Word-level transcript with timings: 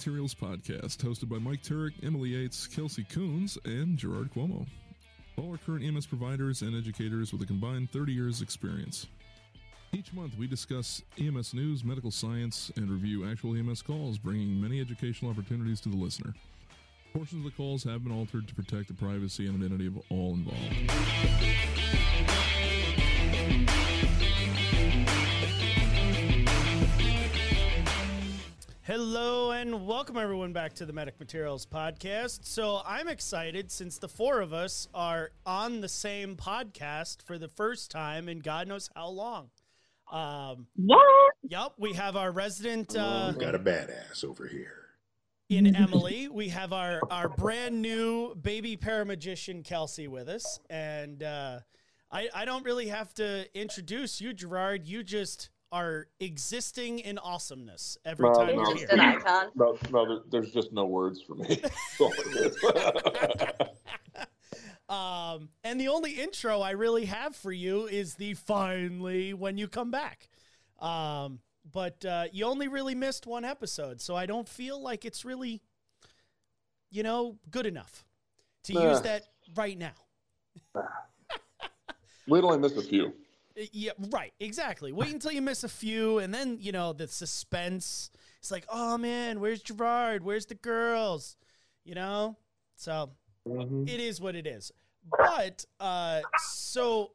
Materials 0.00 0.34
Podcast, 0.34 0.96
hosted 0.96 1.28
by 1.28 1.36
Mike 1.36 1.62
Turek, 1.62 1.92
Emily 2.02 2.30
Yates, 2.30 2.66
Kelsey 2.66 3.04
Coons, 3.04 3.58
and 3.66 3.98
Gerard 3.98 4.30
Cuomo. 4.34 4.66
All 5.36 5.52
are 5.52 5.58
current 5.58 5.84
EMS 5.84 6.06
providers 6.06 6.62
and 6.62 6.74
educators 6.74 7.34
with 7.34 7.42
a 7.42 7.44
combined 7.44 7.90
30 7.90 8.10
years 8.10 8.40
experience. 8.40 9.08
Each 9.92 10.10
month, 10.14 10.38
we 10.38 10.46
discuss 10.46 11.02
EMS 11.18 11.52
news, 11.52 11.84
medical 11.84 12.10
science, 12.10 12.72
and 12.76 12.90
review 12.90 13.30
actual 13.30 13.54
EMS 13.54 13.82
calls, 13.82 14.16
bringing 14.16 14.58
many 14.58 14.80
educational 14.80 15.32
opportunities 15.32 15.82
to 15.82 15.90
the 15.90 15.98
listener. 15.98 16.32
Portions 17.12 17.44
of 17.44 17.52
the 17.52 17.54
calls 17.54 17.84
have 17.84 18.02
been 18.02 18.12
altered 18.16 18.48
to 18.48 18.54
protect 18.54 18.88
the 18.88 18.94
privacy 18.94 19.48
and 19.48 19.62
identity 19.62 19.86
of 19.86 19.98
all 20.08 20.32
involved. 20.32 20.80
Hello 28.90 29.52
and 29.52 29.86
welcome 29.86 30.16
everyone 30.16 30.52
back 30.52 30.72
to 30.72 30.84
the 30.84 30.92
Medic 30.92 31.20
Materials 31.20 31.64
podcast. 31.64 32.40
So 32.42 32.82
I'm 32.84 33.06
excited 33.06 33.70
since 33.70 33.98
the 33.98 34.08
four 34.08 34.40
of 34.40 34.52
us 34.52 34.88
are 34.92 35.30
on 35.46 35.80
the 35.80 35.88
same 35.88 36.34
podcast 36.34 37.22
for 37.22 37.38
the 37.38 37.46
first 37.46 37.92
time 37.92 38.28
in 38.28 38.40
God 38.40 38.66
knows 38.66 38.90
how 38.96 39.10
long. 39.10 39.50
Um, 40.10 40.66
What? 40.74 41.34
yep, 41.44 41.74
we 41.78 41.92
have 41.92 42.16
our 42.16 42.32
resident 42.32 42.96
uh, 42.96 43.30
Got 43.30 43.54
a 43.54 43.60
badass 43.60 44.24
over 44.24 44.48
here. 44.48 44.86
in 45.48 45.76
Emily. 45.76 46.26
We 46.26 46.48
have 46.48 46.72
our 46.72 47.00
our 47.12 47.28
brand 47.28 47.80
new 47.80 48.34
baby 48.34 48.76
paramagician 48.76 49.62
Kelsey 49.62 50.08
with 50.08 50.28
us, 50.28 50.58
and 50.68 51.22
uh, 51.22 51.60
I 52.10 52.28
I 52.34 52.44
don't 52.44 52.64
really 52.64 52.88
have 52.88 53.14
to 53.14 53.46
introduce 53.56 54.20
you, 54.20 54.32
Gerard. 54.32 54.88
You 54.88 55.04
just 55.04 55.48
are 55.72 56.08
existing 56.18 56.98
in 56.98 57.18
awesomeness 57.18 57.96
every 58.04 58.28
No, 58.28 58.34
time 58.34 58.56
no. 58.56 58.62
you're 58.62 58.64
Just 58.72 58.78
here. 58.78 58.88
an 58.92 59.00
icon. 59.00 59.46
No, 59.54 59.78
no, 59.90 60.06
there, 60.06 60.18
there's 60.30 60.52
just 60.52 60.72
no 60.72 60.84
words 60.86 61.22
for 61.22 61.34
me. 61.36 61.46
That's 61.62 62.00
all 62.00 62.12
it 62.16 62.36
is. 62.36 63.68
Um, 64.88 65.50
and 65.62 65.80
the 65.80 65.86
only 65.86 66.14
intro 66.14 66.60
I 66.62 66.72
really 66.72 67.04
have 67.04 67.36
for 67.36 67.52
you 67.52 67.86
is 67.86 68.14
the 68.14 68.34
finally 68.34 69.32
when 69.32 69.56
you 69.56 69.68
come 69.68 69.92
back. 69.92 70.28
Um, 70.80 71.38
but 71.70 72.04
uh, 72.04 72.24
you 72.32 72.44
only 72.44 72.66
really 72.66 72.96
missed 72.96 73.24
one 73.24 73.44
episode, 73.44 74.00
so 74.00 74.16
I 74.16 74.26
don't 74.26 74.48
feel 74.48 74.82
like 74.82 75.04
it's 75.04 75.24
really, 75.24 75.62
you 76.90 77.04
know, 77.04 77.38
good 77.52 77.66
enough 77.66 78.04
to 78.64 78.72
Nah. 78.74 78.90
use 78.90 79.00
that 79.02 79.26
right 79.54 79.78
now. 79.78 79.92
We'd 82.26 82.42
only 82.42 82.58
missed 82.58 82.76
a 82.76 82.82
few. 82.82 83.12
Uh, 83.60 83.64
Yeah, 83.72 83.92
right, 84.10 84.32
exactly. 84.40 84.92
Wait 84.92 85.12
until 85.12 85.32
you 85.32 85.42
miss 85.42 85.64
a 85.64 85.68
few, 85.68 86.18
and 86.18 86.32
then 86.32 86.58
you 86.60 86.72
know 86.72 86.92
the 86.92 87.08
suspense. 87.08 88.10
It's 88.38 88.50
like, 88.50 88.64
oh 88.68 88.96
man, 88.96 89.40
where's 89.40 89.60
Gerard? 89.62 90.24
Where's 90.24 90.46
the 90.46 90.54
girls? 90.54 91.36
You 91.84 91.94
know, 91.94 92.36
so 92.76 93.10
it 93.88 94.00
is 94.00 94.20
what 94.20 94.34
it 94.34 94.46
is. 94.46 94.72
But 95.16 95.64
uh, 95.78 96.20
so 96.38 97.10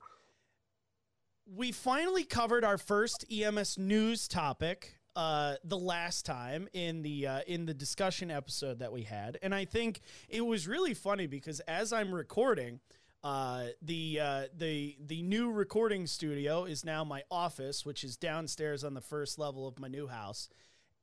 we 1.46 1.72
finally 1.72 2.24
covered 2.24 2.64
our 2.64 2.78
first 2.78 3.26
EMS 3.32 3.78
news 3.78 4.28
topic 4.28 4.98
uh, 5.16 5.56
the 5.64 5.78
last 5.78 6.26
time 6.26 6.68
in 6.74 7.02
the 7.04 7.28
uh, 7.28 7.40
in 7.48 7.66
the 7.66 7.74
discussion 7.74 8.30
episode 8.32 8.80
that 8.80 8.92
we 8.92 9.04
had, 9.04 9.38
and 9.42 9.54
I 9.56 9.66
think 9.66 10.02
it 10.30 10.42
was 10.42 10.68
really 10.68 10.94
funny 10.94 11.28
because 11.28 11.60
as 11.62 11.94
I'm 11.94 12.14
recording. 12.14 12.80
Uh, 13.26 13.70
the 13.82 14.20
uh, 14.22 14.44
the 14.56 14.96
the 15.04 15.24
new 15.24 15.52
recording 15.52 16.06
studio 16.06 16.66
is 16.66 16.86
now 16.86 17.04
my 17.04 17.24
office, 17.32 17.84
which 17.84 18.04
is 18.04 18.18
downstairs 18.18 18.84
on 18.84 18.94
the 18.94 19.02
first 19.02 19.40
level 19.40 19.68
of 19.68 19.80
my 19.80 19.88
new 19.88 20.06
house. 20.06 20.48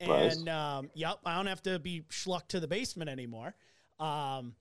Nice. 0.01 0.37
And 0.37 0.49
um, 0.49 0.89
yep, 0.95 1.19
I 1.27 1.35
don't 1.35 1.49
have 1.49 1.65
to 1.65 1.81
be 1.81 2.05
schlucked 2.11 2.53
to 2.53 2.61
the 2.61 2.69
basement 2.69 3.11
anymore. 3.11 3.57
Um, 3.99 4.55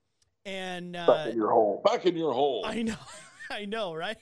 and 0.44 0.94
Back 0.94 1.08
uh, 1.08 1.30
in 1.30 1.36
your 1.36 1.52
hole. 1.52 1.84
Back 1.86 2.08
in 2.08 2.18
your 2.18 2.34
hole. 2.34 2.64
I 2.66 2.82
know, 2.82 2.96
I 3.52 3.66
know, 3.66 3.94
right? 3.94 4.18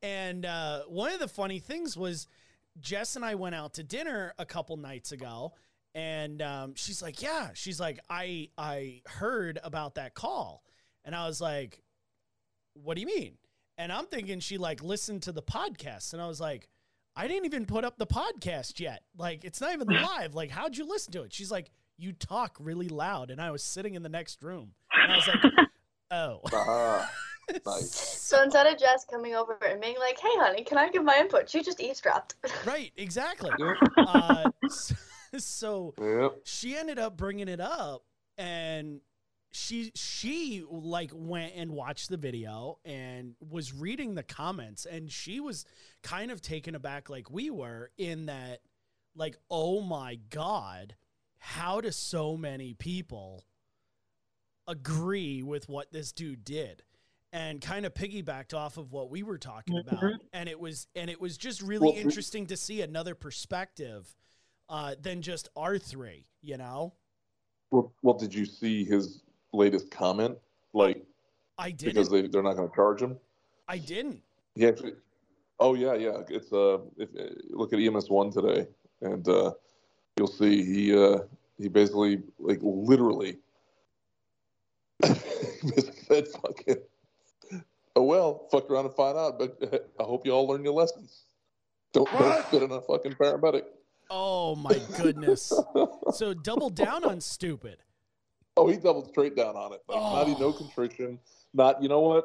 And 0.00 0.46
uh, 0.46 0.84
one 0.88 1.12
of 1.12 1.20
the 1.20 1.28
funny 1.28 1.58
things 1.58 1.98
was 1.98 2.28
Jess 2.80 3.14
and 3.14 3.26
I 3.26 3.34
went 3.34 3.54
out 3.54 3.74
to 3.74 3.82
dinner 3.82 4.32
a 4.38 4.46
couple 4.46 4.78
nights 4.78 5.12
ago, 5.12 5.52
and 5.94 6.40
um, 6.40 6.74
she's 6.76 7.02
like, 7.02 7.20
"Yeah," 7.20 7.50
she's 7.52 7.78
like, 7.78 8.00
"I 8.08 8.48
I 8.56 9.02
heard 9.04 9.60
about 9.62 9.96
that 9.96 10.14
call," 10.14 10.62
and 11.04 11.14
I 11.14 11.26
was 11.26 11.42
like, 11.42 11.83
"What 12.74 12.94
do 12.94 13.00
you 13.00 13.06
mean?" 13.06 13.38
And 13.78 13.90
I'm 13.92 14.06
thinking 14.06 14.38
she 14.40 14.58
like 14.58 14.82
listened 14.82 15.22
to 15.24 15.32
the 15.32 15.42
podcast, 15.42 16.12
and 16.12 16.20
I 16.22 16.26
was 16.28 16.40
like. 16.40 16.68
I 17.16 17.28
didn't 17.28 17.44
even 17.44 17.64
put 17.64 17.84
up 17.84 17.96
the 17.96 18.08
podcast 18.08 18.80
yet. 18.80 19.04
Like, 19.16 19.44
it's 19.44 19.60
not 19.60 19.72
even 19.72 19.86
live. 20.18 20.34
Like, 20.34 20.50
how'd 20.50 20.76
you 20.76 20.84
listen 20.84 21.12
to 21.12 21.22
it? 21.22 21.32
She's 21.32 21.48
like, 21.48 21.70
You 21.96 22.12
talk 22.12 22.56
really 22.58 22.88
loud. 22.88 23.30
And 23.30 23.40
I 23.40 23.52
was 23.52 23.62
sitting 23.62 23.94
in 23.94 24.02
the 24.02 24.08
next 24.08 24.42
room. 24.42 24.72
And 24.92 25.12
I 25.12 25.14
was 25.18 25.28
like, 25.28 25.68
Oh. 26.10 26.40
Ah, 26.52 27.08
nice. 27.64 27.94
So 28.20 28.42
instead 28.42 28.66
of 28.66 28.80
Jess 28.80 29.04
coming 29.08 29.36
over 29.36 29.56
and 29.64 29.80
being 29.80 29.94
like, 30.00 30.18
"Hey, 30.18 30.26
honey, 30.32 30.64
can 30.64 30.76
I 30.76 30.88
give 30.90 31.04
my 31.04 31.16
input?" 31.16 31.48
She 31.48 31.62
just 31.62 31.80
eavesdropped. 31.80 32.34
Right, 32.66 32.90
exactly. 32.96 33.52
Uh, 33.96 34.50
so, 34.68 34.94
so 35.38 35.94
Yep. 36.00 36.40
she 36.46 36.74
ended 36.74 36.98
up 36.98 37.16
bringing 37.16 37.46
it 37.46 37.60
up, 37.60 38.02
and 38.38 39.00
she 39.54 39.92
she 39.94 40.64
like 40.68 41.10
went 41.14 41.52
and 41.56 41.70
watched 41.70 42.08
the 42.08 42.16
video 42.16 42.78
and 42.84 43.34
was 43.40 43.72
reading 43.72 44.14
the 44.14 44.22
comments, 44.22 44.86
and 44.86 45.10
she 45.10 45.40
was 45.40 45.64
kind 46.02 46.30
of 46.30 46.42
taken 46.42 46.74
aback, 46.74 47.08
like 47.08 47.30
we 47.30 47.50
were, 47.50 47.90
in 47.96 48.26
that, 48.26 48.60
like, 49.14 49.36
oh 49.50 49.80
my 49.80 50.18
god, 50.30 50.96
how 51.38 51.80
do 51.80 51.90
so 51.90 52.36
many 52.36 52.74
people 52.74 53.44
agree 54.66 55.42
with 55.42 55.68
what 55.68 55.92
this 55.92 56.12
dude 56.12 56.44
did? 56.44 56.82
and 57.32 57.60
kind 57.60 57.84
of 57.84 57.92
piggybacked 57.92 58.54
off 58.54 58.76
of 58.76 58.92
what 58.92 59.10
we 59.10 59.24
were 59.24 59.38
talking 59.38 59.76
about. 59.76 60.20
And 60.32 60.48
it 60.48 60.60
was 60.60 60.86
and 60.94 61.10
it 61.10 61.20
was 61.20 61.36
just 61.36 61.62
really 61.62 61.90
interesting 61.90 62.46
to 62.46 62.56
see 62.56 62.80
another 62.80 63.16
perspective 63.16 64.14
uh, 64.68 64.94
than 65.02 65.20
just 65.20 65.48
our 65.56 65.76
three 65.76 66.26
you 66.44 66.56
know? 66.56 66.92
Well, 67.70 67.92
well, 68.02 68.14
did 68.14 68.32
you 68.32 68.46
see 68.46 68.84
his 68.84 69.23
latest 69.54 69.90
comment? 69.90 70.36
Like, 70.72 71.04
i 71.58 71.70
didn't 71.70 71.94
because 71.94 72.10
they, 72.10 72.26
they're 72.26 72.42
not 72.42 72.56
going 72.56 72.68
to 72.68 72.74
charge 72.74 73.00
him? 73.00 73.16
i 73.68 73.78
didn't 73.78 74.20
He 74.54 74.66
actually. 74.66 74.92
Oh, 75.60 75.74
yeah, 75.74 75.94
yeah. 75.94 76.18
It's, 76.28 76.52
uh, 76.52 76.78
if, 76.98 77.08
uh, 77.18 77.32
look 77.50 77.72
at 77.72 77.78
EMS 77.78 78.10
1 78.10 78.32
today, 78.32 78.66
and 79.02 79.26
uh, 79.28 79.52
you'll 80.16 80.26
see 80.26 80.64
he, 80.64 80.96
uh, 80.96 81.18
he 81.58 81.68
basically, 81.68 82.22
like, 82.38 82.58
literally, 82.60 83.38
said, 85.04 86.26
fucking, 86.26 86.76
oh, 87.94 88.02
well, 88.02 88.48
fuck 88.50 88.68
around 88.68 88.86
and 88.86 88.94
find 88.94 89.16
out, 89.16 89.38
but 89.38 89.92
I 90.00 90.02
hope 90.02 90.26
you 90.26 90.32
all 90.32 90.46
learn 90.48 90.64
your 90.64 90.74
lessons. 90.74 91.24
Don't, 91.92 92.10
don't 92.18 92.46
spit 92.46 92.62
in 92.64 92.72
a 92.72 92.80
fucking 92.80 93.12
paramedic. 93.12 93.62
oh 94.10 94.54
my 94.56 94.78
goodness 94.98 95.50
so 96.12 96.34
double 96.34 96.68
down 96.68 97.04
on 97.04 97.20
stupid 97.20 97.78
Oh, 98.56 98.68
he 98.68 98.76
doubled 98.76 99.08
straight 99.08 99.34
down 99.36 99.56
on 99.56 99.72
it. 99.72 99.82
Like, 99.88 100.00
not 100.00 100.28
even 100.28 100.40
no 100.40 100.48
Oh. 100.48 100.52
contrition. 100.52 101.18
Not, 101.52 101.82
you 101.82 101.88
know 101.88 102.00
what? 102.00 102.24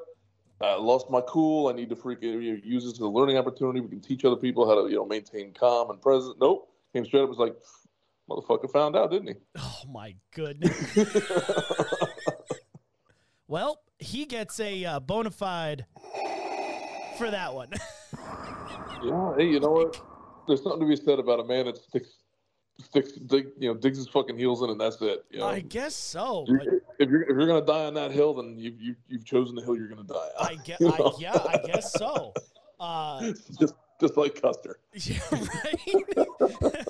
I 0.61 0.75
lost 0.75 1.09
my 1.09 1.21
cool. 1.21 1.67
I 1.69 1.73
need 1.73 1.89
to 1.89 1.95
freaking 1.95 2.43
you 2.43 2.53
know, 2.53 2.59
use 2.63 2.83
this 2.83 2.93
as 2.93 2.99
a 2.99 3.07
learning 3.07 3.37
opportunity. 3.37 3.79
We 3.79 3.87
can 3.89 4.01
teach 4.01 4.25
other 4.25 4.35
people 4.35 4.67
how 4.67 4.75
to, 4.83 4.89
you 4.89 4.97
know, 4.97 5.05
maintain 5.05 5.53
calm 5.53 5.89
and 5.89 6.01
present. 6.01 6.37
Nope. 6.39 6.69
Came 6.93 7.05
straight 7.05 7.23
up. 7.23 7.29
Was 7.29 7.37
like, 7.37 7.55
motherfucker 8.29 8.71
found 8.71 8.95
out, 8.95 9.09
didn't 9.09 9.29
he? 9.29 9.33
oh 9.57 9.81
my 9.91 10.15
goodness 10.35 10.95
well 13.47 13.81
he 13.97 14.25
gets 14.25 14.59
a 14.59 14.85
uh, 14.85 14.99
bona 14.99 15.31
fide 15.31 15.85
for 17.17 17.31
that 17.31 17.51
one 17.51 17.69
yeah. 19.03 19.33
Hey, 19.35 19.47
you 19.47 19.59
know 19.59 19.71
what? 19.71 19.99
There's 20.47 20.61
something 20.61 20.81
to 20.81 20.87
be 20.87 20.95
said 20.95 21.17
about 21.19 21.39
a 21.39 21.43
man 21.43 21.65
that 21.65 21.77
sticks, 21.77 22.18
sticks, 22.81 23.11
dig, 23.13 23.47
you 23.59 23.69
know, 23.71 23.79
digs 23.79 23.97
his 23.97 24.07
fucking 24.07 24.37
heels 24.37 24.61
in, 24.61 24.69
and 24.69 24.79
that's 24.79 25.01
it. 25.01 25.25
You 25.31 25.39
know? 25.39 25.47
i 25.47 25.59
guess 25.59 25.95
so 25.95 26.45
You- 26.47 26.57
but 26.57 26.67
if 26.99 27.09
you're 27.09 27.23
if 27.23 27.29
you're 27.29 27.47
gonna 27.47 27.65
die 27.65 27.85
on 27.85 27.93
that 27.95 28.11
hill, 28.11 28.33
then 28.33 28.55
you've 28.57 28.79
you, 28.81 28.95
you've 29.07 29.25
chosen 29.25 29.55
the 29.55 29.61
hill 29.61 29.75
you're 29.75 29.87
gonna 29.89 30.03
die 30.03 30.29
on. 30.39 30.47
i 30.47 30.55
get 30.63 30.79
I, 30.81 31.11
yeah 31.19 31.37
i 31.47 31.57
guess 31.65 31.93
so 31.93 32.33
uh 32.79 33.31
just 33.59 33.73
just 33.99 34.15
like 34.17 34.41
Custer. 34.41 34.79
Yeah, 34.93 35.19
right. 35.31 36.87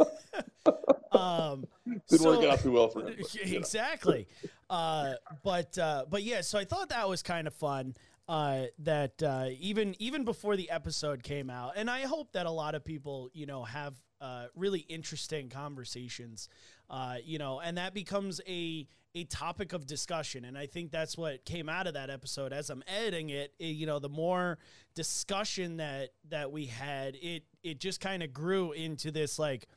um, 1.12 1.66
Didn't 2.08 2.22
so- 2.22 2.38
work 2.40 2.46
out 2.52 2.60
too 2.60 2.72
well 2.72 2.90
for 2.90 3.00
him. 3.08 3.16
but, 3.20 3.34
Yeah, 3.36 3.46
you 3.46 3.54
know. 3.54 3.58
exactly. 3.60 4.28
Uh, 4.70 5.14
but 5.44 5.76
uh, 5.78 6.06
but 6.10 6.22
yeah, 6.24 6.42
so 6.42 6.60
I 6.60 6.66
thought 6.66 6.90
that 6.90 7.10
was 7.10 7.24
kind 7.24 7.48
of 7.48 7.54
fun. 7.54 7.96
Uh, 8.28 8.66
that 8.80 9.24
uh, 9.24 9.48
even 9.60 9.96
even 9.98 10.24
before 10.24 10.56
the 10.56 10.70
episode 10.70 11.24
came 11.24 11.50
out, 11.50 11.74
and 11.76 11.90
I 11.90 12.02
hope 12.02 12.34
that 12.34 12.46
a 12.46 12.52
lot 12.52 12.76
of 12.76 12.86
people, 12.86 13.30
you 13.34 13.48
know, 13.48 13.64
have 13.64 13.96
uh, 14.22 14.46
really 14.56 14.80
interesting 14.82 15.50
conversations, 15.50 16.50
uh, 16.90 17.16
you 17.24 17.38
know, 17.38 17.60
and 17.60 17.78
that 17.78 17.94
becomes 17.94 18.42
a 18.48 18.88
a 19.16 19.24
topic 19.24 19.74
of 19.74 19.88
discussion. 19.88 20.46
And 20.46 20.58
I 20.58 20.68
think 20.68 20.92
that's 20.92 21.18
what 21.18 21.44
came 21.44 21.68
out 21.68 21.88
of 21.88 21.96
that 21.96 22.10
episode. 22.10 22.54
As 22.54 22.70
I'm 22.70 22.84
editing 22.88 23.30
it, 23.30 23.54
it 23.60 23.66
you 23.66 23.86
know, 23.86 24.00
the 24.00 24.10
more 24.10 24.58
discussion 24.96 25.78
that 25.78 26.10
that 26.30 26.52
we 26.52 26.66
had, 26.66 27.16
it 27.16 27.44
it 27.64 27.80
just 27.80 28.00
kind 28.02 28.24
of 28.24 28.34
grew 28.34 28.72
into 28.72 29.12
this 29.12 29.40
like 29.40 29.68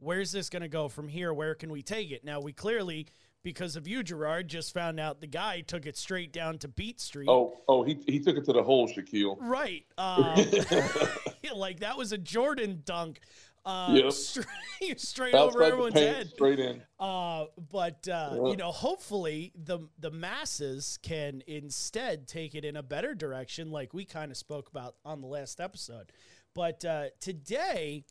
where's 0.00 0.32
this 0.32 0.50
going 0.50 0.62
to 0.62 0.68
go 0.68 0.88
from 0.88 1.06
here? 1.08 1.32
Where 1.32 1.54
can 1.54 1.70
we 1.70 1.82
take 1.82 2.10
it? 2.10 2.24
Now, 2.24 2.40
we 2.40 2.52
clearly, 2.52 3.06
because 3.42 3.76
of 3.76 3.86
you, 3.86 4.02
Gerard, 4.02 4.48
just 4.48 4.74
found 4.74 4.98
out 4.98 5.20
the 5.20 5.26
guy 5.26 5.60
took 5.60 5.86
it 5.86 5.96
straight 5.96 6.32
down 6.32 6.58
to 6.58 6.68
Beat 6.68 7.00
Street. 7.00 7.28
Oh, 7.28 7.60
oh, 7.68 7.84
he 7.84 7.98
he 8.06 8.18
took 8.18 8.36
it 8.36 8.44
to 8.46 8.52
the 8.52 8.62
hole, 8.62 8.88
Shaquille. 8.88 9.36
Right. 9.38 9.84
Um, 9.98 10.34
like 11.54 11.80
that 11.80 11.98
was 11.98 12.12
a 12.12 12.18
Jordan 12.18 12.82
dunk. 12.84 13.20
Uh, 13.64 13.92
Yep. 13.94 14.12
straight, 14.12 14.46
straight 15.00 15.34
over 15.34 15.62
everyone's 15.62 15.94
paint, 15.94 16.16
head. 16.16 16.28
straight 16.30 16.58
in. 16.58 16.82
Uh, 16.98 17.44
but 17.70 18.08
uh, 18.08 18.36
you 18.46 18.56
know, 18.56 18.72
hopefully 18.72 19.52
the 19.54 19.80
the 19.98 20.10
masses 20.10 20.98
can 21.02 21.42
instead 21.46 22.26
take 22.26 22.54
it 22.54 22.64
in 22.64 22.76
a 22.76 22.82
better 22.82 23.14
direction, 23.14 23.70
like 23.70 23.92
we 23.92 24.04
kind 24.04 24.30
of 24.30 24.36
spoke 24.36 24.68
about 24.70 24.94
on 25.04 25.20
the 25.20 25.26
last 25.26 25.60
episode. 25.60 26.10
But 26.54 26.84
uh, 26.84 27.06
today 27.20 28.04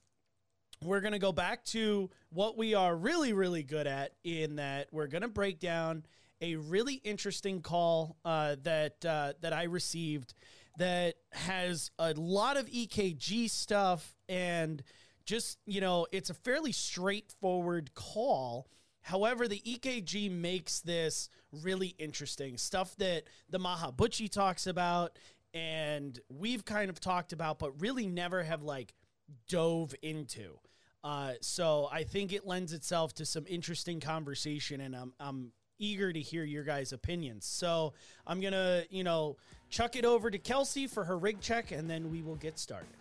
we're 0.83 1.01
gonna 1.01 1.19
go 1.19 1.31
back 1.31 1.65
to 1.65 2.09
what 2.29 2.57
we 2.57 2.73
are 2.75 2.95
really, 2.95 3.33
really 3.33 3.63
good 3.63 3.87
at. 3.87 4.13
In 4.23 4.57
that 4.57 4.87
we're 4.91 5.07
gonna 5.07 5.27
break 5.27 5.59
down 5.59 6.05
a 6.41 6.55
really 6.55 6.95
interesting 7.03 7.61
call 7.61 8.17
uh, 8.23 8.55
that 8.63 9.03
uh, 9.03 9.33
that 9.41 9.51
I 9.53 9.63
received 9.63 10.35
that 10.77 11.15
has 11.33 11.91
a 11.99 12.13
lot 12.13 12.55
of 12.55 12.67
EKG 12.67 13.49
stuff 13.49 14.15
and 14.29 14.81
just 15.29 15.59
you 15.67 15.79
know 15.79 16.07
it's 16.11 16.31
a 16.31 16.33
fairly 16.33 16.71
straightforward 16.71 17.93
call. 17.93 18.67
However 19.01 19.47
the 19.47 19.61
ekg 19.61 20.31
makes 20.31 20.79
this 20.79 21.29
really 21.51 21.93
interesting. 21.99 22.57
Stuff 22.57 22.95
that 22.97 23.25
the 23.47 23.59
mahabuchi 23.59 24.29
talks 24.29 24.65
about 24.65 25.19
and 25.53 26.19
we've 26.29 26.65
kind 26.65 26.89
of 26.89 26.99
talked 26.99 27.31
about 27.31 27.59
but 27.59 27.79
really 27.79 28.07
never 28.07 28.41
have 28.41 28.63
like 28.63 28.95
dove 29.47 29.93
into. 30.01 30.57
Uh, 31.03 31.33
so 31.41 31.87
i 31.93 32.03
think 32.03 32.33
it 32.33 32.45
lends 32.45 32.73
itself 32.73 33.13
to 33.13 33.25
some 33.25 33.45
interesting 33.47 34.01
conversation 34.01 34.81
and 34.81 34.93
i'm, 34.93 35.13
I'm 35.17 35.53
eager 35.77 36.11
to 36.11 36.19
hear 36.19 36.43
your 36.43 36.63
guys 36.63 36.91
opinions. 36.91 37.45
So 37.45 37.93
i'm 38.27 38.41
gonna 38.41 38.83
you 38.89 39.03
know 39.03 39.37
chuck 39.69 39.95
it 39.95 40.05
over 40.05 40.31
to 40.31 40.39
kelsey 40.39 40.87
for 40.87 41.05
her 41.05 41.17
rig 41.17 41.39
check 41.39 41.71
and 41.71 41.87
then 41.89 42.09
we 42.09 42.21
will 42.23 42.35
get 42.35 42.57
started 42.59 42.98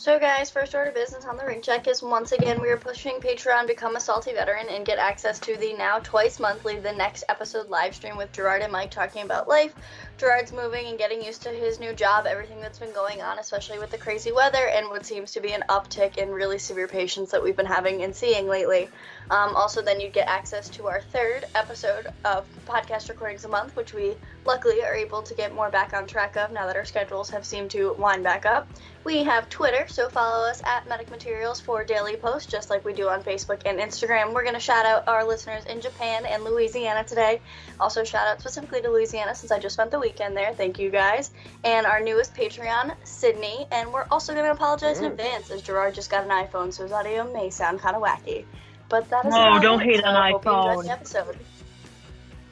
So, 0.00 0.16
guys, 0.20 0.48
first 0.48 0.76
order 0.76 0.90
of 0.90 0.94
business 0.94 1.24
on 1.24 1.36
the 1.36 1.44
ring 1.44 1.60
check 1.60 1.88
is 1.88 2.04
once 2.04 2.30
again 2.30 2.60
we 2.62 2.70
are 2.70 2.76
pushing 2.76 3.14
Patreon 3.14 3.66
become 3.66 3.96
a 3.96 4.00
salty 4.00 4.32
veteran 4.32 4.68
and 4.68 4.86
get 4.86 5.00
access 5.00 5.40
to 5.40 5.56
the 5.56 5.72
now 5.72 5.98
twice 5.98 6.38
monthly 6.38 6.78
the 6.78 6.92
next 6.92 7.24
episode 7.28 7.68
live 7.68 7.96
stream 7.96 8.16
with 8.16 8.30
Gerard 8.30 8.62
and 8.62 8.70
Mike 8.70 8.92
talking 8.92 9.22
about 9.22 9.48
life. 9.48 9.74
Gerard's 10.18 10.52
moving 10.52 10.86
and 10.86 10.98
getting 10.98 11.22
used 11.22 11.44
to 11.44 11.50
his 11.50 11.78
new 11.78 11.94
job, 11.94 12.26
everything 12.26 12.60
that's 12.60 12.80
been 12.80 12.92
going 12.92 13.22
on, 13.22 13.38
especially 13.38 13.78
with 13.78 13.90
the 13.90 13.98
crazy 13.98 14.32
weather 14.32 14.68
and 14.74 14.88
what 14.88 15.06
seems 15.06 15.30
to 15.32 15.40
be 15.40 15.52
an 15.52 15.62
uptick 15.68 16.18
in 16.18 16.30
really 16.30 16.58
severe 16.58 16.88
patients 16.88 17.30
that 17.30 17.40
we've 17.40 17.56
been 17.56 17.64
having 17.64 18.02
and 18.02 18.14
seeing 18.14 18.48
lately. 18.48 18.88
Um, 19.30 19.54
also, 19.54 19.80
then 19.80 20.00
you'd 20.00 20.12
get 20.12 20.26
access 20.26 20.68
to 20.70 20.88
our 20.88 21.00
third 21.00 21.44
episode 21.54 22.08
of 22.24 22.48
podcast 22.66 23.08
recordings 23.08 23.44
a 23.44 23.48
month, 23.48 23.76
which 23.76 23.94
we 23.94 24.14
luckily 24.44 24.82
are 24.82 24.94
able 24.94 25.22
to 25.22 25.34
get 25.34 25.54
more 25.54 25.70
back 25.70 25.94
on 25.94 26.06
track 26.06 26.36
of 26.36 26.50
now 26.50 26.66
that 26.66 26.76
our 26.76 26.84
schedules 26.84 27.30
have 27.30 27.46
seemed 27.46 27.70
to 27.70 27.94
wind 27.98 28.24
back 28.24 28.44
up. 28.44 28.68
We 29.04 29.22
have 29.22 29.48
Twitter, 29.48 29.86
so 29.86 30.08
follow 30.08 30.48
us 30.48 30.60
at 30.66 30.88
Medic 30.88 31.10
Materials 31.10 31.60
for 31.60 31.84
daily 31.84 32.16
posts, 32.16 32.50
just 32.50 32.70
like 32.70 32.84
we 32.84 32.92
do 32.92 33.08
on 33.08 33.22
Facebook 33.22 33.62
and 33.66 33.78
Instagram. 33.78 34.34
We're 34.34 34.42
going 34.42 34.54
to 34.54 34.60
shout 34.60 34.84
out 34.84 35.06
our 35.06 35.24
listeners 35.24 35.64
in 35.66 35.80
Japan 35.80 36.26
and 36.26 36.42
Louisiana 36.42 37.04
today. 37.04 37.40
Also, 37.78 38.02
shout 38.02 38.26
out 38.26 38.40
specifically 38.40 38.82
to 38.82 38.90
Louisiana 38.90 39.34
since 39.34 39.52
I 39.52 39.58
just 39.58 39.74
spent 39.74 39.90
the 39.90 40.07
weekend 40.08 40.36
there. 40.36 40.52
Thank 40.54 40.78
you 40.78 40.90
guys. 40.90 41.30
And 41.64 41.86
our 41.86 42.00
newest 42.00 42.34
Patreon, 42.34 42.94
Sydney. 43.04 43.66
And 43.70 43.92
we're 43.92 44.06
also 44.10 44.32
going 44.32 44.44
to 44.46 44.52
apologize 44.52 44.98
in 44.98 45.04
Mm. 45.04 45.10
advance 45.12 45.50
as 45.50 45.62
Gerard 45.62 45.94
just 45.94 46.10
got 46.10 46.24
an 46.24 46.30
iPhone, 46.30 46.72
so 46.72 46.82
his 46.84 46.92
audio 46.92 47.30
may 47.32 47.50
sound 47.50 47.80
kind 47.80 47.94
of 47.96 48.02
wacky. 48.02 48.44
But 48.88 49.08
that 49.10 49.26
is 49.26 49.34
No, 49.34 49.40
about 49.42 49.62
don't 49.62 49.80
hate 49.80 50.00
so 50.00 50.06
an 50.08 50.16
I 50.16 50.30
hope 50.32 50.44
you 50.44 50.50
iPhone. 50.50 50.84
the 50.84 50.90
episode. 50.92 51.38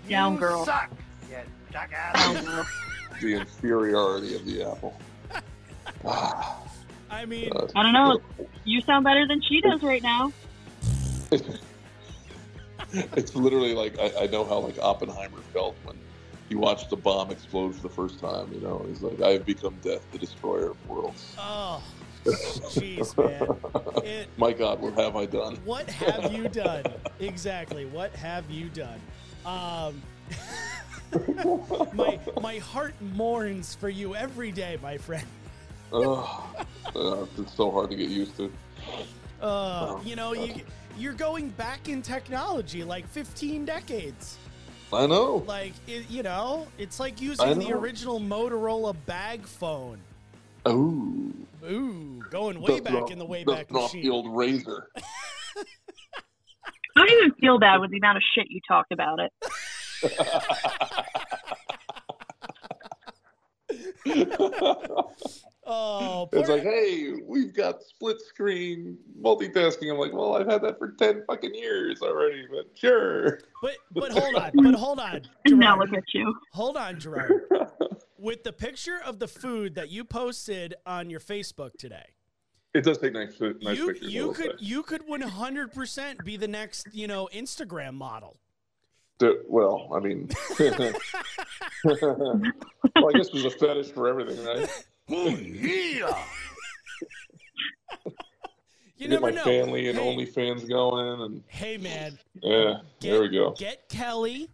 Down, 0.08 0.34
You 0.34 0.38
girl. 0.40 0.64
Suck. 0.66 0.90
Down, 1.72 2.44
girl. 2.44 2.66
The 3.22 3.32
inferiority 3.34 4.34
of 4.34 4.44
the 4.44 4.62
apple. 4.70 5.00
I 7.10 7.24
mean 7.24 7.50
uh, 7.56 7.66
I 7.74 7.82
don't 7.82 7.94
know. 7.94 8.20
You 8.64 8.82
sound 8.82 9.04
better 9.04 9.26
than 9.26 9.40
she 9.40 9.62
does 9.62 9.82
right 9.82 10.02
now. 10.02 10.32
it's 12.92 13.34
literally 13.34 13.72
like 13.74 13.98
I, 13.98 14.24
I 14.24 14.26
know 14.26 14.44
how 14.44 14.58
like 14.58 14.78
Oppenheimer 14.78 15.40
felt 15.54 15.76
when 15.84 15.96
he 16.48 16.54
watched 16.54 16.90
the 16.90 16.96
bomb 16.96 17.31
explode 17.31 17.75
for 17.75 17.82
the 17.82 17.88
first 17.88 18.19
time. 18.20 18.50
You 18.52 18.60
know, 18.60 18.84
he's 18.88 19.02
like, 19.02 19.20
"I 19.20 19.31
have 19.32 19.46
become 19.46 19.76
death, 19.82 20.00
the 20.12 20.19
destroyer 20.19 20.70
of 20.70 20.88
worlds." 20.88 21.34
oh 21.38 21.82
jeez 22.26 23.16
man 23.16 24.04
it, 24.04 24.26
My 24.37 24.52
God, 24.52 24.81
what 24.81 24.94
have 24.94 25.14
I 25.14 25.26
done? 25.26 25.56
what 25.64 25.88
have 25.88 26.32
you 26.32 26.48
done 26.48 26.82
exactly 27.20 27.87
what 27.87 28.12
have 28.16 28.50
you 28.50 28.69
done 28.70 29.00
um 29.44 30.02
my 31.94 32.19
my 32.43 32.58
heart 32.58 32.94
mourns 33.00 33.76
for 33.76 33.88
you 33.88 34.16
every 34.16 34.50
day 34.50 34.76
my 34.82 34.99
friend 34.99 35.26
Ugh. 35.92 36.26
Uh, 36.96 37.26
it's 37.38 37.54
so 37.54 37.70
hard 37.70 37.90
to 37.90 37.96
get 37.96 38.10
used 38.10 38.37
to. 38.38 38.52
uh 39.40 39.96
you 40.04 40.16
know 40.16 40.32
you 40.32 40.62
you're 40.99 41.12
going 41.12 41.50
back 41.50 41.88
in 41.88 42.02
technology 42.02 42.82
like 42.82 43.06
15 43.06 43.64
decades 43.64 44.38
I 44.92 45.06
know. 45.06 45.44
like 45.46 45.72
it, 45.86 46.08
you 46.08 46.22
know 46.22 46.66
it's 46.78 47.00
like 47.00 47.20
using 47.20 47.58
the 47.58 47.72
original 47.72 48.20
motorola 48.20 48.94
bag 49.06 49.42
phone 49.46 49.98
Ooh, 50.68 51.34
ooh 51.68 52.22
going 52.30 52.60
way 52.60 52.78
Dusting 52.78 52.84
back 52.84 53.02
off- 53.02 53.10
in 53.10 53.18
the 53.18 53.24
way 53.24 53.44
dusting 53.44 53.64
back 53.66 53.74
off 53.74 53.92
the 53.92 53.98
machine 53.98 54.12
old 54.12 54.26
Razr. 54.26 54.82
I 54.96 55.02
don't 56.96 57.10
even 57.10 57.32
feel 57.40 57.58
bad 57.58 57.80
with 57.80 57.90
the 57.90 57.98
amount 57.98 58.16
of 58.18 58.22
shit 58.34 58.46
you 58.48 58.60
talked 58.68 58.92
about 58.92 59.18
it. 59.20 59.32
oh 65.66 66.28
It's 66.32 66.48
like, 66.48 66.62
hey, 66.62 67.14
we've 67.24 67.54
got 67.54 67.82
split 67.82 68.20
screen 68.20 68.96
multitasking. 69.20 69.90
I'm 69.90 69.99
like, 69.99 70.12
well, 70.12 70.37
I've 70.37 70.46
had 70.46 70.62
that 70.62 70.78
for 70.78 70.92
ten 70.92 71.25
fucking 71.26 71.54
years 71.54 72.00
already, 72.02 72.46
but 72.50 72.66
sure. 72.75 73.40
but 73.62 73.73
but 73.92 74.12
hold 74.18 74.35
on 74.37 74.50
but 74.54 74.75
hold 74.75 75.00
on 75.00 75.23
And 75.44 75.58
now 75.58 75.78
look 75.78 75.92
at 75.92 76.04
you. 76.14 76.35
hold 76.52 76.76
on 76.76 76.99
gerard 77.00 77.32
with 78.18 78.44
the 78.44 78.52
picture 78.52 78.99
of 79.04 79.18
the 79.18 79.28
food 79.28 79.75
that 79.75 79.90
you 79.90 80.04
posted 80.04 80.75
on 80.87 81.11
your 81.11 81.20
facebook 81.20 81.73
today 81.78 82.04
It 82.75 82.85
does 82.85 82.99
take 82.99 83.12
nice, 83.12 83.38
nice 83.40 83.78
you 83.78 83.87
pictures. 83.88 84.12
You 84.12 84.32
could 84.32 84.52
say. 84.58 84.64
you 84.66 84.82
could 84.82 85.06
100% 85.06 86.25
be 86.25 86.37
the 86.37 86.49
next 86.49 86.87
you 86.92 87.06
know 87.06 87.28
instagram 87.35 87.94
model 87.94 88.38
Do- 89.18 89.42
well, 89.49 89.88
I 89.94 90.00
mean, 90.00 90.28
well, 90.58 90.92
I 91.85 93.12
guess 93.14 93.28
there's 93.30 93.44
a 93.46 93.50
fetish 93.50 93.88
for 93.92 94.08
everything, 94.08 94.44
right? 94.44 94.68
Oh, 95.08 95.28
yeah. 95.28 96.25
you 98.96 99.08
Get 99.08 99.10
never 99.10 99.20
my 99.22 99.30
know 99.30 99.44
family 99.44 99.88
and 99.88 99.98
hey, 99.98 100.04
OnlyFans 100.16 100.68
going, 100.68 101.20
and 101.22 101.42
hey 101.46 101.76
man 101.76 102.18
yeah, 102.42 102.78
get, 103.00 103.10
there 103.10 103.20
we 103.20 103.28
go. 103.28 103.52
get 103.52 103.88
kelly 103.88 104.48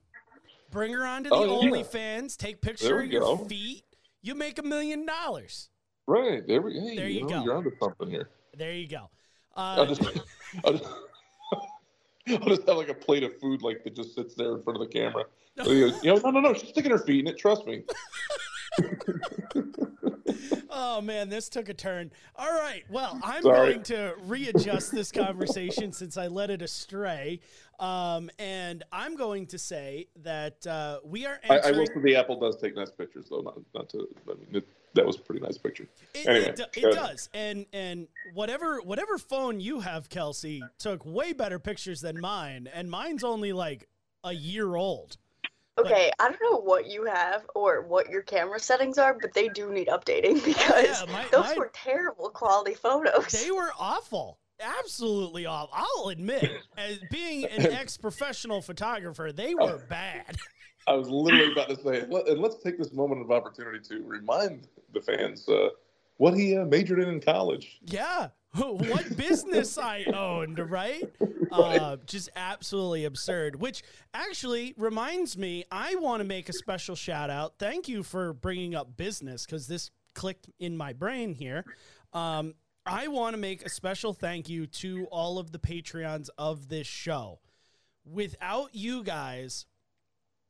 bring 0.70 0.92
her 0.92 1.06
onto 1.06 1.30
the 1.30 1.34
Oh, 1.36 1.62
yeah. 1.62 1.70
onlyfans 1.70 2.36
take 2.36 2.60
picture 2.60 2.88
There 2.88 3.00
of 3.00 3.10
your 3.12 3.20
go. 3.22 3.36
feet 3.44 3.84
you 4.20 4.34
make 4.34 4.58
a 4.58 4.62
million 4.62 5.06
dollars 5.06 5.68
Right 6.08 6.44
there 6.46 6.60
we. 6.60 6.74
Hey, 6.80 6.96
There 6.96 7.08
you, 7.08 7.20
you 7.20 7.22
know, 7.22 7.28
go. 7.28 7.44
You're 7.44 7.56
onto 7.56 7.70
something 7.80 8.10
here. 8.10 8.28
there 8.56 8.72
you 8.74 8.88
go 8.88 9.08
I'll 9.54 9.80
uh, 9.82 9.86
just, 9.86 10.02
I'll 10.64 10.72
just, 10.72 10.84
I'll 12.28 12.48
just 12.48 12.66
have 12.68 12.76
like 12.76 12.88
a 12.88 12.94
plate 12.94 13.22
of 13.22 13.38
food 13.40 13.62
like 13.62 13.84
that 13.84 13.94
just 13.94 14.14
sits 14.14 14.34
there 14.34 14.56
in 14.56 14.62
front 14.62 14.80
of 14.80 14.86
the 14.86 14.92
camera. 14.92 15.24
So 15.58 15.64
goes, 15.64 16.02
you 16.02 16.14
know, 16.14 16.18
no, 16.24 16.30
no, 16.30 16.40
no, 16.40 16.54
she's 16.54 16.70
sticking 16.70 16.90
her 16.92 16.98
feet 16.98 17.20
in 17.20 17.26
it. 17.26 17.36
Trust 17.38 17.66
me. 17.66 17.82
Oh 20.72 21.00
man, 21.00 21.28
this 21.28 21.48
took 21.48 21.68
a 21.68 21.74
turn. 21.74 22.10
All 22.36 22.50
right, 22.52 22.82
well, 22.90 23.20
I'm 23.22 23.42
Sorry. 23.42 23.72
going 23.74 23.82
to 23.84 24.14
readjust 24.24 24.90
this 24.90 25.12
conversation 25.12 25.92
since 25.92 26.16
I 26.16 26.26
led 26.26 26.50
it 26.50 26.62
astray, 26.62 27.40
um, 27.78 28.30
and 28.38 28.82
I'm 28.90 29.16
going 29.16 29.46
to 29.48 29.58
say 29.58 30.08
that 30.22 30.66
uh, 30.66 31.00
we 31.04 31.26
are 31.26 31.38
I, 31.48 31.58
I 31.58 31.70
will 31.72 31.86
say 31.86 32.00
the 32.02 32.16
Apple 32.16 32.40
does 32.40 32.56
take 32.56 32.74
nice 32.74 32.90
pictures, 32.90 33.26
though. 33.30 33.40
Not, 33.40 33.58
not 33.74 33.88
to. 33.90 34.08
I 34.28 34.34
mean, 34.34 34.46
it, 34.52 34.68
that 34.94 35.06
was 35.06 35.16
a 35.16 35.20
pretty 35.20 35.40
nice 35.40 35.58
picture. 35.58 35.86
It, 36.14 36.26
Anyway, 36.26 36.46
it, 36.48 36.56
do- 36.56 36.88
it 36.88 36.94
does, 36.94 37.28
and 37.34 37.66
and 37.72 38.08
whatever 38.34 38.80
whatever 38.80 39.18
phone 39.18 39.60
you 39.60 39.80
have, 39.80 40.08
Kelsey, 40.08 40.62
took 40.78 41.04
way 41.04 41.32
better 41.32 41.58
pictures 41.58 42.00
than 42.00 42.20
mine, 42.20 42.68
and 42.72 42.90
mine's 42.90 43.24
only 43.24 43.52
like 43.52 43.88
a 44.24 44.32
year 44.32 44.76
old. 44.76 45.16
Okay, 45.78 46.10
I 46.18 46.28
don't 46.28 46.38
know 46.42 46.60
what 46.60 46.86
you 46.86 47.04
have 47.06 47.46
or 47.54 47.82
what 47.82 48.10
your 48.10 48.22
camera 48.22 48.60
settings 48.60 48.98
are, 48.98 49.16
but 49.18 49.32
they 49.32 49.48
do 49.48 49.72
need 49.72 49.88
updating 49.88 50.34
because 50.44 51.02
Oh, 51.02 51.06
yeah, 51.06 51.12
my- 51.12 51.26
those 51.32 51.44
mine- 51.46 51.58
were 51.58 51.70
terrible 51.72 52.28
quality 52.30 52.74
photos. 52.74 53.28
They 53.28 53.50
were 53.50 53.70
awful. 53.78 54.38
Absolutely 54.60 55.46
awful. 55.46 55.70
I'll 55.74 56.10
admit, 56.10 56.48
as 56.76 56.98
being 57.10 57.46
an 57.46 57.66
ex-professional 57.72 58.60
photographer, 58.62 59.32
they 59.32 59.54
were 59.54 59.78
bad. 59.88 60.36
I 60.86 60.94
was 60.94 61.08
literally 61.08 61.52
about 61.52 61.68
to 61.70 61.76
say, 61.76 62.04
let, 62.08 62.28
and 62.28 62.40
let's 62.40 62.62
take 62.62 62.76
this 62.78 62.92
moment 62.92 63.22
of 63.22 63.30
opportunity 63.30 63.78
to 63.88 64.02
remind 64.04 64.68
the 64.92 65.00
fans 65.00 65.48
uh, 65.48 65.68
what 66.18 66.34
he 66.34 66.56
uh, 66.56 66.64
majored 66.66 67.00
in 67.00 67.08
in 67.08 67.20
college. 67.20 67.80
Yeah. 67.86 68.28
what 68.56 69.16
business 69.16 69.78
I 69.78 70.04
owned, 70.04 70.58
right? 70.70 71.10
Uh, 71.50 71.96
just 72.06 72.28
absolutely 72.36 73.06
absurd. 73.06 73.56
Which 73.56 73.82
actually 74.12 74.74
reminds 74.76 75.38
me, 75.38 75.64
I 75.70 75.94
want 75.96 76.20
to 76.20 76.24
make 76.24 76.48
a 76.50 76.52
special 76.52 76.94
shout 76.94 77.30
out. 77.30 77.54
Thank 77.58 77.88
you 77.88 78.02
for 78.02 78.34
bringing 78.34 78.74
up 78.74 78.96
business 78.96 79.46
because 79.46 79.68
this 79.68 79.90
clicked 80.14 80.50
in 80.58 80.76
my 80.76 80.92
brain 80.92 81.32
here. 81.34 81.64
Um, 82.12 82.54
I 82.84 83.08
want 83.08 83.34
to 83.34 83.38
make 83.38 83.64
a 83.64 83.70
special 83.70 84.12
thank 84.12 84.48
you 84.50 84.66
to 84.66 85.06
all 85.10 85.38
of 85.38 85.52
the 85.52 85.58
Patreons 85.58 86.28
of 86.36 86.68
this 86.68 86.86
show. 86.86 87.40
Without 88.04 88.74
you 88.74 89.02
guys, 89.02 89.64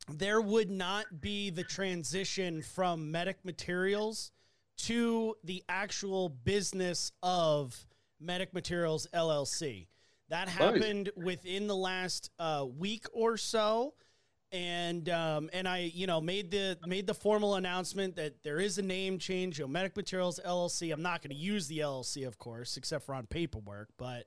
there 0.08 0.40
would 0.40 0.70
not 0.70 1.20
be 1.20 1.50
the 1.50 1.62
transition 1.62 2.62
from 2.62 3.12
medic 3.12 3.44
materials 3.44 4.32
to 4.78 5.36
the 5.44 5.62
actual 5.68 6.28
business 6.28 7.12
of 7.22 7.86
medic 8.22 8.52
materials 8.54 9.06
llc 9.14 9.86
that 10.28 10.48
happened 10.48 11.10
within 11.16 11.66
the 11.66 11.76
last 11.76 12.30
uh, 12.38 12.64
week 12.78 13.04
or 13.12 13.36
so 13.36 13.94
and 14.52 15.08
um, 15.08 15.50
and 15.52 15.66
i 15.66 15.90
you 15.94 16.06
know 16.06 16.20
made 16.20 16.50
the 16.50 16.78
made 16.86 17.06
the 17.06 17.14
formal 17.14 17.56
announcement 17.56 18.16
that 18.16 18.42
there 18.42 18.60
is 18.60 18.78
a 18.78 18.82
name 18.82 19.18
change 19.18 19.58
you 19.58 19.64
know, 19.64 19.68
medic 19.68 19.96
materials 19.96 20.40
llc 20.44 20.92
i'm 20.92 21.02
not 21.02 21.22
going 21.22 21.30
to 21.30 21.36
use 21.36 21.66
the 21.68 21.78
llc 21.78 22.26
of 22.26 22.38
course 22.38 22.76
except 22.76 23.04
for 23.04 23.14
on 23.14 23.26
paperwork 23.26 23.88
but 23.98 24.26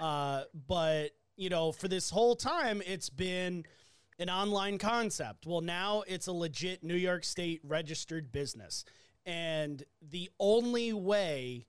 uh, 0.00 0.44
but 0.66 1.10
you 1.36 1.48
know 1.48 1.72
for 1.72 1.88
this 1.88 2.10
whole 2.10 2.36
time 2.36 2.82
it's 2.86 3.10
been 3.10 3.64
an 4.18 4.28
online 4.28 4.78
concept. 4.78 5.46
Well, 5.46 5.60
now 5.60 6.02
it's 6.06 6.26
a 6.26 6.32
legit 6.32 6.82
New 6.82 6.96
York 6.96 7.24
State 7.24 7.60
registered 7.62 8.32
business. 8.32 8.84
And 9.24 9.82
the 10.02 10.30
only 10.40 10.92
way 10.92 11.66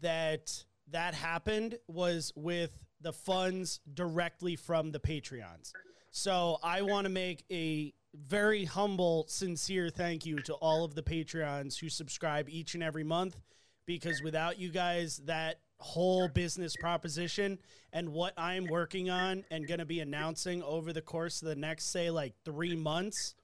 that 0.00 0.64
that 0.90 1.14
happened 1.14 1.78
was 1.86 2.32
with 2.34 2.70
the 3.00 3.12
funds 3.12 3.80
directly 3.92 4.56
from 4.56 4.90
the 4.90 5.00
Patreons. 5.00 5.72
So 6.10 6.58
I 6.62 6.82
want 6.82 7.04
to 7.04 7.10
make 7.10 7.44
a 7.50 7.92
very 8.14 8.64
humble, 8.64 9.26
sincere 9.28 9.90
thank 9.90 10.24
you 10.24 10.40
to 10.42 10.54
all 10.54 10.84
of 10.84 10.94
the 10.94 11.02
Patreons 11.02 11.78
who 11.78 11.88
subscribe 11.88 12.48
each 12.48 12.74
and 12.74 12.82
every 12.82 13.04
month 13.04 13.38
because 13.86 14.22
without 14.22 14.58
you 14.58 14.70
guys, 14.70 15.18
that 15.26 15.60
whole 15.78 16.28
business 16.28 16.74
proposition 16.76 17.58
and 17.92 18.08
what 18.08 18.34
I'm 18.36 18.66
working 18.66 19.10
on 19.10 19.44
and 19.50 19.66
going 19.66 19.78
to 19.78 19.86
be 19.86 20.00
announcing 20.00 20.62
over 20.62 20.92
the 20.92 21.02
course 21.02 21.40
of 21.42 21.48
the 21.48 21.56
next, 21.56 21.92
say, 21.92 22.10
like 22.10 22.34
three 22.44 22.74
months 22.74 23.34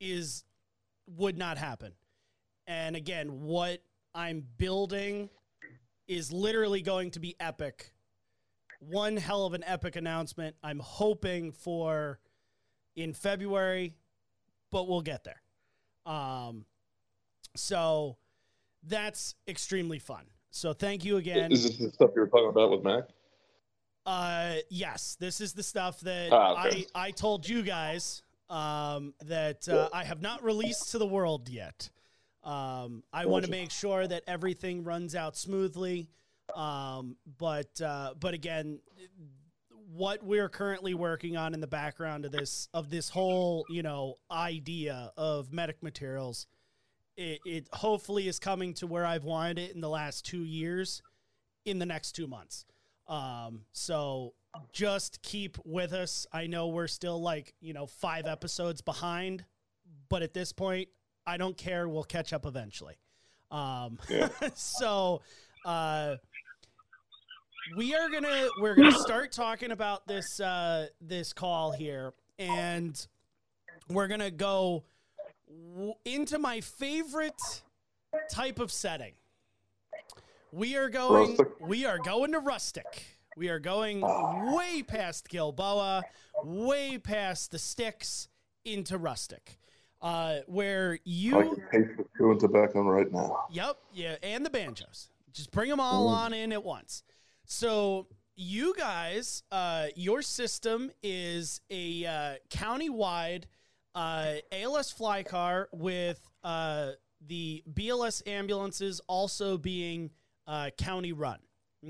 is 0.00 0.44
would 1.06 1.38
not 1.38 1.58
happen. 1.58 1.92
And 2.66 2.96
again, 2.96 3.42
what 3.42 3.80
I'm 4.14 4.44
building 4.58 5.30
is 6.08 6.32
literally 6.32 6.82
going 6.82 7.10
to 7.12 7.20
be 7.20 7.34
epic. 7.40 7.92
One 8.80 9.16
hell 9.16 9.46
of 9.46 9.54
an 9.54 9.64
epic 9.66 9.96
announcement. 9.96 10.56
I'm 10.62 10.78
hoping 10.78 11.52
for 11.52 12.20
in 12.94 13.12
February, 13.12 13.94
but 14.70 14.88
we'll 14.88 15.02
get 15.02 15.24
there. 15.24 15.42
Um, 16.04 16.66
so 17.56 18.16
that's 18.82 19.34
extremely 19.48 19.98
fun. 19.98 20.26
So 20.50 20.72
thank 20.72 21.04
you 21.04 21.16
again. 21.16 21.52
Is 21.52 21.64
this 21.64 21.76
the 21.76 21.90
stuff 21.90 22.10
you 22.14 22.22
were 22.22 22.28
talking 22.28 22.48
about 22.48 22.70
with 22.70 22.84
Mac? 22.84 23.04
Uh, 24.06 24.56
yes, 24.70 25.16
this 25.18 25.40
is 25.40 25.52
the 25.52 25.62
stuff 25.62 26.00
that 26.00 26.32
Ah, 26.32 26.66
okay. 26.66 26.86
I 26.94 27.06
I 27.06 27.10
told 27.10 27.48
you 27.48 27.62
guys 27.62 28.22
um, 28.48 29.14
that 29.24 29.68
uh, 29.68 29.88
I 29.92 30.04
have 30.04 30.22
not 30.22 30.44
released 30.44 30.92
to 30.92 30.98
the 30.98 31.06
world 31.06 31.48
yet. 31.48 31.90
Um, 32.46 33.02
I 33.12 33.26
want 33.26 33.44
to 33.44 33.50
make 33.50 33.72
sure 33.72 34.06
that 34.06 34.22
everything 34.28 34.84
runs 34.84 35.16
out 35.16 35.36
smoothly. 35.36 36.08
Um, 36.54 37.16
but 37.38 37.80
uh, 37.80 38.14
but 38.18 38.34
again, 38.34 38.78
what 39.92 40.22
we're 40.22 40.48
currently 40.48 40.94
working 40.94 41.36
on 41.36 41.54
in 41.54 41.60
the 41.60 41.66
background 41.66 42.24
of 42.24 42.30
this 42.30 42.68
of 42.72 42.88
this 42.88 43.08
whole 43.08 43.66
you 43.68 43.82
know 43.82 44.14
idea 44.30 45.12
of 45.16 45.52
medic 45.52 45.82
materials, 45.82 46.46
it, 47.16 47.40
it 47.44 47.68
hopefully 47.72 48.28
is 48.28 48.38
coming 48.38 48.74
to 48.74 48.86
where 48.86 49.04
I've 49.04 49.24
wanted 49.24 49.58
it 49.58 49.74
in 49.74 49.80
the 49.80 49.88
last 49.90 50.24
two 50.24 50.44
years, 50.44 51.02
in 51.64 51.80
the 51.80 51.86
next 51.86 52.12
two 52.12 52.28
months. 52.28 52.64
Um, 53.08 53.62
so 53.72 54.34
just 54.72 55.20
keep 55.22 55.58
with 55.64 55.92
us. 55.92 56.26
I 56.32 56.46
know 56.46 56.68
we're 56.68 56.86
still 56.86 57.20
like, 57.20 57.54
you 57.60 57.72
know, 57.72 57.86
five 57.86 58.26
episodes 58.26 58.80
behind, 58.80 59.44
but 60.08 60.22
at 60.22 60.34
this 60.34 60.52
point, 60.52 60.88
I 61.26 61.36
don't 61.36 61.56
care. 61.56 61.88
We'll 61.88 62.04
catch 62.04 62.32
up 62.32 62.46
eventually. 62.46 62.94
Um, 63.50 63.98
Yeah. 64.08 64.28
so, 64.54 65.22
uh, 65.64 66.16
we 67.76 67.94
are 67.96 68.08
gonna 68.08 68.48
we're 68.60 68.76
gonna 68.76 68.92
start 68.92 69.32
talking 69.32 69.72
about 69.72 70.06
this 70.06 70.38
uh, 70.40 70.86
this 71.00 71.32
call 71.32 71.72
here, 71.72 72.12
and 72.38 73.06
we're 73.88 74.06
gonna 74.06 74.30
go 74.30 74.84
w- 75.48 75.94
into 76.04 76.38
my 76.38 76.60
favorite 76.60 77.40
type 78.30 78.60
of 78.60 78.70
setting. 78.70 79.14
We 80.52 80.76
are 80.76 80.88
going. 80.88 81.30
Rustic. 81.36 81.48
We 81.60 81.84
are 81.86 81.98
going 81.98 82.32
to 82.32 82.38
rustic. 82.38 83.04
We 83.36 83.48
are 83.48 83.58
going 83.58 84.00
way 84.54 84.82
past 84.82 85.28
Gilboa, 85.28 86.04
way 86.44 86.98
past 86.98 87.50
the 87.50 87.58
sticks 87.58 88.28
into 88.64 88.96
rustic, 88.96 89.58
uh, 90.02 90.38
where 90.46 90.98
you. 91.04 91.38
I 91.38 91.42
can 91.42 91.56
taste 91.72 91.96
the 91.96 92.04
chewing 92.16 92.38
tobacco 92.38 92.82
right 92.82 93.10
now. 93.10 93.44
Yep, 93.50 93.76
yeah, 93.92 94.16
and 94.22 94.44
the 94.44 94.50
banjos. 94.50 95.08
Just 95.32 95.50
bring 95.50 95.68
them 95.68 95.80
all 95.80 96.08
on 96.08 96.32
in 96.32 96.52
at 96.52 96.64
once. 96.64 97.02
So 97.44 98.06
you 98.36 98.74
guys, 98.76 99.42
uh, 99.52 99.86
your 99.94 100.22
system 100.22 100.90
is 101.02 101.60
a 101.70 102.06
uh, 102.06 102.34
county-wide 102.50 103.46
uh, 103.94 104.34
ALS 104.52 104.90
fly 104.90 105.22
car 105.22 105.68
with 105.72 106.20
uh, 106.44 106.92
the 107.26 107.62
BLS 107.72 108.26
ambulances 108.26 109.00
also 109.08 109.56
being 109.58 110.10
uh, 110.46 110.70
county 110.78 111.12
run. 111.12 111.38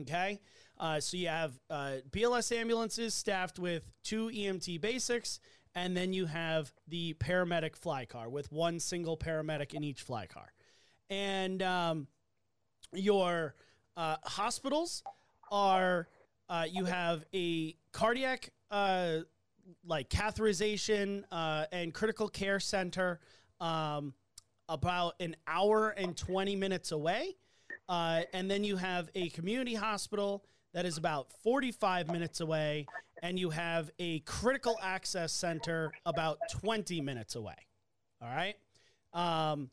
Okay, 0.00 0.40
uh, 0.78 1.00
so 1.00 1.16
you 1.16 1.28
have 1.28 1.58
uh, 1.70 1.96
BLS 2.10 2.56
ambulances 2.56 3.14
staffed 3.14 3.58
with 3.58 3.90
two 4.04 4.28
EMT 4.28 4.80
basics, 4.80 5.40
and 5.76 5.97
then 5.97 6.12
you 6.12 6.26
have 6.26 6.73
the 6.88 7.14
paramedic 7.14 7.76
fly 7.76 8.04
car 8.04 8.28
with 8.28 8.50
one 8.50 8.80
single 8.80 9.16
paramedic 9.16 9.75
in 9.75 9.85
each 9.85 10.02
fly 10.02 10.26
car, 10.26 10.52
and 11.09 11.62
um, 11.62 12.09
your 12.92 13.54
uh, 13.97 14.16
hospitals 14.25 15.04
are 15.52 16.09
uh, 16.49 16.64
you 16.68 16.85
have 16.85 17.25
a 17.35 17.76
cardiac 17.92 18.50
uh, 18.71 19.18
like 19.85 20.09
catheterization 20.09 21.25
uh, 21.30 21.66
and 21.73 21.92
critical 21.92 22.28
care 22.28 22.61
center 22.61 23.21
um, 23.61 24.14
about 24.68 25.14
an 25.21 25.37
hour 25.47 25.90
and 25.90 26.16
20 26.16 26.56
minutes 26.56 26.92
away. 26.92 27.37
Uh, 27.88 28.23
and 28.33 28.50
then 28.50 28.64
you 28.64 28.76
have 28.76 29.09
a 29.14 29.28
community 29.30 29.75
hospital 29.75 30.45
that 30.76 30.87
is 30.87 30.99
about 30.99 31.33
45 31.42 32.12
minutes 32.12 32.40
away 32.40 32.87
and 33.23 33.38
you 33.38 33.50
have 33.50 33.90
a 33.99 34.21
critical 34.21 34.78
access 34.80 35.33
center 35.33 35.90
about 36.04 36.38
20 36.61 37.00
minutes 37.00 37.35
away 37.35 37.56
all 38.23 38.28
right 38.28 38.54
um, 39.12 39.71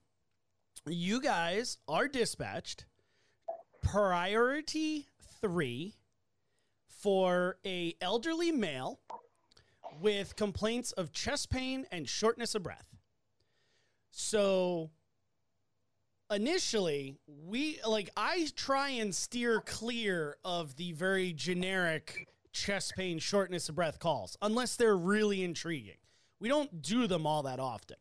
you 0.87 1.21
guys 1.21 1.77
are 1.87 2.07
dispatched 2.07 2.85
priority 3.83 5.07
three 5.41 5.93
for 6.87 7.57
a 7.65 7.93
elderly 8.01 8.51
male 8.51 8.99
with 10.01 10.35
complaints 10.35 10.93
of 10.93 11.11
chest 11.11 11.49
pain 11.49 11.85
and 11.91 12.07
shortness 12.07 12.55
of 12.55 12.63
breath. 12.63 12.87
So 14.09 14.91
initially, 16.33 17.15
we 17.27 17.79
like 17.87 18.09
I 18.17 18.47
try 18.55 18.89
and 18.89 19.13
steer 19.13 19.61
clear 19.61 20.37
of 20.43 20.75
the 20.75 20.91
very 20.93 21.33
generic 21.33 22.27
chest 22.51 22.93
pain, 22.95 23.19
shortness 23.19 23.69
of 23.69 23.75
breath 23.75 23.99
calls 23.99 24.37
unless 24.41 24.75
they're 24.75 24.97
really 24.97 25.43
intriguing. 25.43 25.97
We 26.39 26.49
don't 26.49 26.81
do 26.81 27.07
them 27.07 27.25
all 27.25 27.43
that 27.43 27.59
often. 27.59 27.97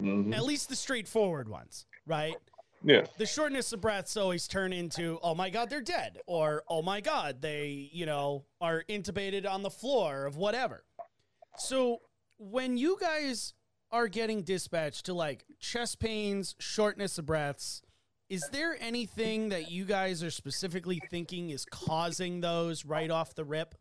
Mhm. 0.00 0.34
At 0.34 0.44
least 0.44 0.68
the 0.68 0.76
straightforward 0.76 1.48
ones, 1.48 1.86
right? 2.06 2.36
Yeah. 2.82 3.04
the 3.18 3.26
shortness 3.26 3.74
of 3.74 3.82
breaths 3.82 4.16
always 4.16 4.48
turn 4.48 4.72
into 4.72 5.18
oh 5.22 5.34
my 5.34 5.50
god 5.50 5.68
they're 5.68 5.82
dead 5.82 6.18
or 6.26 6.64
oh 6.66 6.80
my 6.80 7.02
god 7.02 7.42
they 7.42 7.90
you 7.92 8.06
know 8.06 8.46
are 8.58 8.84
intubated 8.88 9.46
on 9.46 9.62
the 9.62 9.68
floor 9.68 10.24
of 10.24 10.36
whatever 10.36 10.82
so 11.58 12.00
when 12.38 12.78
you 12.78 12.96
guys 12.98 13.52
are 13.92 14.08
getting 14.08 14.42
dispatched 14.42 15.06
to 15.06 15.14
like 15.14 15.44
chest 15.58 15.98
pains 15.98 16.54
shortness 16.58 17.18
of 17.18 17.26
breaths. 17.26 17.82
Is 18.28 18.48
there 18.52 18.76
anything 18.80 19.48
that 19.48 19.72
you 19.72 19.84
guys 19.84 20.22
are 20.22 20.30
specifically 20.30 21.00
thinking 21.10 21.50
is 21.50 21.64
causing 21.64 22.40
those 22.40 22.84
right 22.84 23.10
off 23.10 23.34
the 23.34 23.44
rip? 23.44 23.74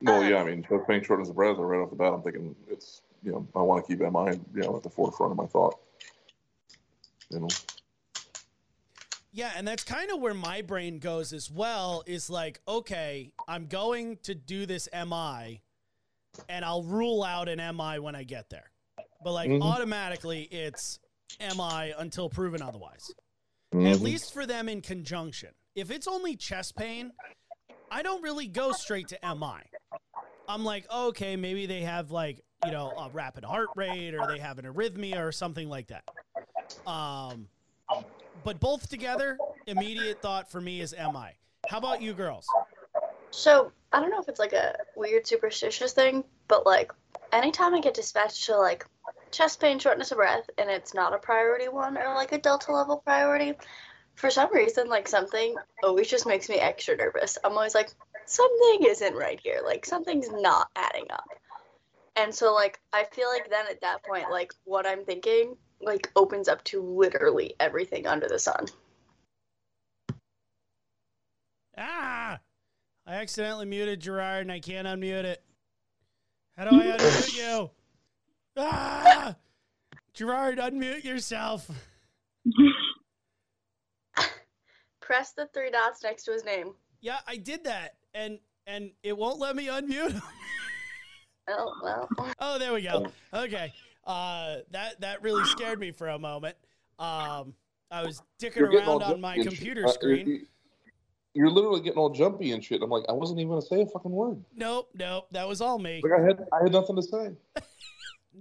Well, 0.00 0.22
yeah, 0.22 0.36
I 0.36 0.44
mean, 0.44 0.62
chest 0.62 0.86
pain, 0.86 1.02
shortness 1.02 1.30
of 1.30 1.34
breath, 1.34 1.56
right 1.58 1.80
off 1.80 1.90
the 1.90 1.96
bat, 1.96 2.12
I'm 2.12 2.22
thinking 2.22 2.54
it's 2.68 3.02
you 3.24 3.32
know, 3.32 3.48
I 3.56 3.62
want 3.62 3.84
to 3.84 3.88
keep 3.88 4.00
MI, 4.00 4.38
you 4.54 4.62
know, 4.62 4.76
at 4.76 4.82
the 4.82 4.90
forefront 4.90 5.32
of 5.32 5.38
my 5.38 5.46
thought. 5.46 5.78
You 7.30 7.40
know, 7.40 7.48
Yeah, 9.32 9.50
and 9.56 9.66
that's 9.66 9.82
kind 9.82 10.10
of 10.12 10.20
where 10.20 10.34
my 10.34 10.60
brain 10.62 10.98
goes 10.98 11.32
as 11.32 11.50
well 11.50 12.04
is 12.06 12.28
like, 12.28 12.60
okay, 12.68 13.32
I'm 13.48 13.66
going 13.66 14.18
to 14.24 14.34
do 14.34 14.66
this 14.66 14.88
MI 14.92 15.62
and 16.48 16.64
I'll 16.64 16.82
rule 16.82 17.22
out 17.22 17.48
an 17.48 17.58
MI 17.58 17.98
when 17.98 18.14
I 18.14 18.24
get 18.24 18.50
there. 18.50 18.70
But 19.22 19.32
like 19.32 19.50
Mhm. 19.50 19.62
automatically 19.62 20.42
it's 20.44 20.98
MI 21.40 21.92
until 21.96 22.28
proven 22.28 22.62
otherwise. 22.62 23.14
At 23.72 23.78
Mhm. 23.78 24.00
least 24.02 24.32
for 24.32 24.46
them 24.46 24.68
in 24.68 24.82
conjunction. 24.82 25.54
If 25.74 25.90
it's 25.90 26.06
only 26.06 26.36
chest 26.36 26.76
pain, 26.76 27.12
I 27.90 28.02
don't 28.02 28.22
really 28.22 28.46
go 28.46 28.72
straight 28.72 29.08
to 29.08 29.24
MI. 29.24 29.62
I'm 30.46 30.64
like, 30.64 30.88
okay, 30.90 31.36
maybe 31.36 31.66
they 31.66 31.82
have 31.82 32.10
like, 32.10 32.44
you 32.62 32.70
know, 32.70 32.90
a 32.96 33.10
rapid 33.10 33.44
heart 33.44 33.70
rate 33.74 34.14
or 34.14 34.26
they 34.26 34.38
have 34.38 34.58
an 34.58 34.64
arrhythmia 34.66 35.20
or 35.26 35.32
something 35.32 35.68
like 35.68 35.88
that. 35.88 36.04
Um, 36.86 37.48
but 38.44 38.60
both 38.60 38.88
together, 38.88 39.38
immediate 39.66 40.20
thought 40.20 40.50
for 40.50 40.60
me 40.60 40.80
is 40.80 40.92
MI. 40.92 41.32
How 41.66 41.78
about 41.78 42.00
you 42.02 42.12
girls? 42.12 42.46
So 43.34 43.72
I 43.92 44.00
don't 44.00 44.10
know 44.10 44.20
if 44.20 44.28
it's 44.28 44.38
like 44.38 44.52
a 44.52 44.76
weird 44.94 45.26
superstitious 45.26 45.92
thing, 45.92 46.22
but 46.46 46.64
like 46.64 46.92
anytime 47.32 47.74
I 47.74 47.80
get 47.80 47.94
dispatched 47.94 48.46
to 48.46 48.56
like 48.56 48.86
chest 49.32 49.60
pain, 49.60 49.80
shortness 49.80 50.12
of 50.12 50.18
breath, 50.18 50.48
and 50.56 50.70
it's 50.70 50.94
not 50.94 51.12
a 51.12 51.18
priority 51.18 51.68
one 51.68 51.98
or 51.98 52.14
like 52.14 52.30
a 52.30 52.38
delta 52.38 52.70
level 52.70 52.98
priority, 52.98 53.54
for 54.14 54.30
some 54.30 54.54
reason 54.54 54.88
like 54.88 55.08
something 55.08 55.56
always 55.82 56.08
just 56.08 56.26
makes 56.26 56.48
me 56.48 56.56
extra 56.56 56.96
nervous. 56.96 57.36
I'm 57.42 57.52
always 57.52 57.74
like 57.74 57.90
something 58.24 58.86
isn't 58.88 59.16
right 59.16 59.40
here, 59.40 59.60
like 59.64 59.84
something's 59.84 60.30
not 60.30 60.70
adding 60.76 61.06
up. 61.10 61.28
And 62.14 62.32
so 62.32 62.54
like 62.54 62.78
I 62.92 63.02
feel 63.02 63.28
like 63.28 63.50
then 63.50 63.66
at 63.68 63.80
that 63.80 64.04
point 64.04 64.30
like 64.30 64.52
what 64.62 64.86
I'm 64.86 65.04
thinking 65.04 65.56
like 65.80 66.08
opens 66.14 66.48
up 66.48 66.62
to 66.64 66.80
literally 66.80 67.56
everything 67.58 68.06
under 68.06 68.28
the 68.28 68.38
sun. 68.38 68.66
Ah! 71.76 72.38
I 73.06 73.16
accidentally 73.16 73.66
muted 73.66 74.00
Gerard 74.00 74.42
and 74.42 74.52
I 74.52 74.60
can't 74.60 74.86
unmute 74.86 75.24
it. 75.24 75.42
How 76.56 76.64
do 76.68 76.80
I 76.80 76.84
unmute 76.96 77.36
you? 77.36 77.70
Ah! 78.56 79.36
Gerard, 80.14 80.58
unmute 80.58 81.04
yourself. 81.04 81.68
Press 85.00 85.32
the 85.32 85.48
three 85.52 85.70
dots 85.70 86.02
next 86.02 86.24
to 86.24 86.32
his 86.32 86.44
name. 86.44 86.74
Yeah, 87.00 87.18
I 87.26 87.36
did 87.36 87.64
that, 87.64 87.96
and 88.14 88.38
and 88.66 88.92
it 89.02 89.16
won't 89.16 89.38
let 89.38 89.56
me 89.56 89.66
unmute. 89.66 90.20
Oh 91.46 91.74
well. 91.82 92.08
oh, 92.38 92.58
there 92.58 92.72
we 92.72 92.80
go. 92.80 93.06
Okay, 93.34 93.70
uh, 94.06 94.60
that 94.70 94.98
that 95.02 95.22
really 95.22 95.44
scared 95.44 95.78
me 95.78 95.90
for 95.90 96.08
a 96.08 96.18
moment. 96.18 96.56
Um, 96.98 97.52
I 97.90 98.02
was 98.02 98.22
dicking 98.40 98.56
You're 98.56 98.70
getting 98.70 98.88
all 98.88 98.98
around 98.98 99.12
on 99.12 99.20
my 99.20 99.34
jumpy 99.36 99.48
and 99.48 99.56
computer 99.58 99.82
shit. 99.82 99.90
Uh, 99.90 99.92
screen. 99.92 100.46
You're- 101.34 101.46
You're 101.48 101.50
literally 101.50 101.80
getting 101.80 101.98
all 101.98 102.10
jumpy 102.10 102.52
and 102.52 102.64
shit. 102.64 102.82
I'm 102.82 102.90
like, 102.90 103.04
I 103.08 103.12
wasn't 103.12 103.40
even 103.40 103.50
gonna 103.50 103.62
say 103.62 103.82
a 103.82 103.86
fucking 103.86 104.10
word. 104.12 104.42
Nope, 104.54 104.88
nope, 104.94 105.26
that 105.32 105.46
was 105.48 105.60
all 105.60 105.78
me. 105.78 106.00
Like 106.02 106.12
I 106.20 106.22
had, 106.22 106.44
I 106.52 106.62
had 106.62 106.72
nothing 106.72 106.96
to 106.96 107.02
say. 107.02 107.30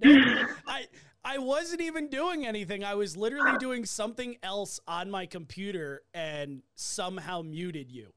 Nope. 0.01 0.47
I 0.67 0.85
I 1.23 1.37
wasn't 1.37 1.81
even 1.81 2.09
doing 2.09 2.45
anything. 2.47 2.83
I 2.83 2.95
was 2.95 3.15
literally 3.15 3.57
doing 3.59 3.85
something 3.85 4.37
else 4.41 4.79
on 4.87 5.09
my 5.11 5.25
computer 5.27 6.01
and 6.15 6.63
somehow 6.75 7.43
muted 7.43 7.91
you. 7.91 8.11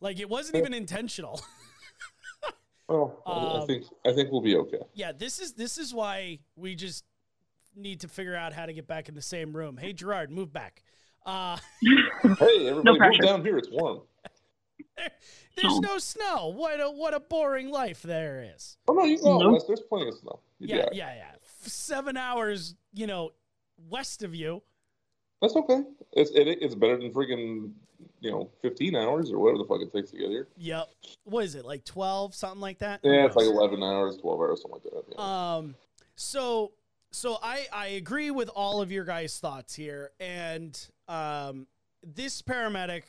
Like 0.00 0.20
it 0.20 0.28
wasn't 0.28 0.56
even 0.56 0.72
intentional. 0.74 1.40
Well, 2.88 3.22
I- 3.26 3.30
I 3.32 3.60
Um, 3.60 3.66
think, 3.66 3.84
I 4.06 4.14
think 4.14 4.32
we'll 4.32 4.40
be 4.40 4.56
okay. 4.56 4.78
yeah, 4.94 5.12
this 5.12 5.38
is 5.40 5.52
this 5.52 5.76
is 5.76 5.92
why 5.92 6.38
we 6.56 6.74
just 6.74 7.04
need 7.76 8.00
to 8.00 8.08
figure 8.08 8.34
out 8.34 8.54
how 8.54 8.64
to 8.64 8.72
get 8.72 8.86
back 8.86 9.10
in 9.10 9.14
the 9.14 9.20
same 9.20 9.54
room. 9.54 9.76
Hey 9.76 9.92
Gerard, 9.92 10.30
move 10.30 10.50
back. 10.52 10.82
Uh 11.26 11.58
Hey, 12.22 12.66
everybody, 12.68 12.82
move 12.84 12.96
pressure. 12.98 13.22
down 13.22 13.42
here. 13.44 13.58
It's 13.58 13.68
warm. 13.70 14.00
there's 15.56 15.72
Oh. 15.74 15.80
no 15.80 15.98
snow. 15.98 16.48
What 16.54 16.80
a 16.80 16.90
what 16.90 17.14
a 17.14 17.20
boring 17.20 17.70
life 17.70 18.02
there 18.02 18.50
is. 18.54 18.76
Oh 18.88 18.92
no, 18.94 19.04
you 19.04 19.18
go 19.18 19.34
out 19.34 19.40
Nope. 19.40 19.52
west. 19.54 19.66
There's 19.66 19.80
plenty 19.80 20.08
of 20.08 20.14
snow. 20.14 20.40
You'd 20.58 20.70
Yeah, 20.70 20.76
all 20.76 20.82
right. 20.84 20.94
yeah, 20.94 21.14
yeah. 21.14 21.30
F- 21.34 21.68
Seven 21.68 22.16
hours, 22.16 22.74
you 22.92 23.06
know, 23.06 23.30
west 23.90 24.22
of 24.22 24.34
you. 24.34 24.62
That's 25.42 25.54
okay. 25.56 25.82
It's 26.12 26.30
it, 26.30 26.48
it's 26.48 26.74
better 26.74 26.96
than 26.96 27.12
freaking 27.12 27.72
you 28.20 28.30
know 28.30 28.50
15 28.62 28.94
hours 28.96 29.30
or 29.32 29.38
whatever 29.38 29.58
the 29.58 29.64
fuck 29.64 29.80
it 29.80 29.92
takes 29.92 30.10
to 30.10 30.18
get 30.18 30.28
here. 30.30 30.48
Yep. 30.56 30.88
What 31.24 31.44
is 31.44 31.54
it? 31.54 31.64
Like 31.64 31.84
twelve, 31.84 32.34
something 32.34 32.60
like 32.60 32.78
that? 32.78 33.00
Yeah, 33.02 33.26
it's 33.26 33.36
like 33.36 33.46
11 33.46 33.82
hours, 33.82 34.16
12 34.18 34.40
hours, 34.40 34.62
something 34.62 34.80
like 34.84 34.92
that. 34.92 35.14
Yeah. 35.16 35.56
Um, 35.56 35.74
so 36.16 36.72
so 37.10 37.38
I 37.42 37.66
I 37.72 37.86
agree 37.88 38.30
with 38.30 38.48
all 38.48 38.80
of 38.82 38.90
your 38.92 39.04
guys' 39.04 39.38
thoughts 39.38 39.74
here, 39.74 40.10
and 40.20 40.78
um, 41.08 41.66
this 42.04 42.42
paramedic, 42.42 43.02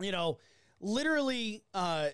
you 0.00 0.12
know, 0.12 0.38
literally 0.80 1.62
uh, 1.74 2.08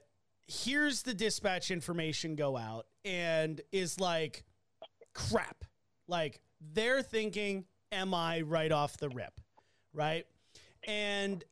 hears 0.46 1.02
the 1.02 1.14
dispatch 1.14 1.70
information 1.70 2.36
go 2.36 2.56
out 2.56 2.86
and 3.04 3.60
is 3.72 4.00
like, 4.00 4.44
crap, 5.14 5.64
like 6.08 6.40
they're 6.72 7.02
thinking, 7.02 7.64
am 7.92 8.14
I 8.14 8.42
right 8.42 8.72
off 8.72 8.96
the 8.96 9.08
rip, 9.08 9.40
right? 9.92 10.26
And 10.86 11.44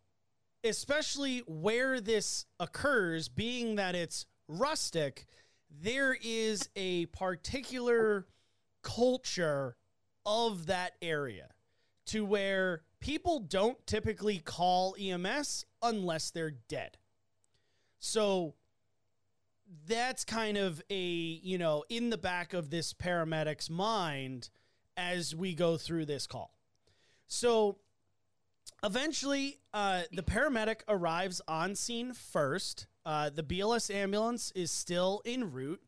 especially 0.63 1.41
where 1.47 2.01
this 2.01 2.47
occurs, 2.59 3.29
being 3.29 3.77
that 3.77 3.95
it's 3.95 4.27
rustic, 4.49 5.27
there 5.71 6.17
is 6.23 6.69
a 6.77 7.07
particular 7.07 8.27
culture 8.83 9.77
of 10.27 10.67
that 10.67 10.93
area 11.03 11.49
to 12.07 12.25
where 12.25 12.83
people 13.01 13.41
don't 13.41 13.85
typically 13.87 14.39
call 14.39 14.95
EMS 14.99 15.65
unless 15.83 16.31
they're 16.31 16.55
dead. 16.69 16.97
So 18.05 18.53
that's 19.89 20.27
kind 20.27 20.59
of 20.59 20.83
a, 20.91 20.95
you 20.95 21.57
know, 21.57 21.85
in 21.89 22.11
the 22.11 22.19
back 22.19 22.53
of 22.53 22.69
this 22.69 22.93
paramedic's 22.93 23.71
mind 23.71 24.51
as 24.95 25.35
we 25.35 25.55
go 25.55 25.79
through 25.79 26.05
this 26.05 26.27
call. 26.27 26.55
So 27.29 27.79
eventually, 28.85 29.59
uh, 29.73 30.03
the 30.13 30.23
paramedic 30.23 30.83
arrives 30.87 31.41
on 31.49 31.75
scene 31.75 32.13
first. 32.13 32.87
Uh, 33.07 33.31
the 33.31 33.43
BLS 33.43 33.93
ambulance 33.93 34.53
is 34.55 34.71
still 34.71 35.23
en 35.25 35.51
route. 35.51 35.81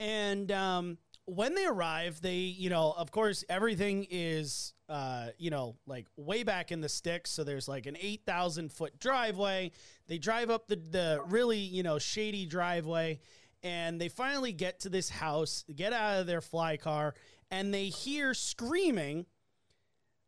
And 0.00 0.50
um, 0.50 0.96
when 1.26 1.54
they 1.54 1.66
arrive, 1.66 2.22
they, 2.22 2.36
you 2.36 2.70
know, 2.70 2.94
of 2.96 3.10
course, 3.10 3.44
everything 3.50 4.06
is, 4.10 4.72
uh, 4.88 5.26
you 5.36 5.50
know, 5.50 5.76
like 5.86 6.06
way 6.16 6.42
back 6.42 6.72
in 6.72 6.80
the 6.80 6.88
sticks. 6.88 7.30
So 7.30 7.44
there's 7.44 7.68
like 7.68 7.86
an 7.86 7.96
8,000 8.00 8.72
foot 8.72 8.98
driveway. 8.98 9.72
They 10.06 10.18
drive 10.18 10.50
up 10.50 10.66
the, 10.66 10.76
the 10.76 11.22
really, 11.26 11.58
you 11.58 11.82
know, 11.82 11.98
shady 11.98 12.46
driveway. 12.46 13.20
And 13.62 14.00
they 14.00 14.08
finally 14.08 14.52
get 14.52 14.80
to 14.80 14.88
this 14.88 15.10
house, 15.10 15.64
get 15.74 15.92
out 15.92 16.20
of 16.20 16.26
their 16.26 16.40
fly 16.40 16.76
car, 16.76 17.14
and 17.50 17.74
they 17.74 17.86
hear 17.86 18.32
screaming, 18.32 19.26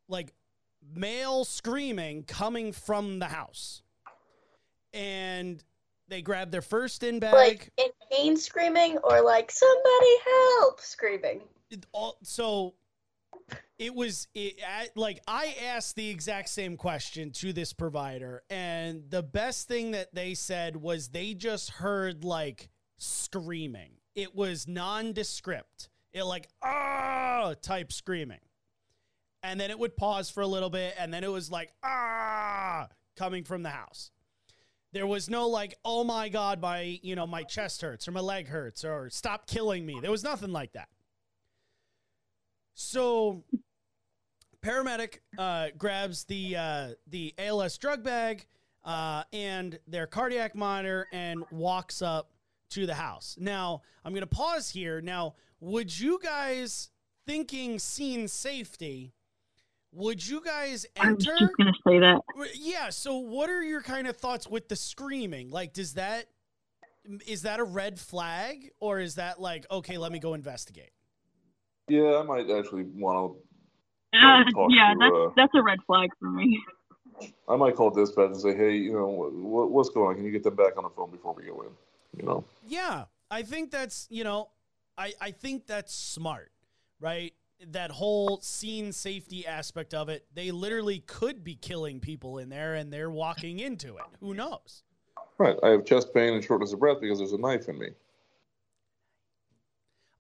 like 0.09 0.35
male 0.95 1.45
screaming 1.45 2.25
coming 2.25 2.73
from 2.73 3.19
the 3.19 3.27
house. 3.27 3.83
And 4.93 5.63
they 6.09 6.23
grab 6.23 6.51
their 6.51 6.63
first 6.63 7.05
in 7.05 7.21
bag. 7.21 7.33
Like 7.33 7.71
in 7.79 7.91
pain 8.11 8.37
screaming 8.37 8.99
or 8.99 9.23
like 9.23 9.51
somebody 9.53 10.17
help 10.25 10.81
screaming. 10.81 11.41
all, 11.93 12.19
so 12.25 12.75
it 13.79 13.95
was 13.95 14.29
it, 14.35 14.61
like 14.95 15.21
I 15.27 15.57
asked 15.67 15.97
the 15.97 16.09
exact 16.09 16.49
same 16.51 16.77
question 16.77 17.31
to 17.33 17.53
this 17.53 17.73
provider, 17.73 18.43
and 18.51 19.05
the 19.09 19.23
best 19.23 19.69
thing 19.69 19.93
that 19.93 20.15
they 20.15 20.35
said 20.35 20.77
was 20.77 21.09
they 21.09 21.35
just 21.35 21.71
heard 21.71 22.25
like 22.25 22.69
screaming. 22.99 23.93
It 24.15 24.35
was 24.35 24.69
nondescript. 24.69 25.89
It 26.13 26.25
like 26.25 26.49
ah 26.63 27.55
type 27.63 27.93
screaming, 27.93 28.41
and 29.43 29.59
then 29.59 29.71
it 29.71 29.79
would 29.79 29.97
pause 29.97 30.29
for 30.29 30.43
a 30.43 30.47
little 30.47 30.71
bit, 30.71 30.95
and 30.99 31.13
then 31.13 31.25
it 31.25 31.31
was 31.31 31.51
like 31.51 31.73
ah 31.83 32.89
coming 33.17 33.45
from 33.45 33.63
the 33.63 33.71
house. 33.71 34.11
There 34.93 35.07
was 35.07 35.31
no 35.31 35.47
like, 35.49 35.77
oh 35.85 36.03
my 36.05 36.29
god, 36.29 36.61
my 36.61 36.99
you 37.03 37.15
know 37.15 37.27
my 37.27 37.45
chest 37.45 37.81
hurts 37.83 38.09
or 38.09 38.13
my 38.13 38.21
leg 38.21 38.49
hurts 38.49 38.85
or 38.85 39.09
stop 39.09 39.47
killing 39.47 39.87
me. 39.87 40.01
There 40.03 40.11
was 40.11 40.25
nothing 40.25 40.53
like 40.53 40.73
that. 40.73 40.89
So, 42.83 43.45
paramedic 44.65 45.19
uh, 45.37 45.69
grabs 45.77 46.25
the 46.25 46.57
uh, 46.57 46.89
the 47.07 47.35
ALS 47.37 47.77
drug 47.77 48.03
bag 48.03 48.47
uh, 48.87 49.25
and 49.35 49.79
their 49.87 50.07
cardiac 50.07 50.55
monitor 50.55 51.07
and 51.13 51.45
walks 51.51 52.01
up 52.01 52.31
to 52.71 52.87
the 52.87 52.95
house. 52.95 53.37
Now, 53.39 53.83
I'm 54.03 54.13
going 54.13 54.23
to 54.23 54.27
pause 54.27 54.71
here. 54.71 55.03
Now, 55.03 55.35
would 55.61 55.97
you 56.01 56.19
guys 56.23 56.89
thinking 57.27 57.79
scene 57.79 58.27
safety? 58.27 59.13
Would 59.93 60.27
you 60.27 60.41
guys 60.43 60.87
enter? 60.97 61.07
I 61.07 61.13
was 61.13 61.25
just 61.25 61.57
gonna 61.59 61.73
say 61.87 61.99
that. 61.99 62.23
Yeah. 62.55 62.89
So, 62.89 63.19
what 63.19 63.51
are 63.51 63.63
your 63.63 63.83
kind 63.83 64.07
of 64.07 64.17
thoughts 64.17 64.49
with 64.49 64.71
the 64.71 64.77
screaming? 64.77 65.51
Like, 65.51 65.75
does 65.75 65.95
that 65.95 66.29
is 67.27 67.43
that 67.43 67.61
a 67.61 67.65
red 67.65 68.01
flag, 68.01 68.71
or 68.81 69.01
is 69.01 69.17
that 69.17 69.39
like 69.39 69.67
okay? 69.71 69.99
Let 69.99 70.13
me 70.13 70.19
go 70.19 70.33
investigate. 70.33 70.93
Yeah, 71.91 72.19
I 72.19 72.23
might 72.23 72.49
actually 72.51 72.85
want 72.85 73.37
Uh, 74.15 74.45
talk 74.53 74.71
yeah, 74.71 74.93
to, 74.93 74.99
that's 74.99 75.13
uh, 75.13 75.31
that's 75.37 75.55
a 75.55 75.63
red 75.63 75.79
flag 75.87 76.11
for 76.19 76.31
me. 76.31 76.63
I 77.49 77.57
might 77.57 77.77
call 77.77 77.91
dispatch 77.91 78.31
and 78.31 78.41
say, 78.41 78.57
hey, 78.57 78.77
you 78.77 78.93
know, 78.93 79.09
what, 79.09 79.71
what's 79.71 79.91
going 79.91 80.09
on? 80.09 80.15
Can 80.15 80.25
you 80.25 80.31
get 80.31 80.43
them 80.43 80.55
back 80.55 80.77
on 80.77 80.85
the 80.85 80.91
phone 80.91 81.11
before 81.11 81.35
we 81.35 81.45
go 81.45 81.63
in? 81.63 81.69
You 82.17 82.27
know. 82.27 82.45
Yeah, 82.67 83.05
I 83.31 83.43
think 83.43 83.71
that's 83.71 84.07
you 84.11 84.25
know, 84.25 84.51
I 84.97 85.13
I 85.21 85.31
think 85.33 85.67
that's 85.67 85.95
smart, 85.95 86.53
right? 87.01 87.33
That 87.73 87.91
whole 87.91 88.41
scene 88.41 88.93
safety 88.93 89.47
aspect 89.47 89.93
of 89.93 90.09
it, 90.09 90.25
they 90.33 90.51
literally 90.51 91.01
could 91.01 91.45
be 91.45 91.57
killing 91.57 92.01
people 92.01 92.39
in 92.39 92.49
there, 92.49 92.75
and 92.75 92.93
they're 92.93 93.11
walking 93.11 93.59
into 93.59 93.97
it. 93.97 94.05
Who 94.21 94.33
knows? 94.33 94.83
Right. 95.39 95.57
I 95.63 95.69
have 95.71 95.85
chest 95.85 96.15
pain 96.15 96.35
and 96.35 96.45
shortness 96.45 96.73
of 96.73 96.81
breath 96.81 97.01
because 97.01 97.19
there's 97.19 97.33
a 97.33 97.39
knife 97.39 97.69
in 97.69 97.79
me. 97.79 97.89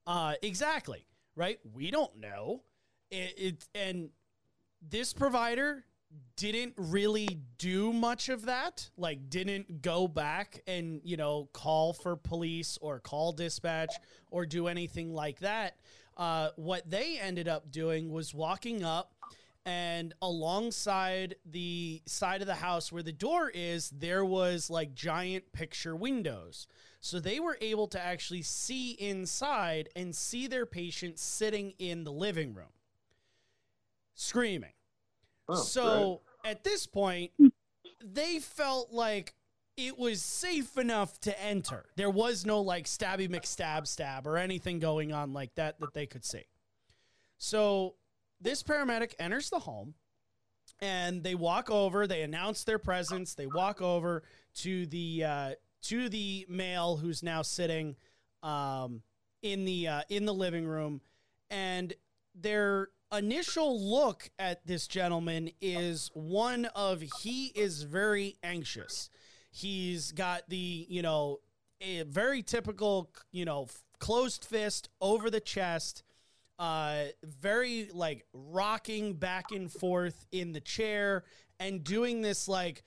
Uh, 0.06 0.35
exactly. 0.42 1.06
Right. 1.40 1.59
We 1.72 1.90
don't 1.90 2.20
know. 2.20 2.64
It, 3.11 3.35
it 3.38 3.68
and 3.74 4.11
this 4.87 5.14
provider 5.14 5.87
didn't 6.37 6.74
really 6.76 7.38
do 7.57 7.94
much 7.94 8.29
of 8.29 8.44
that. 8.44 8.90
Like, 8.98 9.31
didn't 9.31 9.81
go 9.81 10.07
back 10.07 10.61
and 10.66 11.00
you 11.03 11.16
know 11.16 11.48
call 11.55 11.94
for 11.94 12.14
police 12.14 12.76
or 12.83 13.00
call 13.00 13.33
dispatch 13.33 13.94
or 14.31 14.44
do 14.44 14.68
anything 14.68 15.14
like 15.14 15.38
that. 15.38 15.76
Uh, 16.14 16.50
what 16.57 16.90
they 16.90 17.18
ended 17.18 17.48
up 17.48 17.72
doing 17.72 18.12
was 18.12 18.35
walking 18.35 18.85
up. 18.85 19.14
And 19.64 20.12
alongside 20.20 21.37
the 21.50 22.03
side 22.05 22.42
of 22.42 22.48
the 22.48 22.55
house 22.55 22.92
where 22.92 23.03
the 23.03 23.12
door 23.12 23.50
is, 23.55 23.88
there 23.88 24.26
was 24.26 24.68
like 24.68 24.94
giant 24.94 25.53
picture 25.53 25.96
windows. 25.96 26.66
So 27.00 27.18
they 27.18 27.40
were 27.40 27.56
able 27.60 27.88
to 27.88 28.00
actually 28.00 28.42
see 28.42 28.92
inside 28.92 29.88
and 29.96 30.14
see 30.14 30.46
their 30.46 30.66
patient 30.66 31.18
sitting 31.18 31.72
in 31.78 32.04
the 32.04 32.12
living 32.12 32.54
room, 32.54 32.72
screaming. 34.14 34.74
Oh, 35.48 35.54
so 35.54 36.20
at 36.44 36.62
this 36.62 36.86
point, 36.86 37.32
they 38.04 38.38
felt 38.38 38.92
like 38.92 39.34
it 39.76 39.98
was 39.98 40.20
safe 40.20 40.76
enough 40.76 41.18
to 41.20 41.42
enter. 41.42 41.86
There 41.96 42.10
was 42.10 42.44
no 42.44 42.60
like 42.60 42.84
stabby 42.84 43.28
McStab 43.28 43.86
stab 43.86 44.26
or 44.26 44.36
anything 44.36 44.78
going 44.78 45.12
on 45.12 45.32
like 45.32 45.54
that 45.54 45.80
that 45.80 45.94
they 45.94 46.06
could 46.06 46.24
see. 46.24 46.44
So 47.38 47.94
this 48.40 48.62
paramedic 48.62 49.14
enters 49.18 49.48
the 49.48 49.60
home 49.60 49.94
and 50.80 51.22
they 51.22 51.34
walk 51.34 51.70
over, 51.70 52.06
they 52.06 52.22
announce 52.22 52.64
their 52.64 52.78
presence, 52.78 53.34
they 53.34 53.46
walk 53.46 53.80
over 53.80 54.22
to 54.56 54.84
the 54.86 55.24
uh, 55.24 55.50
to 55.82 56.08
the 56.08 56.46
male 56.48 56.96
who's 56.96 57.22
now 57.22 57.42
sitting 57.42 57.96
um, 58.42 59.02
in 59.42 59.64
the 59.64 59.88
uh, 59.88 60.02
in 60.08 60.26
the 60.26 60.34
living 60.34 60.66
room 60.66 61.00
and 61.50 61.94
their 62.34 62.88
initial 63.12 63.80
look 63.80 64.30
at 64.38 64.66
this 64.66 64.86
gentleman 64.86 65.50
is 65.60 66.10
one 66.14 66.66
of 66.66 67.02
he 67.22 67.46
is 67.46 67.82
very 67.82 68.36
anxious. 68.42 69.10
He's 69.50 70.12
got 70.12 70.48
the, 70.48 70.86
you 70.88 71.02
know, 71.02 71.40
a 71.80 72.02
very 72.02 72.42
typical, 72.42 73.10
you 73.32 73.44
know, 73.44 73.66
closed 73.98 74.44
fist 74.44 74.88
over 75.00 75.28
the 75.28 75.40
chest, 75.40 76.04
uh, 76.58 77.04
very 77.24 77.90
like 77.92 78.26
rocking 78.32 79.14
back 79.14 79.50
and 79.50 79.72
forth 79.72 80.26
in 80.30 80.52
the 80.52 80.60
chair 80.60 81.24
and 81.58 81.82
doing 81.82 82.22
this 82.22 82.46
like, 82.46 82.84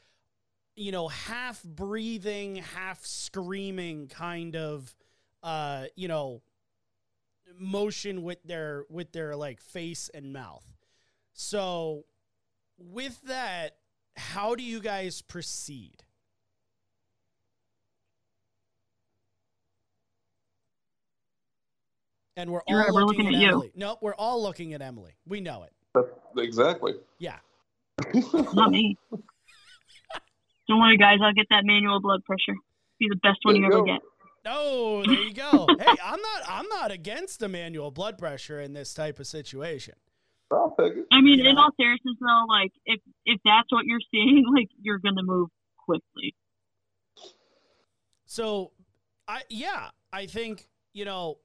you 0.75 0.91
know, 0.91 1.07
half 1.07 1.63
breathing, 1.63 2.55
half 2.55 3.05
screaming 3.05 4.07
kind 4.07 4.55
of, 4.55 4.93
uh, 5.41 5.86
you 5.95 6.07
know, 6.07 6.41
motion 7.59 8.23
with 8.23 8.41
their 8.43 8.86
with 8.89 9.12
their 9.12 9.36
like 9.36 9.62
face 9.62 10.09
and 10.13 10.33
mouth. 10.33 10.65
So 11.33 12.05
with 12.77 13.21
that, 13.23 13.77
how 14.15 14.55
do 14.55 14.63
you 14.63 14.79
guys 14.79 15.21
proceed? 15.21 16.03
And 22.36 22.51
we're 22.51 22.62
all 22.62 22.75
You're 22.75 22.93
we're 22.93 23.03
looking, 23.03 23.25
looking 23.25 23.27
at, 23.27 23.33
at 23.36 23.41
you. 23.41 23.47
Emily. 23.49 23.71
No, 23.75 23.97
we're 24.01 24.15
all 24.15 24.41
looking 24.41 24.73
at 24.73 24.81
Emily. 24.81 25.15
We 25.27 25.39
know 25.39 25.63
it. 25.63 25.73
Exactly. 26.36 26.93
Yeah. 27.19 27.38
Not 28.33 28.71
me. 28.71 28.97
Don't 30.67 30.80
worry, 30.80 30.97
guys. 30.97 31.19
I'll 31.23 31.34
get 31.34 31.47
that 31.49 31.63
manual 31.65 31.99
blood 32.02 32.23
pressure. 32.23 32.58
Be 32.99 33.08
the 33.10 33.17
best 33.17 33.39
one 33.43 33.56
you 33.56 33.62
you 33.62 33.67
ever 33.67 33.80
go. 33.80 33.86
get. 33.86 34.02
Oh, 34.45 35.04
there 35.06 35.21
you 35.21 35.34
go. 35.34 35.67
hey, 35.80 35.95
I'm 36.04 36.21
not 36.21 36.41
I'm 36.47 36.67
not 36.67 36.91
against 36.91 37.39
the 37.39 37.47
manual 37.47 37.91
blood 37.91 38.17
pressure 38.17 38.60
in 38.60 38.73
this 38.73 38.93
type 38.93 39.19
of 39.19 39.28
situation. 39.28 39.95
I'll 40.52 40.76
it. 40.78 41.06
I 41.12 41.21
mean, 41.21 41.39
You 41.39 41.49
in 41.49 41.58
all 41.58 41.71
seriousness, 41.80 42.15
though, 42.19 42.45
like 42.47 42.71
if 42.86 42.99
if 43.26 43.39
that's 43.43 43.71
what 43.71 43.86
you're 43.86 43.99
seeing, 44.12 44.45
like 44.56 44.69
you're 44.82 44.99
gonna 44.99 45.23
move 45.23 45.49
quickly. 45.78 46.36
So, 48.26 48.71
I 49.28 49.41
yeah, 49.49 49.89
I 50.12 50.26
think 50.26 50.67
you 50.93 51.06
know, 51.06 51.39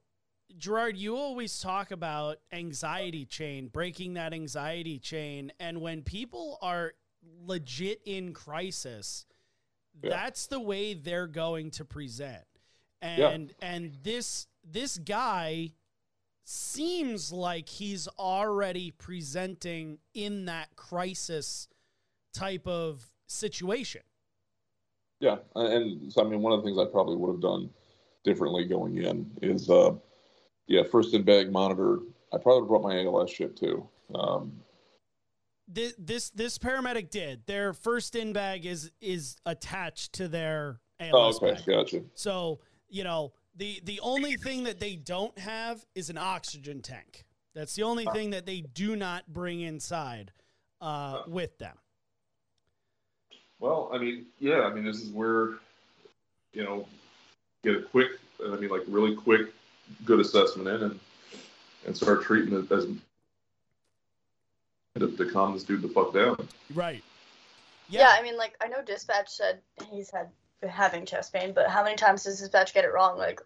Gerard, 0.57 0.97
you 0.97 1.15
always 1.15 1.59
talk 1.59 1.91
about 1.91 2.37
anxiety 2.51 3.25
chain, 3.25 3.67
breaking 3.67 4.13
that 4.13 4.33
anxiety 4.33 4.99
chain, 4.99 5.51
and 5.59 5.81
when 5.81 6.03
people 6.03 6.57
are 6.61 6.93
legit 7.45 8.01
in 8.05 8.33
crisis, 8.33 9.25
Yeah. 10.03 10.09
that's 10.11 10.47
the 10.47 10.59
way 10.59 10.93
they're 10.93 11.27
going 11.27 11.71
to 11.71 11.85
present. 11.85 12.45
Yeah. 13.01 13.29
And 13.29 13.53
and 13.61 13.93
this 14.03 14.47
this 14.63 14.97
guy 14.97 15.71
seems 16.43 17.31
like 17.31 17.69
he's 17.69 18.07
already 18.19 18.91
presenting 18.91 19.99
in 20.13 20.45
that 20.45 20.75
crisis 20.75 21.67
type 22.33 22.67
of 22.67 23.09
situation. 23.27 24.01
Yeah, 25.19 25.37
and 25.55 26.11
so 26.11 26.25
I 26.25 26.27
mean, 26.29 26.41
one 26.41 26.53
of 26.53 26.61
the 26.61 26.65
things 26.65 26.77
I 26.79 26.85
probably 26.85 27.17
would 27.17 27.31
have 27.31 27.41
done 27.41 27.69
differently 28.23 28.65
going 28.65 28.97
in 28.97 29.29
is, 29.41 29.69
uh, 29.69 29.93
yeah, 30.67 30.83
first 30.83 31.13
in 31.13 31.23
bag 31.23 31.51
monitor. 31.51 31.99
I 32.33 32.37
probably 32.37 32.61
would 32.61 32.61
have 32.61 32.67
brought 32.69 32.83
my 32.83 33.03
ALS 33.03 33.29
shit 33.29 33.55
too. 33.55 33.87
Um, 34.15 34.51
this 35.69 35.93
this 35.97 36.29
this 36.31 36.57
paramedic 36.57 37.09
did. 37.09 37.45
Their 37.45 37.73
first 37.73 38.15
in 38.15 38.33
bag 38.33 38.65
is 38.65 38.91
is 38.99 39.37
attached 39.45 40.13
to 40.13 40.27
their 40.27 40.79
oh, 40.99 41.05
ALS 41.05 41.41
okay, 41.41 41.53
bag. 41.53 41.65
gotcha. 41.65 42.01
So 42.15 42.59
you 42.89 43.03
know 43.03 43.33
the 43.55 43.79
the 43.83 43.99
only 44.01 44.35
thing 44.35 44.63
that 44.63 44.79
they 44.79 44.95
don't 44.95 45.37
have 45.37 45.85
is 45.95 46.09
an 46.09 46.17
oxygen 46.17 46.81
tank. 46.81 47.25
That's 47.53 47.75
the 47.75 47.83
only 47.83 48.05
thing 48.13 48.31
that 48.31 48.45
they 48.45 48.61
do 48.61 48.95
not 48.95 49.27
bring 49.27 49.61
inside 49.61 50.31
uh, 50.81 51.23
with 51.27 51.57
them. 51.57 51.75
Well, 53.59 53.89
I 53.91 53.97
mean, 53.97 54.27
yeah, 54.39 54.61
I 54.61 54.73
mean, 54.73 54.85
this 54.85 55.01
is 55.01 55.09
where, 55.09 55.55
you 56.53 56.63
know, 56.63 56.87
get 57.63 57.75
a 57.75 57.81
quick, 57.81 58.11
I 58.45 58.55
mean, 58.55 58.69
like 58.69 58.83
really 58.87 59.15
quick, 59.15 59.47
good 60.05 60.19
assessment 60.19 60.69
in 60.69 60.83
and 60.83 60.99
and 61.85 61.95
start 61.95 62.23
treating 62.23 62.53
it 62.53 62.71
as 62.71 62.87
to, 64.97 65.11
to 65.15 65.25
calm 65.31 65.53
this 65.53 65.63
dude 65.63 65.81
the 65.81 65.89
fuck 65.89 66.13
down. 66.13 66.47
Right. 66.73 67.03
Yeah. 67.89 68.13
I 68.17 68.21
mean, 68.23 68.37
like 68.37 68.55
I 68.61 68.67
know 68.67 68.81
dispatch 68.81 69.29
said 69.29 69.59
he's 69.91 70.09
had 70.09 70.29
having 70.67 71.05
chest 71.05 71.33
pain, 71.33 71.53
but 71.53 71.69
how 71.69 71.83
many 71.83 71.95
times 71.95 72.23
does 72.23 72.39
dispatch 72.39 72.73
get 72.73 72.83
it 72.85 72.93
wrong? 72.93 73.17
Like, 73.17 73.41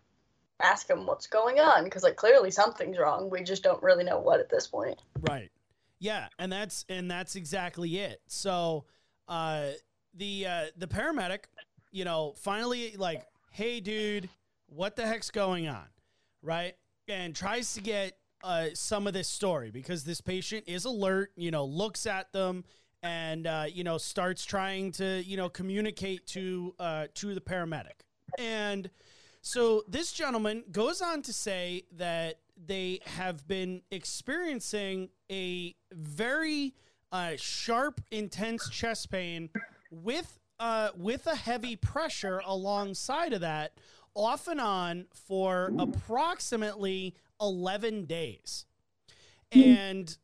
ask 0.62 0.90
him 0.90 1.06
what's 1.06 1.28
going 1.28 1.60
on 1.60 1.84
because 1.84 2.04
like 2.04 2.16
clearly 2.16 2.52
something's 2.52 2.98
wrong. 2.98 3.30
We 3.30 3.44
just 3.44 3.64
don't 3.64 3.82
really 3.84 4.04
know 4.04 4.20
what 4.20 4.40
at 4.40 4.50
this 4.50 4.68
point. 4.68 5.02
Right. 5.22 5.52
Yeah, 6.00 6.28
and 6.38 6.52
that's 6.52 6.86
and 6.90 7.10
that's 7.10 7.36
exactly 7.36 8.00
it. 8.00 8.22
So, 8.28 8.86
uh, 9.28 9.70
the 10.14 10.46
uh, 10.46 10.66
the 10.76 10.88
paramedic, 10.88 11.46
you 11.92 12.04
know, 12.04 12.34
finally 12.38 12.96
like, 12.98 13.24
hey, 13.52 13.80
dude, 13.80 14.28
what 14.68 14.96
the 14.96 15.08
heck's 15.08 15.32
going 15.32 15.68
on, 15.68 15.86
right? 16.42 16.76
And 17.08 17.34
tries 17.34 17.74
to 17.76 17.82
get 17.82 18.18
uh, 18.44 18.68
some 18.74 19.08
of 19.08 19.14
this 19.14 19.28
story 19.28 19.72
because 19.72 20.04
this 20.04 20.22
patient 20.22 20.66
is 20.68 20.86
alert. 20.86 21.32
You 21.36 21.52
know, 21.52 21.66
looks 21.66 22.06
at 22.06 22.32
them 22.32 22.66
and 23.02 23.48
uh, 23.48 23.66
you 23.72 23.84
know 23.84 23.98
starts 23.98 24.46
trying 24.46 24.92
to 24.94 25.24
you 25.24 25.38
know 25.38 25.50
communicate 25.50 26.28
to 26.28 26.76
uh, 26.80 27.08
to 27.16 27.34
the 27.34 27.42
paramedic 27.42 28.04
and. 28.38 28.90
So 29.46 29.84
this 29.90 30.14
gentleman 30.14 30.64
goes 30.72 31.02
on 31.02 31.22
to 31.24 31.34
say 31.34 31.84
that 31.98 32.40
they 32.66 33.02
have 33.06 33.46
been 33.46 33.82
experiencing 33.92 35.10
a 35.30 35.76
very 35.92 36.76
uh, 37.12 37.34
sharp, 37.36 38.02
intense 38.10 38.70
chest 38.70 39.12
pain 39.12 39.50
with 39.92 40.40
uh, 40.60 40.90
with 40.98 41.28
a 41.28 41.36
heavy 41.36 41.76
pressure 41.76 42.42
alongside 42.46 43.34
of 43.34 43.42
that, 43.42 43.78
off 44.16 44.48
and 44.48 44.62
on 44.62 45.06
for 45.14 45.72
approximately 45.78 47.16
eleven 47.42 48.06
days. 48.06 48.66
And 49.52 50.16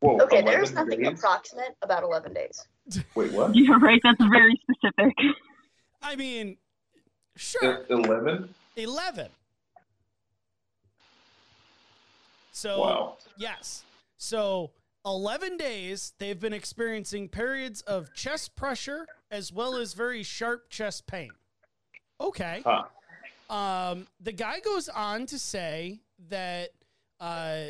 Whoa, 0.00 0.18
Okay, 0.22 0.42
there's 0.42 0.72
nothing 0.72 1.02
days? 1.02 1.18
approximate 1.18 1.76
about 1.82 2.02
11 2.02 2.32
days. 2.32 2.66
Wait, 3.14 3.30
what? 3.32 3.54
Yeah, 3.54 3.78
right. 3.80 4.00
That's 4.02 4.24
very 4.30 4.58
specific. 4.62 5.14
I 6.02 6.16
mean, 6.16 6.56
sure, 7.36 7.84
Eleven? 7.90 8.54
eleven. 8.76 9.28
So 12.52 12.80
Wow. 12.80 13.16
yes. 13.36 13.84
So 14.16 14.70
11 15.06 15.56
days 15.56 16.12
they've 16.18 16.38
been 16.40 16.52
experiencing 16.52 17.28
periods 17.28 17.80
of 17.82 18.12
chest 18.14 18.56
pressure 18.56 19.06
as 19.30 19.52
well 19.52 19.76
as 19.76 19.94
very 19.94 20.22
sharp 20.22 20.68
chest 20.70 21.06
pain. 21.06 21.30
Okay. 22.20 22.62
Huh. 22.64 22.84
Um, 23.54 24.06
the 24.20 24.32
guy 24.32 24.60
goes 24.60 24.88
on 24.88 25.26
to 25.26 25.38
say 25.38 26.00
that 26.28 26.70
uh, 27.18 27.66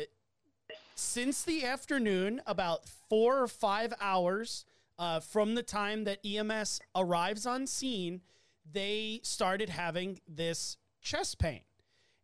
since 0.95 1.43
the 1.43 1.65
afternoon, 1.65 2.41
about 2.45 2.87
four 3.09 3.41
or 3.41 3.47
five 3.47 3.93
hours 3.99 4.65
uh, 4.99 5.19
from 5.19 5.55
the 5.55 5.63
time 5.63 6.03
that 6.03 6.19
EMS 6.25 6.79
arrives 6.95 7.45
on 7.45 7.65
scene, 7.65 8.21
they 8.71 9.19
started 9.23 9.69
having 9.69 10.19
this 10.27 10.77
chest 11.01 11.39
pain. 11.39 11.61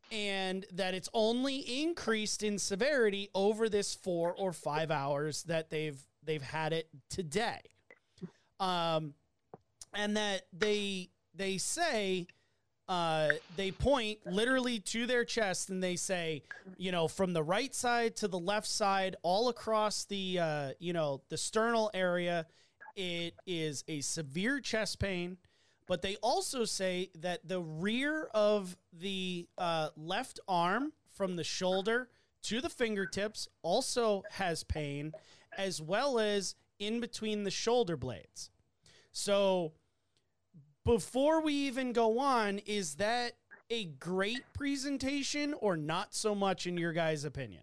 And 0.10 0.66
that 0.72 0.94
it's 0.94 1.10
only 1.13 1.82
increased 1.82 2.42
in 2.42 2.60
severity 2.60 3.30
over 3.36 3.68
this 3.68 3.94
four 3.94 4.34
or 4.34 4.54
five 4.54 4.90
hours 4.90 5.44
that 5.44 5.70
they've 5.70 6.02
they've 6.24 6.42
had 6.42 6.72
it 6.72 6.88
today. 7.10 7.60
Um, 8.60 9.16
and 9.94 10.16
that 10.16 10.44
they 10.54 11.10
they 11.34 11.58
say 11.58 12.28
uh, 12.88 13.30
they 13.56 13.71
point 13.71 14.19
literally 14.26 14.80
to 14.80 15.06
their 15.06 15.26
chest 15.26 15.69
and 15.69 15.84
they 15.84 15.95
say, 15.95 16.43
you 16.78 16.91
know, 16.91 17.08
from 17.08 17.34
the 17.34 17.43
right 17.43 17.76
side 17.76 18.15
to 18.17 18.28
the 18.28 18.39
left 18.39 18.67
side, 18.67 19.15
all 19.23 19.50
across 19.50 20.06
the, 20.06 20.39
uh, 20.39 20.71
you 20.80 20.93
know, 20.93 21.21
the 21.30 21.38
sternal 21.38 21.91
area, 21.93 22.45
it 22.95 23.34
is 23.45 23.84
a 23.88 24.02
severe 24.02 24.60
chest 24.60 25.00
pain. 25.00 25.38
But 25.88 26.02
they 26.02 26.17
also 26.17 26.65
say 26.65 27.12
that 27.19 27.47
the 27.47 27.62
rear 27.62 28.30
of 28.34 28.76
the 28.91 29.47
uh, 29.58 29.89
left 29.95 30.39
arm 30.47 30.91
from 31.15 31.36
the 31.36 31.43
shoulder 31.43 32.10
to 32.43 32.62
the 32.62 32.69
fingertips 32.69 33.47
also 33.62 34.23
has 34.32 34.63
pain, 34.63 35.13
as 35.58 35.82
well 35.82 36.19
as 36.19 36.56
in 36.80 37.00
between 37.00 37.43
the 37.43 37.52
shoulder 37.52 37.97
blades. 37.97 38.50
So 39.12 39.73
before 40.88 41.41
we 41.41 41.54
even 41.54 41.91
go 41.91 42.17
on, 42.17 42.60
is 42.65 42.95
that 42.95 43.34
a 43.69 43.86
great 43.86 44.41
presentation 44.54 45.54
or 45.60 45.76
not 45.76 46.15
so 46.15 46.34
much 46.34 46.65
in 46.65 46.78
your 46.78 46.93
guys' 46.93 47.26
opinion? 47.26 47.62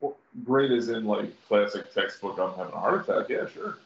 Well, 0.00 0.16
great 0.44 0.70
is 0.70 0.88
in 0.88 1.04
like 1.04 1.30
classic 1.48 1.92
textbook. 1.92 2.38
I'm 2.38 2.56
having 2.56 2.72
a 2.72 2.78
heart 2.78 3.06
attack. 3.08 3.28
Yeah, 3.28 3.46
sure. 3.52 3.78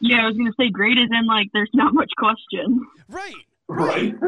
Yeah, 0.00 0.22
I 0.24 0.26
was 0.26 0.36
gonna 0.36 0.50
say 0.58 0.70
great 0.70 0.98
is 0.98 1.10
in 1.12 1.26
like 1.26 1.48
there's 1.52 1.70
not 1.74 1.94
much 1.94 2.10
question. 2.18 2.86
Right. 3.08 3.34
Right. 3.68 4.14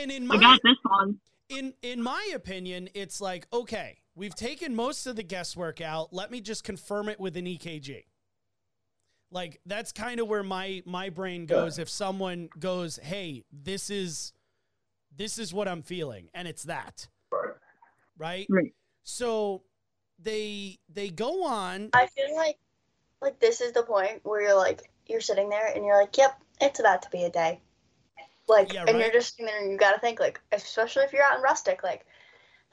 And 0.00 0.10
in 0.10 0.24
I 0.24 0.36
my 0.36 0.40
got 0.40 0.60
this 0.64 0.76
one. 0.82 1.18
in 1.48 1.74
in 1.82 2.02
my 2.02 2.30
opinion, 2.34 2.88
it's 2.94 3.20
like 3.20 3.46
okay, 3.52 3.98
we've 4.14 4.34
taken 4.34 4.74
most 4.74 5.06
of 5.06 5.14
the 5.16 5.22
guesswork 5.22 5.80
out. 5.80 6.12
Let 6.12 6.30
me 6.30 6.40
just 6.40 6.64
confirm 6.64 7.08
it 7.08 7.20
with 7.20 7.36
an 7.36 7.44
EKG. 7.44 8.04
Like 9.30 9.60
that's 9.66 9.92
kind 9.92 10.20
of 10.20 10.28
where 10.28 10.42
my 10.42 10.82
my 10.86 11.10
brain 11.10 11.46
goes 11.46 11.78
if 11.78 11.88
someone 11.88 12.48
goes, 12.58 12.96
"Hey, 13.02 13.44
this 13.52 13.90
is 13.90 14.32
this 15.14 15.38
is 15.38 15.52
what 15.52 15.66
I'm 15.68 15.82
feeling," 15.82 16.28
and 16.32 16.46
it's 16.46 16.64
that, 16.64 17.08
right. 17.32 17.54
right? 18.16 18.46
Right. 18.48 18.72
So 19.02 19.62
they 20.18 20.78
they 20.88 21.10
go 21.10 21.44
on. 21.44 21.90
I 21.92 22.06
feel 22.06 22.34
like 22.36 22.58
like 23.20 23.40
this 23.40 23.60
is 23.60 23.72
the 23.72 23.82
point 23.82 24.20
where 24.24 24.42
you're 24.42 24.56
like 24.56 24.90
you're 25.06 25.20
sitting 25.20 25.48
there 25.48 25.66
and 25.66 25.84
you're 25.84 25.98
like, 25.98 26.16
yep, 26.16 26.38
it's 26.60 26.80
about 26.80 27.02
to 27.02 27.10
be 27.10 27.24
a 27.24 27.30
day. 27.30 27.60
Like, 28.48 28.72
Yeah, 28.72 28.84
and 28.86 28.96
right. 28.96 28.98
you're 28.98 29.12
just 29.12 29.32
sitting 29.32 29.46
there 29.46 29.60
and 29.60 29.70
you 29.70 29.78
gotta 29.78 29.98
think 30.00 30.20
like, 30.20 30.40
especially 30.52 31.04
if 31.04 31.12
you're 31.12 31.22
out 31.22 31.36
in 31.36 31.42
rustic, 31.42 31.82
like, 31.82 32.06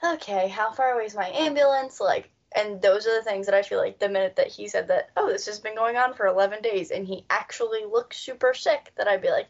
okay, 0.02 0.48
how 0.48 0.72
far 0.72 0.92
away 0.92 1.04
is 1.04 1.14
my 1.14 1.28
ambulance? 1.28 2.00
Like, 2.00 2.30
and 2.54 2.80
those 2.80 3.06
are 3.06 3.14
the 3.14 3.24
things 3.24 3.46
that 3.46 3.54
I 3.54 3.62
feel 3.62 3.78
like 3.78 3.98
the 3.98 4.08
minute 4.08 4.36
that 4.36 4.48
he 4.48 4.68
said 4.68 4.88
that, 4.88 5.10
oh, 5.16 5.28
this 5.28 5.46
has 5.46 5.58
been 5.60 5.74
going 5.74 5.96
on 5.96 6.14
for 6.14 6.26
11 6.26 6.62
days, 6.62 6.90
and 6.90 7.06
he 7.06 7.24
actually 7.30 7.84
looks 7.84 8.16
super 8.18 8.54
sick, 8.54 8.92
that 8.96 9.08
I'd 9.08 9.22
be 9.22 9.30
like, 9.30 9.48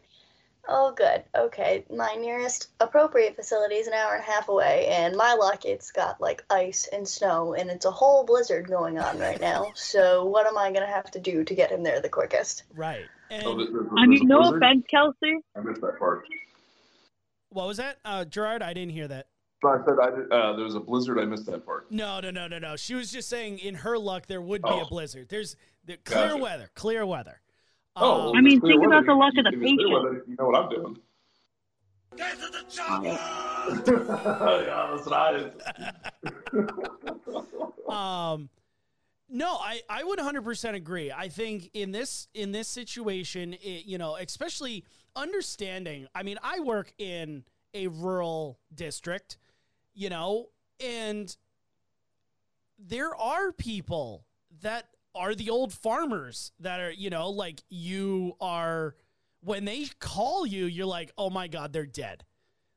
oh, 0.67 0.91
good, 0.93 1.23
okay, 1.37 1.85
my 1.95 2.15
nearest 2.15 2.69
appropriate 2.79 3.35
facility 3.35 3.75
is 3.75 3.85
an 3.85 3.93
hour 3.93 4.15
and 4.15 4.23
a 4.23 4.31
half 4.31 4.49
away, 4.49 4.87
and 4.87 5.15
my 5.15 5.33
luck, 5.33 5.63
it's 5.65 5.91
got 5.91 6.19
like 6.19 6.43
ice 6.49 6.89
and 6.91 7.07
snow, 7.07 7.53
and 7.53 7.69
it's 7.69 7.85
a 7.85 7.91
whole 7.91 8.25
blizzard 8.25 8.67
going 8.67 8.97
on 8.97 9.19
right 9.19 9.39
now. 9.39 9.67
So 9.75 10.25
what 10.25 10.47
am 10.47 10.57
I 10.57 10.71
gonna 10.71 10.87
have 10.87 11.11
to 11.11 11.19
do 11.19 11.43
to 11.43 11.53
get 11.53 11.71
him 11.71 11.83
there 11.83 12.01
the 12.01 12.09
quickest? 12.09 12.63
Right. 12.73 13.05
And 13.29 13.43
Oh, 13.45 13.55
there- 13.57 13.67
there- 13.71 13.89
I 13.97 14.07
mean, 14.07 14.27
no 14.27 14.39
blizzard? 14.41 14.63
offense, 14.63 14.85
Kelsey. 14.89 15.37
I 15.55 15.59
missed 15.59 15.81
that 15.81 15.99
part. 15.99 16.25
what 17.49 17.67
was 17.67 17.77
that? 17.77 17.97
Uh, 18.03 18.25
Gerard, 18.25 18.61
I 18.63 18.73
didn't 18.73 18.91
hear 18.91 19.07
that. 19.07 19.27
No, 19.65 19.71
I 19.71 19.83
said 19.83 19.95
I 19.99 20.15
did, 20.15 20.31
uh, 20.31 20.53
there 20.55 20.63
was 20.63 20.75
a 20.75 20.79
blizzard. 20.79 21.17
I 21.19 21.25
missed 21.25 21.47
that 21.47 21.65
part. 21.65 21.91
No, 21.91 22.19
no, 22.19 22.29
no, 22.29 22.47
no, 22.47 22.59
no. 22.59 22.75
She 22.75 22.93
was 22.93 23.11
just 23.11 23.27
saying 23.29 23.57
in 23.59 23.73
her 23.75 23.97
luck 23.97 24.27
there 24.27 24.41
would 24.41 24.61
be 24.61 24.69
a 24.69 24.73
Oh. 24.83 24.85
blizzard. 24.85 25.27
There's 25.29 25.55
the 25.85 25.97
clear 25.97 26.29
Gotcha. 26.29 26.37
weather, 26.43 26.69
clear 26.75 27.03
weather. 27.05 27.41
Oh, 27.95 28.29
Um, 28.29 28.37
I 28.37 28.41
mean, 28.41 28.61
think 28.61 28.79
weather, 28.79 28.93
about 28.93 29.05
the 29.07 29.13
luck 29.15 29.33
of 29.37 29.45
the 29.45 29.51
give 29.51 29.59
me 29.59 29.75
clear 29.75 29.87
patient. 29.87 30.03
weather, 30.03 30.23
You 30.27 30.35
know 30.37 30.45
what 30.47 30.63
I'm 30.63 30.69
doing. 30.69 30.97
Get 32.17 32.39
to 32.39 32.47
the 32.49 32.63
chopper! 32.69 33.07
yeah, 34.65 34.95
that's 34.95 35.07
right. 35.07 35.51
um 37.89 38.49
no 39.29 39.55
i 39.59 39.81
i 39.89 40.03
would 40.03 40.17
100% 40.19 40.75
agree 40.75 41.11
i 41.11 41.27
think 41.29 41.69
in 41.73 41.91
this 41.91 42.27
in 42.33 42.51
this 42.51 42.67
situation 42.67 43.53
it, 43.53 43.85
you 43.85 43.97
know 43.97 44.15
especially 44.15 44.85
understanding 45.15 46.07
i 46.15 46.23
mean 46.23 46.37
i 46.43 46.59
work 46.59 46.93
in 46.97 47.43
a 47.73 47.87
rural 47.87 48.59
district 48.73 49.37
you 49.95 50.09
know 50.09 50.47
and 50.79 51.35
there 52.77 53.15
are 53.15 53.51
people 53.51 54.25
that 54.61 54.89
are 55.15 55.33
the 55.33 55.49
old 55.49 55.73
farmers 55.73 56.51
that 56.59 56.79
are 56.79 56.91
you 56.91 57.09
know 57.09 57.29
like 57.29 57.63
you 57.69 58.35
are 58.39 58.95
when 59.41 59.65
they 59.65 59.87
call 59.99 60.45
you 60.45 60.65
you're 60.65 60.85
like 60.85 61.11
oh 61.17 61.29
my 61.29 61.47
god 61.47 61.73
they're 61.73 61.85
dead 61.85 62.23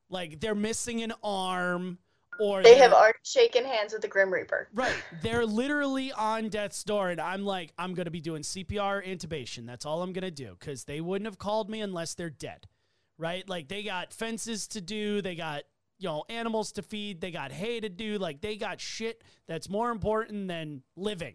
like 0.09 0.41
they're 0.41 0.55
missing 0.55 1.03
an 1.03 1.13
arm 1.23 1.99
or 2.39 2.63
They 2.63 2.79
have 2.79 2.93
already 2.93 3.19
shaken 3.25 3.65
hands 3.65 3.93
with 3.93 4.03
the 4.03 4.09
Grim 4.09 4.33
Reaper. 4.33 4.69
Right. 4.73 4.95
They're 5.23 5.47
literally 5.47 6.13
on 6.13 6.49
death's 6.49 6.85
door, 6.85 7.11
and 7.11 7.21
I'm 7.21 7.45
like, 7.45 7.73
I'm 7.77 7.95
going 7.95 8.05
to 8.05 8.11
be 8.11 8.21
doing 8.21 8.43
CPR 8.43 9.05
intubation. 9.05 9.67
That's 9.67 9.85
all 9.85 10.03
I'm 10.03 10.13
going 10.13 10.23
to 10.23 10.31
do 10.31 10.57
because 10.59 10.85
they 10.85 11.01
wouldn't 11.01 11.27
have 11.27 11.39
called 11.39 11.69
me 11.69 11.81
unless 11.81 12.15
they're 12.15 12.31
dead. 12.31 12.67
Right. 13.17 13.49
Like 13.49 13.69
they 13.69 13.83
got 13.83 14.13
fences 14.13 14.69
to 14.69 14.81
do, 14.81 15.21
they 15.21 15.35
got, 15.35 15.65
you 15.99 16.09
know, 16.09 16.25
animals 16.29 16.73
to 16.73 16.83
feed, 16.83 17.21
they 17.21 17.31
got 17.31 17.53
hay 17.53 17.81
to 17.81 17.89
do. 17.89 18.19
Like 18.19 18.41
they 18.41 18.57
got 18.57 18.81
shit 18.81 19.23
that's 19.47 19.69
more 19.69 19.91
important 19.91 20.49
than 20.49 20.83
living. 20.97 21.35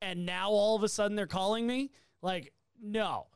And 0.00 0.26
now 0.26 0.50
all 0.50 0.76
of 0.76 0.82
a 0.82 0.88
sudden 0.88 1.16
they're 1.16 1.26
calling 1.26 1.66
me? 1.66 1.90
Like, 2.22 2.52
no. 2.80 3.26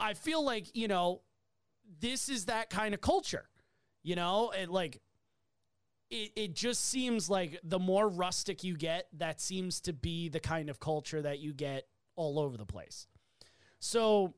I 0.00 0.14
feel 0.14 0.44
like, 0.44 0.74
you 0.76 0.88
know, 0.88 1.22
this 2.00 2.28
is 2.28 2.46
that 2.46 2.70
kind 2.70 2.94
of 2.94 3.00
culture, 3.00 3.48
you 4.02 4.16
know, 4.16 4.52
and 4.56 4.70
like, 4.70 5.00
it, 6.10 6.32
it 6.36 6.54
just 6.54 6.86
seems 6.86 7.28
like 7.28 7.60
the 7.62 7.78
more 7.78 8.08
rustic 8.08 8.64
you 8.64 8.76
get, 8.76 9.08
that 9.18 9.40
seems 9.40 9.80
to 9.82 9.92
be 9.92 10.28
the 10.28 10.40
kind 10.40 10.70
of 10.70 10.80
culture 10.80 11.20
that 11.20 11.38
you 11.38 11.52
get 11.52 11.86
all 12.16 12.38
over 12.38 12.56
the 12.56 12.64
place. 12.64 13.06
So 13.78 14.34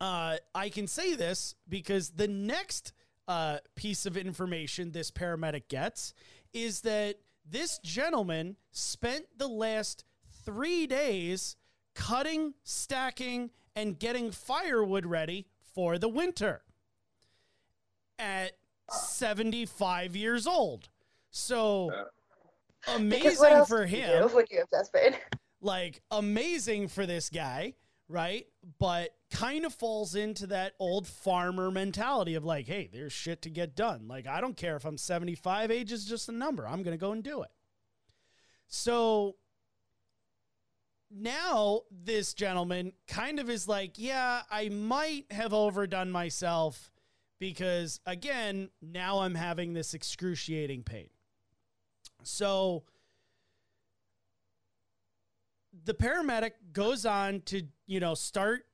uh, 0.00 0.38
I 0.54 0.68
can 0.68 0.88
say 0.88 1.14
this 1.14 1.54
because 1.68 2.10
the 2.10 2.26
next 2.26 2.92
uh, 3.28 3.58
piece 3.76 4.06
of 4.06 4.16
information 4.16 4.92
this 4.92 5.10
paramedic 5.10 5.68
gets 5.68 6.14
is 6.52 6.82
that 6.82 7.16
this 7.48 7.78
gentleman 7.78 8.56
spent 8.70 9.26
the 9.36 9.48
last 9.48 10.04
three 10.44 10.86
days 10.86 11.56
cutting, 11.94 12.54
stacking, 12.62 13.50
and 13.74 13.98
getting 13.98 14.30
firewood 14.30 15.06
ready 15.06 15.46
for 15.74 15.98
the 15.98 16.08
winter 16.08 16.62
at 18.18 18.52
75 18.90 20.14
years 20.16 20.46
old. 20.46 20.88
So 21.30 21.90
amazing 22.88 23.64
for 23.66 23.86
him 23.86 24.28
do 24.28 24.34
when 24.34 24.44
you 24.50 24.58
have 24.58 24.70
chest 24.70 24.92
pain? 24.92 25.14
like 25.60 26.02
amazing 26.10 26.88
for 26.88 27.06
this 27.06 27.30
guy, 27.30 27.74
right? 28.08 28.46
But 28.78 29.14
kind 29.32 29.64
of 29.64 29.72
falls 29.72 30.14
into 30.14 30.46
that 30.46 30.74
old 30.78 31.06
farmer 31.08 31.70
mentality 31.70 32.34
of 32.34 32.44
like, 32.44 32.66
hey, 32.66 32.88
there's 32.92 33.12
shit 33.12 33.42
to 33.42 33.50
get 33.50 33.74
done. 33.74 34.06
Like, 34.06 34.26
I 34.26 34.40
don't 34.40 34.56
care 34.56 34.76
if 34.76 34.84
I'm 34.84 34.98
75, 34.98 35.70
age 35.70 35.90
is 35.90 36.04
just 36.04 36.28
a 36.28 36.32
number. 36.32 36.66
I'm 36.68 36.82
going 36.82 36.96
to 36.96 37.00
go 37.00 37.12
and 37.12 37.22
do 37.22 37.42
it. 37.42 37.50
So 38.68 39.36
now 41.10 41.82
this 41.90 42.34
gentleman 42.34 42.92
kind 43.08 43.40
of 43.40 43.48
is 43.50 43.66
like, 43.66 43.92
yeah, 43.96 44.42
I 44.50 44.68
might 44.68 45.26
have 45.30 45.52
overdone 45.52 46.10
myself 46.10 46.90
because, 47.38 48.00
again, 48.06 48.68
now 48.80 49.20
I'm 49.20 49.34
having 49.34 49.72
this 49.72 49.94
excruciating 49.94 50.84
pain. 50.84 51.08
So 52.22 52.84
the 55.84 55.94
paramedic 55.94 56.52
goes 56.72 57.04
on 57.06 57.40
to, 57.46 57.62
you 57.86 57.98
know, 57.98 58.14
start 58.14 58.66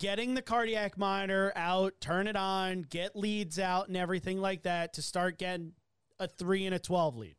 getting 0.00 0.34
the 0.34 0.42
cardiac 0.42 0.98
monitor 0.98 1.52
out, 1.54 1.94
turn 2.00 2.26
it 2.26 2.36
on, 2.36 2.82
get 2.82 3.16
leads 3.16 3.58
out 3.58 3.88
and 3.88 3.96
everything 3.96 4.40
like 4.40 4.62
that 4.64 4.94
to 4.94 5.02
start 5.02 5.38
getting 5.38 5.72
a 6.18 6.26
3 6.26 6.66
and 6.66 6.74
a 6.74 6.78
12 6.78 7.16
lead. 7.16 7.36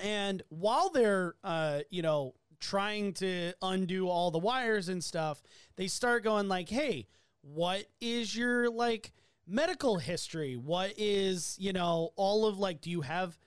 And 0.00 0.42
while 0.48 0.90
they're, 0.90 1.34
uh, 1.42 1.80
you 1.90 2.02
know, 2.02 2.34
trying 2.60 3.12
to 3.14 3.52
undo 3.60 4.08
all 4.08 4.30
the 4.30 4.38
wires 4.38 4.88
and 4.88 5.02
stuff, 5.02 5.42
they 5.76 5.88
start 5.88 6.22
going 6.22 6.48
like, 6.48 6.68
"Hey, 6.68 7.08
what 7.42 7.86
is 8.00 8.34
your 8.34 8.70
like 8.70 9.12
medical 9.46 9.98
history? 9.98 10.56
What 10.56 10.94
is, 10.96 11.56
you 11.58 11.72
know, 11.72 12.10
all 12.16 12.46
of 12.46 12.58
like 12.58 12.80
do 12.80 12.90
you 12.90 13.02
have 13.02 13.38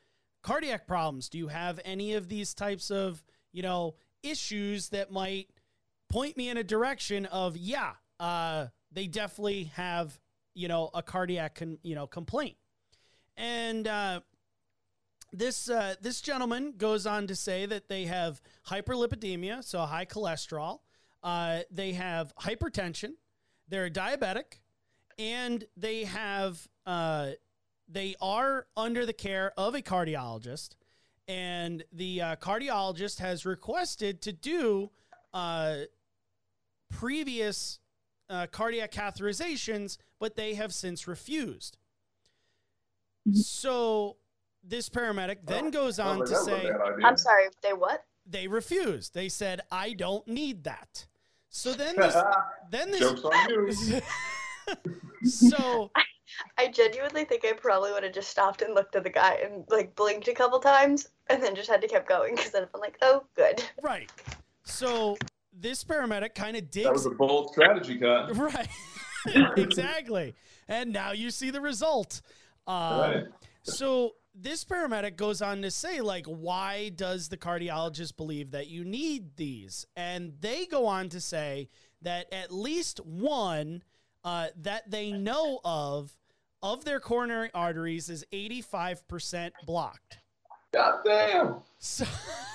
cardiac 0.43 0.85
problems? 0.85 1.29
Do 1.29 1.37
you 1.37 1.47
have 1.47 1.79
any 1.83 2.13
of 2.13 2.29
these 2.29 2.53
types 2.53 2.91
of, 2.91 3.23
you 3.51 3.63
know, 3.63 3.95
issues 4.21 4.89
that 4.89 5.11
might 5.11 5.47
point 6.09 6.37
me 6.37 6.49
in 6.49 6.57
a 6.57 6.63
direction 6.63 7.25
of, 7.27 7.57
yeah, 7.57 7.93
uh 8.19 8.67
they 8.91 9.07
definitely 9.07 9.65
have, 9.75 10.19
you 10.53 10.67
know, 10.67 10.89
a 10.93 11.03
cardiac 11.03 11.55
con- 11.55 11.79
you 11.83 11.95
know, 11.95 12.07
complaint." 12.07 12.57
And 13.37 13.87
uh 13.87 14.21
this 15.35 15.69
uh, 15.69 15.95
this 16.01 16.21
gentleman 16.21 16.73
goes 16.77 17.05
on 17.05 17.27
to 17.27 17.35
say 17.35 17.65
that 17.65 17.89
they 17.89 18.05
have 18.05 18.41
hyperlipidemia, 18.69 19.63
so 19.63 19.79
high 19.81 20.05
cholesterol. 20.05 20.79
Uh, 21.21 21.59
they 21.71 21.93
have 21.93 22.33
hypertension. 22.35 23.13
They're 23.67 23.89
diabetic, 23.89 24.59
and 25.17 25.65
they 25.75 26.05
have 26.05 26.67
uh, 26.85 27.31
they 27.87 28.15
are 28.21 28.67
under 28.77 29.05
the 29.05 29.13
care 29.13 29.51
of 29.57 29.75
a 29.75 29.81
cardiologist. 29.81 30.75
And 31.27 31.83
the 31.91 32.21
uh, 32.21 32.35
cardiologist 32.35 33.19
has 33.19 33.45
requested 33.45 34.21
to 34.21 34.31
do 34.31 34.91
uh, 35.35 35.75
previous 36.89 37.79
uh, 38.29 38.47
cardiac 38.47 38.91
catheterizations, 38.91 39.97
but 40.19 40.35
they 40.35 40.55
have 40.55 40.73
since 40.73 41.07
refused. 41.07 41.77
So 43.33 44.17
this 44.63 44.89
paramedic 44.89 45.37
then 45.45 45.69
goes 45.69 45.99
on 45.99 46.19
to 46.19 46.35
say 46.35 46.71
I'm 47.03 47.17
sorry, 47.17 47.45
they 47.61 47.73
what? 47.73 48.03
they 48.25 48.47
refused. 48.47 49.13
They 49.13 49.29
said, 49.29 49.61
"I 49.71 49.93
don't 49.93 50.27
need 50.27 50.63
that." 50.63 51.05
So 51.49 51.73
then 51.73 51.95
this, 51.95 52.15
then 52.71 52.91
this, 52.91 52.99
Joke's 52.99 53.23
on 53.23 53.49
you. 53.49 54.01
so 55.29 55.91
I 56.57 56.67
genuinely 56.67 57.25
think 57.25 57.45
I 57.45 57.53
probably 57.53 57.91
would 57.91 58.03
have 58.03 58.13
just 58.13 58.29
stopped 58.29 58.61
and 58.61 58.73
looked 58.73 58.95
at 58.95 59.03
the 59.03 59.09
guy 59.09 59.35
and 59.43 59.63
like 59.69 59.95
blinked 59.95 60.27
a 60.27 60.33
couple 60.33 60.59
times 60.59 61.07
and 61.29 61.41
then 61.41 61.55
just 61.55 61.69
had 61.69 61.81
to 61.81 61.87
keep 61.87 62.07
going 62.07 62.35
because 62.35 62.51
then 62.51 62.67
I'm 62.73 62.81
like, 62.81 62.97
oh, 63.01 63.25
good. 63.35 63.63
right. 63.81 64.11
So 64.65 65.17
this 65.53 65.83
paramedic 65.83 66.35
kind 66.35 66.57
of 66.57 66.69
did 66.71 66.85
That 66.85 66.93
was 66.93 67.05
a 67.05 67.11
bold 67.11 67.51
strategy, 67.51 67.97
cut. 67.97 68.35
right, 68.37 68.67
exactly, 69.57 70.35
and 70.67 70.91
now 70.91 71.11
you 71.11 71.31
see 71.31 71.51
the 71.51 71.61
result. 71.61 72.21
Um, 72.67 72.99
Right. 72.99 73.23
So 73.63 74.11
this 74.35 74.63
paramedic 74.63 75.15
goes 75.15 75.41
on 75.41 75.61
to 75.63 75.71
say, 75.71 76.01
like, 76.01 76.25
why 76.27 76.89
does 76.89 77.29
the 77.29 77.37
cardiologist 77.37 78.15
believe 78.17 78.51
that 78.51 78.67
you 78.67 78.83
need 78.83 79.37
these? 79.37 79.87
And 79.95 80.33
they 80.39 80.65
go 80.65 80.85
on 80.85 81.09
to 81.09 81.21
say 81.21 81.69
that 82.01 82.31
at 82.31 82.51
least 82.51 82.99
one 83.05 83.81
uh, 84.23 84.47
that 84.57 84.89
they 84.89 85.11
know 85.11 85.59
of 85.63 86.15
of 86.61 86.83
their 86.83 86.99
coronary 86.99 87.51
arteries 87.53 88.09
is 88.09 88.25
85% 88.33 89.51
blocked. 89.67 90.17
God 90.73 91.01
damn. 91.05 91.57
So, 91.77 92.05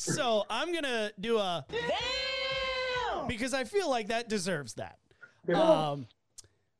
so 0.00 0.44
I'm 0.48 0.72
gonna 0.72 1.10
do 1.20 1.38
a 1.38 1.64
because 3.28 3.54
I 3.54 3.64
feel 3.64 3.88
like 3.88 4.08
that 4.08 4.28
deserves 4.28 4.74
that. 4.74 4.98
Um, 5.54 6.06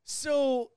so 0.03 0.71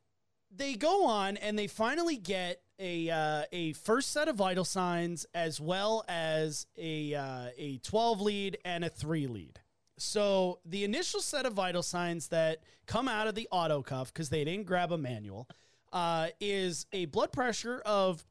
they 0.54 0.74
go 0.74 1.06
on 1.06 1.36
and 1.36 1.58
they 1.58 1.66
finally 1.66 2.16
get 2.16 2.60
a 2.78 3.10
uh, 3.10 3.42
a 3.52 3.72
first 3.74 4.12
set 4.12 4.28
of 4.28 4.36
vital 4.36 4.64
signs 4.64 5.26
as 5.34 5.60
well 5.60 6.04
as 6.08 6.66
a 6.76 7.14
uh, 7.14 7.48
a 7.56 7.78
12 7.78 8.20
lead 8.20 8.58
and 8.64 8.84
a 8.84 8.88
3 8.88 9.26
lead. 9.26 9.60
So 9.96 10.58
the 10.64 10.84
initial 10.84 11.20
set 11.20 11.46
of 11.46 11.52
vital 11.52 11.82
signs 11.82 12.28
that 12.28 12.58
come 12.86 13.08
out 13.08 13.28
of 13.28 13.34
the 13.34 13.48
auto 13.50 13.82
cuff 13.82 14.12
because 14.12 14.28
they 14.28 14.44
didn't 14.44 14.66
grab 14.66 14.92
a 14.92 14.98
manual 14.98 15.48
uh, 15.92 16.28
is 16.40 16.86
a 16.92 17.06
blood 17.06 17.32
pressure 17.32 17.80
of 17.86 18.24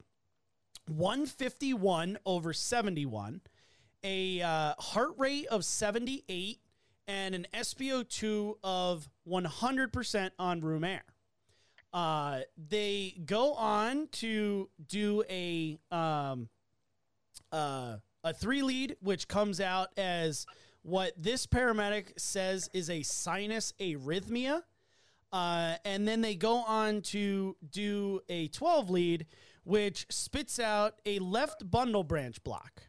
151 0.86 2.18
over 2.26 2.52
71, 2.52 3.40
a 4.04 4.42
uh, 4.42 4.74
heart 4.78 5.14
rate 5.16 5.46
of 5.46 5.64
78, 5.64 6.60
and 7.08 7.34
an 7.34 7.46
SpO2 7.54 8.54
of 8.62 9.08
100% 9.28 10.30
on 10.38 10.60
room 10.60 10.84
air. 10.84 11.02
Uh, 11.92 12.40
they 12.56 13.14
go 13.24 13.54
on 13.54 14.08
to 14.08 14.68
do 14.88 15.22
a 15.30 15.78
um, 15.92 16.48
uh, 17.52 17.96
a 18.24 18.32
three 18.32 18.62
lead, 18.62 18.96
which 19.00 19.28
comes 19.28 19.60
out 19.60 19.88
as 19.96 20.46
what 20.82 21.12
this 21.16 21.46
paramedic 21.46 22.18
says 22.18 22.68
is 22.72 22.90
a 22.90 23.02
sinus 23.02 23.72
arrhythmia. 23.78 24.62
Uh, 25.32 25.76
and 25.84 26.06
then 26.06 26.20
they 26.20 26.34
go 26.34 26.56
on 26.58 27.00
to 27.02 27.56
do 27.70 28.20
a 28.28 28.48
12 28.48 28.90
lead, 28.90 29.26
which 29.64 30.06
spits 30.08 30.58
out 30.58 30.94
a 31.06 31.18
left 31.18 31.70
bundle 31.70 32.04
branch 32.04 32.42
block 32.44 32.82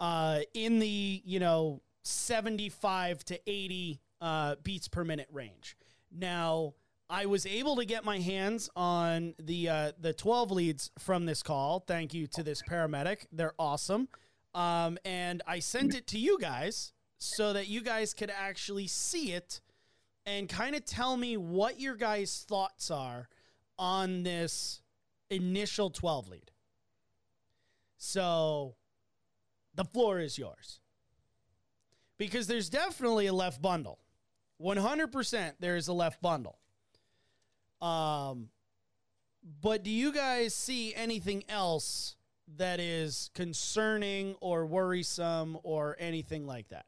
uh, 0.00 0.40
in 0.54 0.80
the, 0.80 1.22
you 1.24 1.38
know, 1.38 1.82
75 2.02 3.24
to 3.26 3.40
80 3.46 4.00
uh, 4.20 4.56
beats 4.62 4.88
per 4.88 5.04
minute 5.04 5.28
range. 5.30 5.76
Now, 6.10 6.74
I 7.08 7.26
was 7.26 7.44
able 7.44 7.76
to 7.76 7.84
get 7.84 8.04
my 8.04 8.18
hands 8.18 8.70
on 8.76 9.34
the 9.38 9.68
uh, 9.68 9.92
the 10.00 10.12
12 10.12 10.52
leads 10.52 10.90
from 10.98 11.26
this 11.26 11.42
call. 11.42 11.80
Thank 11.80 12.14
you 12.14 12.26
to 12.28 12.42
this 12.42 12.62
paramedic. 12.62 13.26
They're 13.32 13.54
awesome. 13.58 14.08
Um, 14.54 14.98
and 15.04 15.42
I 15.46 15.58
sent 15.58 15.94
it 15.94 16.06
to 16.08 16.18
you 16.18 16.38
guys 16.38 16.92
so 17.18 17.52
that 17.52 17.68
you 17.68 17.82
guys 17.82 18.14
could 18.14 18.30
actually 18.30 18.86
see 18.86 19.32
it 19.32 19.60
and 20.24 20.48
kind 20.48 20.74
of 20.74 20.84
tell 20.84 21.16
me 21.16 21.36
what 21.36 21.80
your 21.80 21.94
guys' 21.94 22.44
thoughts 22.48 22.90
are 22.90 23.28
on 23.78 24.22
this 24.22 24.82
initial 25.30 25.90
12 25.90 26.28
lead. 26.28 26.50
So 27.96 28.76
the 29.74 29.84
floor 29.84 30.20
is 30.20 30.38
yours. 30.38 30.80
Because 32.18 32.46
there's 32.46 32.68
definitely 32.68 33.26
a 33.26 33.32
left 33.32 33.62
bundle. 33.62 33.98
100% 34.60 35.52
there 35.58 35.76
is 35.76 35.88
a 35.88 35.92
left 35.92 36.20
bundle. 36.20 36.58
Um 37.80 38.50
but 39.62 39.82
do 39.82 39.90
you 39.90 40.12
guys 40.12 40.54
see 40.54 40.94
anything 40.94 41.44
else 41.48 42.16
that 42.56 42.78
is 42.78 43.30
concerning 43.34 44.34
or 44.40 44.66
worrisome 44.66 45.58
or 45.62 45.96
anything 45.98 46.46
like 46.46 46.68
that? 46.68 46.84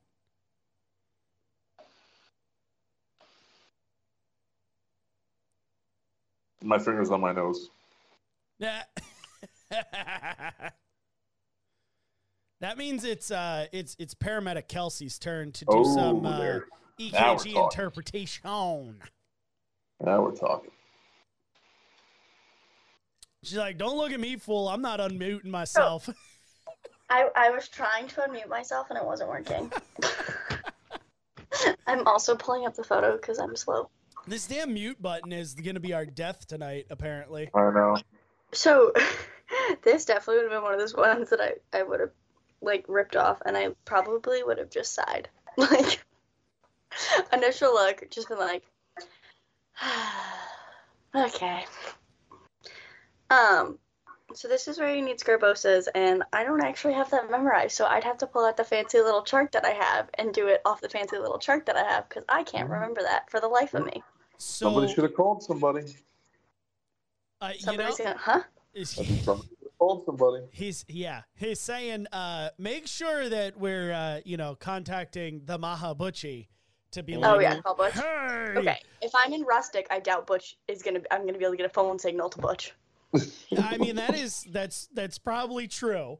My 6.62 6.78
fingers 6.78 7.10
on 7.10 7.20
my 7.20 7.32
nose. 7.32 7.70
That 8.60 8.88
That 12.62 12.78
means 12.78 13.02
it's 13.04 13.30
uh 13.32 13.66
it's 13.72 13.96
it's 13.98 14.14
paramedic 14.14 14.68
Kelsey's 14.68 15.18
turn 15.18 15.50
to 15.52 15.64
do 15.64 15.72
Oh, 15.78 15.94
some 15.96 16.24
uh, 16.24 16.38
there. 16.38 16.66
Now 16.98 17.34
EKG 17.34 17.36
talking. 17.36 17.56
interpretation. 17.56 18.94
Now 20.00 20.22
we're 20.22 20.30
talking. 20.36 20.70
She's 23.42 23.58
like, 23.58 23.78
"Don't 23.78 23.96
look 23.96 24.12
at 24.12 24.20
me, 24.20 24.36
fool. 24.36 24.68
I'm 24.68 24.80
not 24.80 25.00
unmuting 25.00 25.46
myself." 25.46 26.08
I, 27.10 27.28
I 27.34 27.50
was 27.50 27.68
trying 27.68 28.06
to 28.08 28.20
unmute 28.22 28.48
myself 28.48 28.86
and 28.90 28.98
it 28.98 29.04
wasn't 29.04 29.28
working. 29.28 29.70
I'm 31.86 32.06
also 32.06 32.36
pulling 32.36 32.64
up 32.64 32.74
the 32.74 32.84
photo 32.84 33.16
because 33.16 33.38
I'm 33.38 33.54
slow. 33.56 33.90
this 34.28 34.46
damn 34.46 34.72
mute 34.72 35.02
button 35.02 35.32
is 35.32 35.54
going 35.54 35.74
to 35.74 35.80
be 35.80 35.92
our 35.92 36.06
death 36.06 36.46
tonight, 36.46 36.86
apparently. 36.90 37.50
I 37.54 37.70
know. 37.70 37.96
So 38.52 38.92
this 39.84 40.04
definitely 40.06 40.36
would 40.44 40.52
have 40.52 40.60
been 40.60 40.62
one 40.62 40.72
of 40.74 40.80
those 40.80 40.94
ones 40.94 41.28
that 41.30 41.40
I, 41.40 41.54
I 41.76 41.82
would 41.82 42.00
have 42.00 42.10
like 42.62 42.84
ripped 42.88 43.16
off 43.16 43.42
and 43.44 43.56
I 43.56 43.70
probably 43.84 44.42
would 44.42 44.58
have 44.58 44.70
just 44.70 44.94
sighed. 44.94 45.28
Like 45.58 46.02
initial 47.32 47.74
look, 47.74 48.08
just 48.10 48.28
been 48.28 48.38
like 48.38 48.62
okay. 51.14 51.66
Um 53.30 53.78
so 54.34 54.48
this 54.48 54.66
is 54.66 54.78
where 54.78 54.94
you 54.94 55.02
need 55.02 55.18
Sgarbossa's 55.18 55.88
and 55.94 56.22
I 56.32 56.44
don't 56.44 56.64
actually 56.64 56.94
have 56.94 57.10
that 57.10 57.30
memorized, 57.30 57.76
so 57.76 57.84
I'd 57.84 58.04
have 58.04 58.18
to 58.18 58.26
pull 58.26 58.46
out 58.46 58.56
the 58.56 58.64
fancy 58.64 59.00
little 59.00 59.22
chart 59.22 59.52
that 59.52 59.66
I 59.66 59.72
have 59.72 60.08
and 60.14 60.32
do 60.32 60.46
it 60.48 60.62
off 60.64 60.80
the 60.80 60.88
fancy 60.88 61.18
little 61.18 61.38
chart 61.38 61.66
that 61.66 61.76
I 61.76 61.84
have 61.84 62.08
because 62.08 62.24
I 62.28 62.42
can't 62.44 62.70
remember 62.70 63.02
that 63.02 63.30
for 63.30 63.40
the 63.40 63.48
life 63.48 63.74
of 63.74 63.84
me. 63.84 64.02
So, 64.38 64.66
Somebody 64.66 64.92
should 64.92 65.04
have 65.04 65.14
called 65.14 65.42
somebody. 65.42 65.94
uh, 67.40 67.52
you 67.58 67.76
know, 67.76 67.94
gonna, 67.96 68.16
huh? 68.18 68.42
is 68.74 68.90
Somebody 68.90 69.48
should 69.90 70.08
have 70.08 70.18
called 70.18 70.18
somebody. 70.20 70.44
he's 70.52 70.84
yeah, 70.88 71.22
he's 71.34 71.60
saying, 71.60 72.06
uh, 72.12 72.50
make 72.58 72.86
sure 72.86 73.28
that 73.28 73.58
we're 73.58 73.92
uh, 73.92 74.20
you 74.24 74.36
know 74.36 74.54
contacting 74.54 75.42
the 75.44 75.58
Mahabuchi 75.58 76.48
to 76.92 77.02
be 77.02 77.16
Oh 77.16 77.20
like, 77.20 77.42
yeah, 77.42 77.60
call 77.60 77.74
Butch. 77.74 77.94
hey, 77.94 78.54
Okay, 78.56 78.78
if 79.00 79.12
I'm 79.14 79.32
in 79.32 79.42
Rustic, 79.42 79.86
I 79.90 80.00
doubt 80.00 80.26
Butch 80.26 80.56
is 80.68 80.82
gonna. 80.82 81.00
I'm 81.10 81.26
gonna 81.26 81.38
be 81.38 81.44
able 81.44 81.52
to 81.52 81.56
get 81.56 81.66
a 81.66 81.70
phone 81.70 81.98
signal 81.98 82.28
to 82.30 82.38
Butch. 82.38 82.72
I 83.58 83.78
mean, 83.78 83.96
that 83.96 84.14
is 84.14 84.46
that's 84.50 84.88
that's 84.94 85.18
probably 85.18 85.68
true. 85.68 86.18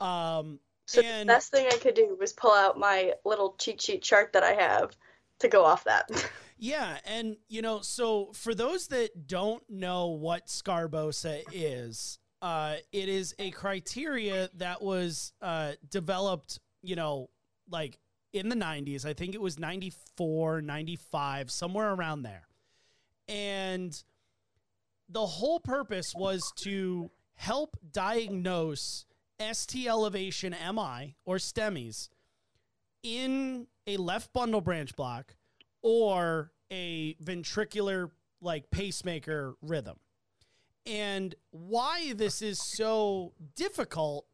Um, 0.00 0.60
So 0.86 1.00
and 1.00 1.28
the 1.28 1.32
best 1.34 1.50
thing 1.50 1.66
I 1.72 1.76
could 1.76 1.94
do 1.94 2.16
was 2.18 2.32
pull 2.32 2.52
out 2.52 2.78
my 2.78 3.14
little 3.24 3.54
cheat 3.58 3.82
sheet 3.82 4.02
chart 4.02 4.32
that 4.34 4.42
I 4.44 4.52
have 4.54 4.96
to 5.40 5.48
go 5.48 5.64
off 5.64 5.84
that. 5.84 6.08
Yeah, 6.60 6.98
and 7.04 7.36
you 7.48 7.62
know, 7.62 7.82
so 7.82 8.32
for 8.34 8.52
those 8.52 8.88
that 8.88 9.28
don't 9.28 9.62
know 9.70 10.08
what 10.08 10.48
Sgarbossa 10.48 11.44
is, 11.52 12.18
uh, 12.40 12.76
it 12.92 13.08
is 13.08 13.34
a 13.38 13.50
criteria 13.50 14.48
that 14.54 14.82
was 14.82 15.32
uh, 15.42 15.72
developed, 15.90 16.60
you 16.82 16.96
know, 16.96 17.30
like 17.70 17.98
in 18.32 18.48
the 18.48 18.56
90s. 18.56 19.04
I 19.04 19.12
think 19.12 19.34
it 19.34 19.40
was 19.40 19.58
94, 19.58 20.62
95, 20.62 21.50
somewhere 21.50 21.92
around 21.92 22.22
there. 22.22 22.46
And 23.28 24.00
the 25.08 25.26
whole 25.26 25.60
purpose 25.60 26.14
was 26.14 26.52
to 26.56 27.10
help 27.34 27.76
diagnose 27.92 29.06
ST 29.40 29.86
elevation 29.86 30.54
MI 30.74 31.14
or 31.24 31.36
STEMIs 31.36 32.08
in 33.02 33.66
a 33.86 33.96
left 33.96 34.32
bundle 34.32 34.60
branch 34.60 34.96
block 34.96 35.36
or 35.82 36.52
a 36.70 37.14
ventricular 37.22 38.10
like 38.40 38.70
pacemaker 38.70 39.54
rhythm. 39.62 39.98
And 40.88 41.34
why 41.50 42.14
this 42.14 42.40
is 42.40 42.58
so 42.58 43.32
difficult 43.56 44.24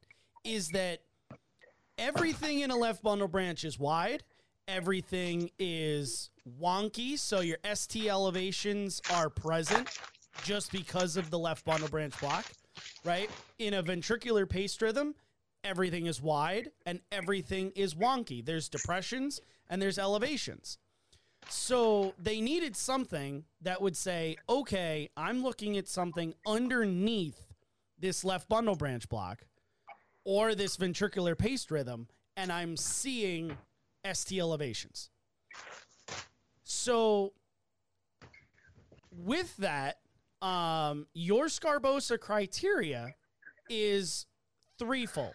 is 0.45 0.69
that 0.69 1.01
everything 1.99 2.61
in 2.61 2.71
a 2.71 2.77
left 2.77 3.03
bundle 3.03 3.27
branch 3.27 3.65
is 3.65 3.79
wide, 3.79 4.23
everything 4.69 5.51
is 5.59 6.31
wonky, 6.61 7.19
so 7.19 7.41
your 7.41 7.59
ST 7.75 8.07
elevations 8.07 9.03
are 9.13 9.29
present 9.29 9.99
just 10.45 10.71
because 10.71 11.17
of 11.17 11.31
the 11.31 11.39
left 11.39 11.65
bundle 11.65 11.89
branch 11.89 12.19
block, 12.21 12.45
right? 13.05 13.31
In 13.59 13.75
a 13.75 13.83
ventricular 13.83 14.49
paced 14.49 14.81
rhythm, 14.81 15.15
everything 15.65 16.07
is 16.07 16.23
wide 16.23 16.71
and 16.87 17.01
everything 17.11 17.73
is 17.75 17.95
wonky. 17.95 18.45
There's 18.45 18.69
depressions 18.69 19.41
and 19.69 19.83
there's 19.83 19.99
elevations. 19.99 20.79
So 21.49 22.15
they 22.19 22.41
needed 22.41 22.77
something 22.77 23.45
that 23.63 23.81
would 23.81 23.97
say, 23.97 24.37
okay, 24.49 25.11
I'm 25.17 25.43
looking 25.43 25.77
at 25.77 25.89
something 25.89 26.35
underneath 26.47 27.47
this 27.99 28.25
left 28.25 28.49
bundle 28.49 28.77
branch 28.77 29.09
block 29.09 29.45
or 30.25 30.55
this 30.55 30.77
ventricular 30.77 31.37
paced 31.37 31.71
rhythm, 31.71 32.09
and 32.37 32.51
I'm 32.51 32.77
seeing 32.77 33.57
ST 34.11 34.39
elevations. 34.39 35.11
So 36.65 37.33
with 39.11 39.57
that, 39.59 39.99
um, 40.43 41.07
your 41.15 41.47
Sgarbossa 41.47 42.19
criteria 42.19 43.15
is 43.71 44.27
threefold. 44.79 45.35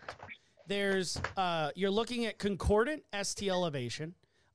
There's 0.67 1.19
uh, 1.35 1.71
you're 1.75 1.89
looking 1.89 2.25
at 2.25 2.37
concordant 2.37 3.03
ST 3.23 3.49
elevation 3.49 4.13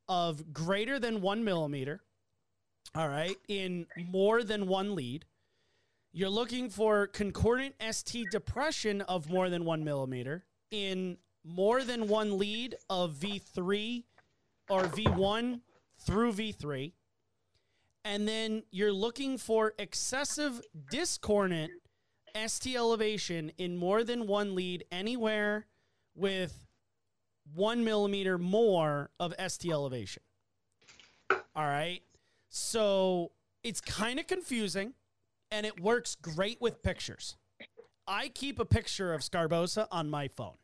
of 0.08 0.52
greater 0.52 0.98
than 0.98 1.20
one 1.20 1.44
millimeter. 1.44 2.02
All 2.94 3.08
right, 3.08 3.36
in 3.48 3.86
more 3.96 4.42
than 4.42 4.66
one 4.66 4.94
lead. 4.94 5.24
You're 6.12 6.28
looking 6.28 6.70
for 6.70 7.08
concordant 7.08 7.74
ST 7.90 8.30
depression 8.30 9.00
of 9.02 9.28
more 9.28 9.50
than 9.50 9.64
one 9.64 9.82
millimeter 9.82 10.44
in 10.70 11.18
more 11.44 11.82
than 11.82 12.08
one 12.08 12.38
lead 12.38 12.76
of 12.88 13.14
V3 13.14 14.04
or 14.70 14.82
V1 14.84 15.60
through 15.98 16.32
V3. 16.32 16.92
And 18.04 18.28
then 18.28 18.62
you're 18.70 18.92
looking 18.92 19.38
for 19.38 19.74
excessive 19.78 20.60
discordant 20.90 21.72
ST 22.46 22.76
elevation 22.76 23.52
in 23.58 23.76
more 23.76 24.04
than 24.04 24.26
one 24.26 24.54
lead 24.54 24.84
anywhere 24.92 25.66
with 26.14 26.63
one 27.52 27.84
millimeter 27.84 28.38
more 28.38 29.10
of 29.20 29.34
ST 29.46 29.70
elevation. 29.70 30.22
All 31.30 31.64
right. 31.64 32.02
So 32.48 33.32
it's 33.62 33.80
kind 33.80 34.18
of 34.18 34.26
confusing 34.26 34.94
and 35.50 35.66
it 35.66 35.80
works 35.80 36.16
great 36.20 36.60
with 36.60 36.82
pictures. 36.82 37.36
I 38.06 38.28
keep 38.28 38.58
a 38.58 38.64
picture 38.64 39.12
of 39.14 39.22
Sgarbossa 39.22 39.86
on 39.90 40.10
my 40.10 40.28
phone. 40.28 40.56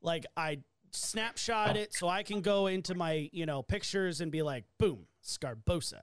Like 0.00 0.26
I 0.36 0.60
snapshot 0.92 1.76
it 1.76 1.94
so 1.94 2.08
I 2.08 2.22
can 2.22 2.40
go 2.40 2.66
into 2.66 2.94
my, 2.94 3.30
you 3.32 3.46
know, 3.46 3.62
pictures 3.62 4.20
and 4.20 4.30
be 4.30 4.42
like, 4.42 4.64
boom, 4.78 5.06
Sgarbossa. 5.24 6.00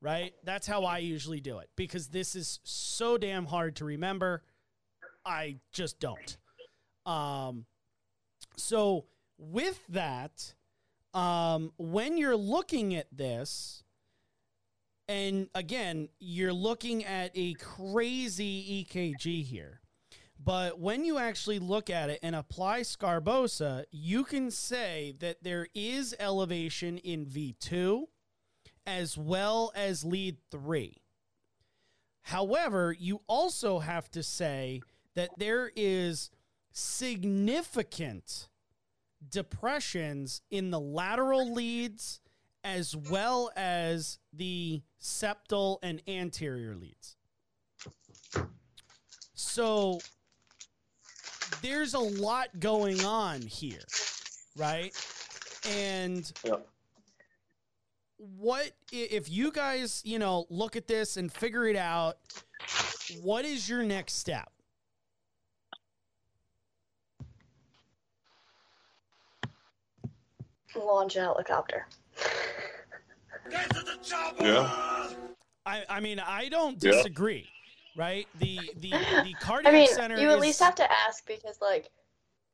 Right? 0.00 0.34
That's 0.44 0.66
how 0.66 0.84
I 0.84 0.98
usually 0.98 1.40
do 1.40 1.58
it 1.58 1.70
because 1.76 2.08
this 2.08 2.34
is 2.34 2.58
so 2.64 3.16
damn 3.16 3.46
hard 3.46 3.76
to 3.76 3.84
remember. 3.84 4.42
I 5.24 5.58
just 5.72 6.00
don't. 6.00 6.36
Um 7.06 7.66
so 8.56 9.06
with 9.38 9.80
that, 9.88 10.54
um, 11.14 11.72
when 11.78 12.16
you're 12.16 12.36
looking 12.36 12.94
at 12.94 13.06
this, 13.12 13.82
and 15.08 15.48
again, 15.54 16.08
you're 16.20 16.52
looking 16.52 17.04
at 17.04 17.32
a 17.34 17.54
crazy 17.54 18.86
EKG 18.88 19.44
here. 19.44 19.80
But 20.44 20.80
when 20.80 21.04
you 21.04 21.18
actually 21.18 21.58
look 21.60 21.88
at 21.90 22.10
it 22.10 22.18
and 22.22 22.34
apply 22.34 22.80
Sgarbossa, 22.80 23.84
you 23.90 24.24
can 24.24 24.50
say 24.50 25.14
that 25.20 25.42
there 25.42 25.68
is 25.74 26.16
elevation 26.18 26.98
in 26.98 27.26
V2 27.26 28.04
as 28.84 29.16
well 29.16 29.70
as 29.76 30.04
lead 30.04 30.38
3. 30.50 30.96
However, 32.22 32.94
you 32.98 33.20
also 33.28 33.80
have 33.80 34.10
to 34.12 34.22
say 34.22 34.80
that 35.14 35.30
there 35.38 35.70
is 35.76 36.30
significant 36.72 38.48
depressions 39.28 40.42
in 40.50 40.70
the 40.70 40.80
lateral 40.80 41.52
leads 41.52 42.20
as 42.64 42.96
well 42.96 43.50
as 43.56 44.18
the 44.32 44.82
septal 45.00 45.78
and 45.82 46.00
anterior 46.06 46.76
leads. 46.76 47.16
So 49.34 49.98
there's 51.60 51.94
a 51.94 51.98
lot 51.98 52.60
going 52.60 53.04
on 53.04 53.42
here, 53.42 53.84
right? 54.56 54.94
And 55.68 56.30
Yeah. 56.44 56.56
what 58.16 58.72
if 58.92 59.28
you 59.28 59.50
guys, 59.50 60.02
you 60.04 60.18
know, 60.18 60.46
look 60.48 60.76
at 60.76 60.86
this 60.86 61.16
and 61.16 61.32
figure 61.32 61.66
it 61.66 61.76
out, 61.76 62.18
what 63.20 63.44
is 63.44 63.68
your 63.68 63.82
next 63.82 64.14
step? 64.14 64.51
Launch 70.76 71.16
a 71.16 71.20
helicopter. 71.20 71.86
Get 73.50 73.70
to 73.70 73.80
the 73.80 73.98
chopper! 74.02 74.44
Yeah. 74.44 75.10
I, 75.66 75.84
I 75.88 76.00
mean, 76.00 76.18
I 76.18 76.48
don't 76.48 76.82
Yeah. 76.82 76.92
disagree, 76.92 77.48
right? 77.96 78.26
The 78.38 78.58
the 78.76 78.90
the 78.90 79.34
cardiac 79.40 79.72
I 79.72 79.76
mean, 79.76 79.88
center 79.88 80.18
you 80.18 80.28
at 80.30 80.36
is- 80.36 80.40
least 80.40 80.60
have 80.60 80.74
to 80.76 80.90
ask 80.90 81.26
because, 81.26 81.60
like, 81.60 81.90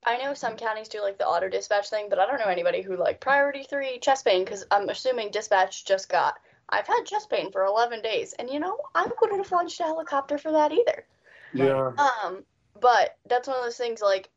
I 0.04 0.16
know 0.18 0.34
some 0.34 0.56
counties 0.56 0.88
do 0.88 1.00
like 1.02 1.18
the 1.18 1.26
auto 1.26 1.48
dispatch 1.48 1.90
thing, 1.90 2.08
but 2.10 2.18
I 2.18 2.26
don't 2.26 2.38
know 2.38 2.46
anybody 2.46 2.82
who 2.82 2.96
like 2.96 3.20
priority 3.20 3.64
three 3.64 3.98
chest 3.98 4.24
pain 4.24 4.44
because 4.44 4.64
I'm 4.70 4.88
assuming 4.88 5.30
dispatch 5.30 5.84
just 5.84 6.08
got. 6.08 6.34
I've 6.70 6.86
had 6.86 7.04
chest 7.06 7.30
pain 7.30 7.50
for 7.50 7.64
11 7.64 8.02
days, 8.02 8.34
and 8.38 8.50
you 8.50 8.60
know 8.60 8.76
I 8.94 9.06
wouldn't 9.20 9.42
have 9.42 9.50
launched 9.52 9.80
a 9.80 9.84
helicopter 9.84 10.36
for 10.38 10.52
that 10.52 10.70
either. 10.72 11.06
Yeah. 11.54 11.92
Um, 11.98 12.44
but 12.78 13.16
that's 13.26 13.48
one 13.48 13.56
of 13.56 13.64
those 13.64 13.78
things 13.78 14.02
like, 14.02 14.28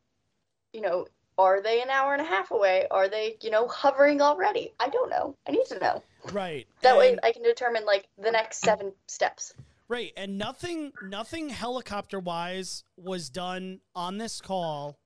you 0.72 0.80
know, 0.80 1.06
are 1.38 1.62
they 1.62 1.82
an 1.82 1.90
hour 1.90 2.12
and 2.12 2.22
a 2.22 2.24
half 2.24 2.50
away? 2.50 2.86
Are 2.90 3.08
they, 3.08 3.36
you 3.40 3.50
know, 3.50 3.66
hovering 3.68 4.20
already? 4.20 4.72
I 4.80 4.88
don't 4.88 5.10
know. 5.10 5.36
I 5.46 5.52
need 5.52 5.64
to 5.66 5.78
know. 5.78 6.02
right. 6.32 6.66
That 6.82 6.96
way 6.96 7.16
I 7.22 7.32
can 7.32 7.42
determine 7.42 7.84
like 7.84 8.08
the 8.18 8.30
next 8.30 8.58
seven 8.58 8.92
steps. 9.06 9.54
Right, 9.88 10.12
and 10.16 10.38
nothing 10.38 10.92
nothing 11.02 11.50
helicopter 11.50 12.18
wise 12.18 12.84
was 12.96 13.28
done 13.28 13.80
on 13.94 14.16
this 14.16 14.40
call 14.40 14.96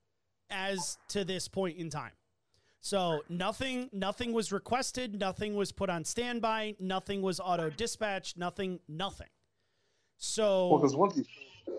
as 0.49 0.97
to 1.09 1.25
this 1.25 1.49
point 1.49 1.77
in 1.77 1.91
time. 1.91 2.13
So 2.81 3.23
nothing 3.29 3.91
nothing 3.93 4.33
was 4.33 4.53
requested, 4.53 5.19
nothing 5.19 5.57
was 5.57 5.73
put 5.73 5.91
on 5.91 6.05
standby, 6.05 6.77
nothing 6.79 7.21
was 7.21 7.41
auto 7.41 7.69
dispatched, 7.69 8.37
nothing 8.37 8.79
nothing. 8.87 9.27
So 10.19 10.69
Well, 10.69 10.79
because 10.79 10.95
once 10.95 11.17
you, 11.17 11.25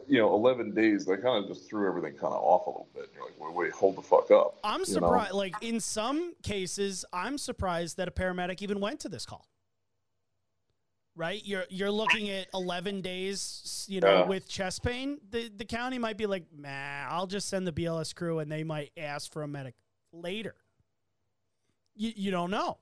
you 0.07 0.19
know, 0.19 0.33
11 0.33 0.73
days, 0.73 1.05
they 1.05 1.17
kind 1.17 1.43
of 1.43 1.47
just 1.47 1.69
threw 1.69 1.87
everything 1.87 2.13
kind 2.13 2.33
of 2.33 2.41
off 2.41 2.67
a 2.67 2.69
little 2.69 2.89
bit. 2.93 3.09
You're 3.13 3.25
like, 3.25 3.39
wait, 3.39 3.53
wait, 3.53 3.71
hold 3.71 3.95
the 3.95 4.01
fuck 4.01 4.31
up. 4.31 4.57
I'm 4.63 4.81
you 4.81 4.95
know? 4.99 5.07
surprised 5.07 5.33
like 5.33 5.55
in 5.61 5.79
some 5.79 6.33
cases 6.43 7.05
I'm 7.13 7.37
surprised 7.37 7.97
that 7.97 8.07
a 8.07 8.11
paramedic 8.11 8.61
even 8.61 8.79
went 8.79 8.99
to 9.01 9.09
this 9.09 9.25
call. 9.25 9.47
Right? 11.15 11.41
You're 11.43 11.65
you're 11.69 11.91
looking 11.91 12.29
at 12.29 12.47
11 12.53 13.01
days, 13.01 13.85
you 13.89 14.01
know, 14.01 14.19
Yeah. 14.19 14.25
with 14.27 14.47
chest 14.47 14.83
pain. 14.83 15.19
The 15.31 15.49
the 15.49 15.65
county 15.65 15.97
might 15.97 16.15
be 16.15 16.27
like, 16.27 16.45
"Nah, 16.55 17.07
I'll 17.09 17.25
just 17.25 17.49
send 17.49 17.65
the 17.65 17.71
BLS 17.71 18.13
crew 18.13 18.39
and 18.39 18.51
they 18.51 18.63
might 18.63 18.91
ask 18.95 19.31
for 19.33 19.41
a 19.41 19.47
medic 19.47 19.73
later." 20.13 20.55
You 21.95 22.13
you 22.15 22.29
don't 22.31 22.51
know. 22.51 22.77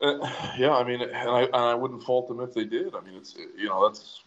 Uh, 0.00 0.18
yeah, 0.58 0.74
I 0.74 0.84
mean, 0.84 1.00
and 1.00 1.14
I, 1.30 1.42
and 1.42 1.54
I 1.54 1.74
wouldn't 1.74 2.02
fault 2.02 2.28
them 2.28 2.40
if 2.40 2.52
they 2.52 2.64
did. 2.64 2.94
I 2.94 3.00
mean, 3.02 3.14
it's, 3.14 3.36
you 3.56 3.68
know, 3.68 3.86
that's, 3.86 4.22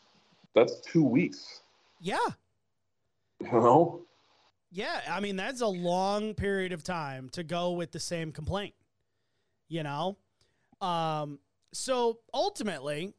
that's 0.55 0.79
two 0.81 1.03
weeks, 1.03 1.61
Yeah. 1.99 2.17
you 3.39 3.51
know? 3.51 4.01
Yeah, 4.71 5.01
I 5.09 5.19
mean 5.19 5.35
that's 5.35 5.61
a 5.61 5.67
long 5.67 6.35
period 6.35 6.71
of 6.73 6.83
time 6.83 7.29
to 7.29 7.43
go 7.43 7.71
with 7.71 7.91
the 7.91 7.99
same 7.99 8.31
complaint. 8.31 8.75
You 9.67 9.83
know, 9.83 10.17
um, 10.81 11.39
so 11.73 12.19
ultimately, 12.33 13.13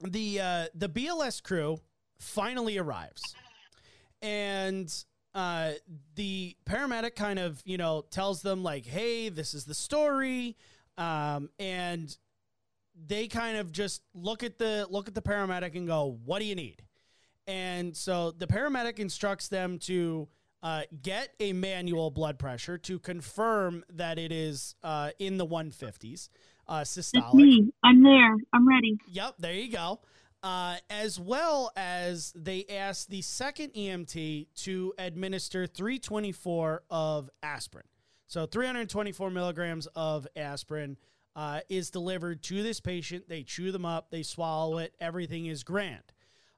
the 0.00 0.40
uh, 0.40 0.66
the 0.74 0.88
BLS 0.88 1.42
crew 1.42 1.78
finally 2.18 2.78
arrives, 2.78 3.34
and 4.22 4.92
uh, 5.34 5.72
the 6.14 6.56
paramedic 6.66 7.14
kind 7.16 7.38
of 7.38 7.62
you 7.64 7.76
know 7.76 8.04
tells 8.10 8.42
them 8.42 8.62
like, 8.62 8.86
"Hey, 8.86 9.28
this 9.28 9.54
is 9.54 9.64
the 9.64 9.74
story," 9.74 10.56
um, 10.98 11.50
and 11.58 12.16
they 12.94 13.26
kind 13.28 13.56
of 13.56 13.72
just 13.72 14.02
look 14.14 14.42
at 14.42 14.58
the 14.58 14.86
look 14.90 15.08
at 15.08 15.14
the 15.14 15.22
paramedic 15.22 15.74
and 15.76 15.86
go, 15.86 16.18
"What 16.24 16.38
do 16.38 16.44
you 16.44 16.54
need?" 16.54 16.82
And 17.46 17.96
so 17.96 18.30
the 18.30 18.46
paramedic 18.46 18.98
instructs 18.98 19.48
them 19.48 19.78
to 19.80 20.28
uh, 20.62 20.82
get 21.02 21.34
a 21.40 21.52
manual 21.52 22.10
blood 22.10 22.38
pressure 22.38 22.78
to 22.78 22.98
confirm 22.98 23.84
that 23.90 24.18
it 24.18 24.32
is 24.32 24.74
uh, 24.82 25.10
in 25.18 25.36
the 25.36 25.46
150s 25.46 26.30
uh, 26.66 26.78
It's 26.80 26.96
systolic. 26.96 27.34
me. 27.34 27.70
I'm 27.82 28.02
there. 28.02 28.34
I'm 28.54 28.66
ready. 28.66 28.96
Yep, 29.08 29.34
there 29.40 29.52
you 29.52 29.70
go. 29.70 30.00
Uh, 30.42 30.76
as 30.88 31.20
well 31.20 31.70
as 31.76 32.32
they 32.34 32.64
asked 32.70 33.10
the 33.10 33.20
second 33.20 33.74
EMT 33.74 34.46
to 34.56 34.94
administer 34.98 35.66
324 35.66 36.82
of 36.90 37.28
aspirin. 37.42 37.84
So 38.26 38.46
324 38.46 39.30
milligrams 39.30 39.86
of 39.94 40.26
aspirin 40.34 40.96
uh, 41.36 41.60
is 41.68 41.90
delivered 41.90 42.42
to 42.44 42.62
this 42.62 42.80
patient. 42.80 43.28
They 43.28 43.42
chew 43.42 43.72
them 43.72 43.84
up, 43.84 44.10
they 44.10 44.22
swallow 44.22 44.78
it, 44.78 44.94
everything 45.00 45.46
is 45.46 45.62
grand. 45.64 46.02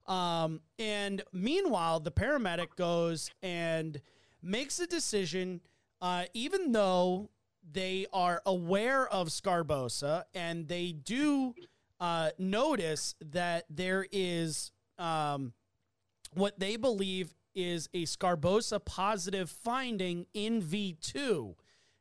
Um, 0.06 0.60
and 0.78 1.22
meanwhile, 1.32 2.00
the 2.00 2.12
paramedic 2.12 2.76
goes 2.76 3.30
and 3.42 4.00
makes 4.42 4.78
a 4.78 4.86
decision, 4.86 5.60
uh, 6.00 6.24
even 6.32 6.72
though 6.72 7.30
they 7.72 8.06
are 8.12 8.42
aware 8.46 9.08
of 9.08 9.28
Sgarbossa 9.28 10.24
and 10.34 10.68
they 10.68 10.92
do 10.92 11.54
uh, 11.98 12.30
notice 12.38 13.14
that 13.20 13.64
there 13.68 14.06
is 14.12 14.70
um, 14.98 15.52
what 16.34 16.58
they 16.60 16.76
believe 16.76 17.34
is 17.54 17.88
a 17.94 18.04
Sgarbossa 18.04 18.84
positive 18.84 19.50
finding 19.50 20.26
in 20.34 20.62
V2. 20.62 21.54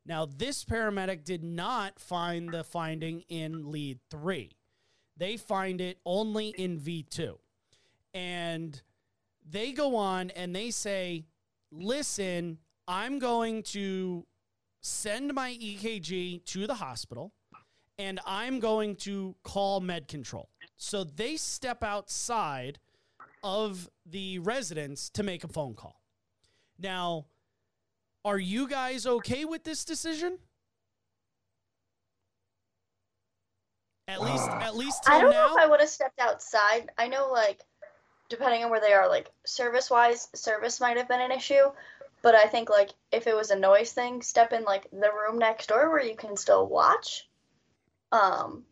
Now, 0.05 0.25
this 0.25 0.63
paramedic 0.63 1.23
did 1.23 1.43
not 1.43 1.99
find 1.99 2.51
the 2.51 2.63
finding 2.63 3.23
in 3.27 3.71
lead 3.71 3.99
three. 4.11 4.51
They 5.17 5.37
find 5.37 5.81
it 5.81 5.97
only 6.05 6.49
in 6.49 6.79
V2. 6.79 7.37
And 8.13 8.81
they 9.49 9.71
go 9.71 9.95
on 9.95 10.29
and 10.31 10.55
they 10.55 10.71
say, 10.71 11.25
listen, 11.71 12.59
I'm 12.87 13.19
going 13.19 13.63
to 13.63 14.25
send 14.81 15.33
my 15.33 15.51
EKG 15.53 16.45
to 16.45 16.67
the 16.67 16.75
hospital 16.75 17.33
and 17.97 18.19
I'm 18.25 18.59
going 18.59 18.95
to 18.97 19.35
call 19.43 19.79
med 19.79 20.07
control. 20.07 20.49
So 20.77 21.03
they 21.03 21.37
step 21.37 21.83
outside 21.83 22.79
of 23.43 23.89
the 24.05 24.39
residence 24.39 25.09
to 25.11 25.23
make 25.23 25.43
a 25.43 25.47
phone 25.47 25.73
call. 25.73 26.01
Now, 26.77 27.25
are 28.25 28.39
you 28.39 28.67
guys 28.67 29.05
okay 29.05 29.45
with 29.45 29.63
this 29.63 29.85
decision? 29.85 30.39
At 34.07 34.21
least, 34.21 34.49
at 34.49 34.75
least 34.75 35.03
till 35.03 35.15
I 35.15 35.21
don't 35.21 35.31
now. 35.31 35.47
know 35.47 35.55
if 35.57 35.63
I 35.63 35.67
would 35.67 35.79
have 35.79 35.89
stepped 35.89 36.19
outside. 36.19 36.89
I 36.97 37.07
know, 37.07 37.31
like, 37.31 37.61
depending 38.29 38.63
on 38.63 38.69
where 38.69 38.81
they 38.81 38.93
are, 38.93 39.07
like, 39.07 39.31
service 39.45 39.89
wise, 39.89 40.27
service 40.35 40.81
might 40.81 40.97
have 40.97 41.07
been 41.07 41.21
an 41.21 41.31
issue. 41.31 41.71
But 42.21 42.35
I 42.35 42.45
think, 42.45 42.69
like, 42.69 42.89
if 43.11 43.27
it 43.27 43.35
was 43.35 43.51
a 43.51 43.59
noise 43.59 43.93
thing, 43.93 44.21
step 44.21 44.53
in, 44.53 44.63
like, 44.63 44.89
the 44.91 45.11
room 45.11 45.37
next 45.37 45.67
door 45.67 45.89
where 45.89 46.03
you 46.03 46.15
can 46.15 46.35
still 46.37 46.67
watch, 46.67 47.27
um, 48.11 48.63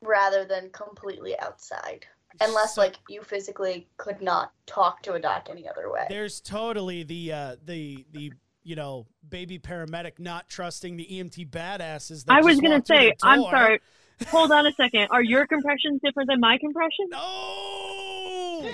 rather 0.00 0.44
than 0.44 0.70
completely 0.70 1.38
outside. 1.38 2.06
Unless, 2.40 2.76
So- 2.76 2.82
like, 2.82 2.96
you 3.08 3.22
physically 3.22 3.88
could 3.96 4.22
not 4.22 4.52
talk 4.66 5.02
to 5.02 5.14
a 5.14 5.20
doc 5.20 5.48
any 5.50 5.68
other 5.68 5.90
way. 5.90 6.06
There's 6.08 6.40
totally 6.40 7.02
the 7.02 7.32
uh, 7.32 7.56
the 7.64 8.06
the 8.12 8.32
you 8.62 8.76
know 8.76 9.06
baby 9.28 9.58
paramedic 9.58 10.18
not 10.18 10.48
trusting 10.48 10.96
the 10.96 11.06
EMT 11.06 11.50
badasses. 11.50 12.24
That 12.24 12.38
I 12.38 12.40
was 12.40 12.60
gonna 12.60 12.82
say, 12.84 13.12
I'm 13.22 13.42
sorry. 13.42 13.80
Hold 14.28 14.52
on 14.52 14.66
a 14.66 14.72
second. 14.72 15.08
Are 15.10 15.22
your 15.22 15.46
compressions 15.46 16.00
different 16.04 16.28
than 16.28 16.40
my 16.40 16.58
compression? 16.58 17.06
No. 17.10 18.70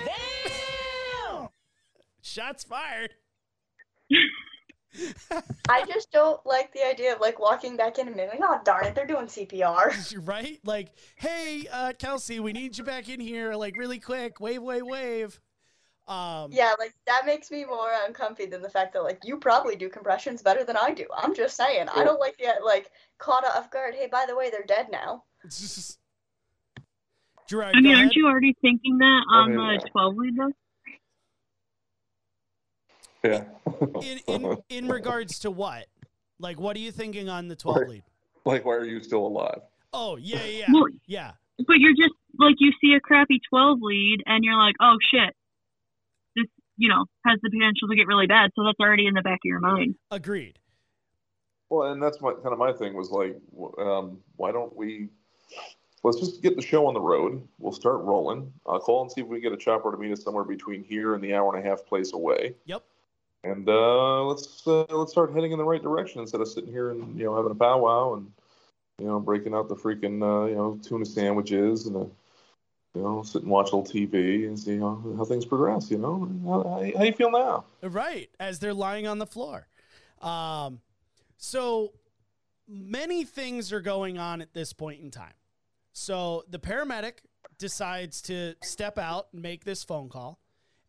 Shots 2.21 2.63
fired. 2.63 3.15
I 5.69 5.85
just 5.85 6.11
don't 6.11 6.43
like 6.45 6.73
the 6.73 6.85
idea 6.85 7.13
of, 7.13 7.21
like, 7.21 7.39
walking 7.39 7.77
back 7.77 7.99
in 7.99 8.07
and 8.07 8.15
being 8.15 8.27
like, 8.29 8.39
oh, 8.41 8.59
darn 8.63 8.85
it, 8.85 8.95
they're 8.95 9.05
doing 9.05 9.27
CPR. 9.27 10.27
right? 10.27 10.59
Like, 10.63 10.89
hey, 11.15 11.67
uh, 11.71 11.93
Kelsey, 11.97 12.39
we 12.39 12.53
need 12.53 12.77
you 12.77 12.83
back 12.83 13.07
in 13.09 13.19
here, 13.19 13.53
like 13.53 13.75
really 13.77 13.99
quick. 13.99 14.39
Wave, 14.39 14.61
wave, 14.61 14.83
wave. 14.83 15.39
Um, 16.09 16.51
Yeah, 16.51 16.73
like 16.79 16.93
that 17.05 17.25
makes 17.27 17.51
me 17.51 17.63
more 17.65 17.91
uncomfy 18.05 18.47
than 18.47 18.61
the 18.63 18.69
fact 18.69 18.93
that 18.93 19.03
like 19.03 19.19
you 19.23 19.37
probably 19.37 19.75
do 19.75 19.87
compressions 19.89 20.41
better 20.41 20.63
than 20.63 20.75
I 20.75 20.91
do. 20.93 21.05
I'm 21.15 21.35
just 21.35 21.55
saying. 21.55 21.87
I 21.95 22.03
don't 22.03 22.19
like 22.19 22.35
the 22.37 22.47
like 22.65 22.89
caught 23.19 23.45
off 23.45 23.69
guard. 23.69 23.93
Hey, 23.93 24.07
by 24.11 24.25
the 24.27 24.35
way, 24.35 24.49
they're 24.49 24.63
dead 24.65 24.87
now. 24.91 25.23
Gerard, 27.47 27.75
I 27.75 27.81
mean, 27.81 27.95
aren't 27.95 28.15
you 28.15 28.27
already 28.27 28.55
thinking 28.61 28.97
that 28.99 29.21
on 29.31 29.53
the 29.55 29.89
12 29.91 30.15
lead 30.17 30.35
though? 30.35 30.51
Yeah. 33.23 33.43
in, 34.01 34.19
in 34.27 34.57
in 34.69 34.87
regards 34.87 35.39
to 35.39 35.51
what? 35.51 35.87
Like, 36.39 36.59
what 36.59 36.75
are 36.75 36.79
you 36.79 36.91
thinking 36.91 37.27
on 37.29 37.47
the 37.47 37.55
12 37.55 37.77
Right. 37.77 37.89
lead? 37.89 38.03
like, 38.45 38.65
why 38.65 38.73
are 38.75 38.85
you 38.85 39.01
still 39.03 39.27
alive? 39.27 39.59
Oh, 39.93 40.15
yeah, 40.15 40.43
yeah, 40.45 40.65
Well- 40.71 40.87
yeah. 41.05 41.31
But 41.67 41.79
you're 41.79 41.91
just 41.93 42.13
like 42.37 42.55
you 42.59 42.71
see 42.79 42.93
a 42.93 42.99
crappy 43.01 43.41
12 43.49 43.79
lead 43.81 44.23
and 44.25 44.43
you're 44.45 44.55
like, 44.55 44.75
oh 44.79 44.97
shit, 45.11 45.19
this 45.19 45.38
you 46.79 46.89
know 46.89 47.05
has 47.25 47.37
the 47.43 47.51
potential 47.51 47.87
to 47.87 47.95
get 47.95 48.07
really 48.07 48.25
bad. 48.25 48.49
So 48.55 48.63
that's 48.65 48.79
already 48.79 49.05
in 49.05 49.13
the 49.13 49.21
back 49.21 49.35
of 49.35 49.45
your 49.45 49.59
mind. 49.59 49.95
Agreed. 50.09 50.57
Well, 51.69 51.91
and 51.91 52.01
that's 52.01 52.19
my 52.19 52.33
kind 52.33 52.47
of 52.47 52.57
my 52.57 52.73
thing 52.73 52.95
was 52.95 53.11
like, 53.11 53.37
um, 53.77 54.19
why 54.37 54.51
don't 54.51 54.75
we? 54.75 55.09
Let's 56.01 56.17
just 56.19 56.41
get 56.41 56.55
the 56.55 56.61
show 56.61 56.87
on 56.87 56.93
the 56.93 57.01
road. 57.01 57.45
We'll 57.59 57.73
start 57.73 58.01
rolling. 58.01 58.51
I'll 58.65 58.79
call 58.79 59.01
and 59.01 59.11
see 59.11 59.21
if 59.21 59.27
we 59.27 59.41
can 59.41 59.51
get 59.51 59.53
a 59.53 59.61
chopper 59.61 59.91
to 59.91 59.97
meet 59.97 60.13
us 60.13 60.23
somewhere 60.23 60.45
between 60.45 60.81
here 60.81 61.13
and 61.13 61.21
the 61.21 61.35
hour 61.35 61.53
and 61.53 61.63
a 61.63 61.69
half 61.69 61.85
place 61.85 62.13
away. 62.13 62.55
Yep. 62.65 62.83
And 63.43 63.67
uh, 63.67 64.23
let's 64.23 64.65
uh, 64.65 64.85
let's 64.89 65.11
start 65.11 65.33
heading 65.33 65.51
in 65.51 65.57
the 65.57 65.65
right 65.65 65.83
direction 65.83 66.21
instead 66.21 66.41
of 66.41 66.47
sitting 66.47 66.71
here 66.71 66.91
and 66.91 67.17
you 67.17 67.25
know 67.25 67.35
having 67.35 67.51
a 67.51 67.55
powwow 67.55 68.15
and 68.15 68.31
you 68.97 69.05
know 69.05 69.19
breaking 69.19 69.53
out 69.53 69.69
the 69.69 69.75
freaking 69.75 70.23
uh, 70.23 70.47
you 70.47 70.55
know 70.55 70.79
tuna 70.81 71.05
sandwiches 71.05 71.85
and 71.85 71.95
a, 71.95 72.07
you 72.95 73.01
know 73.01 73.23
sit 73.23 73.43
and 73.43 73.51
watch 73.51 73.71
a 73.71 73.75
little 73.75 73.83
TV 73.83 74.47
and 74.47 74.57
see 74.57 74.77
how, 74.77 75.01
how 75.17 75.25
things 75.25 75.45
progress. 75.45 75.91
You 75.91 75.97
know 75.97 76.29
how, 76.45 76.93
how, 76.97 77.03
you 77.03 77.13
feel 77.13 77.31
now? 77.31 77.65
Right, 77.81 78.29
as 78.39 78.59
they're 78.59 78.73
lying 78.73 79.07
on 79.07 79.19
the 79.19 79.27
floor. 79.27 79.67
Um, 80.21 80.81
so 81.37 81.93
many 82.67 83.23
things 83.23 83.71
are 83.71 83.81
going 83.81 84.17
on 84.17 84.41
at 84.41 84.53
this 84.53 84.73
point 84.73 85.01
in 85.01 85.11
time. 85.11 85.33
So 85.91 86.43
the 86.49 86.59
paramedic 86.59 87.19
decides 87.57 88.21
to 88.23 88.55
step 88.63 88.97
out 88.97 89.27
and 89.33 89.41
make 89.41 89.65
this 89.65 89.83
phone 89.83 90.09
call, 90.09 90.39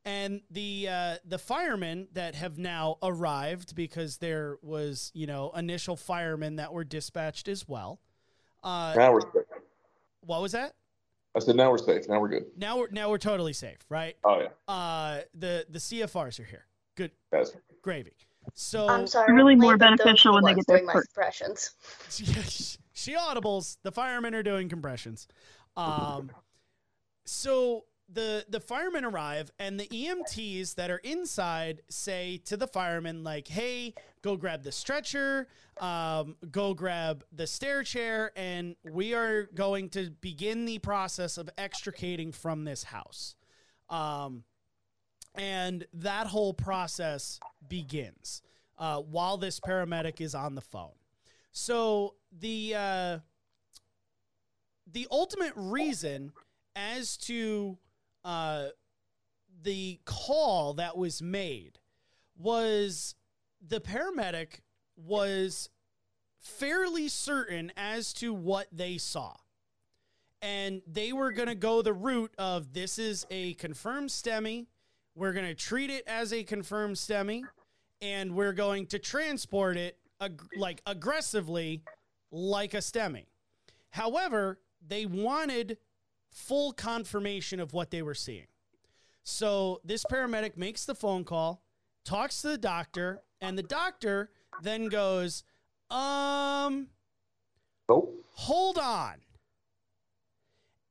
and 0.04 0.40
the 0.50 0.88
uh, 0.88 1.16
the 1.24 1.38
firemen 1.38 2.08
that 2.12 2.34
have 2.34 2.58
now 2.58 2.96
arrived 3.02 3.74
because 3.74 4.18
there 4.18 4.56
was 4.62 5.10
you 5.14 5.26
know 5.26 5.52
initial 5.54 5.96
firemen 5.96 6.56
that 6.56 6.72
were 6.72 6.84
dispatched 6.84 7.48
as 7.48 7.68
well. 7.68 8.00
Uh, 8.62 8.94
Now 8.96 9.12
we're 9.12 9.20
safe. 9.20 9.44
what 10.20 10.42
was 10.42 10.52
that? 10.52 10.74
I 11.34 11.38
said 11.38 11.56
now 11.56 11.70
we're 11.70 11.78
safe. 11.78 12.08
Now 12.08 12.20
we're 12.20 12.28
good. 12.28 12.46
Now 12.56 12.78
we're 12.78 12.88
now 12.90 13.08
we're 13.10 13.18
totally 13.18 13.52
safe, 13.52 13.78
right? 13.88 14.16
Oh 14.24 14.40
yeah. 14.40 14.48
Uh, 14.72 15.20
the 15.34 15.66
the 15.68 15.78
CFRs 15.78 16.40
are 16.40 16.44
here. 16.44 16.66
Good 16.96 17.12
Yes. 17.32 17.52
gravy. 17.82 18.12
So 18.54 18.88
I'm 18.88 19.06
sorry. 19.06 19.32
really 19.32 19.54
more 19.54 19.72
late, 19.72 19.78
but 19.80 19.90
those 19.90 19.98
beneficial 19.98 20.34
when 20.34 20.44
they 20.44 20.54
get 20.54 20.66
there 20.66 20.78
doing 20.78 20.86
my 20.86 20.92
first. 20.94 21.08
suppressions. 21.10 22.78
she 22.92 23.14
audibles. 23.14 23.76
The 23.82 23.92
firemen 23.92 24.34
are 24.34 24.42
doing 24.42 24.68
compressions. 24.68 25.28
Um, 25.76 26.30
so 27.26 27.84
the 28.12 28.44
the 28.48 28.60
firemen 28.60 29.04
arrive, 29.04 29.50
and 29.58 29.78
the 29.78 29.86
EMTs 29.86 30.74
that 30.74 30.90
are 30.90 30.98
inside 30.98 31.82
say 31.88 32.38
to 32.46 32.56
the 32.56 32.66
firemen, 32.66 33.22
like, 33.22 33.48
"Hey, 33.48 33.94
go 34.22 34.36
grab 34.36 34.62
the 34.62 34.72
stretcher, 34.72 35.48
um, 35.80 36.36
go 36.50 36.74
grab 36.74 37.24
the 37.32 37.46
stair 37.46 37.82
chair, 37.82 38.32
and 38.36 38.76
we 38.84 39.14
are 39.14 39.44
going 39.54 39.88
to 39.90 40.10
begin 40.10 40.64
the 40.64 40.78
process 40.78 41.38
of 41.38 41.48
extricating 41.56 42.32
from 42.32 42.64
this 42.64 42.84
house." 42.84 43.36
Um, 43.88 44.44
and 45.34 45.86
that 45.94 46.26
whole 46.26 46.52
process 46.52 47.38
begins 47.68 48.42
uh, 48.78 49.00
while 49.00 49.36
this 49.36 49.60
paramedic 49.60 50.20
is 50.20 50.34
on 50.34 50.54
the 50.54 50.60
phone. 50.60 50.94
So 51.52 52.14
the 52.32 52.74
uh, 52.74 53.18
the 54.90 55.06
ultimate 55.10 55.52
reason 55.54 56.32
as 56.74 57.16
to 57.18 57.78
uh, 58.24 58.66
the 59.62 60.00
call 60.04 60.74
that 60.74 60.96
was 60.96 61.22
made 61.22 61.78
was 62.36 63.14
the 63.66 63.80
paramedic 63.80 64.60
was 64.96 65.68
fairly 66.38 67.08
certain 67.08 67.72
as 67.76 68.12
to 68.14 68.32
what 68.32 68.66
they 68.72 68.98
saw. 68.98 69.34
And 70.42 70.80
they 70.86 71.12
were 71.12 71.32
going 71.32 71.48
to 71.48 71.54
go 71.54 71.82
the 71.82 71.92
route 71.92 72.32
of 72.38 72.72
this 72.72 72.98
is 72.98 73.26
a 73.30 73.54
confirmed 73.54 74.08
STEMI. 74.08 74.66
We're 75.14 75.34
going 75.34 75.46
to 75.46 75.54
treat 75.54 75.90
it 75.90 76.04
as 76.06 76.32
a 76.32 76.44
confirmed 76.44 76.96
STEMI 76.96 77.42
and 78.00 78.34
we're 78.34 78.54
going 78.54 78.86
to 78.86 78.98
transport 78.98 79.76
it 79.76 79.98
ag- 80.20 80.42
like 80.56 80.80
aggressively 80.86 81.82
like 82.30 82.72
a 82.72 82.78
STEMI. 82.78 83.26
However, 83.90 84.60
they 84.86 85.04
wanted 85.04 85.76
full 86.30 86.72
confirmation 86.72 87.60
of 87.60 87.72
what 87.72 87.90
they 87.90 88.02
were 88.02 88.14
seeing. 88.14 88.46
So 89.22 89.80
this 89.84 90.04
paramedic 90.04 90.56
makes 90.56 90.84
the 90.84 90.94
phone 90.94 91.24
call, 91.24 91.62
talks 92.04 92.42
to 92.42 92.48
the 92.48 92.58
doctor, 92.58 93.22
and 93.40 93.56
the 93.56 93.62
doctor 93.62 94.30
then 94.62 94.88
goes, 94.88 95.44
um, 95.90 96.88
oh. 97.88 98.08
hold 98.34 98.78
on. 98.78 99.14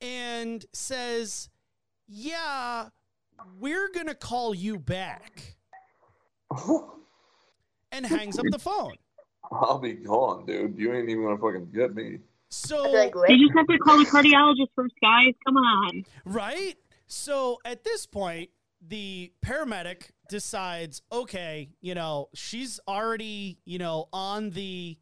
And 0.01 0.65
says, 0.73 1.49
yeah, 2.07 2.89
we're 3.59 3.89
going 3.89 4.07
to 4.07 4.15
call 4.15 4.53
you 4.53 4.79
back. 4.79 5.57
And 7.91 8.05
hangs 8.05 8.37
up 8.37 8.45
the 8.51 8.59
phone. 8.59 8.93
I'll 9.51 9.79
be 9.79 9.93
gone, 9.93 10.45
dude. 10.45 10.77
You 10.77 10.93
ain't 10.93 11.09
even 11.09 11.23
gonna 11.23 11.37
fucking 11.37 11.71
get 11.73 11.95
me. 11.95 12.19
I'd 12.49 12.53
So, 12.53 12.83
be 12.91 12.97
like, 12.97 13.13
You 13.29 13.47
just 13.47 13.57
have 13.57 13.67
to 13.67 13.77
call 13.79 13.97
the 13.97 14.05
cardiologist 14.05 14.69
first, 14.75 14.95
guys. 15.01 15.33
Come 15.45 15.57
on. 15.57 16.03
right? 16.25 16.75
So 17.07 17.59
at 17.65 17.83
this 17.83 18.05
point, 18.05 18.49
the 18.87 19.31
paramedic 19.45 20.11
decides, 20.29 21.01
okay, 21.11 21.69
you 21.81 21.95
know, 21.95 22.29
she's 22.33 22.79
already, 22.87 23.59
you 23.65 23.77
know, 23.77 24.07
on 24.13 24.51
the 24.51 24.97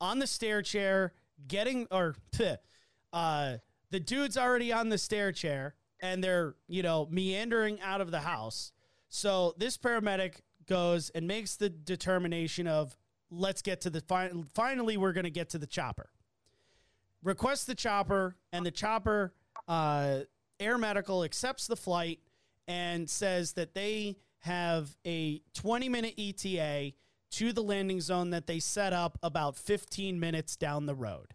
on 0.00 0.18
the 0.18 0.26
stair 0.26 0.62
chair, 0.62 1.12
getting 1.48 1.86
or 1.90 2.14
uh 3.12 3.56
the 3.90 4.00
dude's 4.00 4.36
already 4.36 4.72
on 4.72 4.88
the 4.88 4.98
stair 4.98 5.30
chair 5.32 5.74
and 6.00 6.22
they're, 6.22 6.54
you 6.68 6.82
know, 6.82 7.06
meandering 7.10 7.80
out 7.80 8.00
of 8.00 8.10
the 8.10 8.20
house. 8.20 8.72
So 9.08 9.54
this 9.56 9.78
paramedic 9.78 10.40
goes 10.66 11.10
and 11.10 11.26
makes 11.28 11.56
the 11.56 11.68
determination 11.70 12.66
of 12.66 12.96
let's 13.30 13.62
get 13.62 13.80
to 13.82 13.90
the 13.90 14.00
fin- 14.00 14.44
finally 14.54 14.96
we're 14.96 15.12
going 15.12 15.24
to 15.24 15.30
get 15.30 15.50
to 15.50 15.58
the 15.58 15.66
chopper. 15.66 16.10
Requests 17.24 17.64
the 17.64 17.74
chopper 17.74 18.36
and 18.52 18.64
the 18.64 18.70
chopper 18.70 19.32
uh 19.66 20.20
Air 20.60 20.78
Medical 20.78 21.24
accepts 21.24 21.66
the 21.66 21.76
flight 21.76 22.20
and 22.68 23.10
says 23.10 23.54
that 23.54 23.74
they 23.74 24.16
have 24.40 24.96
a 25.06 25.40
20 25.54 25.88
minute 25.88 26.14
ETA 26.18 26.92
to 27.32 27.52
the 27.52 27.62
landing 27.62 28.00
zone 28.00 28.30
that 28.30 28.46
they 28.46 28.60
set 28.60 28.92
up 28.92 29.18
about 29.22 29.56
15 29.56 30.20
minutes 30.20 30.54
down 30.54 30.86
the 30.86 30.94
road. 30.94 31.26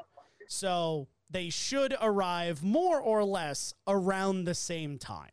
So 0.48 1.08
they 1.30 1.50
should 1.50 1.94
arrive 2.02 2.64
more 2.64 3.00
or 3.00 3.24
less 3.24 3.74
around 3.88 4.46
the 4.46 4.56
same 4.56 4.98
time. 4.98 5.32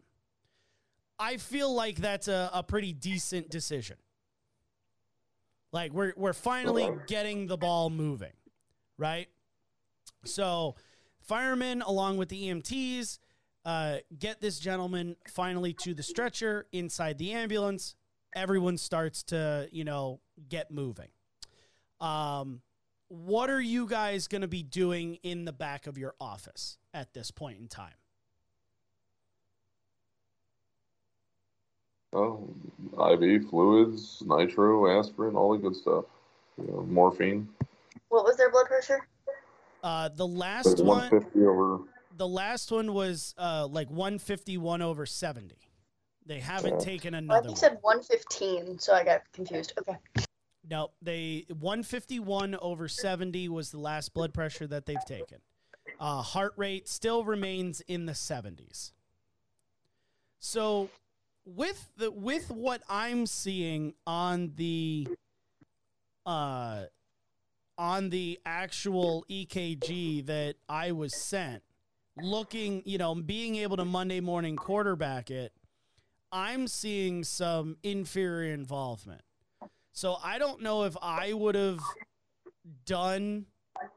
I 1.19 1.37
feel 1.37 1.73
like 1.73 1.97
that's 1.97 2.29
a, 2.29 2.51
a 2.53 2.63
pretty 2.63 2.93
decent 2.93 3.49
decision. 3.51 3.97
Like 5.73 5.93
we're 5.93 6.15
we're 6.17 6.33
finally 6.33 6.91
getting 7.07 7.47
the 7.47 7.57
ball 7.57 7.91
moving, 7.91 8.33
right? 8.99 9.29
So 10.27 10.77
firemen 11.21 11.83
along 11.83 12.19
with 12.19 12.29
the 12.29 12.49
EMTs 12.49 13.19
uh, 13.67 13.97
get 14.17 14.41
this 14.41 14.61
gentleman 14.61 15.17
finally 15.29 15.73
to 15.73 15.93
the 15.93 16.03
stretcher 16.03 16.67
inside 16.73 17.19
the 17.19 17.33
ambulance. 17.33 17.97
Everyone 18.35 18.77
starts 18.77 19.25
to, 19.25 19.69
you 19.73 19.83
know, 19.83 20.21
get 20.49 20.71
moving. 20.71 21.09
Um, 22.01 22.61
what 23.09 23.51
are 23.51 23.61
you 23.61 23.89
guys 23.89 24.29
going 24.29 24.43
to 24.43 24.49
be 24.49 24.63
doing 24.63 25.19
in 25.23 25.45
the 25.45 25.53
back 25.53 25.87
of 25.89 25.99
your 25.99 26.15
office 26.21 26.79
at 26.95 27.13
this 27.13 27.33
point 27.33 27.59
in 27.59 27.67
time? 27.67 27.95
Oh, 32.13 32.49
IV 32.93 33.51
fluids, 33.51 34.23
nitro, 34.25 34.99
aspirin, 34.99 35.35
all 35.35 35.53
the 35.53 35.59
good 35.59 35.77
stuff. 35.77 36.05
You 36.57 36.69
know, 36.69 36.87
morphine. 36.89 37.49
What 38.09 38.25
was 38.25 38.37
their 38.37 38.51
blood 38.51 38.67
pressure? 38.67 39.07
Uh, 39.87 40.09
the 40.09 40.27
last 40.27 40.81
one, 40.83 41.13
over. 41.37 41.79
the 42.17 42.27
last 42.27 42.73
one 42.73 42.93
was 42.93 43.37
uh, 43.39 43.69
like 43.71 43.89
151 43.89 44.83
over 44.83 45.07
70. 45.07 45.55
They 46.27 46.41
haven't 46.41 46.81
Yeah. 46.81 46.85
taken 46.85 47.15
I 47.15 47.19
another 47.19 47.43
think 47.43 47.45
you 47.45 47.51
one. 47.51 47.57
said 47.57 47.79
115, 47.83 48.79
so 48.81 48.93
I 48.95 49.05
got 49.05 49.23
confused. 49.33 49.75
Okay. 49.79 49.97
No, 50.69 50.91
they 51.01 51.47
151 51.51 52.57
over 52.57 52.89
70 52.89 53.49
was 53.49 53.71
the 53.71 53.79
last 53.79 54.13
blood 54.13 54.35
pressure 54.35 54.67
that 54.67 54.87
they've 54.87 55.05
taken. 55.05 55.39
Uh, 56.01 56.21
heart 56.21 56.55
rate 56.57 56.89
still 56.89 57.23
remains 57.25 57.81
in 57.83 58.07
the 58.07 58.13
70s. 58.13 58.91
So, 60.41 60.91
with 61.45 61.91
the 61.97 62.11
with 62.11 62.51
what 62.51 62.83
I'm 62.89 63.25
seeing 63.27 63.95
on 64.05 64.55
the 64.57 65.07
uh 66.27 66.87
on 67.79 68.11
the 68.11 68.39
actual 68.47 69.25
EKG 69.31 70.27
that 70.27 70.57
I 70.69 70.93
was 70.93 71.15
sent, 71.15 71.63
looking, 72.21 72.83
you 72.85 72.99
know, 72.99 73.15
being 73.15 73.57
able 73.57 73.77
to 73.77 73.85
Monday 73.85 74.21
morning 74.21 74.57
quarterback 74.57 75.31
it, 75.31 75.53
I'm 76.33 76.67
seeing 76.69 77.25
some 77.25 77.77
inferior 77.83 78.53
involvement. 78.53 79.23
So 79.93 80.17
I 80.23 80.39
don't 80.39 80.63
know 80.63 80.85
if 80.85 80.97
I 81.01 81.33
would 81.33 81.55
have 81.55 81.81
done 82.85 83.47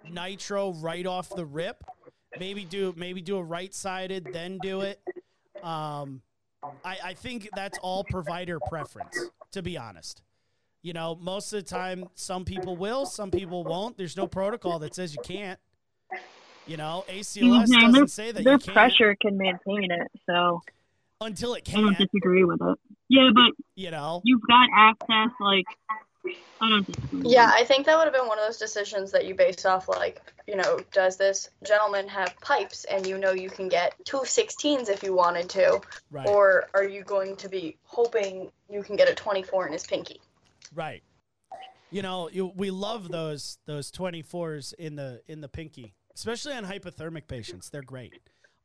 nitro 0.10 0.74
right 0.74 1.06
off 1.06 1.30
the 1.30 1.46
rip. 1.46 1.84
Maybe 2.40 2.64
do 2.64 2.94
maybe 2.96 3.22
do 3.22 3.38
a 3.38 3.44
right 3.44 3.74
sided, 3.74 4.30
then 4.32 4.60
do 4.62 4.82
it. 4.82 5.02
Um, 5.64 6.22
I, 6.86 6.98
I 7.04 7.14
think 7.14 7.50
that's 7.56 7.78
all 7.80 8.04
provider 8.04 8.60
preference, 8.60 9.18
to 9.52 9.62
be 9.62 9.78
honest. 9.78 10.22
You 10.82 10.94
know, 10.94 11.18
most 11.20 11.52
of 11.52 11.64
the 11.64 11.70
time, 11.70 12.10
some 12.16 12.46
people 12.46 12.78
will, 12.78 13.06
some 13.06 13.32
people 13.32 13.64
won't. 13.64 13.98
There's 13.98 14.16
no 14.16 14.28
protocol 14.28 14.80
that 14.80 14.96
says 14.96 15.14
you 15.14 15.22
can't. 15.22 15.60
You 16.66 16.78
know, 16.78 17.04
ACLS 17.10 17.66
Yeah, 17.68 17.82
doesn't 17.82 17.94
their, 17.94 18.08
say 18.08 18.32
that 18.32 18.44
their 18.44 18.54
you 18.54 18.60
can't 18.60 18.74
pressure 18.74 19.16
can 19.20 19.38
maintain 19.38 19.92
it, 19.92 20.08
so 20.26 20.62
until 21.20 21.56
it 21.56 21.66
can't. 21.66 21.80
I 21.80 21.82
don't 21.82 21.98
disagree 21.98 22.44
with 22.44 22.62
it. 22.62 22.78
Yeah, 23.10 23.30
but 23.34 23.52
You 23.76 23.92
know, 23.92 24.22
you've 24.24 24.42
got 24.48 24.70
access. 24.74 25.32
Like, 25.40 25.66
I 26.62 26.70
don't 26.70 26.86
disagree. 26.86 27.22
Yeah. 27.26 27.52
I 27.54 27.66
think 27.66 27.86
that 27.86 27.98
would 27.98 28.06
have 28.06 28.14
been 28.14 28.28
one 28.28 28.38
of 28.38 28.46
those 28.46 28.58
decisions 28.58 29.12
that 29.12 29.26
you 29.26 29.34
base 29.34 29.66
off 29.66 29.90
like, 29.90 30.22
you 30.48 30.56
know, 30.56 30.80
does 30.94 31.18
this 31.18 31.50
gentleman 31.66 32.08
have 32.08 32.40
pipes 32.42 32.86
and 32.86 33.06
you 33.06 33.18
know 33.18 33.32
you 33.32 33.50
can 33.50 33.68
get 33.68 33.96
two 34.06 34.20
16s 34.20 34.90
if 34.90 35.04
you 35.04 35.14
wanted 35.14 35.50
to, 35.50 35.82
right? 36.12 36.28
or 36.28 36.68
are 36.74 36.84
you 36.88 37.04
going 37.04 37.36
to 37.38 37.50
be 37.50 37.78
hoping 37.84 38.52
you 38.70 38.84
can 38.84 38.96
get 38.96 39.10
a 39.10 39.16
24 39.16 39.68
in 39.68 39.74
his 39.74 39.86
pinky? 39.86 40.22
Right. 40.74 41.04
You 41.92 42.02
know, 42.02 42.30
you, 42.32 42.52
we 42.56 42.70
love 42.72 43.10
those 43.10 43.58
those 43.66 43.92
24s 43.92 44.74
in 44.76 44.96
the 44.96 45.22
in 45.28 45.42
the 45.42 45.50
pinky, 45.50 45.96
especially 46.16 46.54
on 46.54 46.66
hypothermic 46.66 47.28
patients. 47.28 47.70
They're 47.70 47.82
great. 47.82 48.14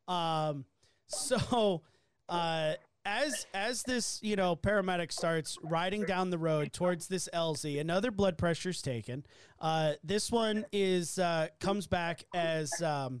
Um, 0.07 0.65
so 1.07 1.81
uh, 2.29 2.73
as 3.05 3.47
as 3.53 3.83
this 3.83 4.19
you 4.21 4.35
know 4.35 4.55
paramedic 4.55 5.11
starts 5.11 5.57
riding 5.63 6.03
down 6.03 6.29
the 6.29 6.37
road 6.37 6.73
towards 6.73 7.07
this 7.07 7.29
LZ, 7.33 7.79
another 7.79 8.11
blood 8.11 8.37
pressure's 8.37 8.81
taken. 8.81 9.25
Uh, 9.59 9.93
this 10.03 10.31
one 10.31 10.65
is 10.71 11.17
uh, 11.17 11.47
comes 11.59 11.87
back 11.87 12.25
as 12.33 12.81
um, 12.81 13.19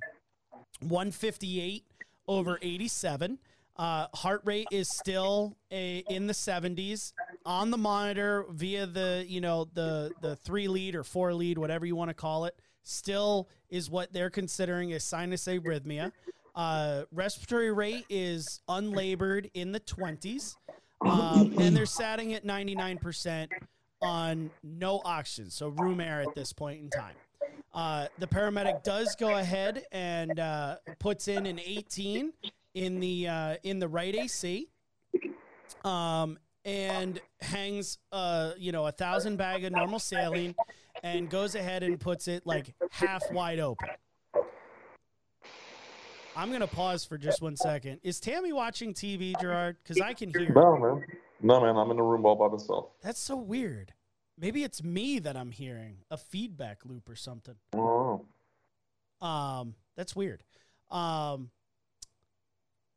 158 0.81 1.83
over 2.27 2.59
87. 2.61 3.39
Uh, 3.77 4.07
heart 4.13 4.41
rate 4.45 4.67
is 4.71 4.87
still 4.87 5.57
a, 5.69 5.97
in 6.09 6.27
the 6.27 6.33
70s 6.33 7.11
on 7.45 7.71
the 7.71 7.77
monitor 7.77 8.45
via 8.49 8.85
the 8.85 9.25
you 9.27 9.41
know 9.41 9.67
the 9.73 10.11
the 10.21 10.35
three 10.37 10.67
lead 10.67 10.95
or 10.95 11.03
four 11.03 11.33
lead 11.33 11.57
whatever 11.57 11.85
you 11.85 11.95
want 11.95 12.09
to 12.09 12.13
call 12.13 12.45
it 12.45 12.59
still 12.83 13.47
is 13.69 13.89
what 13.89 14.11
they're 14.13 14.29
considering 14.29 14.93
a 14.93 14.99
sinus 14.99 15.45
arrhythmia 15.45 16.11
uh, 16.55 17.03
respiratory 17.11 17.71
rate 17.71 18.05
is 18.09 18.61
unlabored 18.69 19.49
in 19.53 19.71
the 19.71 19.79
20s 19.81 20.55
um, 21.01 21.53
and 21.59 21.75
they're 21.75 21.85
satting 21.85 22.33
at 22.33 22.45
99% 22.45 23.49
on 24.01 24.49
no 24.63 25.01
oxygen 25.03 25.49
so 25.49 25.69
room 25.69 25.99
air 25.99 26.21
at 26.21 26.33
this 26.35 26.53
point 26.53 26.81
in 26.81 26.89
time. 26.89 27.15
Uh, 27.73 28.07
the 28.19 28.27
paramedic 28.27 28.83
does 28.83 29.15
go 29.15 29.37
ahead 29.37 29.83
and 29.91 30.39
uh, 30.39 30.77
puts 30.99 31.27
in 31.27 31.45
an 31.45 31.59
18 31.59 32.31
in 32.73 32.99
the 32.99 33.27
uh, 33.27 33.55
in 33.63 33.79
the 33.79 33.87
right 33.87 34.15
AC, 34.15 34.69
um, 35.83 36.37
and 36.65 37.21
hangs 37.39 37.99
uh, 38.11 38.51
you 38.57 38.71
know 38.71 38.87
a 38.87 38.91
thousand 38.91 39.37
bag 39.37 39.63
of 39.63 39.71
normal 39.71 39.99
saline, 39.99 40.55
and 41.03 41.29
goes 41.29 41.55
ahead 41.55 41.83
and 41.83 41.99
puts 41.99 42.27
it 42.27 42.45
like 42.45 42.73
half 42.89 43.23
wide 43.31 43.59
open. 43.59 43.89
I'm 46.35 46.51
gonna 46.51 46.67
pause 46.67 47.05
for 47.05 47.17
just 47.17 47.41
one 47.41 47.55
second. 47.55 47.99
Is 48.03 48.19
Tammy 48.19 48.51
watching 48.51 48.93
TV, 48.93 49.39
Gerard? 49.39 49.77
Because 49.81 50.01
I 50.01 50.13
can 50.13 50.29
hear. 50.29 50.51
No, 50.53 50.77
man. 50.77 51.05
No, 51.41 51.61
man, 51.61 51.77
I'm 51.77 51.91
in 51.91 51.97
the 51.97 52.03
room 52.03 52.25
all 52.25 52.35
by 52.35 52.47
myself. 52.47 52.87
That's 53.01 53.19
so 53.19 53.35
weird. 53.35 53.93
Maybe 54.37 54.63
it's 54.63 54.83
me 54.83 55.19
that 55.19 55.37
I'm 55.37 55.51
hearing 55.51 55.99
a 56.11 56.17
feedback 56.17 56.79
loop 56.85 57.07
or 57.07 57.15
something. 57.15 57.55
Oh. 57.73 58.25
Um, 59.21 59.75
that's 59.95 60.15
weird. 60.15 60.43
Um, 60.91 61.51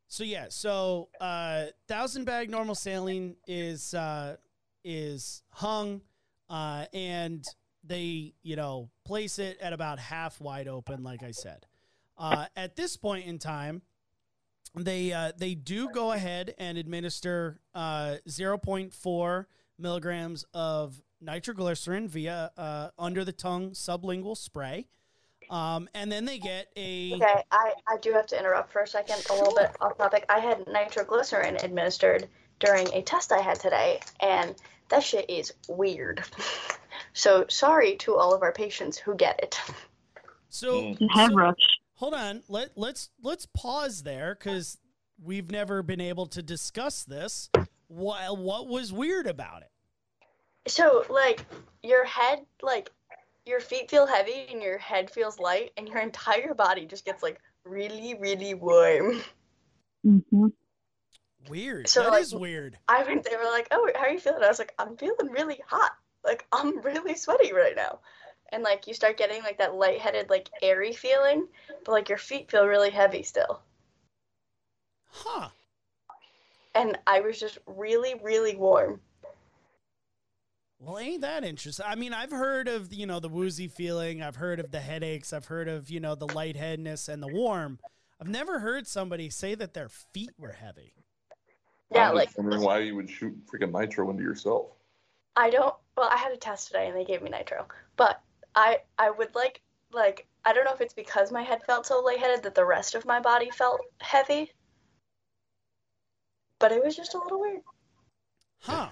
so 0.09 0.25
yeah, 0.25 0.47
so 0.49 1.09
uh, 1.21 1.67
thousand 1.87 2.25
bag 2.25 2.51
normal 2.51 2.75
saline 2.75 3.37
is 3.47 3.93
uh, 3.95 4.37
is 4.83 5.43
hung, 5.51 6.01
uh, 6.49 6.87
and 6.95 7.45
they 7.85 8.33
you 8.43 8.57
know 8.57 8.91
place 9.05 9.39
it 9.39 9.59
at 9.61 9.73
about 9.73 9.99
half 9.99 10.41
wide 10.41 10.67
open, 10.67 11.03
like 11.03 11.23
I 11.23 11.31
said. 11.31 11.67
Uh, 12.17 12.47
at 12.57 12.75
this 12.75 12.97
point 12.97 13.27
in 13.27 13.39
time, 13.39 13.83
they 14.75 15.13
uh, 15.13 15.33
they 15.37 15.55
do 15.55 15.91
go 15.91 16.13
ahead 16.13 16.55
and 16.59 16.79
administer 16.79 17.61
uh, 17.75 18.17
0.4 18.27 19.47
milligrams 19.79 20.45
of 20.55 21.01
nitroglycerin 21.21 22.09
via 22.09 22.51
uh, 22.57 22.89
under 22.99 23.25
the 23.25 23.33
tongue 23.33 23.71
sublingual 23.73 24.37
spray. 24.37 24.87
Um, 25.51 25.89
and 25.95 26.11
then 26.13 26.25
they 26.25 26.39
get 26.39 26.69
a 26.77 27.15
Okay, 27.15 27.43
I, 27.51 27.73
I 27.87 27.97
do 28.01 28.13
have 28.13 28.27
to 28.29 28.39
interrupt 28.39 28.73
for 28.73 28.83
a 28.83 28.87
second, 28.87 29.23
a 29.31 29.35
little 29.35 29.55
bit 29.55 29.71
off 29.81 29.97
topic. 29.97 30.25
I 30.29 30.41
had 30.41 30.67
nitroglycerin 30.67 31.57
administered 31.63 32.29
during 32.61 32.93
a 32.93 33.03
test 33.03 33.33
I 33.33 33.41
had 33.41 33.59
today, 33.61 34.01
and 34.21 34.55
that 34.91 35.03
shit 35.03 35.29
is 35.31 35.53
weird. 35.69 36.23
so 37.13 37.47
sorry 37.49 37.97
to 37.97 38.17
all 38.17 38.35
of 38.35 38.43
our 38.43 38.53
patients 38.53 38.99
who 38.99 39.15
get 39.15 39.41
it. 39.43 39.61
so, 40.49 40.83
Mm. 40.83 41.09
Head 41.15 41.31
so- 41.31 41.55
hold 41.95 42.15
on 42.15 42.43
let 42.49 42.71
let's 42.77 43.11
let's 43.23 43.47
pause 43.47 44.05
there 44.05 44.35
because 44.39 44.79
we've 45.21 45.51
never 45.51 45.83
been 45.83 46.01
able 46.01 46.27
to 46.27 46.43
discuss 46.43 47.05
this. 47.05 47.51
What 47.89 48.39
what 48.39 48.69
was 48.69 48.93
weird 48.93 49.27
about 49.27 49.63
it? 49.63 49.71
So 50.71 51.05
like 51.09 51.45
your 51.83 52.05
head, 52.05 52.45
like 52.63 52.91
your 53.49 53.61
feet 53.61 53.91
feel 53.91 54.07
heavy 54.07 54.47
and 54.51 54.63
your 54.63 54.79
head 54.79 55.11
feels 55.11 55.39
light, 55.41 55.73
and 55.77 55.89
your 55.89 55.99
entire 56.03 56.55
body 56.55 56.87
just 56.87 57.05
gets 57.05 57.23
like 57.23 57.41
really, 57.65 58.15
really 58.15 58.55
warm. 58.55 59.21
hmm 60.05 60.49
Weird. 61.49 61.89
So, 61.89 62.03
that 62.03 62.11
like, 62.13 62.23
is 62.23 62.35
weird. 62.35 62.79
I 62.89 63.03
went. 63.05 63.25
They 63.25 63.37
were 63.37 63.45
like, 63.45 63.69
"Oh, 63.73 63.91
how 63.97 64.03
are 64.03 64.11
you 64.11 64.21
feeling?" 64.21 64.43
I 64.45 64.49
was 64.49 64.59
like, 64.61 64.75
"I'm 64.79 64.97
feeling 64.97 65.31
really 65.33 65.61
hot. 65.67 65.97
Like 66.25 66.47
I'm 66.53 66.81
really 66.83 67.15
sweaty 67.17 67.53
right 67.53 67.75
now." 67.75 68.01
And 68.51 68.63
like 68.63 68.87
you 68.87 68.95
start 68.95 69.17
getting 69.19 69.43
like 69.43 69.59
that 69.59 69.75
lightheaded, 69.75 70.31
like 70.31 70.51
airy 70.63 70.93
feeling, 70.93 71.49
but 71.85 71.93
like 71.93 72.09
your 72.09 72.19
feet 72.19 72.51
feel 72.51 72.67
really 72.67 72.91
heavy 72.91 73.23
still. 73.23 73.63
Huh. 75.11 75.51
And 76.75 76.99
I 77.07 77.21
was 77.21 77.39
just 77.39 77.59
really, 77.67 78.15
really 78.15 78.57
warm. 78.57 79.03
Well, 80.81 80.99
ain't 80.99 81.23
that 81.23 81.45
interesting? 81.45 81.85
I 81.89 81.97
mean, 81.97 82.13
I've 82.13 82.31
heard 82.31 82.69
of 82.69 82.93
you 82.93 83.07
know 83.07 83.19
the 83.21 83.29
woozy 83.29 83.69
feeling. 83.69 84.23
I've 84.23 84.37
heard 84.37 84.61
of 84.61 84.71
the 84.71 84.81
headaches. 84.81 85.33
I've 85.33 85.47
heard 85.47 85.69
of 85.69 85.91
you 85.91 86.01
know 86.01 86.15
the 86.15 86.33
lightheadedness 86.33 87.09
and 87.09 87.23
the 87.23 87.29
warm. 87.29 87.79
I've 88.21 88.29
never 88.29 88.61
heard 88.61 88.87
somebody 88.87 89.31
say 89.31 89.55
that 89.57 89.75
their 89.75 89.89
feet 89.89 90.31
were 90.39 90.53
heavy. 90.53 90.95
Yeah, 91.93 92.11
I'm 92.11 92.15
like 92.15 92.29
just 92.29 92.39
wondering 92.39 92.63
why 92.63 92.79
you 92.81 92.95
would 92.97 93.11
shoot 93.11 93.35
freaking 93.47 93.73
nitro 93.73 94.09
into 94.11 94.23
yourself. 94.23 94.67
I 95.37 95.51
don't. 95.51 95.75
Well, 95.97 96.09
I 96.13 96.17
had 96.17 96.33
a 96.33 96.37
test 96.37 96.69
today 96.69 96.89
and 96.89 96.97
they 96.97 97.05
gave 97.05 97.23
me 97.23 97.31
nitro, 97.31 97.67
but 97.97 98.21
I 98.55 98.79
I 98.99 99.11
would 99.11 99.35
like 99.35 99.61
like 99.93 100.27
I 100.45 100.53
don't 100.53 100.65
know 100.65 100.75
if 100.75 100.81
it's 100.81 100.95
because 100.95 101.33
my 101.33 101.43
head 101.43 101.61
felt 101.67 101.87
so 101.87 102.01
lightheaded 102.01 102.45
that 102.45 102.55
the 102.55 102.65
rest 102.65 102.95
of 102.95 103.05
my 103.05 103.21
body 103.21 103.51
felt 103.51 103.81
heavy. 104.01 104.53
But 106.61 106.73
it 106.73 106.85
was 106.85 106.97
just 106.97 107.15
a 107.15 107.19
little 107.19 107.41
weird. 107.41 107.63
Huh. 108.61 108.89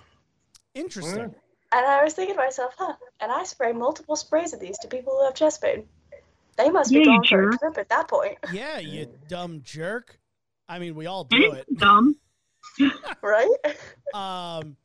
Interesting. 0.75 1.35
And 1.77 1.85
I 1.85 2.03
was 2.03 2.15
thinking 2.15 2.37
to 2.37 2.41
myself, 2.41 2.73
huh, 2.79 2.95
and 3.21 3.31
I 3.31 3.45
spray 3.45 3.73
multiple 3.73 4.17
sprays 4.17 4.55
of 4.55 4.61
these 4.61 4.79
to 4.79 4.89
people 4.89 5.13
who 5.19 5.27
have 5.27 5.35
chest 5.35 5.61
pain. 5.61 5.85
They 6.57 6.71
must 6.71 6.91
be 6.91 7.01
Yeah, 7.01 7.01
you 7.03 7.07
going 7.07 7.25
for 7.29 7.51
a 7.51 7.59
trip 7.59 7.77
at 7.79 7.89
that 7.91 8.09
point, 8.09 8.39
Yeah, 8.53 8.79
you 8.79 9.07
dumb 9.29 9.61
jerk. 9.63 10.19
I 10.71 10.79
mean, 10.79 10.95
we 10.95 11.05
all 11.05 11.25
do 11.25 11.53
it. 11.53 11.67
dumb. 11.77 12.17
right? 13.23 13.51
Um, 14.15 14.77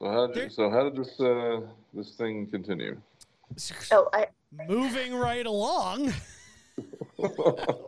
So 0.00 0.10
how 0.10 0.26
did 0.26 0.34
There- 0.34 0.50
so 0.50 0.70
how 0.70 0.88
did 0.90 0.96
this 0.96 1.20
uh 1.20 1.60
this 1.94 2.16
thing 2.16 2.48
continue? 2.50 3.00
Oh, 3.92 4.08
I 4.12 4.26
moving 4.66 5.14
right 5.14 5.46
along. 5.46 6.12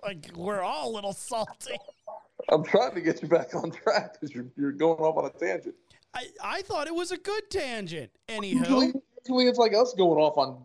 like 0.03 0.31
we're 0.37 0.63
all 0.63 0.91
a 0.91 0.93
little 0.95 1.13
salty. 1.13 1.75
I'm 2.49 2.65
trying 2.65 2.95
to 2.95 3.01
get 3.01 3.23
you 3.23 3.29
back 3.29 3.55
on 3.55 3.71
track 3.73 4.15
because 4.21 4.33
you're 4.35 4.47
you're 4.57 4.73
going 4.73 5.01
off 5.01 5.17
on 5.19 5.25
a 5.27 5.31
tangent. 5.31 5.75
I, 6.15 6.27
I 6.43 6.63
thought 6.63 6.87
it 6.87 6.95
was 6.95 7.13
a 7.13 7.17
good 7.17 7.51
tangent. 7.51 8.11
Usually, 8.29 8.89
Anywho, 8.89 9.01
usually 9.27 9.47
it's 9.47 9.59
like 9.59 9.75
us 9.75 9.95
going 9.95 10.19
off 10.19 10.37
on 10.39 10.63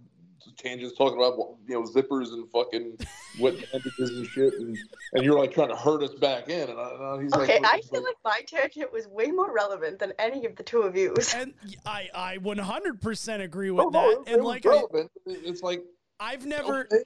tangents, 0.57 0.97
talking 0.97 1.17
about 1.17 1.37
you 1.67 1.75
know 1.75 1.83
zippers 1.83 2.31
and 2.33 2.49
fucking 2.49 2.97
wet 3.39 3.53
bandages 3.71 4.09
and 4.17 4.25
shit, 4.25 4.53
and, 4.55 4.77
and 5.13 5.23
you're 5.23 5.37
like 5.37 5.53
trying 5.53 5.67
to 5.69 5.75
hurt 5.75 6.01
us 6.01 6.13
back 6.15 6.49
in, 6.49 6.69
and, 6.69 6.79
I, 6.79 7.13
and 7.13 7.23
he's 7.23 7.33
okay. 7.33 7.59
like, 7.59 7.73
I 7.73 7.81
feel 7.81 8.03
like 8.03 8.15
my 8.23 8.41
tangent 8.47 8.91
was 8.91 9.07
way 9.07 9.27
more 9.27 9.53
relevant 9.53 9.99
than 9.99 10.13
any 10.17 10.45
of 10.45 10.55
the 10.55 10.63
two 10.63 10.81
of 10.81 10.95
yous. 10.95 11.33
and 11.33 11.53
I 11.85 12.09
I 12.15 12.37
100% 12.37 13.41
agree 13.41 13.71
with 13.71 13.85
no, 13.85 13.91
that. 13.91 14.09
it- 14.09 14.29
it 14.29 14.33
And 14.33 14.43
was 14.43 14.63
like 14.63 14.65
I, 14.65 14.81
it's 15.27 15.61
like 15.61 15.83
I've 16.19 16.45
never 16.45 16.87
okay. 16.91 17.03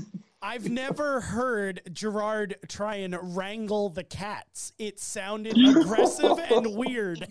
I've 0.44 0.68
never 0.68 1.20
heard 1.20 1.82
Gerard 1.92 2.56
try 2.68 2.96
and 2.96 3.16
wrangle 3.36 3.90
the 3.90 4.02
cats. 4.02 4.72
It 4.76 4.98
sounded 4.98 5.56
aggressive 5.56 6.36
and 6.50 6.74
weird. 6.74 7.28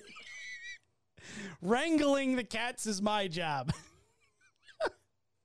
Wrangling 1.62 2.36
the 2.36 2.44
cats 2.44 2.86
is 2.86 3.02
my 3.02 3.28
job. 3.28 3.72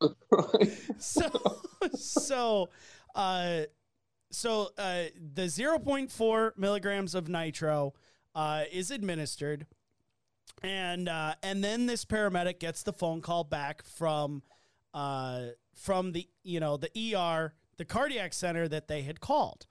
so 0.98 1.30
so 1.94 2.68
uh 3.14 3.60
so 4.30 4.68
uh 4.76 5.04
the 5.34 5.44
0.4 5.44 6.50
milligrams 6.58 7.14
of 7.14 7.28
nitro 7.28 7.94
uh 8.34 8.64
is 8.70 8.90
administered 8.90 9.66
and 10.62 11.08
uh 11.08 11.34
and 11.42 11.64
then 11.64 11.86
this 11.86 12.04
paramedic 12.04 12.58
gets 12.58 12.82
the 12.82 12.92
phone 12.92 13.20
call 13.20 13.44
back 13.44 13.82
from 13.84 14.42
uh 14.92 15.46
from 15.74 16.12
the 16.12 16.28
you 16.42 16.60
know 16.60 16.76
the 16.76 17.14
ER 17.14 17.54
the 17.78 17.84
cardiac 17.84 18.32
center 18.32 18.68
that 18.68 18.88
they 18.88 19.02
had 19.02 19.20
called 19.20 19.66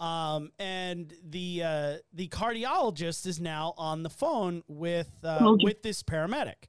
um 0.00 0.50
and 0.58 1.12
the 1.28 1.62
uh 1.62 1.96
the 2.12 2.28
cardiologist 2.28 3.26
is 3.26 3.40
now 3.40 3.74
on 3.76 4.02
the 4.02 4.10
phone 4.10 4.62
with 4.66 5.10
uh 5.22 5.54
with 5.62 5.82
this 5.82 6.02
paramedic. 6.02 6.68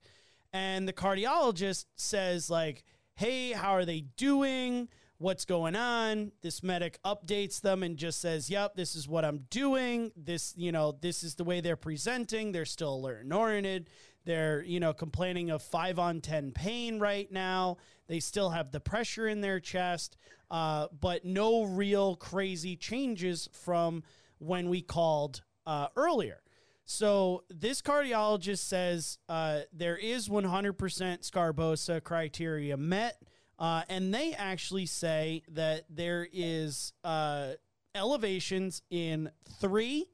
And 0.53 0.87
the 0.87 0.93
cardiologist 0.93 1.85
says 1.95 2.49
like 2.49 2.83
hey 3.15 3.51
how 3.51 3.71
are 3.71 3.85
they 3.85 4.01
doing? 4.17 4.89
What's 5.17 5.45
going 5.45 5.75
on? 5.75 6.31
This 6.41 6.63
medic 6.63 6.97
updates 7.05 7.61
them 7.61 7.83
and 7.83 7.95
just 7.95 8.19
says 8.19 8.49
yep 8.49 8.75
this 8.75 8.95
is 8.95 9.07
what 9.07 9.23
i'm 9.23 9.45
doing. 9.49 10.11
This 10.15 10.53
you 10.57 10.71
know 10.71 10.91
this 10.99 11.23
is 11.23 11.35
the 11.35 11.43
way 11.43 11.61
they're 11.61 11.75
presenting. 11.75 12.51
They're 12.51 12.65
still 12.65 12.95
alert 12.95 13.23
and 13.23 13.33
oriented 13.33 13.89
they're 14.25 14.63
you 14.63 14.79
know 14.79 14.93
complaining 14.93 15.49
of 15.49 15.61
5 15.61 15.99
on 15.99 16.21
10 16.21 16.51
pain 16.51 16.99
right 16.99 17.31
now 17.31 17.77
they 18.11 18.19
still 18.19 18.49
have 18.49 18.71
the 18.71 18.79
pressure 18.81 19.25
in 19.25 19.39
their 19.39 19.61
chest 19.61 20.17
uh, 20.51 20.87
but 20.99 21.23
no 21.23 21.63
real 21.63 22.17
crazy 22.17 22.75
changes 22.75 23.47
from 23.53 24.03
when 24.39 24.69
we 24.69 24.81
called 24.81 25.41
uh, 25.65 25.87
earlier. 25.95 26.41
So 26.83 27.45
this 27.49 27.81
cardiologist 27.81 28.59
says 28.59 29.17
uh, 29.29 29.61
there 29.71 29.95
is 29.95 30.27
100% 30.27 30.75
Sgarbossa 30.75 32.03
criteria 32.03 32.75
met, 32.75 33.17
uh, 33.57 33.83
and 33.87 34.13
they 34.13 34.33
actually 34.33 34.87
say 34.87 35.43
that 35.53 35.85
there 35.89 36.27
is 36.33 36.91
uh, 37.05 37.51
elevations 37.95 38.81
in 38.89 39.31
three, 39.61 40.07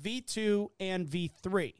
V2, 0.00 0.68
and 0.78 1.04
V3, 1.04 1.74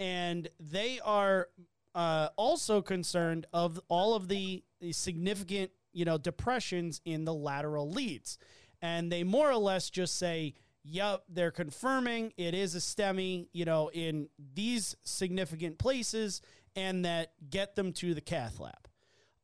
and 0.00 0.48
they 0.58 0.98
are 1.04 1.46
uh, 1.94 2.28
also 2.36 2.82
concerned 2.82 3.46
of 3.52 3.80
all 3.88 4.14
of 4.14 4.28
the, 4.28 4.62
the 4.80 4.92
significant 4.92 5.70
you 5.92 6.04
know 6.04 6.18
depressions 6.18 7.00
in 7.04 7.24
the 7.24 7.34
lateral 7.34 7.90
leads, 7.90 8.38
and 8.80 9.10
they 9.10 9.24
more 9.24 9.50
or 9.50 9.56
less 9.56 9.90
just 9.90 10.18
say 10.18 10.54
yep, 10.84 11.22
they're 11.28 11.50
confirming 11.50 12.32
it 12.36 12.54
is 12.54 12.74
a 12.74 12.78
STEMI, 12.78 13.48
you 13.52 13.64
know, 13.64 13.90
in 13.92 14.28
these 14.54 14.96
significant 15.02 15.78
places 15.78 16.40
and 16.76 17.04
that 17.04 17.32
get 17.48 17.74
them 17.76 17.92
to 17.92 18.14
the 18.14 18.20
cath 18.20 18.60
lab. 18.60 18.88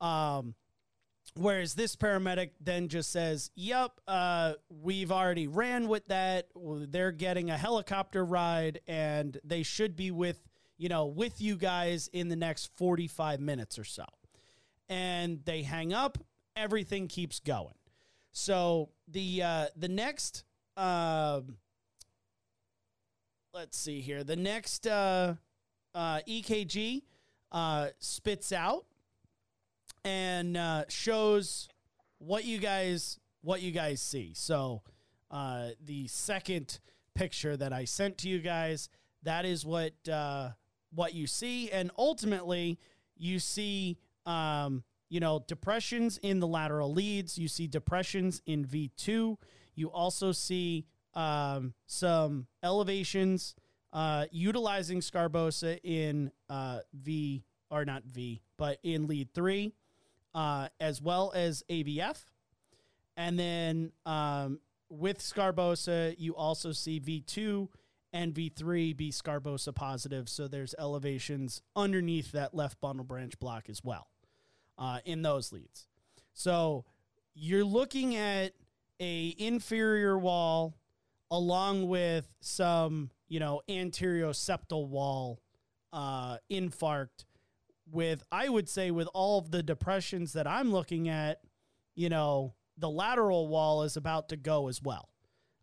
Um, 0.01 0.55
whereas 1.35 1.75
this 1.75 1.97
paramedic 1.97 2.51
then 2.61 2.89
just 2.89 3.11
says, 3.11 3.51
yep, 3.55 3.93
uh, 4.07 4.55
we've 4.69 5.13
already 5.13 5.49
ran 5.49 5.89
with 5.89 6.07
that. 6.09 6.49
They're 6.55 7.13
getting 7.13 7.51
a 7.51 7.57
helicopter 7.59 8.25
ride 8.25 8.81
and 8.87 9.39
they 9.45 9.63
should 9.63 9.97
be 9.97 10.11
with, 10.11 10.41
you 10.79 10.89
know, 10.89 11.07
with 11.07 11.41
you 11.41 11.57
guys 11.57 12.09
in 12.13 12.29
the 12.29 12.37
next 12.37 12.71
45 12.77 13.41
minutes 13.41 13.79
or 13.79 13.85
so. 13.85 14.05
And 14.89 15.45
they 15.45 15.63
hang 15.63 15.93
up, 15.93 16.19
everything 16.55 17.09
keeps 17.09 17.41
going. 17.41 17.75
So 18.33 18.91
the 19.09 19.43
uh, 19.43 19.67
the 19.77 19.89
next 19.89 20.45
um, 20.77 21.57
let's 23.55 23.79
see 23.79 24.01
here. 24.03 24.23
The 24.23 24.37
next 24.37 24.87
uh, 24.87 25.35
uh, 25.95 26.21
EKG 26.29 27.03
uh, 27.51 27.89
spits 27.99 28.53
out 28.53 28.85
and 30.05 30.57
uh, 30.57 30.85
shows 30.89 31.69
what 32.19 32.45
you 32.45 32.59
guys 32.59 33.19
what 33.41 33.63
you 33.63 33.73
guys 33.73 34.03
see. 34.03 34.33
So 34.35 34.83
uh, 35.31 35.71
the 35.83 36.07
second 36.09 36.81
picture 37.15 37.57
that 37.57 37.73
I 37.73 37.87
sent 37.87 38.19
to 38.19 38.29
you 38.29 38.41
guys, 38.41 38.91
that 39.23 39.47
is 39.47 39.65
what 39.65 39.95
uh, 40.07 40.51
what 40.97 41.15
you 41.15 41.29
see, 41.29 41.71
and 41.71 41.91
ultimately 41.97 42.81
you 43.17 43.39
see 43.39 43.99
um, 44.25 44.83
you 45.09 45.21
know 45.21 45.45
depressions 45.47 46.19
in 46.19 46.41
the 46.41 46.47
lateral 46.47 46.93
leads. 46.93 47.39
You 47.39 47.47
see 47.47 47.69
depressions 47.69 48.43
in 48.47 48.65
V 48.65 48.91
two. 48.97 49.39
You 49.75 49.93
also 49.93 50.33
see 50.33 50.87
um, 51.15 51.75
some 51.87 52.47
elevations 52.63 53.55
uh, 53.93 54.27
utilizing 54.31 55.01
Sgarbossa 55.01 55.79
in 55.85 56.33
uh, 56.51 56.81
V 56.93 57.45
or 57.71 57.85
not 57.85 58.05
V, 58.05 58.43
but 58.57 58.79
in 58.83 59.07
lead 59.07 59.33
three, 59.35 59.75
uh, 60.35 60.69
as 60.81 61.01
well 61.01 61.33
as 61.35 61.63
AVF. 61.71 62.19
And 63.17 63.39
then 63.39 63.93
um, 64.05 64.61
with 64.89 65.19
Sgarbossa, 65.19 66.15
you 66.19 66.37
also 66.37 66.73
see 66.73 67.01
V2 67.01 67.69
and 68.17 68.33
V3 68.35 68.97
be 68.97 69.11
Sgarbossa 69.11 69.75
positive. 69.75 70.29
So 70.29 70.49
there's 70.49 70.75
elevations 70.79 71.61
underneath 71.75 72.33
that 72.33 72.55
left 72.55 72.81
bundle 72.81 73.05
branch 73.05 73.39
block 73.39 73.69
as 73.69 73.85
well 73.85 74.09
uh, 74.79 75.01
in 75.05 75.23
those 75.23 75.53
leads. 75.53 75.87
So 76.33 76.85
you're 77.35 77.65
looking 77.65 78.17
at 78.17 78.53
a 78.99 79.35
inferior 79.39 80.19
wall 80.19 80.75
along 81.31 81.89
with 81.89 82.29
some, 82.41 83.11
you 83.29 83.39
know, 83.41 83.61
anterior 83.69 84.29
septal 84.29 84.89
wall 84.89 85.41
uh, 85.93 86.39
infarct 86.51 87.25
with, 87.91 88.23
I 88.33 88.49
would 88.49 88.69
say, 88.69 88.91
with 88.91 89.09
all 89.13 89.39
of 89.39 89.51
the 89.51 89.63
depressions 89.63 90.33
that 90.33 90.47
I'm 90.47 90.73
looking 90.73 91.09
at, 91.09 91.41
you 91.95 92.09
know, 92.09 92.55
the 92.79 92.89
lateral 92.91 93.49
wall 93.49 93.83
is 93.83 93.97
about 93.97 94.29
to 94.31 94.37
go 94.37 94.69
as 94.69 94.81
well. 94.83 95.09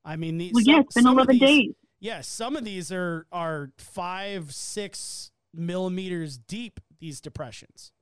I 0.05 0.15
mean, 0.17 0.37
these, 0.37 0.51
Well, 0.53 0.63
yeah, 0.65 0.79
it's 0.81 0.95
been 0.95 1.03
some 1.03 1.13
11 1.13 1.33
these- 1.39 1.41
days. 1.41 1.73
Yeah, 2.03 2.19
some 2.19 2.57
of 2.57 2.65
these 2.65 2.91
are 2.91 3.25
are 3.31 3.71
five, 3.77 4.53
six 4.53 5.31
millimeters 5.53 6.37
deep. 6.37 6.81
These 6.99 7.21
depressions, 7.21 7.93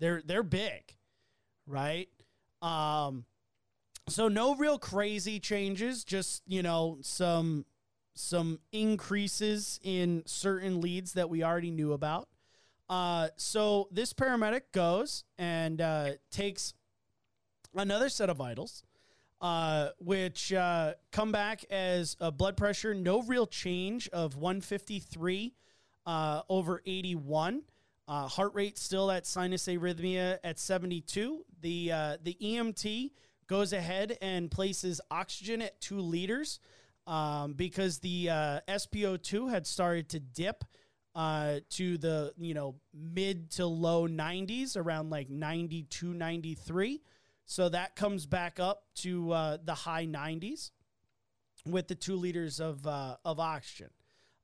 they're 0.00 0.20
they're 0.20 0.42
big, 0.42 0.96
right? 1.64 2.08
Um, 2.60 3.24
so 4.08 4.26
no 4.26 4.56
real 4.56 4.80
crazy 4.80 5.38
changes. 5.38 6.02
Just 6.02 6.42
you 6.48 6.60
know 6.60 6.98
some 7.02 7.66
some 8.16 8.58
increases 8.72 9.78
in 9.84 10.24
certain 10.26 10.80
leads 10.80 11.12
that 11.12 11.30
we 11.30 11.44
already 11.44 11.70
knew 11.70 11.92
about. 11.92 12.28
Uh, 12.88 13.28
so 13.36 13.86
this 13.92 14.12
paramedic 14.12 14.62
goes 14.72 15.22
and 15.38 15.80
uh, 15.80 16.10
takes 16.32 16.74
another 17.76 18.08
set 18.08 18.28
of 18.28 18.38
vitals 18.38 18.82
uh, 19.46 19.90
which 20.00 20.52
uh, 20.52 20.94
come 21.12 21.30
back 21.30 21.64
as 21.70 22.16
a 22.18 22.32
blood 22.32 22.56
pressure, 22.56 22.92
no 22.94 23.22
real 23.22 23.46
change 23.46 24.08
of 24.08 24.34
153 24.34 25.54
uh, 26.04 26.42
over 26.48 26.82
81. 26.84 27.62
Uh, 28.08 28.26
heart 28.26 28.54
rate 28.54 28.76
still 28.76 29.08
at 29.08 29.24
sinus 29.24 29.68
arrhythmia 29.68 30.38
at 30.42 30.58
72. 30.58 31.44
The 31.60 31.92
uh, 31.92 32.16
the 32.24 32.36
EMT 32.42 33.12
goes 33.46 33.72
ahead 33.72 34.18
and 34.20 34.50
places 34.50 35.00
oxygen 35.12 35.62
at 35.62 35.80
two 35.80 36.00
liters 36.00 36.58
um, 37.06 37.52
because 37.52 38.00
the 38.00 38.30
uh, 38.30 38.60
SpO2 38.66 39.48
had 39.48 39.64
started 39.64 40.08
to 40.08 40.18
dip 40.18 40.64
to 41.14 41.98
the 41.98 42.32
you 42.36 42.54
know 42.54 42.74
mid 42.92 43.52
to 43.52 43.64
low 43.66 44.08
90s, 44.08 44.76
around 44.76 45.10
like 45.10 45.30
92, 45.30 46.14
93. 46.14 47.00
So 47.46 47.68
that 47.68 47.94
comes 47.94 48.26
back 48.26 48.58
up 48.58 48.82
to 48.96 49.30
uh, 49.32 49.58
the 49.64 49.74
high 49.74 50.06
90s 50.06 50.72
with 51.64 51.86
the 51.88 51.94
two 51.94 52.16
liters 52.16 52.60
of 52.60 52.86
uh, 52.86 53.16
of 53.24 53.40
oxygen. 53.40 53.90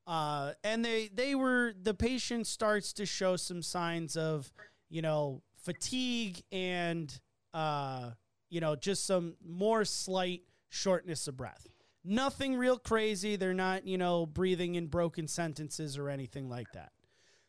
Uh, 0.07 0.53
and 0.65 0.85
they 0.85 1.09
they 1.13 1.35
were 1.35 1.75
the 1.81 1.95
patient 1.95 2.47
starts 2.47 2.93
to 2.95 3.07
show 3.07 3.37
some 3.37 3.63
signs 3.63 4.17
of 4.17 4.51
you 4.89 5.03
know 5.03 5.43
fatigue 5.57 6.43
and 6.51 7.21
uh, 7.53 8.11
you 8.51 8.61
know 8.61 8.77
just 8.77 9.05
some 9.05 9.35
more 9.45 9.85
slight 9.85 10.43
shortness 10.69 11.27
of 11.29 11.37
breath. 11.37 11.69
Nothing 12.05 12.57
real 12.57 12.79
crazy. 12.79 13.37
They're 13.37 13.53
not 13.53 13.87
you 13.87 13.99
know 13.99 14.27
breathing 14.27 14.77
in 14.77 14.87
broken 14.87 15.27
sentences 15.27 15.99
or 15.99 16.09
anything 16.09 16.49
like 16.49 16.71
that. 16.75 16.93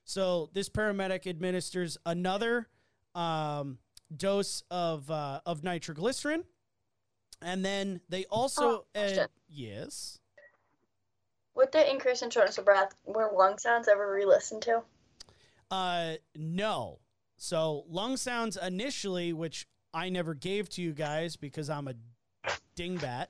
So 0.03 0.49
this 0.53 0.67
paramedic 0.67 1.27
administers 1.27 1.97
another 2.05 2.67
um, 3.15 3.77
dose 4.17 4.63
of 4.71 5.09
uh, 5.09 5.41
of 5.45 5.63
nitroglycerin, 5.63 6.43
and 7.41 7.63
then 7.63 8.01
they 8.09 8.25
also 8.25 8.85
Oh, 8.95 8.99
uh, 8.99 9.27
yes. 9.47 10.19
With 11.55 11.71
the 11.71 11.89
increase 11.89 12.21
in 12.21 12.29
shortness 12.29 12.57
of 12.57 12.65
breath, 12.65 12.95
were 13.05 13.31
lung 13.35 13.59
sounds 13.59 13.87
ever 13.87 14.11
re-listened 14.11 14.63
to? 14.63 14.81
Uh, 15.69 16.13
no. 16.35 16.99
So 17.37 17.83
lung 17.87 18.17
sounds 18.17 18.57
initially, 18.57 19.33
which 19.33 19.67
I 19.93 20.09
never 20.09 20.33
gave 20.33 20.69
to 20.69 20.81
you 20.81 20.93
guys 20.93 21.35
because 21.35 21.69
I'm 21.69 21.87
a 21.87 21.93
dingbat, 22.75 23.27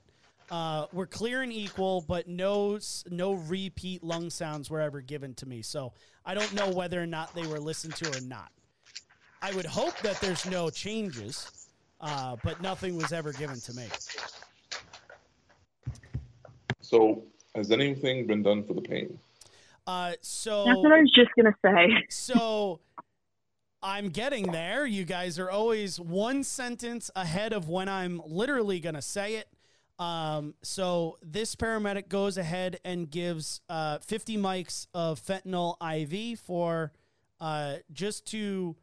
uh, 0.50 0.86
were 0.92 1.06
clear 1.06 1.42
and 1.42 1.52
equal, 1.52 2.04
but 2.06 2.28
no 2.28 2.78
no 3.10 3.32
repeat 3.32 4.02
lung 4.02 4.30
sounds 4.30 4.70
were 4.70 4.80
ever 4.80 5.00
given 5.00 5.34
to 5.34 5.46
me. 5.46 5.62
So 5.62 5.92
I 6.24 6.34
don't 6.34 6.52
know 6.54 6.70
whether 6.70 7.02
or 7.02 7.06
not 7.06 7.34
they 7.34 7.46
were 7.46 7.60
listened 7.60 7.96
to 7.96 8.16
or 8.16 8.20
not. 8.20 8.50
I 9.44 9.52
would 9.54 9.66
hope 9.66 9.98
that 9.98 10.18
there's 10.22 10.46
no 10.46 10.70
changes, 10.70 11.68
uh, 12.00 12.36
but 12.42 12.62
nothing 12.62 12.96
was 12.96 13.12
ever 13.12 13.30
given 13.30 13.60
to 13.60 13.74
me. 13.74 13.84
So, 16.80 17.24
has 17.54 17.70
anything 17.70 18.26
been 18.26 18.42
done 18.42 18.64
for 18.64 18.72
the 18.72 18.80
pain? 18.80 19.18
Uh, 19.86 20.12
so 20.22 20.64
That's 20.64 20.78
what 20.78 20.92
I 20.92 21.00
was 21.00 21.10
just 21.14 21.28
gonna 21.36 21.54
say. 21.62 22.06
So 22.08 22.80
I'm 23.82 24.08
getting 24.08 24.50
there. 24.50 24.86
You 24.86 25.04
guys 25.04 25.38
are 25.38 25.50
always 25.50 26.00
one 26.00 26.42
sentence 26.42 27.10
ahead 27.14 27.52
of 27.52 27.68
when 27.68 27.86
I'm 27.86 28.22
literally 28.24 28.80
going 28.80 28.94
to 28.94 29.02
say 29.02 29.34
it. 29.34 29.48
Um, 29.98 30.54
so 30.62 31.18
this 31.22 31.54
paramedic 31.54 32.08
goes 32.08 32.38
ahead 32.38 32.80
and 32.82 33.10
gives 33.10 33.60
uh, 33.68 33.98
50 33.98 34.38
mics 34.38 34.86
of 34.94 35.20
fentanyl 35.22 35.76
IV 35.82 36.40
for 36.40 36.92
uh, 37.40 37.74
just 37.92 38.26
to 38.28 38.74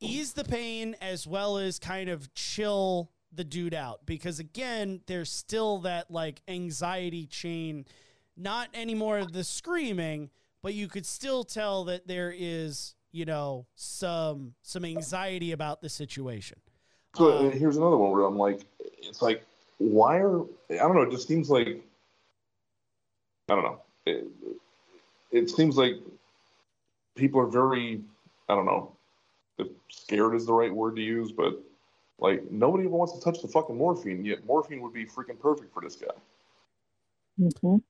ease 0.00 0.32
the 0.32 0.44
pain 0.44 0.96
as 1.00 1.26
well 1.26 1.58
as 1.58 1.78
kind 1.78 2.08
of 2.08 2.32
chill 2.34 3.10
the 3.32 3.44
dude 3.44 3.74
out 3.74 4.00
because 4.06 4.38
again 4.38 5.00
there's 5.06 5.30
still 5.30 5.78
that 5.78 6.10
like 6.10 6.40
anxiety 6.48 7.26
chain 7.26 7.84
not 8.36 8.68
anymore 8.72 9.24
the 9.24 9.44
screaming 9.44 10.30
but 10.62 10.72
you 10.74 10.88
could 10.88 11.04
still 11.04 11.44
tell 11.44 11.84
that 11.84 12.06
there 12.06 12.34
is 12.36 12.94
you 13.12 13.24
know 13.24 13.66
some 13.74 14.54
some 14.62 14.84
anxiety 14.84 15.52
about 15.52 15.80
the 15.82 15.88
situation 15.88 16.58
So 17.16 17.38
Um, 17.38 17.46
uh, 17.46 17.50
here's 17.50 17.76
another 17.76 17.96
one 17.96 18.12
where 18.12 18.24
I'm 18.24 18.38
like, 18.38 18.60
it's 18.80 19.22
like, 19.22 19.44
why 19.78 20.18
are 20.18 20.42
I 20.70 20.76
don't 20.76 20.94
know? 20.94 21.02
It 21.02 21.10
just 21.10 21.28
seems 21.28 21.50
like 21.50 21.82
I 23.50 23.54
don't 23.54 23.64
know. 23.64 23.80
It, 24.06 24.26
it 25.32 25.50
seems 25.50 25.76
like 25.76 25.94
people 27.16 27.40
are 27.40 27.46
very 27.46 28.00
I 28.48 28.54
don't 28.54 28.66
know 28.66 28.92
if 29.58 29.68
scared 29.90 30.34
is 30.34 30.46
the 30.46 30.52
right 30.52 30.72
word 30.74 30.96
to 30.96 31.02
use, 31.02 31.32
but 31.32 31.60
like 32.18 32.50
nobody 32.50 32.84
ever 32.84 32.96
wants 32.96 33.12
to 33.14 33.20
touch 33.20 33.40
the 33.42 33.48
fucking 33.48 33.76
morphine. 33.76 34.24
Yet 34.24 34.44
morphine 34.46 34.80
would 34.82 34.92
be 34.92 35.04
freaking 35.06 35.38
perfect 35.38 35.72
for 35.72 35.82
this 35.82 35.96
guy. 35.96 36.08
Mhm. 37.40 37.80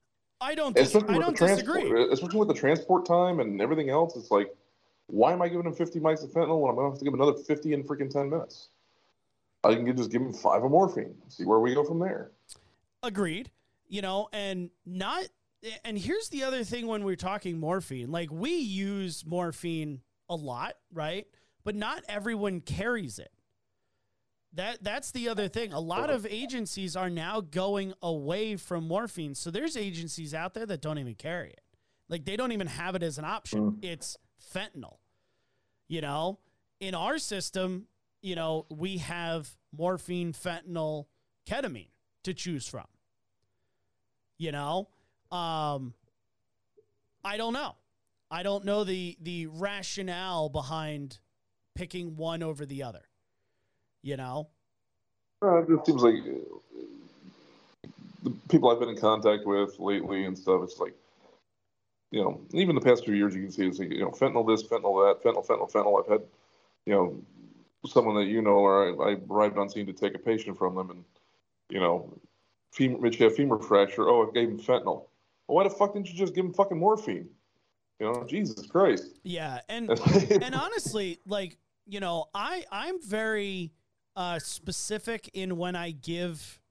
i 0.41 0.53
don't 0.53 0.75
dis- 0.75 0.87
Especially 0.89 1.15
i 1.15 1.17
with 1.17 1.25
don't 1.25 1.35
transport, 1.35 1.81
disagree 1.81 2.11
especially 2.13 2.39
with 2.39 2.47
the 2.47 2.53
transport 2.53 3.05
time 3.05 3.39
and 3.39 3.61
everything 3.61 3.89
else. 3.89 4.15
It's 4.15 4.29
like, 4.31 4.55
why 5.07 5.33
am 5.33 5.41
I 5.41 5.49
giving 5.49 5.65
him 5.65 5.73
50 5.73 5.99
mics 5.99 6.23
of 6.23 6.29
fentanyl 6.29 6.61
when 6.61 6.69
I'm 6.69 6.75
gonna 6.75 6.89
have 6.91 6.99
to 6.99 7.03
give 7.05 7.13
him 7.13 7.19
another 7.21 7.37
50 7.37 7.73
in 7.73 7.83
freaking 7.83 8.11
10 8.11 8.29
minutes? 8.29 8.69
I 9.63 9.73
can 9.75 9.97
just 9.97 10.11
give 10.11 10.21
him 10.21 10.31
five 10.31 10.63
of 10.63 10.69
morphine. 10.71 11.15
See 11.29 11.45
where 11.45 11.59
we 11.59 11.73
go 11.73 11.83
from 11.83 11.99
there. 11.99 12.31
agreed 13.01 13.49
you 13.87 14.01
know 14.03 14.27
and 14.33 14.69
not 14.85 15.23
and 15.85 15.97
here's 15.97 16.29
the 16.29 16.43
other 16.43 16.63
thing 16.65 16.85
when 16.85 17.03
we're 17.03 17.15
talking 17.15 17.57
morphine 17.57 18.11
like 18.11 18.29
we 18.31 18.51
use 18.51 19.25
morphine 19.25 20.01
a 20.29 20.35
lot 20.35 20.73
right 20.93 21.25
but 21.63 21.75
not 21.75 22.03
everyone 22.07 22.61
carries 22.61 23.19
it. 23.19 23.31
That 24.53 24.83
that's 24.83 25.11
the 25.11 25.29
other 25.29 25.47
thing. 25.47 25.73
A 25.73 25.79
lot 25.79 26.09
of 26.09 26.25
agencies 26.25 26.95
are 26.95 27.09
now 27.09 27.39
going 27.39 27.93
away 28.01 28.55
from 28.55 28.87
morphine. 28.87 29.35
So 29.35 29.51
there's 29.51 29.77
agencies 29.77 30.33
out 30.33 30.55
there 30.55 30.65
that 30.65 30.81
don't 30.81 30.97
even 30.97 31.13
carry 31.15 31.49
it. 31.49 31.61
Like 32.07 32.25
they 32.25 32.35
don't 32.35 32.51
even 32.51 32.65
have 32.67 32.95
it 32.95 33.03
as 33.03 33.19
an 33.19 33.25
option. 33.25 33.77
It's 33.83 34.17
fentanyl. 34.53 34.97
You 35.87 36.01
know 36.01 36.39
in 36.79 36.95
our 36.95 37.19
system 37.19 37.87
you 38.21 38.35
know 38.35 38.65
we 38.69 38.97
have 38.97 39.49
morphine 39.77 40.33
fentanyl 40.33 41.05
ketamine 41.47 41.89
to 42.23 42.33
choose 42.33 42.67
from. 42.67 42.85
You 44.37 44.51
know 44.51 44.87
Um, 45.31 45.93
I 47.23 47.37
don't 47.37 47.53
know. 47.53 47.75
I 48.31 48.41
don't 48.41 48.65
know 48.65 48.83
the 48.83 49.15
the 49.21 49.45
rationale 49.47 50.49
behind 50.49 51.19
picking 51.79 52.17
one 52.17 52.43
over 52.43 52.65
the 52.65 52.83
other. 52.83 53.05
You 54.03 54.17
know, 54.17 54.49
Uh, 55.41 55.61
it 55.61 55.85
seems 55.85 56.01
like 56.03 56.15
uh, 56.15 57.89
the 58.23 58.31
people 58.49 58.69
I've 58.69 58.79
been 58.79 58.89
in 58.89 58.97
contact 58.97 59.45
with 59.45 59.79
lately 59.79 60.25
and 60.25 60.37
stuff. 60.37 60.61
It's 60.63 60.77
like, 60.77 60.93
you 62.11 62.21
know, 62.21 62.41
even 62.51 62.75
the 62.75 62.81
past 62.81 63.05
few 63.05 63.13
years, 63.13 63.33
you 63.33 63.43
can 63.43 63.51
see 63.51 63.65
it's 63.65 63.79
like, 63.79 63.91
you 63.91 64.01
know, 64.01 64.11
fentanyl 64.11 64.45
this, 64.45 64.63
fentanyl 64.63 65.07
that, 65.07 65.23
fentanyl, 65.23 65.45
fentanyl, 65.45 65.71
fentanyl. 65.71 66.03
I've 66.03 66.11
had, 66.11 66.21
you 66.85 66.93
know, 66.93 67.17
someone 67.87 68.15
that 68.15 68.25
you 68.25 68.41
know, 68.41 68.57
or 68.57 69.07
I, 69.07 69.11
I 69.11 69.17
arrived 69.29 69.57
on 69.57 69.69
scene 69.69 69.85
to 69.85 69.93
take 69.93 70.15
a 70.15 70.19
patient 70.19 70.57
from 70.57 70.75
them, 70.75 70.89
and 70.89 71.03
you 71.69 71.79
know, 71.79 72.11
femur, 72.73 72.97
midshaft 72.97 73.37
femur 73.37 73.59
fracture. 73.59 74.09
Oh, 74.09 74.27
I 74.27 74.33
gave 74.33 74.49
him 74.49 74.59
fentanyl. 74.59 75.05
Well, 75.47 75.55
why 75.55 75.63
the 75.63 75.69
fuck 75.69 75.93
didn't 75.93 76.09
you 76.09 76.17
just 76.17 76.35
give 76.35 76.43
him 76.43 76.53
fucking 76.53 76.77
morphine? 76.77 77.29
You 77.99 78.11
know, 78.11 78.25
Jesus 78.27 78.65
Christ. 78.65 79.19
yeah, 79.23 79.61
and 79.69 79.89
and 80.29 80.55
honestly, 80.55 81.19
like 81.25 81.57
you 81.89 81.99
know, 81.99 82.25
I 82.33 82.63
I'm 82.71 83.01
very 83.01 83.73
uh, 84.15 84.39
specific 84.39 85.29
in 85.33 85.57
when 85.57 85.75
I 85.75 85.91
give 85.91 86.61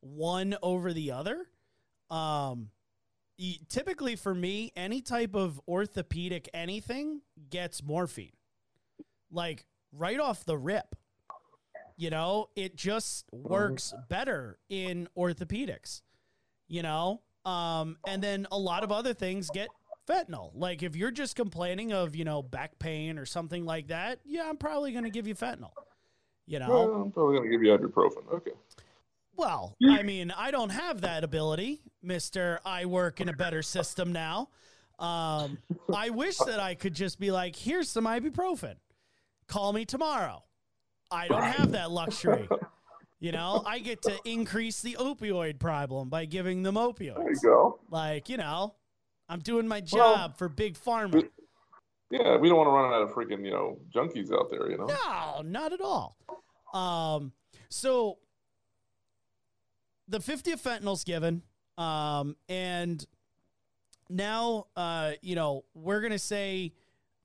one 0.00 0.56
over 0.62 0.92
the 0.92 1.12
other. 1.12 1.46
Um, 2.10 2.70
typically 3.68 4.16
for 4.16 4.34
me, 4.34 4.72
any 4.76 5.00
type 5.00 5.34
of 5.34 5.60
orthopedic 5.66 6.48
anything 6.52 7.22
gets 7.50 7.82
morphine, 7.82 8.32
like 9.30 9.66
right 9.92 10.20
off 10.20 10.44
the 10.44 10.56
rip. 10.56 10.94
You 11.96 12.10
know, 12.10 12.50
it 12.54 12.76
just 12.76 13.24
works 13.32 13.94
better 14.10 14.58
in 14.68 15.08
orthopedics. 15.16 16.02
You 16.68 16.82
know, 16.82 17.22
um, 17.46 17.96
and 18.06 18.22
then 18.22 18.46
a 18.50 18.58
lot 18.58 18.82
of 18.84 18.92
other 18.92 19.14
things 19.14 19.48
get 19.50 19.68
fentanyl. 20.08 20.50
Like 20.54 20.82
if 20.82 20.96
you're 20.96 21.10
just 21.10 21.36
complaining 21.36 21.92
of, 21.92 22.14
you 22.14 22.24
know, 22.24 22.42
back 22.42 22.78
pain 22.78 23.18
or 23.18 23.26
something 23.26 23.64
like 23.64 23.88
that, 23.88 24.20
yeah, 24.24 24.48
I'm 24.48 24.56
probably 24.56 24.92
going 24.92 25.04
to 25.04 25.10
give 25.10 25.26
you 25.26 25.34
fentanyl. 25.34 25.72
You 26.46 26.60
know, 26.60 26.68
Well, 26.68 26.94
I'm 27.02 27.10
probably 27.10 27.38
gonna 27.38 27.50
give 27.50 27.62
you 27.64 27.76
ibuprofen. 27.76 28.32
Okay. 28.32 28.52
well, 29.36 29.74
I 29.84 30.04
mean, 30.04 30.30
I 30.30 30.52
don't 30.52 30.70
have 30.70 31.00
that 31.00 31.24
ability, 31.24 31.80
Mister. 32.04 32.60
I 32.64 32.84
work 32.84 33.20
in 33.20 33.28
a 33.28 33.32
better 33.32 33.62
system 33.62 34.12
now. 34.12 34.50
Um, 35.00 35.58
I 35.92 36.10
wish 36.10 36.36
that 36.38 36.60
I 36.60 36.76
could 36.76 36.94
just 36.94 37.18
be 37.18 37.32
like, 37.32 37.56
"Here's 37.56 37.88
some 37.88 38.04
ibuprofen. 38.04 38.76
Call 39.48 39.72
me 39.72 39.84
tomorrow." 39.84 40.44
I 41.10 41.26
don't 41.26 41.42
have 41.42 41.72
that 41.72 41.90
luxury. 41.90 42.48
You 43.18 43.32
know, 43.32 43.62
I 43.66 43.80
get 43.80 44.02
to 44.02 44.16
increase 44.24 44.82
the 44.82 44.96
opioid 45.00 45.58
problem 45.58 46.10
by 46.10 46.26
giving 46.26 46.62
them 46.62 46.76
opioids. 46.76 47.16
There 47.16 47.30
you 47.32 47.40
go. 47.42 47.80
Like, 47.90 48.28
you 48.28 48.36
know, 48.36 48.74
I'm 49.28 49.40
doing 49.40 49.66
my 49.66 49.82
Well, 49.92 50.14
job 50.14 50.36
for 50.38 50.48
big 50.48 50.74
pharma. 50.74 51.28
Yeah, 52.10 52.36
we 52.36 52.48
don't 52.48 52.58
want 52.58 52.68
to 52.68 52.72
run 52.72 52.92
out 52.92 53.02
of 53.02 53.10
freaking 53.12 53.44
you 53.44 53.50
know 53.50 53.78
junkies 53.94 54.32
out 54.32 54.50
there. 54.50 54.70
You 54.70 54.78
know. 54.78 54.86
No, 54.86 55.42
not 55.42 55.72
at 55.72 55.80
all. 55.80 56.16
Um, 56.72 57.32
so 57.68 58.18
the 60.08 60.18
50th 60.18 60.62
fentanyl's 60.62 61.04
given. 61.04 61.42
Um, 61.78 62.36
and 62.48 63.04
now, 64.08 64.66
uh, 64.76 65.12
you 65.20 65.34
know, 65.34 65.64
we're 65.74 66.00
going 66.00 66.12
to 66.12 66.18
say 66.18 66.72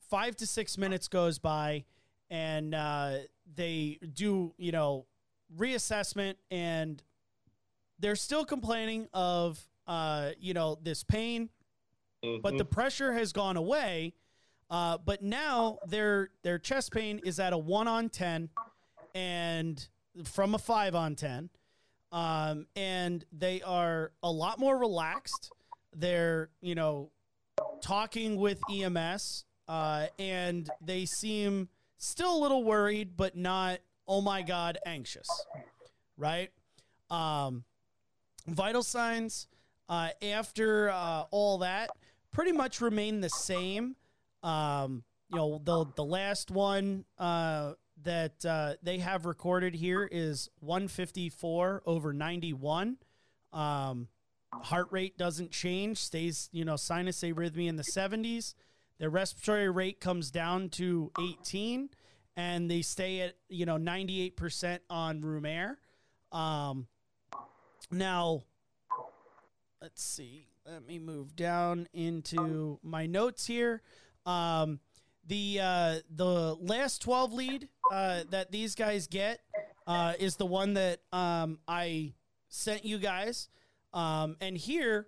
five 0.09 0.35
to 0.37 0.47
six 0.47 0.77
minutes 0.77 1.07
goes 1.07 1.39
by 1.39 1.85
and 2.29 2.73
uh, 2.73 3.17
they 3.55 3.99
do, 4.13 4.53
you 4.57 4.71
know, 4.71 5.05
reassessment 5.57 6.35
and 6.49 7.01
they're 7.99 8.15
still 8.15 8.45
complaining 8.45 9.07
of, 9.13 9.59
uh, 9.87 10.31
you 10.39 10.53
know, 10.53 10.77
this 10.81 11.03
pain 11.03 11.49
but 12.41 12.57
the 12.57 12.65
pressure 12.65 13.13
has 13.13 13.33
gone 13.33 13.57
away. 13.57 14.13
Uh, 14.69 14.97
but 15.03 15.21
now 15.21 15.79
their 15.85 16.29
their 16.43 16.57
chest 16.57 16.93
pain 16.93 17.19
is 17.25 17.39
at 17.39 17.51
a 17.51 17.57
one 17.57 17.87
on 17.87 18.07
ten, 18.09 18.49
and 19.13 19.85
from 20.23 20.55
a 20.55 20.57
five 20.57 20.95
on 20.95 21.15
ten, 21.15 21.49
um, 22.13 22.65
and 22.75 23.25
they 23.33 23.61
are 23.63 24.11
a 24.23 24.31
lot 24.31 24.59
more 24.59 24.77
relaxed. 24.77 25.51
They're 25.93 26.49
you 26.61 26.75
know 26.75 27.11
talking 27.81 28.37
with 28.37 28.61
EMS, 28.71 29.43
uh, 29.67 30.07
and 30.17 30.69
they 30.79 31.05
seem 31.05 31.67
still 31.97 32.37
a 32.37 32.39
little 32.41 32.63
worried, 32.63 33.17
but 33.17 33.35
not 33.35 33.79
oh 34.07 34.21
my 34.21 34.41
god 34.41 34.77
anxious, 34.85 35.27
right? 36.17 36.49
Um, 37.09 37.65
vital 38.47 38.83
signs 38.83 39.47
uh, 39.89 40.11
after 40.21 40.89
uh, 40.91 41.23
all 41.31 41.57
that 41.57 41.89
pretty 42.31 42.51
much 42.51 42.81
remain 42.81 43.21
the 43.21 43.29
same. 43.29 43.95
Um, 44.43 45.03
you 45.29 45.37
know, 45.37 45.61
the 45.63 45.85
the 45.95 46.03
last 46.03 46.51
one 46.51 47.05
uh, 47.17 47.73
that 48.03 48.45
uh, 48.45 48.73
they 48.81 48.97
have 48.99 49.25
recorded 49.25 49.75
here 49.75 50.07
is 50.11 50.49
154 50.59 51.83
over 51.85 52.13
91. 52.13 52.97
Um, 53.53 54.07
heart 54.51 54.87
rate 54.91 55.17
doesn't 55.17 55.51
change, 55.51 55.97
stays 55.97 56.49
you 56.51 56.65
know 56.65 56.75
sinus 56.75 57.21
arrhythmia 57.21 57.67
in 57.67 57.75
the 57.75 57.83
70s. 57.83 58.53
Their 58.99 59.09
respiratory 59.09 59.69
rate 59.69 59.99
comes 59.99 60.29
down 60.29 60.69
to 60.69 61.11
18, 61.19 61.89
and 62.35 62.69
they 62.69 62.81
stay 62.81 63.21
at 63.21 63.35
you 63.49 63.65
know 63.65 63.77
98% 63.77 64.79
on 64.89 65.21
room 65.21 65.45
air. 65.45 65.79
Um, 66.31 66.87
now, 67.89 68.43
let's 69.81 70.03
see. 70.03 70.50
Let 70.65 70.85
me 70.85 70.99
move 70.99 71.35
down 71.35 71.87
into 71.93 72.79
my 72.83 73.07
notes 73.07 73.47
here. 73.47 73.81
Um, 74.25 74.79
the 75.25 75.59
uh, 75.59 75.95
the 76.09 76.55
last 76.59 77.01
12 77.01 77.33
lead 77.33 77.69
uh, 77.91 78.23
that 78.29 78.51
these 78.51 78.75
guys 78.75 79.07
get 79.07 79.39
uh, 79.87 80.13
is 80.19 80.35
the 80.35 80.45
one 80.45 80.73
that 80.75 80.99
um, 81.11 81.59
I 81.67 82.13
sent 82.49 82.85
you 82.85 82.99
guys. 82.99 83.49
Um, 83.93 84.37
and 84.39 84.55
here, 84.55 85.07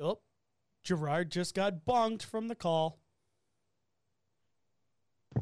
oh, 0.00 0.20
Gerard 0.82 1.30
just 1.30 1.54
got 1.54 1.84
bonked 1.84 2.22
from 2.22 2.48
the 2.48 2.54
call. 2.54 2.98
I 5.36 5.40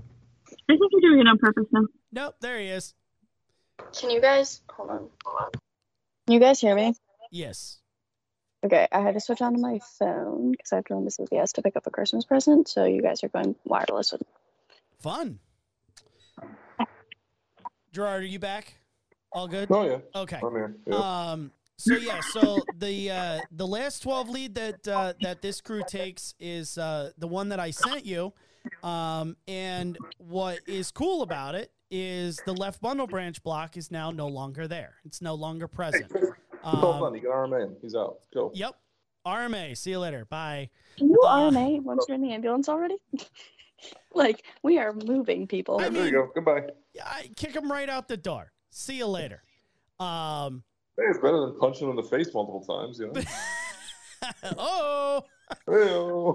think 0.69 0.93
you're 0.93 1.11
doing 1.11 1.21
it 1.21 1.29
on 1.29 1.39
purpose 1.39 1.67
now. 1.73 1.87
Nope, 2.13 2.37
there 2.41 2.59
he 2.59 2.69
is. 2.69 2.95
Can 3.99 4.11
you 4.11 4.21
guys 4.21 4.63
hold 4.71 4.91
on? 4.91 5.09
Can 6.27 6.35
you 6.35 6.41
guys 6.41 6.61
hear 6.61 6.75
me? 6.75 6.95
Yes. 7.31 7.80
Okay, 8.63 8.87
I 8.93 9.01
had 9.01 9.15
to 9.15 9.21
switch 9.21 9.41
on 9.41 9.55
to 9.55 9.59
my 9.59 9.81
phone 9.99 10.53
because 10.53 10.73
I 10.73 10.77
have 10.77 10.85
to 10.87 10.95
run 10.95 11.09
to 11.09 11.11
CVS 11.11 11.53
to 11.53 11.63
pick 11.63 11.77
up 11.77 11.87
a 11.87 11.91
Christmas 11.91 12.25
present. 12.25 12.69
So 12.69 12.85
you 12.85 13.01
guys 13.01 13.25
are 13.25 13.29
going 13.29 13.55
wireless 13.65 14.13
with. 14.13 14.23
Fun. 14.99 15.39
Gerard, 17.93 18.23
are 18.23 18.27
you 18.27 18.39
back? 18.39 18.75
All 19.33 19.49
good? 19.49 19.69
Oh 19.71 19.85
yeah. 19.85 19.99
Okay. 20.15 20.39
I'm 20.43 20.53
here. 20.53 20.77
Yeah. 20.87 20.97
Um. 20.97 21.53
So 21.79 21.97
yeah. 21.97 22.21
So 22.33 22.59
the 22.77 23.11
uh, 23.11 23.41
the 23.51 23.67
last 23.67 24.03
twelve 24.03 24.29
lead 24.29 24.55
that 24.57 24.87
uh, 24.87 25.15
that 25.23 25.41
this 25.41 25.63
crew 25.63 25.83
takes 25.89 26.35
is 26.39 26.77
uh, 26.77 27.13
the 27.17 27.27
one 27.27 27.49
that 27.49 27.61
I 27.61 27.71
sent 27.71 28.05
you. 28.05 28.35
Um. 28.83 29.37
And 29.49 29.97
what 30.19 30.61
is 30.67 30.91
cool 30.91 31.23
about 31.23 31.55
it 31.55 31.73
is 31.91 32.41
the 32.45 32.53
left 32.53 32.81
bundle 32.81 33.07
branch 33.07 33.43
block 33.43 33.77
is 33.77 33.91
now 33.91 34.11
no 34.11 34.29
longer 34.29 34.69
there. 34.69 34.97
It's 35.05 35.23
no 35.23 35.35
longer 35.35 35.67
present. 35.67 36.13
Hold 36.63 36.97
Um, 36.97 37.03
on, 37.03 37.15
you 37.15 37.21
got 37.23 37.33
RMA. 37.33 37.75
He's 37.83 37.95
out. 37.95 38.19
Go. 38.35 38.51
yep. 38.55 38.75
RMA. 39.27 39.77
See 39.77 39.91
you 39.91 39.99
later. 39.99 40.25
Bye. 40.25 40.71
Can 40.97 41.09
you 41.11 41.21
Uh, 41.23 41.51
RMA 41.51 41.83
once 41.83 42.05
you're 42.09 42.15
in 42.15 42.23
the 42.23 42.33
ambulance 42.33 42.69
already? 42.69 42.97
like 44.15 44.45
we 44.63 44.79
are 44.79 44.93
moving 44.93 45.47
people. 45.47 45.81
I 45.81 45.89
there 45.89 46.07
you 46.07 46.13
go. 46.13 46.31
Goodbye. 46.35 46.63
Yeah, 46.95 47.05
I 47.07 47.31
kick 47.37 47.55
him 47.55 47.71
right 47.71 47.89
out 47.89 48.09
the 48.09 48.17
door. 48.17 48.53
See 48.71 48.97
you 48.99 49.07
later. 49.07 49.43
Um. 49.99 50.65
Hey, 50.97 51.05
it's 51.09 51.19
better 51.19 51.41
than 51.41 51.59
punching 51.59 51.85
him 51.87 51.91
in 51.91 51.97
the 51.97 52.03
face 52.09 52.33
multiple 52.35 52.63
times. 52.63 52.99
You 52.99 53.13
know. 53.13 53.23
oh. 54.59 55.25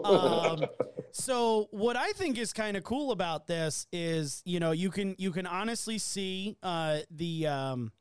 Um, 0.03 0.65
so 1.11 1.67
what 1.71 1.95
I 1.95 2.11
think 2.13 2.37
is 2.37 2.51
kind 2.53 2.75
of 2.77 2.83
cool 2.83 3.11
about 3.11 3.47
this 3.47 3.87
is, 3.91 4.41
you 4.45 4.59
know, 4.59 4.71
you 4.71 4.89
can 4.91 5.15
you 5.17 5.31
can 5.31 5.45
honestly 5.45 5.97
see 5.97 6.57
uh, 6.63 6.99
the 7.11 7.47
um, 7.47 7.91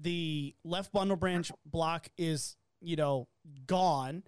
the 0.00 0.54
left 0.64 0.92
bundle 0.92 1.16
branch 1.16 1.50
block 1.64 2.08
is 2.18 2.56
you 2.80 2.96
know 2.96 3.28
gone. 3.66 4.22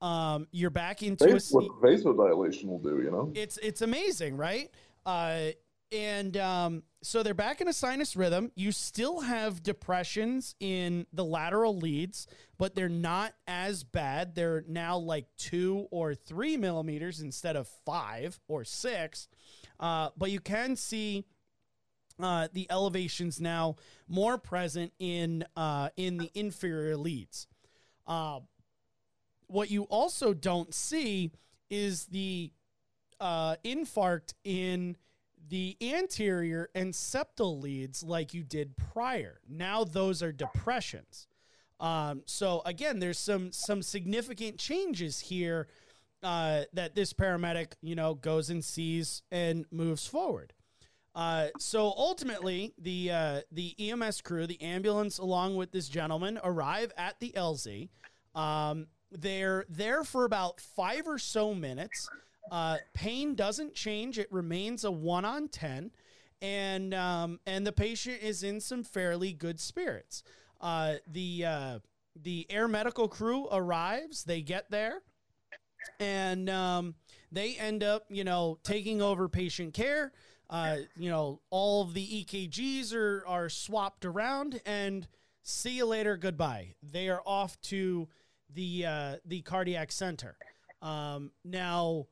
Um, 0.00 0.48
you're 0.50 0.70
back 0.70 1.02
into 1.02 1.24
a 1.24 1.32
Face- 1.32 1.46
se- 1.46 1.54
what 1.54 1.80
vasodilation 1.80 2.66
will 2.66 2.80
do, 2.80 3.00
you 3.02 3.10
know. 3.10 3.30
it's 3.34 3.56
it's 3.58 3.82
amazing, 3.82 4.36
right? 4.36 4.70
Uh, 5.06 5.50
and 5.92 6.36
um, 6.38 6.82
so 7.02 7.22
they're 7.22 7.34
back 7.34 7.60
in 7.60 7.68
a 7.68 7.72
sinus 7.72 8.16
rhythm. 8.16 8.50
You 8.56 8.72
still 8.72 9.20
have 9.20 9.62
depressions 9.62 10.54
in 10.58 11.06
the 11.12 11.24
lateral 11.24 11.76
leads, 11.76 12.26
but 12.58 12.74
they're 12.74 12.88
not 12.88 13.34
as 13.46 13.84
bad. 13.84 14.34
They're 14.34 14.64
now 14.66 14.96
like 14.96 15.26
two 15.36 15.86
or 15.90 16.14
three 16.14 16.56
millimeters 16.56 17.20
instead 17.20 17.56
of 17.56 17.68
five 17.84 18.40
or 18.48 18.64
six. 18.64 19.28
Uh, 19.78 20.08
but 20.16 20.30
you 20.30 20.40
can 20.40 20.76
see 20.76 21.26
uh, 22.20 22.48
the 22.52 22.66
elevations 22.70 23.40
now 23.40 23.76
more 24.08 24.38
present 24.38 24.92
in 24.98 25.44
uh, 25.56 25.90
in 25.96 26.18
the 26.18 26.30
inferior 26.34 26.96
leads. 26.96 27.46
Uh, 28.06 28.40
what 29.46 29.70
you 29.70 29.84
also 29.84 30.32
don't 30.32 30.74
see 30.74 31.30
is 31.70 32.06
the 32.06 32.50
uh, 33.20 33.56
infarct 33.64 34.34
in 34.44 34.96
the 35.48 35.76
anterior 35.82 36.70
and 36.74 36.92
septal 36.92 37.60
leads 37.60 38.02
like 38.02 38.32
you 38.32 38.42
did 38.42 38.76
prior. 38.76 39.40
Now 39.48 39.84
those 39.84 40.22
are 40.22 40.32
depressions. 40.32 41.28
Um, 41.78 42.22
so 42.26 42.62
again, 42.64 43.00
there's 43.00 43.18
some 43.18 43.52
some 43.52 43.82
significant 43.82 44.58
changes 44.58 45.18
here 45.20 45.68
uh, 46.22 46.62
that 46.72 46.94
this 46.94 47.12
paramedic, 47.12 47.72
you 47.82 47.94
know, 47.94 48.14
goes 48.14 48.50
and 48.50 48.64
sees 48.64 49.22
and 49.30 49.66
moves 49.70 50.06
forward. 50.06 50.52
Uh, 51.14 51.48
so 51.58 51.92
ultimately, 51.96 52.72
the 52.78 53.10
uh, 53.10 53.40
the 53.50 53.74
EMS 53.78 54.22
crew, 54.22 54.46
the 54.46 54.60
ambulance, 54.62 55.18
along 55.18 55.56
with 55.56 55.70
this 55.70 55.88
gentleman, 55.88 56.38
arrive 56.42 56.92
at 56.96 57.20
the 57.20 57.32
LZ. 57.36 57.90
Um, 58.34 58.86
they're 59.10 59.66
there 59.68 60.04
for 60.04 60.24
about 60.24 60.60
five 60.60 61.06
or 61.06 61.18
so 61.18 61.54
minutes. 61.54 62.08
Uh, 62.50 62.78
pain 62.94 63.34
doesn't 63.34 63.74
change; 63.74 64.18
it 64.18 64.32
remains 64.32 64.84
a 64.84 64.90
one 64.90 65.26
on 65.26 65.48
ten, 65.48 65.90
and 66.40 66.94
um, 66.94 67.40
and 67.46 67.66
the 67.66 67.72
patient 67.72 68.22
is 68.22 68.42
in 68.42 68.58
some 68.58 68.82
fairly 68.82 69.34
good 69.34 69.60
spirits. 69.60 70.22
Uh, 70.62 70.94
the 71.06 71.44
uh, 71.44 71.78
the 72.20 72.46
air 72.48 72.68
medical 72.68 73.06
crew 73.06 73.48
arrives. 73.52 74.24
They 74.24 74.40
get 74.40 74.70
there, 74.70 75.02
and 76.00 76.48
um, 76.48 76.94
they 77.30 77.56
end 77.56 77.82
up, 77.82 78.04
you 78.08 78.24
know, 78.24 78.58
taking 78.62 79.02
over 79.02 79.28
patient 79.28 79.74
care. 79.74 80.12
Uh, 80.52 80.76
you 80.98 81.08
know, 81.08 81.40
all 81.48 81.80
of 81.80 81.94
the 81.94 82.24
EKGs 82.24 82.94
are 82.94 83.24
are 83.26 83.48
swapped 83.48 84.04
around, 84.04 84.60
and 84.66 85.08
see 85.42 85.78
you 85.78 85.86
later, 85.86 86.18
goodbye. 86.18 86.74
They 86.82 87.08
are 87.08 87.22
off 87.24 87.58
to 87.62 88.06
the 88.52 88.84
uh, 88.84 89.16
the 89.24 89.40
cardiac 89.40 89.90
center. 89.90 90.36
Um, 90.82 91.30
now, 91.42 92.08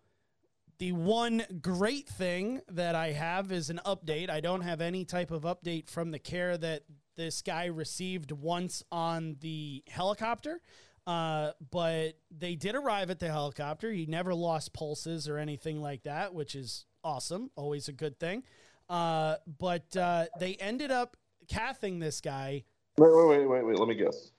the 0.79 0.93
one 0.93 1.45
great 1.61 2.09
thing 2.09 2.63
that 2.71 2.95
I 2.95 3.13
have 3.13 3.53
is 3.53 3.69
an 3.69 3.81
update. 3.85 4.31
I 4.31 4.41
don't 4.41 4.63
have 4.63 4.81
any 4.81 5.05
type 5.05 5.31
of 5.31 5.43
update 5.43 5.91
from 5.91 6.11
the 6.11 6.19
care 6.19 6.57
that 6.57 6.85
this 7.17 7.43
guy 7.43 7.67
received 7.67 8.33
once 8.33 8.83
on 8.91 9.37
the 9.41 9.85
helicopter. 9.87 10.63
Uh, 11.07 11.51
but 11.71 12.15
they 12.31 12.55
did 12.55 12.75
arrive 12.75 13.11
at 13.11 13.19
the 13.19 13.29
helicopter. 13.29 13.91
He 13.91 14.07
never 14.07 14.33
lost 14.33 14.73
pulses 14.73 15.29
or 15.29 15.37
anything 15.37 15.83
like 15.83 16.05
that, 16.05 16.33
which 16.33 16.55
is 16.55 16.87
awesome. 17.05 17.51
Always 17.57 17.89
a 17.89 17.93
good 17.93 18.19
thing. 18.19 18.43
Uh, 18.89 19.37
but 19.59 19.97
uh, 19.97 20.27
they 20.39 20.55
ended 20.57 20.91
up 20.91 21.17
cathing 21.47 22.01
this 22.01 22.21
guy. 22.21 22.65
Wait, 22.99 23.11
wait, 23.15 23.29
wait, 23.29 23.47
wait, 23.47 23.67
wait. 23.67 23.79
Let 23.79 23.89
me 23.89 23.95
guess. 23.95 24.33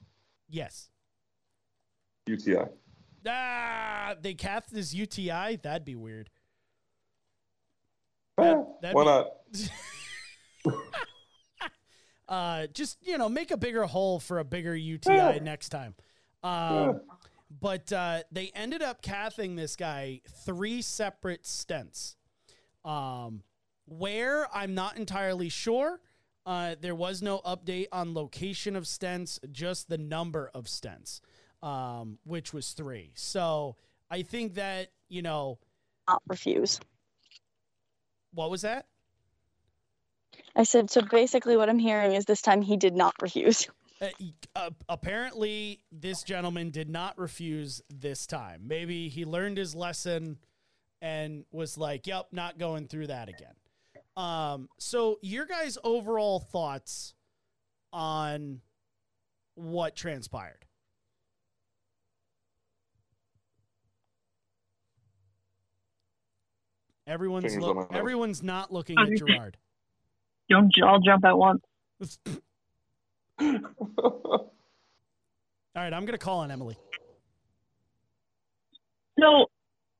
Yes. 0.49 0.89
UTI. 2.27 2.65
Ah, 3.27 4.15
they 4.21 4.33
cathed 4.33 4.71
his 4.71 4.93
UTI. 4.93 5.57
That'd 5.61 5.85
be 5.85 5.95
weird. 5.95 6.29
Eh, 8.37 8.55
That- 8.81 8.93
why 8.95 9.03
be- 9.03 9.05
not? 9.05 9.27
uh, 12.27 12.67
just 12.67 12.97
you 13.01 13.17
know, 13.17 13.29
make 13.29 13.51
a 13.51 13.57
bigger 13.57 13.85
hole 13.85 14.19
for 14.19 14.39
a 14.39 14.43
bigger 14.43 14.75
UTI 14.75 15.39
next 15.39 15.69
time. 15.69 15.95
Um, 16.43 17.01
but 17.59 17.91
uh, 17.91 18.23
they 18.31 18.51
ended 18.55 18.81
up 18.81 19.01
cathing 19.01 19.55
this 19.55 19.75
guy 19.75 20.21
three 20.45 20.81
separate 20.81 21.43
stents. 21.43 22.15
Um, 22.85 23.43
where 23.85 24.47
I'm 24.55 24.73
not 24.73 24.97
entirely 24.97 25.49
sure. 25.49 25.99
Uh, 26.45 26.75
there 26.79 26.95
was 26.95 27.21
no 27.21 27.39
update 27.39 27.87
on 27.91 28.13
location 28.13 28.75
of 28.75 28.85
stents, 28.85 29.39
just 29.51 29.89
the 29.89 29.97
number 29.97 30.49
of 30.55 30.65
stents, 30.65 31.21
um, 31.61 32.17
which 32.23 32.53
was 32.53 32.71
three. 32.71 33.11
So 33.15 33.75
I 34.09 34.23
think 34.23 34.55
that 34.55 34.91
you 35.07 35.21
know 35.21 35.59
Not 36.07 36.21
refuse. 36.27 36.79
what 38.33 38.49
was 38.49 38.61
that? 38.63 38.87
I 40.55 40.63
said, 40.63 40.89
so 40.89 41.01
basically 41.01 41.55
what 41.57 41.69
I'm 41.69 41.79
hearing 41.79 42.13
is 42.13 42.25
this 42.25 42.41
time 42.41 42.61
he 42.61 42.77
did 42.77 42.95
not 42.95 43.13
refuse. 43.21 43.67
Uh, 44.01 44.07
uh, 44.55 44.69
apparently, 44.89 45.79
this 45.91 46.23
gentleman 46.23 46.71
did 46.71 46.89
not 46.89 47.15
refuse 47.19 47.83
this 47.87 48.25
time. 48.25 48.63
Maybe 48.65 49.09
he 49.09 49.25
learned 49.25 49.59
his 49.59 49.75
lesson 49.75 50.39
and 51.01 51.45
was 51.51 51.77
like, 51.77 52.07
"Yep, 52.07 52.27
not 52.31 52.57
going 52.57 52.87
through 52.87 53.07
that 53.07 53.29
again." 53.29 53.55
Um, 54.15 54.69
so, 54.77 55.17
your 55.21 55.45
guys' 55.45 55.77
overall 55.83 56.39
thoughts 56.39 57.13
on 57.93 58.61
what 59.55 59.95
transpired? 59.95 60.65
Everyone's 67.07 67.45
Fingers 67.45 67.61
look, 67.61 67.69
on 67.71 67.75
my 67.75 67.81
nose. 67.83 67.99
everyone's 67.99 68.43
not 68.43 68.71
looking 68.71 68.97
at 68.97 69.09
was 69.09 69.19
gonna 69.19 69.31
say- 69.31 69.37
Gerard. 69.37 69.57
Don't 70.49 70.71
all 70.83 70.99
jump 70.99 71.23
at 71.25 71.37
once. 71.37 71.61
All 75.73 75.81
right, 75.81 75.93
I'm 75.93 76.05
gonna 76.05 76.17
call 76.17 76.39
on 76.39 76.51
Emily. 76.51 76.75
So, 79.19 79.49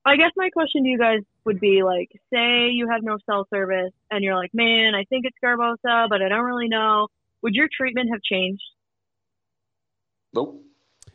I 0.04 0.16
guess 0.16 0.32
my 0.36 0.50
question 0.50 0.84
to 0.84 0.90
you 0.90 0.98
guys 0.98 1.20
would 1.46 1.60
be 1.60 1.84
like, 1.84 2.10
say 2.34 2.70
you 2.70 2.88
have 2.90 3.04
no 3.04 3.18
cell 3.26 3.48
service 3.54 3.94
and 4.10 4.24
you're 4.24 4.36
like, 4.36 4.54
man, 4.54 4.96
I 4.96 5.04
think 5.06 5.26
it's 5.26 5.38
Sgarbossa, 5.44 6.10
but 6.10 6.22
I 6.22 6.30
don't 6.30 6.44
really 6.44 6.68
know. 6.68 7.08
Would 7.44 7.54
your 7.54 7.68
treatment 7.76 8.10
have 8.12 8.22
changed? 8.22 8.64
nope. 10.34 10.64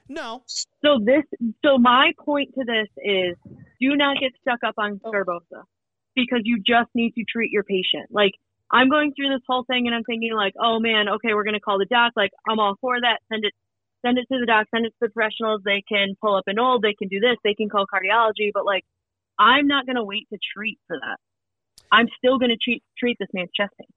No, 0.08 0.42
So 0.46 1.00
this, 1.02 1.24
so 1.64 1.78
my 1.78 2.12
point 2.18 2.54
to 2.54 2.64
this 2.64 2.88
is, 3.02 3.36
do 3.80 3.96
not 3.96 4.18
get 4.20 4.32
stuck 4.40 4.60
up 4.64 4.74
on 4.78 5.00
oh. 5.04 5.10
Sgarbossa 5.10 5.64
because 6.14 6.40
you 6.44 6.58
just 6.58 6.90
need 6.94 7.12
to 7.14 7.24
treat 7.24 7.50
your 7.50 7.64
patient. 7.64 8.06
Like 8.10 8.32
I'm 8.70 8.88
going 8.88 9.12
through 9.14 9.30
this 9.30 9.42
whole 9.48 9.64
thing 9.64 9.86
and 9.86 9.94
I'm 9.94 10.04
thinking 10.04 10.32
like, 10.34 10.54
oh 10.60 10.78
man, 10.80 11.08
okay, 11.08 11.34
we're 11.34 11.44
gonna 11.44 11.60
call 11.60 11.78
the 11.78 11.86
doc. 11.86 12.12
Like 12.16 12.30
I'm 12.48 12.58
all 12.58 12.76
for 12.80 13.00
that. 13.00 13.18
Send 13.30 13.44
it, 13.44 13.52
send 14.06 14.18
it 14.18 14.26
to 14.32 14.38
the 14.38 14.46
doc. 14.46 14.66
Send 14.72 14.86
it 14.86 14.90
to 14.90 14.94
the 15.02 15.08
professionals. 15.10 15.62
They 15.64 15.82
can 15.88 16.14
pull 16.22 16.36
up 16.36 16.44
an 16.46 16.58
old. 16.58 16.82
They 16.82 16.94
can 16.94 17.08
do 17.08 17.18
this. 17.18 17.36
They 17.42 17.54
can 17.54 17.68
call 17.68 17.86
cardiology. 17.86 18.50
But 18.54 18.64
like, 18.64 18.84
I'm 19.38 19.66
not 19.66 19.86
gonna 19.86 20.04
wait 20.04 20.28
to 20.32 20.38
treat 20.56 20.78
for 20.86 20.96
that. 20.98 21.16
I'm 21.90 22.06
still 22.18 22.38
gonna 22.38 22.56
treat 22.62 22.82
treat 22.98 23.16
this 23.18 23.28
man's 23.32 23.50
chest 23.56 23.72
pain. 23.78 23.88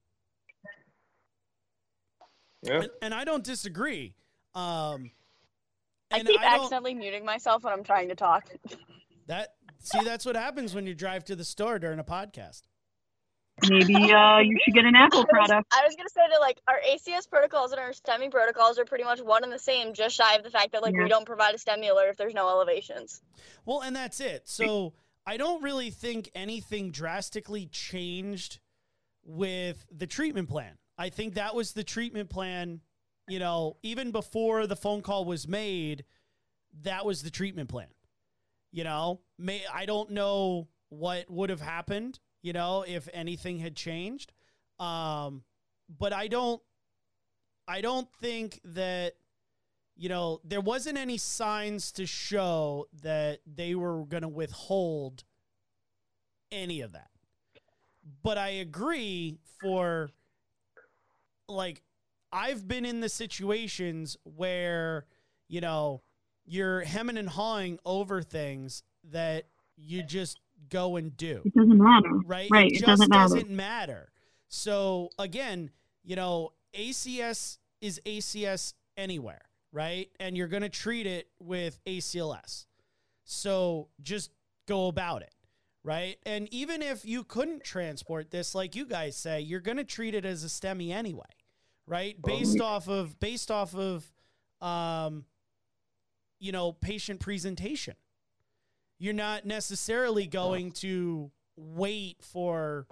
Yeah. 2.64 2.82
and, 2.82 2.90
and 3.02 3.14
I 3.14 3.24
don't 3.24 3.44
disagree. 3.44 4.16
Um, 4.54 5.12
I 6.12 6.18
and 6.20 6.28
keep 6.28 6.40
I 6.40 6.44
don't- 6.52 6.62
accidentally 6.64 6.94
muting 6.94 7.24
myself 7.24 7.64
when 7.64 7.72
I'm 7.74 7.84
trying 7.84 8.10
to 8.10 8.16
talk. 8.16 8.50
That 9.28 9.50
see, 9.80 10.04
that's 10.04 10.26
what 10.26 10.36
happens 10.36 10.74
when 10.74 10.88
you 10.88 10.96
drive 10.96 11.24
to 11.26 11.36
the 11.36 11.46
store 11.46 11.78
during 11.80 12.00
a 12.00 12.04
podcast. 12.04 12.64
Maybe 13.68 13.96
uh, 14.14 14.40
you 14.40 14.58
should 14.64 14.74
get 14.74 14.86
an 14.86 14.96
Apple 14.96 15.20
I 15.20 15.22
was, 15.22 15.28
product. 15.30 15.74
I 15.74 15.86
was 15.86 15.96
gonna 15.96 16.10
say 16.10 16.22
that 16.30 16.40
like 16.40 16.62
our 16.68 16.80
ACS 16.88 17.30
protocols 17.30 17.72
and 17.72 17.80
our 17.80 17.92
STEMI 17.92 18.32
protocols 18.32 18.78
are 18.80 18.86
pretty 18.86 19.04
much 19.04 19.20
one 19.22 19.44
and 19.44 19.52
the 19.52 19.60
same, 19.60 19.94
just 19.94 20.16
shy 20.16 20.36
of 20.36 20.44
the 20.44 20.50
fact 20.50 20.72
that 20.74 20.82
like 20.82 20.94
Yeah. 20.94 21.04
we 21.04 21.10
don't 21.10 21.26
provide 21.26 21.56
a 21.56 21.58
STEMI 21.58 21.90
alert 21.92 22.10
if 22.10 22.18
there's 22.18 22.34
no 22.34 22.48
elevations. 22.50 23.22
Well, 23.66 23.82
and 23.82 23.96
that's 23.96 24.20
it. 24.20 24.48
So 24.48 24.94
I 25.26 25.38
don't 25.38 25.62
really 25.64 25.90
think 25.92 26.30
anything 26.36 26.92
drastically 26.92 27.66
changed 27.68 28.60
with 29.24 29.86
the 29.92 30.08
treatment 30.08 30.50
plan. 30.50 30.78
I 30.98 31.10
think 31.10 31.36
that 31.36 31.56
was 31.56 31.74
the 31.74 31.84
treatment 31.84 32.30
plan. 32.30 32.82
You 33.28 33.40
know, 33.40 33.78
even 33.84 34.12
before 34.12 34.66
the 34.66 34.76
phone 34.76 35.02
call 35.02 35.24
was 35.26 35.48
made, 35.48 36.04
that 36.82 37.06
was 37.06 37.22
the 37.22 37.30
treatment 37.30 37.70
plan. 37.70 37.88
You 38.72 38.84
know, 38.84 39.22
may 39.38 39.62
I 39.72 39.86
don't 39.86 40.12
know 40.12 40.68
what 40.90 41.30
would 41.30 41.50
have 41.52 41.62
happened. 41.62 42.20
You 42.42 42.54
know, 42.54 42.86
if 42.88 43.08
anything 43.14 43.60
had 43.60 43.76
changed, 43.76 44.32
um, 44.80 45.44
but 45.90 46.14
I 46.14 46.28
don't. 46.28 46.62
I 47.68 47.82
don't 47.82 48.08
think 48.20 48.60
that 48.64 49.14
you 50.00 50.08
know, 50.08 50.40
there 50.46 50.62
wasn't 50.62 50.98
any 50.98 51.18
signs 51.18 51.92
to 51.92 52.06
show 52.06 52.88
that 53.04 53.42
they 53.46 53.76
were 53.76 54.06
going 54.06 54.22
to 54.22 54.30
withhold 54.30 55.26
any 56.54 56.80
of 56.80 56.94
that. 56.94 57.10
But 58.24 58.38
I 58.38 58.48
agree 58.48 59.40
for 59.60 60.10
like 61.50 61.82
I've 62.32 62.66
been 62.66 62.86
in 62.86 63.02
the 63.02 63.10
situations 63.10 64.16
where, 64.24 65.06
you 65.50 65.60
know, 65.60 66.02
you're 66.46 66.80
hemming 66.82 67.18
and 67.18 67.28
hawing 67.28 67.78
over 67.86 68.22
things 68.22 68.84
that 69.12 69.48
you 69.76 70.02
just 70.02 70.40
go 70.70 70.96
and 70.98 71.16
do 71.16 71.42
It 71.46 71.54
doesn't 71.54 71.78
matter. 71.78 72.10
right? 72.26 72.50
Right, 72.52 72.72
It 72.72 72.82
it 72.82 72.86
doesn't 72.86 73.10
matter. 73.10 73.36
doesn't 73.36 73.50
matter. 73.50 74.12
So 74.48 75.10
again, 75.18 75.72
you 76.04 76.16
know, 76.16 76.54
ACS 76.74 77.58
is 77.82 78.02
ACS 78.06 78.74
anywhere, 78.98 79.42
right? 79.72 80.10
And 80.20 80.36
you're 80.38 80.48
going 80.48 80.64
to 80.64 80.70
treat 80.70 81.06
it 81.08 81.30
with 81.40 81.80
ACLS. 81.86 82.66
So 83.24 83.90
just 84.02 84.32
go 84.68 84.88
about 84.88 85.22
it, 85.22 85.34
right? 85.84 86.18
And 86.26 86.52
even 86.54 86.82
if 86.82 87.06
you 87.06 87.24
couldn't 87.24 87.64
transport 87.64 88.32
this, 88.32 88.54
like 88.56 88.76
you 88.76 88.86
guys 88.86 89.16
say, 89.16 89.40
you're 89.40 89.60
going 89.60 89.78
to 89.78 89.84
treat 89.84 90.16
it 90.16 90.26
as 90.26 90.44
a 90.44 90.48
STEMI 90.48 90.92
anyway, 90.92 91.22
right? 91.86 92.20
Based 92.22 92.60
off 92.60 92.88
of 92.88 93.20
based 93.20 93.52
off 93.52 93.76
of 93.76 94.12
um 94.62 95.26
you 96.40 96.52
know, 96.52 96.72
patient 96.72 97.20
presentation. 97.20 97.96
You're 99.00 99.14
not 99.14 99.46
necessarily 99.46 100.28
going 100.28 100.72
to 100.74 101.32
wait 101.56 102.18
for 102.22 102.86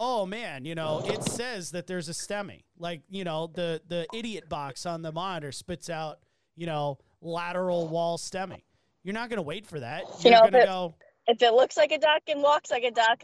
oh 0.00 0.24
man, 0.24 0.64
you 0.64 0.74
know, 0.74 1.02
it 1.04 1.22
says 1.22 1.70
that 1.72 1.86
there's 1.86 2.08
a 2.08 2.12
STEMI. 2.12 2.64
Like, 2.78 3.02
you 3.08 3.22
know, 3.22 3.48
the 3.52 3.80
the 3.86 4.06
idiot 4.14 4.48
box 4.48 4.86
on 4.86 5.02
the 5.02 5.12
monitor 5.12 5.52
spits 5.52 5.90
out, 5.90 6.18
you 6.56 6.66
know, 6.66 6.98
lateral 7.20 7.86
wall 7.86 8.18
STEMI. 8.18 8.62
You're 9.04 9.14
not 9.14 9.28
going 9.28 9.36
to 9.36 9.42
wait 9.42 9.66
for 9.66 9.78
that. 9.80 10.02
You 10.20 10.30
You're 10.30 10.32
know, 10.32 10.50
going 10.50 10.52
to 10.52 10.66
go, 10.66 10.94
If 11.26 11.42
it 11.42 11.52
looks 11.52 11.76
like 11.76 11.92
a 11.92 11.98
duck 11.98 12.22
and 12.28 12.42
walks 12.42 12.70
like 12.70 12.82
a 12.82 12.90
duck, 12.90 13.22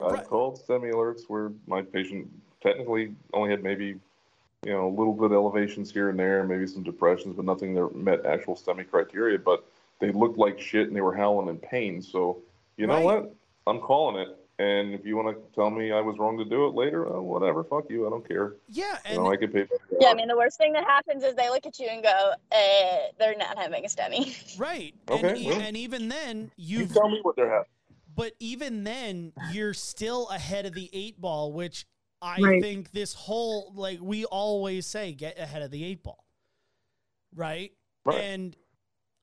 I've 0.00 0.18
uh, 0.18 0.22
called 0.24 0.60
STEMI 0.66 0.92
alerts 0.92 1.22
where 1.28 1.52
my 1.66 1.82
patient 1.82 2.28
technically 2.60 3.14
only 3.32 3.50
had 3.50 3.62
maybe, 3.62 3.98
you 4.64 4.72
know, 4.72 4.88
a 4.88 4.90
little 4.90 5.12
bit 5.12 5.26
of 5.26 5.32
elevations 5.32 5.92
here 5.92 6.08
and 6.08 6.18
there, 6.18 6.44
maybe 6.44 6.66
some 6.66 6.82
depressions, 6.82 7.36
but 7.36 7.44
nothing 7.44 7.74
that 7.74 7.94
met 7.94 8.26
actual 8.26 8.56
STEMI 8.56 8.88
criteria. 8.90 9.38
But 9.38 9.64
they 10.02 10.10
looked 10.10 10.36
like 10.36 10.60
shit 10.60 10.88
and 10.88 10.96
they 10.96 11.00
were 11.00 11.14
howling 11.14 11.48
in 11.48 11.56
pain. 11.58 12.02
So, 12.02 12.42
you 12.76 12.88
know 12.88 12.94
Right. 12.94 13.04
what? 13.04 13.34
I'm 13.68 13.78
calling 13.80 14.16
it. 14.20 14.36
And 14.58 14.92
if 14.92 15.06
you 15.06 15.16
want 15.16 15.28
to 15.36 15.54
tell 15.54 15.70
me 15.70 15.92
I 15.92 16.00
was 16.00 16.18
wrong 16.18 16.36
to 16.38 16.44
do 16.44 16.66
it 16.66 16.74
later, 16.74 17.08
uh, 17.16 17.20
whatever. 17.20 17.62
Fuck 17.62 17.88
you. 17.88 18.06
I 18.06 18.10
don't 18.10 18.26
care. 18.26 18.56
yeah, 18.68 18.98
You 19.08 19.14
and 19.14 19.24
know, 19.24 19.30
I 19.32 19.36
could 19.36 19.52
pay. 19.52 19.66
yeah. 20.00 20.08
I 20.08 20.14
mean, 20.14 20.26
the 20.26 20.36
worst 20.36 20.58
thing 20.58 20.72
that 20.72 20.84
happens 20.84 21.22
is 21.22 21.34
they 21.36 21.48
look 21.50 21.64
at 21.66 21.78
you 21.78 21.86
and 21.86 22.02
go, 22.02 22.32
uh, 22.52 22.96
"They're 23.18 23.36
not 23.36 23.56
having 23.56 23.84
a 23.84 23.88
STEMI." 23.88 24.58
right. 24.58 24.92
Okay, 25.08 25.28
and, 25.36 25.46
well. 25.46 25.60
and 25.60 25.76
even 25.76 26.08
then, 26.08 26.50
You 26.56 26.80
you've 26.80 26.92
tell 26.92 27.08
me 27.08 27.20
what 27.22 27.36
they're 27.36 27.48
having. 27.48 27.66
But 28.14 28.32
even 28.40 28.82
then, 28.84 29.32
you're 29.52 29.74
still 29.74 30.28
ahead 30.28 30.66
of 30.66 30.74
the 30.74 30.90
eight 30.92 31.20
ball, 31.20 31.52
which 31.52 31.86
I 32.20 32.40
Right. 32.40 32.60
think 32.60 32.90
this 32.90 33.14
whole 33.14 33.72
like 33.74 34.00
we 34.02 34.24
always 34.26 34.86
say, 34.86 35.12
get 35.12 35.38
ahead 35.38 35.62
of 35.62 35.70
the 35.70 35.84
eight 35.84 36.02
ball, 36.02 36.24
right? 37.34 37.72
Right. 38.04 38.20
And 38.20 38.56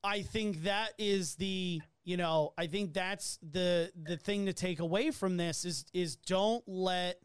I 0.02 0.22
think 0.22 0.64
that 0.64 0.90
is 0.98 1.34
the 1.36 1.80
you 2.04 2.16
know 2.16 2.52
I 2.56 2.66
think 2.66 2.92
that's 2.92 3.38
the 3.42 3.92
the 4.00 4.16
thing 4.16 4.46
to 4.46 4.52
take 4.52 4.80
away 4.80 5.10
from 5.10 5.36
this 5.36 5.64
is 5.64 5.84
is 5.92 6.16
don't 6.16 6.62
let 6.66 7.20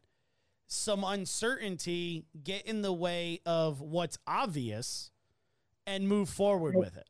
some 0.67 1.03
uncertainty 1.03 2.25
get 2.43 2.65
in 2.65 2.81
the 2.81 2.93
way 2.93 3.39
of 3.45 3.81
what's 3.81 4.17
obvious 4.27 5.11
and 5.85 6.07
move 6.07 6.29
forward 6.29 6.75
with 6.75 6.97
it. 6.97 7.07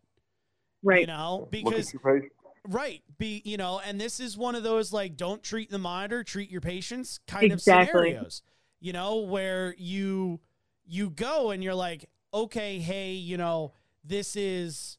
Right. 0.84 1.02
You 1.02 1.08
know, 1.08 1.48
because 1.50 1.88
at 1.88 1.94
your 1.94 2.14
patient. 2.14 2.32
Right. 2.68 3.04
Be 3.18 3.42
you 3.46 3.58
know, 3.58 3.80
and 3.86 4.00
this 4.00 4.20
is 4.20 4.38
one 4.38 4.56
of 4.56 4.64
those 4.64 4.92
like 4.92 5.16
don't 5.16 5.42
treat 5.42 5.70
the 5.70 5.78
monitor, 5.78 6.24
treat 6.24 6.50
your 6.50 6.62
patients 6.62 7.20
kind 7.28 7.52
Exactly. 7.52 7.84
of 7.84 7.94
scenarios. 7.94 8.42
You 8.80 8.94
know, 8.94 9.20
where 9.20 9.74
you 9.78 10.40
you 10.86 11.10
go 11.10 11.52
and 11.52 11.64
you're 11.64 11.76
like, 11.76 12.06
okay, 12.34 12.80
hey, 12.80 13.14
you 13.14 13.38
know, 13.38 13.74
this 14.04 14.36
is 14.36 14.98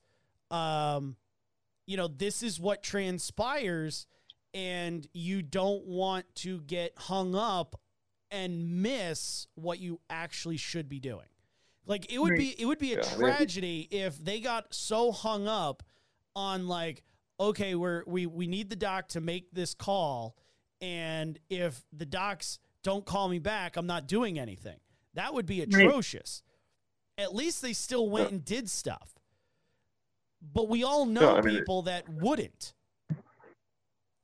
um 0.51 1.17
you 1.87 1.97
know, 1.97 2.09
this 2.09 2.43
is 2.43 2.59
what 2.59 2.83
transpires 2.83 4.07
and 4.53 5.07
you 5.13 5.43
don't 5.43 5.87
want 5.87 6.25
to 6.35 6.61
get 6.63 6.93
hung 6.97 7.35
up 7.35 7.81
and 8.31 8.83
miss 8.83 9.47
what 9.55 9.79
you 9.79 10.01
actually 10.11 10.57
should 10.57 10.89
be 10.89 10.99
doing. 10.99 11.27
Like 11.87 12.13
it 12.13 12.19
would 12.19 12.35
be 12.35 12.61
it 12.61 12.65
would 12.65 12.79
be 12.81 12.95
a 12.95 12.97
Yeah, 12.97 13.03
tragedy 13.03 13.87
if 13.91 14.19
they 14.19 14.41
got 14.41 14.75
so 14.75 15.13
hung 15.13 15.47
up 15.47 15.85
on 16.35 16.67
like 16.67 17.05
okay 17.39 17.75
we're 17.77 18.03
we 18.07 18.27
we 18.27 18.47
need 18.49 18.69
the 18.69 18.77
doc 18.77 19.09
to 19.09 19.21
make 19.21 19.53
this 19.53 19.75
call 19.75 20.37
and 20.81 21.39
if 21.49 21.85
the 21.93 22.05
docs 22.05 22.59
don't 22.83 23.05
call 23.07 23.29
me 23.29 23.39
back 23.39 23.77
i'm 23.77 23.87
not 23.87 24.09
doing 24.09 24.39
anything. 24.39 24.79
That 25.15 25.33
would 25.35 25.47
be 25.47 25.61
atrocious. 25.63 26.43
At 27.17 27.35
least 27.35 27.63
they 27.63 27.73
still 27.73 28.11
went 28.11 28.31
and 28.33 28.45
did 28.45 28.69
stuff 28.69 29.15
but 30.53 30.69
we 30.69 30.85
all 30.85 31.07
know 31.07 31.37
I 31.37 31.41
mean, 31.41 31.59
people 31.59 31.83
that 31.83 32.09
wouldn't 32.09 32.75
Well, 33.11 33.19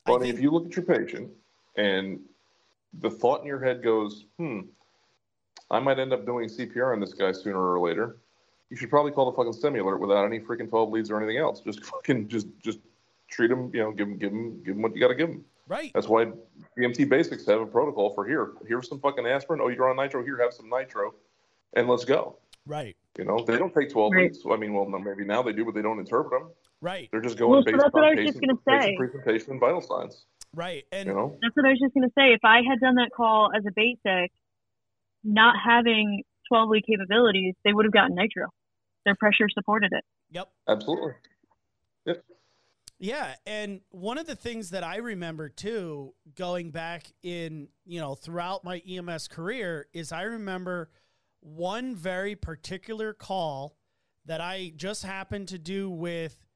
I 0.07 0.11
mean, 0.11 0.21
think- 0.21 0.35
if 0.35 0.41
you 0.41 0.51
look 0.51 0.67
at 0.67 0.77
your 0.77 0.85
patient 0.85 1.31
and 1.77 2.21
the 3.01 3.11
thought 3.11 3.41
in 3.41 3.47
your 3.47 3.63
head 3.63 3.83
goes, 3.83 4.27
hmm, 4.39 4.61
I 5.71 5.81
might 5.81 5.99
end 5.99 6.13
up 6.13 6.27
doing 6.27 6.49
CPR 6.49 6.93
on 6.93 7.01
this 7.01 7.15
guy 7.15 7.33
sooner 7.33 7.59
or 7.59 7.81
later, 7.81 8.17
you 8.69 8.77
should 8.77 8.91
probably 8.91 9.13
call 9.13 9.31
the 9.31 9.37
fucking 9.37 9.53
STEMI 9.53 9.81
alert 9.83 9.99
without 9.99 10.25
any 10.25 10.41
freaking 10.41 10.69
12 10.69 10.91
leads 10.91 11.11
or 11.11 11.19
anything 11.19 11.39
else. 11.39 11.61
Just 11.61 11.85
fucking, 11.85 12.29
just, 12.29 12.49
just 12.63 12.79
treat 13.29 13.51
him, 13.51 13.71
you 13.73 13.81
know, 13.81 13.93
give 13.93 14.09
him, 14.09 14.19
give 14.19 14.33
him, 14.33 14.63
give 14.63 14.77
him 14.77 14.83
what 14.83 14.95
you 14.95 15.01
got 15.01 15.09
to 15.09 15.15
give 15.15 15.31
him. 15.31 15.45
right 15.69 15.91
That's 15.95 16.09
why 16.09 16.33
EMT 16.79 17.09
basics 17.09 17.47
have 17.47 17.61
a 17.61 17.67
protocol 17.67 18.11
for 18.15 18.27
here, 18.27 18.53
here's 18.67 18.89
some 18.89 19.01
fucking 19.01 19.27
aspirin. 19.27 19.61
Oh, 19.63 19.69
you're 19.69 19.89
on 19.89 19.97
nitro, 19.97 20.23
here, 20.23 20.39
have 20.39 20.53
some 20.53 20.69
nitro 20.69 21.15
and 21.75 21.89
let's 21.89 22.05
go. 22.05 22.37
Right 22.67 22.97
You 23.19 23.25
know, 23.25 23.45
they 23.47 23.59
don't 23.59 23.75
take 23.75 23.91
12 23.91 24.13
Right. 24.13 24.23
leads. 24.25 24.45
I 24.51 24.57
mean, 24.57 24.73
well, 24.75 24.89
no, 24.89 24.99
maybe 24.99 25.25
now 25.25 25.43
they 25.43 25.53
do, 25.53 25.65
but 25.65 25.75
they 25.75 25.83
don't 25.83 25.99
interpret 25.99 26.41
them. 26.41 26.51
right 26.81 27.09
They're 27.13 27.21
just 27.21 27.39
going 27.39 27.51
Well, 27.51 27.63
so 27.63 27.73
based 27.73 27.83
that's 27.83 27.95
what 27.95 28.05
I 28.05 28.11
on 28.11 28.17
was 28.17 28.27
just 28.27 28.41
patient, 28.41 28.63
gonna 28.65 28.81
patient 28.81 28.93
say. 28.93 28.97
presentation 28.97 29.51
and 29.53 29.61
vital 29.61 29.81
signs, 29.81 30.27
right 30.55 30.85
and 30.93 31.09
you 31.09 31.15
know? 31.15 31.37
That's 31.43 31.55
what 31.57 31.67
I 31.67 31.71
was 31.71 31.81
just 31.81 31.95
going 31.95 32.09
to 32.09 32.13
say. 32.17 32.33
If 32.33 32.41
I 32.45 32.61
had 32.69 32.81
done 32.81 32.97
that 32.97 33.11
call 33.17 33.51
as 33.57 33.65
a 33.67 33.73
basic, 33.75 34.31
not 35.25 35.55
having 35.65 36.23
12 36.49 36.69
lead 36.69 36.85
capabilities, 36.87 37.55
they 37.65 37.73
would 37.73 37.85
have 37.85 37.93
gotten 37.93 38.15
nitro. 38.15 38.49
Their 39.05 39.15
pressure 39.17 39.49
supported 39.49 39.93
it. 39.93 40.05
yep 40.31 40.49
Absolutely. 40.69 41.13
Yep. 42.07 42.25
Yeah, 42.99 43.35
and 43.47 43.81
one 43.91 44.17
of 44.19 44.27
the 44.27 44.37
things 44.37 44.71
that 44.71 44.85
I 44.85 44.97
remember 44.97 45.49
too, 45.49 46.15
going 46.37 46.71
back 46.71 47.05
in, 47.25 47.69
you 47.85 48.01
know, 48.01 48.15
throughout 48.15 48.63
my 48.65 48.81
EMS 48.89 49.27
career, 49.29 49.87
is 49.93 50.13
I 50.13 50.23
remember 50.23 50.89
one 51.43 51.95
very 51.95 52.35
particular 52.37 53.13
call 53.13 53.77
that 54.27 54.41
I 54.41 54.73
just 54.77 55.05
happened 55.05 55.49
to 55.49 55.59
do 55.59 55.91
with 55.91 56.47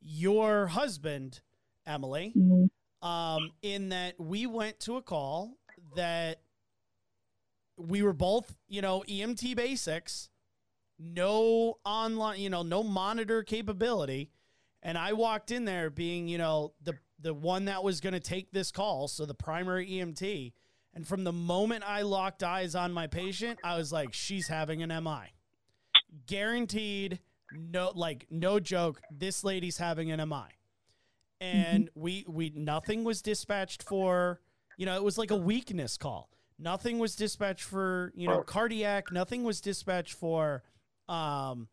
your 0.00 0.68
husband, 0.68 1.40
Emily, 1.86 2.32
um, 3.02 3.50
in 3.62 3.88
that 3.90 4.14
we 4.18 4.46
went 4.46 4.80
to 4.80 4.96
a 4.96 5.02
call 5.02 5.56
that 5.96 6.40
we 7.76 8.02
were 8.02 8.12
both, 8.12 8.56
you 8.68 8.80
know, 8.80 9.04
EMT 9.08 9.56
basics, 9.56 10.30
no 10.98 11.78
online, 11.84 12.40
you 12.40 12.50
know, 12.50 12.62
no 12.62 12.82
monitor 12.82 13.42
capability. 13.42 14.30
And 14.82 14.96
I 14.96 15.12
walked 15.12 15.50
in 15.50 15.64
there 15.64 15.90
being, 15.90 16.28
you 16.28 16.38
know, 16.38 16.72
the 16.82 16.94
the 17.20 17.34
one 17.34 17.64
that 17.64 17.82
was 17.82 18.00
going 18.00 18.12
to 18.12 18.20
take 18.20 18.52
this 18.52 18.70
call, 18.70 19.08
so 19.08 19.26
the 19.26 19.34
primary 19.34 19.88
EMT. 19.88 20.52
And 20.98 21.06
from 21.06 21.22
the 21.22 21.32
moment 21.32 21.84
I 21.86 22.02
locked 22.02 22.42
eyes 22.42 22.74
on 22.74 22.92
my 22.92 23.06
patient, 23.06 23.60
I 23.62 23.76
was 23.76 23.92
like, 23.92 24.12
she's 24.12 24.48
having 24.48 24.82
an 24.82 24.88
MI. 24.88 25.32
Guaranteed, 26.26 27.20
no 27.52 27.92
like 27.94 28.26
no 28.32 28.58
joke, 28.58 29.00
this 29.08 29.44
lady's 29.44 29.78
having 29.78 30.10
an 30.10 30.28
MI. 30.28 30.48
And 31.40 31.88
we 31.94 32.24
we 32.26 32.50
nothing 32.52 33.04
was 33.04 33.22
dispatched 33.22 33.84
for, 33.84 34.40
you 34.76 34.86
know, 34.86 34.96
it 34.96 35.04
was 35.04 35.16
like 35.16 35.30
a 35.30 35.36
weakness 35.36 35.96
call. 35.96 36.30
Nothing 36.58 36.98
was 36.98 37.14
dispatched 37.14 37.62
for, 37.62 38.12
you 38.16 38.26
know, 38.26 38.42
cardiac, 38.42 39.12
nothing 39.12 39.44
was 39.44 39.60
dispatched 39.60 40.14
for 40.14 40.64
um 41.08 41.68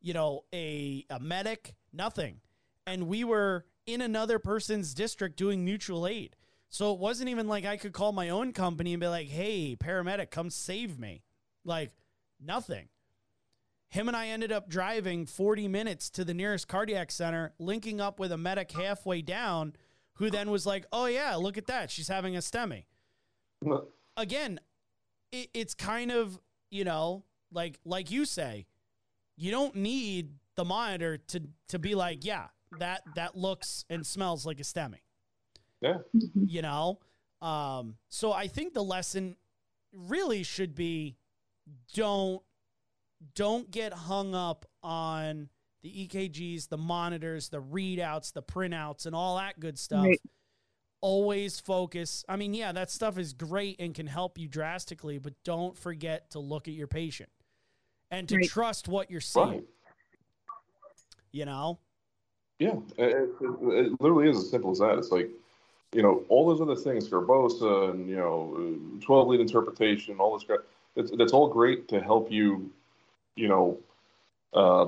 you 0.00 0.14
know, 0.14 0.44
a 0.54 1.04
a 1.10 1.18
medic, 1.18 1.74
nothing. 1.92 2.40
And 2.86 3.08
we 3.08 3.24
were 3.24 3.66
in 3.84 4.00
another 4.00 4.38
person's 4.38 4.94
district 4.94 5.36
doing 5.36 5.64
mutual 5.64 6.06
aid. 6.06 6.36
So 6.74 6.92
it 6.92 6.98
wasn't 6.98 7.28
even 7.28 7.46
like 7.46 7.64
I 7.64 7.76
could 7.76 7.92
call 7.92 8.10
my 8.10 8.30
own 8.30 8.52
company 8.52 8.94
and 8.94 9.00
be 9.00 9.06
like, 9.06 9.28
"Hey, 9.28 9.76
paramedic, 9.76 10.32
come 10.32 10.50
save 10.50 10.98
me." 10.98 11.22
Like 11.64 11.92
nothing. 12.40 12.88
Him 13.90 14.08
and 14.08 14.16
I 14.16 14.26
ended 14.26 14.50
up 14.50 14.68
driving 14.68 15.24
40 15.24 15.68
minutes 15.68 16.10
to 16.10 16.24
the 16.24 16.34
nearest 16.34 16.66
cardiac 16.66 17.12
center, 17.12 17.54
linking 17.60 18.00
up 18.00 18.18
with 18.18 18.32
a 18.32 18.36
medic 18.36 18.72
halfway 18.72 19.22
down 19.22 19.76
who 20.14 20.30
then 20.30 20.50
was 20.50 20.66
like, 20.66 20.84
"Oh 20.90 21.06
yeah, 21.06 21.36
look 21.36 21.56
at 21.56 21.68
that. 21.68 21.92
She's 21.92 22.08
having 22.08 22.34
a 22.34 22.40
STEMI." 22.40 22.86
again, 24.16 24.58
it, 25.30 25.50
it's 25.54 25.74
kind 25.74 26.10
of 26.10 26.40
you 26.72 26.82
know 26.82 27.22
like 27.52 27.78
like 27.84 28.10
you 28.10 28.24
say, 28.24 28.66
you 29.36 29.52
don't 29.52 29.76
need 29.76 30.32
the 30.56 30.64
monitor 30.64 31.18
to 31.18 31.42
to 31.68 31.78
be 31.78 31.94
like, 31.94 32.24
yeah, 32.24 32.48
that 32.80 33.02
that 33.14 33.36
looks 33.36 33.84
and 33.88 34.04
smells 34.04 34.44
like 34.44 34.58
a 34.58 34.64
STEMI. 34.64 34.98
Yeah. 35.84 35.98
You 36.46 36.62
know, 36.62 36.98
um, 37.42 37.96
so 38.08 38.32
I 38.32 38.46
think 38.48 38.72
the 38.72 38.82
lesson 38.82 39.36
really 39.92 40.42
should 40.42 40.74
be 40.74 41.16
don't 41.94 42.42
don't 43.34 43.70
get 43.70 43.92
hung 43.92 44.34
up 44.34 44.66
on 44.82 45.48
the 45.82 45.90
EKGs, 46.08 46.68
the 46.68 46.78
monitors, 46.78 47.50
the 47.50 47.60
readouts, 47.60 48.32
the 48.32 48.42
printouts, 48.42 49.04
and 49.04 49.14
all 49.14 49.36
that 49.36 49.60
good 49.60 49.78
stuff 49.78 50.06
Right. 50.06 50.20
always 51.02 51.60
focus. 51.60 52.24
I 52.28 52.36
mean, 52.36 52.54
yeah, 52.54 52.72
that 52.72 52.90
stuff 52.90 53.18
is 53.18 53.34
great 53.34 53.78
and 53.78 53.94
can 53.94 54.06
help 54.06 54.38
you 54.38 54.48
drastically, 54.48 55.18
but 55.18 55.34
don't 55.44 55.76
forget 55.76 56.30
to 56.30 56.38
look 56.38 56.66
at 56.68 56.74
your 56.74 56.86
patient 56.86 57.28
and 58.10 58.26
to 58.30 58.36
Right. 58.36 58.48
trust 58.48 58.88
what 58.88 59.10
you're 59.10 59.20
seeing. 59.20 59.46
Right. 59.48 59.64
You 61.32 61.44
know? 61.44 61.78
Yeah, 62.58 62.76
it, 62.96 63.06
it, 63.06 63.30
it 63.40 64.00
literally 64.00 64.30
is 64.30 64.38
as 64.38 64.50
simple 64.50 64.70
as 64.70 64.78
that. 64.78 64.96
It's 64.96 65.10
like, 65.10 65.28
you 65.94 66.02
know, 66.02 66.24
all 66.28 66.46
those 66.46 66.60
other 66.60 66.74
things, 66.74 67.08
Sgarbossa 67.08 67.90
and, 67.90 68.08
you 68.08 68.16
know, 68.16 68.76
12 69.00 69.28
lead 69.28 69.40
interpretation, 69.40 70.18
all 70.18 70.36
this 70.36 70.44
crap, 70.44 70.60
that's, 70.96 71.12
that's 71.12 71.32
all 71.32 71.48
great 71.48 71.88
to 71.88 72.00
help 72.00 72.30
you, 72.30 72.70
you 73.36 73.48
know, 73.48 73.78
uh, 74.52 74.86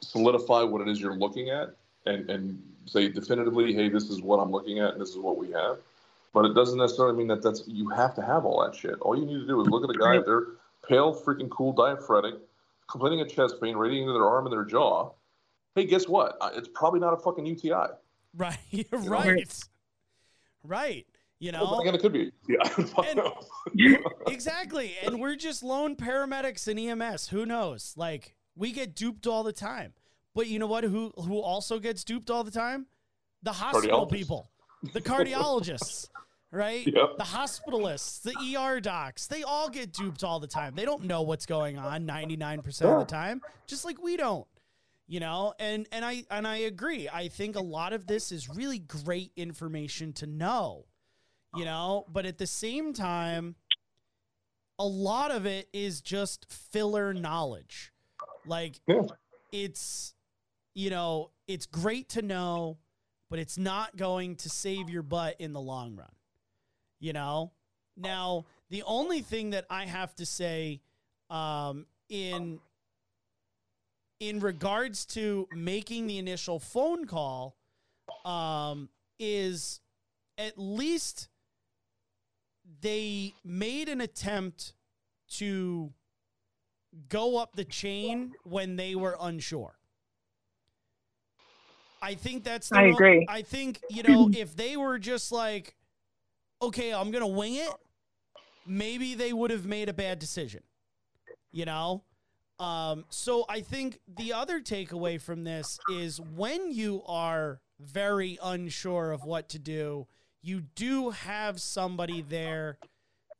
solidify 0.00 0.62
what 0.62 0.80
it 0.80 0.88
is 0.88 1.00
you're 1.00 1.14
looking 1.14 1.50
at 1.50 1.74
and, 2.06 2.28
and 2.30 2.62
say 2.86 3.08
definitively, 3.08 3.74
hey, 3.74 3.88
this 3.88 4.04
is 4.04 4.22
what 4.22 4.38
I'm 4.38 4.50
looking 4.50 4.78
at 4.78 4.92
and 4.92 5.00
this 5.00 5.10
is 5.10 5.18
what 5.18 5.36
we 5.36 5.50
have. 5.52 5.78
But 6.32 6.46
it 6.46 6.54
doesn't 6.54 6.78
necessarily 6.78 7.16
mean 7.16 7.28
that 7.28 7.42
that's 7.42 7.64
you 7.66 7.88
have 7.90 8.14
to 8.14 8.22
have 8.22 8.44
all 8.44 8.62
that 8.64 8.74
shit. 8.74 8.98
All 9.00 9.18
you 9.18 9.24
need 9.24 9.40
to 9.40 9.46
do 9.46 9.60
is 9.60 9.68
look 9.68 9.84
at 9.84 9.94
a 9.94 9.98
guy, 9.98 10.18
they're 10.24 10.48
pale, 10.86 11.14
freaking 11.14 11.48
cool, 11.48 11.72
diaphoretic, 11.72 12.34
complaining 12.88 13.20
of 13.20 13.32
chest 13.32 13.60
pain, 13.60 13.74
radiating 13.76 14.06
to 14.08 14.12
their 14.12 14.26
arm 14.26 14.46
and 14.46 14.52
their 14.52 14.64
jaw. 14.64 15.10
Hey, 15.74 15.84
guess 15.84 16.08
what? 16.08 16.36
Uh, 16.40 16.50
It's 16.54 16.68
probably 16.68 17.00
not 17.00 17.14
a 17.14 17.16
fucking 17.16 17.44
UTI. 17.46 17.88
Right. 18.36 18.58
right. 18.92 19.48
Right. 20.66 21.06
You 21.38 21.52
know? 21.52 21.80
it 21.84 22.00
could 22.00 22.12
be. 22.12 22.32
Yeah. 22.48 22.56
And- 23.06 23.98
exactly. 24.26 24.96
And 25.02 25.20
we're 25.20 25.36
just 25.36 25.62
lone 25.62 25.96
paramedics 25.96 26.66
in 26.68 26.78
EMS. 26.78 27.28
Who 27.28 27.44
knows? 27.44 27.94
Like 27.96 28.34
we 28.56 28.72
get 28.72 28.94
duped 28.94 29.26
all 29.26 29.42
the 29.42 29.52
time. 29.52 29.92
But 30.34 30.48
you 30.48 30.58
know 30.58 30.66
what? 30.66 30.84
Who 30.84 31.12
who 31.16 31.40
also 31.40 31.78
gets 31.78 32.04
duped 32.04 32.30
all 32.30 32.44
the 32.44 32.50
time? 32.50 32.86
The 33.42 33.52
hospital 33.52 34.06
people, 34.06 34.50
the 34.92 35.00
cardiologists, 35.00 36.08
right? 36.50 36.86
Yep. 36.86 37.16
The 37.18 37.24
hospitalists, 37.24 38.22
the 38.22 38.56
ER 38.56 38.80
docs. 38.80 39.26
They 39.28 39.42
all 39.42 39.70
get 39.70 39.92
duped 39.92 40.24
all 40.24 40.40
the 40.40 40.46
time. 40.46 40.74
They 40.74 40.84
don't 40.84 41.04
know 41.04 41.22
what's 41.22 41.46
going 41.46 41.78
on 41.78 42.04
ninety 42.04 42.36
nine 42.36 42.60
percent 42.60 42.90
of 42.90 42.98
the 42.98 43.06
time, 43.06 43.40
just 43.66 43.84
like 43.84 44.02
we 44.02 44.16
don't. 44.16 44.46
You 45.08 45.20
know, 45.20 45.54
and 45.60 45.86
and 45.92 46.04
I 46.04 46.24
and 46.30 46.46
I 46.46 46.56
agree. 46.58 47.08
I 47.08 47.28
think 47.28 47.54
a 47.56 47.60
lot 47.62 47.92
of 47.92 48.06
this 48.06 48.32
is 48.32 48.48
really 48.48 48.78
great 48.78 49.32
information 49.36 50.12
to 50.14 50.26
know 50.26 50.86
you 51.56 51.64
know 51.64 52.04
but 52.12 52.26
at 52.26 52.36
the 52.38 52.46
same 52.46 52.92
time 52.92 53.54
a 54.78 54.84
lot 54.86 55.30
of 55.30 55.46
it 55.46 55.68
is 55.72 56.00
just 56.00 56.44
filler 56.52 57.14
knowledge 57.14 57.92
like 58.46 58.80
Yeah. 58.86 59.02
it's 59.52 60.14
you 60.74 60.90
know 60.90 61.30
it's 61.46 61.64
great 61.66 62.08
to 62.10 62.20
know 62.22 62.78
but 63.30 63.38
it's 63.38 63.56
not 63.56 63.96
going 63.96 64.36
to 64.36 64.50
save 64.50 64.90
your 64.90 65.02
butt 65.02 65.36
in 65.38 65.52
the 65.52 65.60
long 65.60 65.94
run 65.96 66.12
you 66.98 67.12
know 67.12 67.52
now 67.96 68.44
the 68.68 68.82
only 68.82 69.22
thing 69.22 69.50
that 69.50 69.64
i 69.70 69.86
have 69.86 70.14
to 70.16 70.26
say 70.26 70.80
um 71.30 71.86
in 72.08 72.58
in 74.20 74.40
regards 74.40 75.04
to 75.04 75.48
making 75.52 76.06
the 76.06 76.18
initial 76.18 76.58
phone 76.58 77.06
call 77.06 77.56
um 78.24 78.88
is 79.18 79.80
at 80.38 80.58
least 80.58 81.28
they 82.80 83.34
made 83.44 83.88
an 83.88 84.00
attempt 84.00 84.74
to 85.28 85.92
go 87.08 87.36
up 87.38 87.54
the 87.56 87.64
chain 87.64 88.32
when 88.44 88.76
they 88.76 88.94
were 88.94 89.16
unsure. 89.20 89.78
I 92.02 92.14
think 92.14 92.44
that's 92.44 92.68
the 92.68 92.78
I 92.78 92.82
agree. 92.84 93.26
I 93.28 93.42
think, 93.42 93.80
you 93.90 94.02
know, 94.02 94.30
if 94.36 94.54
they 94.56 94.76
were 94.76 94.98
just 94.98 95.32
like, 95.32 95.74
okay, 96.62 96.92
I'm 96.92 97.10
going 97.10 97.22
to 97.22 97.26
wing 97.26 97.54
it, 97.54 97.72
maybe 98.66 99.14
they 99.14 99.32
would 99.32 99.50
have 99.50 99.66
made 99.66 99.88
a 99.88 99.92
bad 99.92 100.18
decision. 100.18 100.62
You 101.52 101.64
know? 101.64 102.02
Um, 102.58 103.04
so 103.10 103.44
I 103.48 103.60
think 103.60 104.00
the 104.06 104.32
other 104.32 104.60
takeaway 104.60 105.20
from 105.20 105.44
this 105.44 105.78
is 105.92 106.20
when 106.20 106.72
you 106.72 107.02
are 107.06 107.60
very 107.78 108.38
unsure 108.42 109.12
of 109.12 109.24
what 109.24 109.48
to 109.50 109.58
do, 109.58 110.06
you 110.42 110.62
do 110.74 111.10
have 111.10 111.60
somebody 111.60 112.22
there 112.22 112.78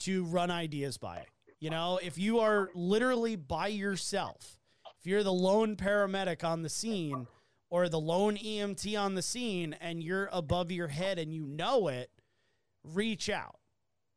to 0.01 0.25
run 0.25 0.51
ideas 0.51 0.99
by. 0.99 1.25
You 1.61 1.71
know, 1.71 1.99
if 2.03 2.19
you 2.19 2.41
are 2.41 2.69
literally 2.75 3.37
by 3.37 3.69
yourself, 3.69 4.59
if 5.01 5.07
you're 5.07 5.23
the 5.23 5.33
lone 5.33 5.77
paramedic 5.77 6.45
on 6.45 6.63
the 6.63 6.69
scene 6.69 7.27
or 7.71 7.89
the 7.89 8.01
lone 8.01 8.37
EMT 8.37 9.01
on 9.01 9.15
the 9.15 9.23
scene 9.23 9.75
and 9.81 10.03
you're 10.03 10.29
above 10.33 10.71
your 10.71 10.89
head 10.89 11.19
and 11.19 11.33
you 11.33 11.47
know 11.47 11.89
it, 11.89 12.11
reach 12.85 13.31
out. 13.31 13.57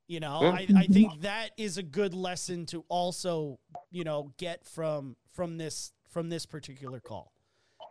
You 0.10 0.20
know. 0.20 0.42
I, 0.42 0.66
I 0.76 0.88
think 0.88 1.22
that 1.22 1.52
is 1.56 1.78
a 1.78 1.84
good 1.84 2.16
lesson 2.16 2.66
to 2.68 2.84
also, 2.90 3.60
you 3.92 4.04
know, 4.04 4.34
get 4.38 4.66
from 4.66 5.16
from 5.32 5.58
this 5.58 5.94
from 6.10 6.30
this 6.30 6.46
particular 6.46 7.00
call. 7.00 7.32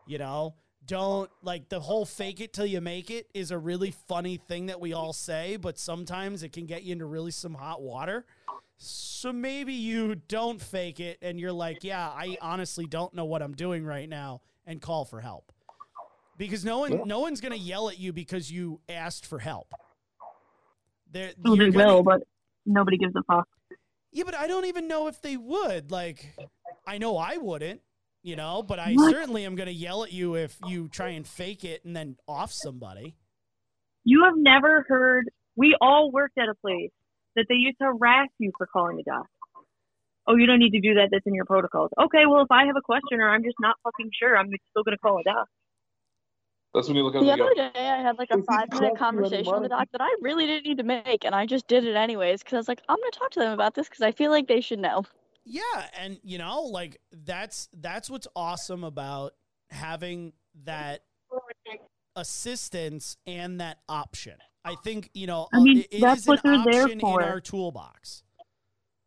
You 0.06 0.18
know, 0.18 0.56
don't 0.84 1.30
like 1.42 1.68
the 1.68 1.78
whole 1.78 2.04
fake 2.04 2.40
it 2.40 2.52
till 2.52 2.66
you 2.66 2.80
make 2.80 3.10
it 3.10 3.28
is 3.34 3.52
a 3.52 3.58
really 3.58 3.92
funny 4.08 4.36
thing 4.36 4.66
that 4.66 4.80
we 4.80 4.92
all 4.92 5.12
say, 5.12 5.56
but 5.56 5.78
sometimes 5.78 6.42
it 6.42 6.52
can 6.52 6.66
get 6.66 6.82
you 6.82 6.92
into 6.92 7.06
really 7.06 7.30
some 7.30 7.54
hot 7.54 7.80
water. 7.80 8.26
So 8.78 9.32
maybe 9.32 9.74
you 9.74 10.16
don't 10.16 10.60
fake 10.60 10.98
it 10.98 11.18
and 11.22 11.38
you're 11.38 11.52
like, 11.52 11.84
yeah, 11.84 12.08
I 12.08 12.36
honestly 12.40 12.86
don't 12.86 13.14
know 13.14 13.26
what 13.26 13.42
I'm 13.42 13.54
doing 13.54 13.84
right 13.84 14.08
now 14.08 14.40
and 14.66 14.80
call 14.80 15.04
for 15.04 15.20
help. 15.20 15.52
Because 16.36 16.64
no 16.64 16.80
one 16.80 17.02
no 17.06 17.20
one's 17.20 17.40
going 17.40 17.52
to 17.52 17.58
yell 17.58 17.88
at 17.88 17.98
you 17.98 18.12
because 18.12 18.50
you 18.50 18.80
asked 18.88 19.24
for 19.24 19.38
help. 19.38 19.72
They're, 21.10 21.32
Well, 21.42 21.56
they 21.56 21.70
gonna- 21.70 21.86
will, 21.94 22.02
but 22.02 22.22
nobody 22.66 22.96
gives 22.98 23.14
a 23.16 23.22
fuck. 23.24 23.48
yeah, 24.12 24.24
but 24.24 24.34
I 24.34 24.46
don't 24.46 24.66
even 24.66 24.88
know 24.88 25.06
if 25.08 25.20
they 25.22 25.36
would. 25.36 25.90
Like, 25.90 26.34
I 26.86 26.98
know 26.98 27.16
I 27.16 27.36
wouldn't, 27.38 27.80
you 28.22 28.36
know, 28.36 28.62
but 28.62 28.78
I 28.78 28.92
What? 28.94 29.10
certainly 29.12 29.44
am 29.44 29.54
going 29.54 29.68
to 29.68 29.72
yell 29.72 30.04
at 30.04 30.12
you 30.12 30.34
if 30.34 30.58
you 30.66 30.88
try 30.88 31.08
and 31.10 31.26
fake 31.26 31.64
it 31.64 31.84
and 31.84 31.94
then 31.96 32.16
off 32.26 32.52
somebody. 32.52 33.14
You 34.04 34.24
have 34.24 34.34
never 34.36 34.84
heard. 34.88 35.28
We 35.56 35.76
all 35.80 36.10
worked 36.10 36.38
at 36.38 36.48
a 36.48 36.54
place 36.54 36.90
that 37.36 37.46
they 37.48 37.56
used 37.56 37.78
to 37.78 37.84
harass 37.86 38.28
you 38.38 38.52
for 38.56 38.66
calling 38.66 38.98
a 39.00 39.02
doc. 39.02 39.26
Oh, 40.26 40.36
you 40.36 40.46
don't 40.46 40.58
need 40.58 40.72
to 40.72 40.80
do 40.80 40.94
that. 40.94 41.08
That's 41.10 41.26
in 41.26 41.34
your 41.34 41.46
protocols. 41.46 41.90
Okay, 41.98 42.26
well, 42.26 42.42
if 42.42 42.50
I 42.50 42.66
have 42.66 42.76
a 42.76 42.82
question 42.82 43.20
or 43.20 43.30
I'm 43.30 43.42
just 43.42 43.56
not 43.60 43.76
fucking 43.82 44.10
sure, 44.18 44.36
I'm 44.36 44.48
still 44.70 44.82
gonna 44.84 44.98
call 44.98 45.18
a 45.20 45.24
doc. 45.24 45.48
That's 46.74 46.86
when 46.86 46.96
you 46.96 47.02
look 47.02 47.14
at 47.14 47.20
The 47.20 47.26
the 47.26 47.32
other 47.32 47.54
day, 47.54 47.70
I 47.88 48.02
had 48.02 48.18
like 48.18 48.28
a 48.30 48.42
five 48.42 48.68
minute 48.72 48.96
conversation 48.98 49.52
with 49.52 49.64
a 49.64 49.68
doc 49.68 49.88
that 49.92 50.00
I 50.02 50.14
really 50.20 50.46
didn't 50.46 50.66
need 50.66 50.76
to 50.78 50.82
make, 50.84 51.24
and 51.24 51.34
I 51.34 51.46
just 51.46 51.66
did 51.66 51.84
it 51.84 51.96
anyways 51.96 52.42
because 52.42 52.54
I 52.54 52.58
was 52.58 52.68
like, 52.68 52.82
I'm 52.88 52.96
gonna 52.96 53.10
talk 53.10 53.30
to 53.32 53.40
them 53.40 53.52
about 53.52 53.74
this 53.74 53.88
because 53.88 54.02
I 54.02 54.12
feel 54.12 54.30
like 54.30 54.48
they 54.48 54.60
should 54.60 54.78
know. 54.78 55.04
Yeah, 55.44 55.62
and 55.98 56.18
you 56.22 56.36
know, 56.38 56.60
like 56.62 57.00
that's 57.10 57.68
that's 57.72 58.10
what's 58.10 58.28
awesome 58.36 58.84
about 58.84 59.32
having 59.70 60.34
that 60.64 61.00
assistance 62.16 63.16
and 63.26 63.60
that 63.60 63.78
option. 63.88 64.34
I 64.64 64.74
think 64.84 65.10
you 65.14 65.26
know, 65.26 65.48
I 65.52 65.60
mean, 65.60 65.78
uh, 65.78 65.80
it- 65.80 65.88
it 65.96 66.00
that's 66.00 66.20
is 66.22 66.26
what 66.28 66.40
an 66.44 66.64
they're 66.64 66.86
there 66.88 67.00
for. 67.00 67.22
in 67.22 67.28
our 67.28 67.40
toolbox. 67.40 68.22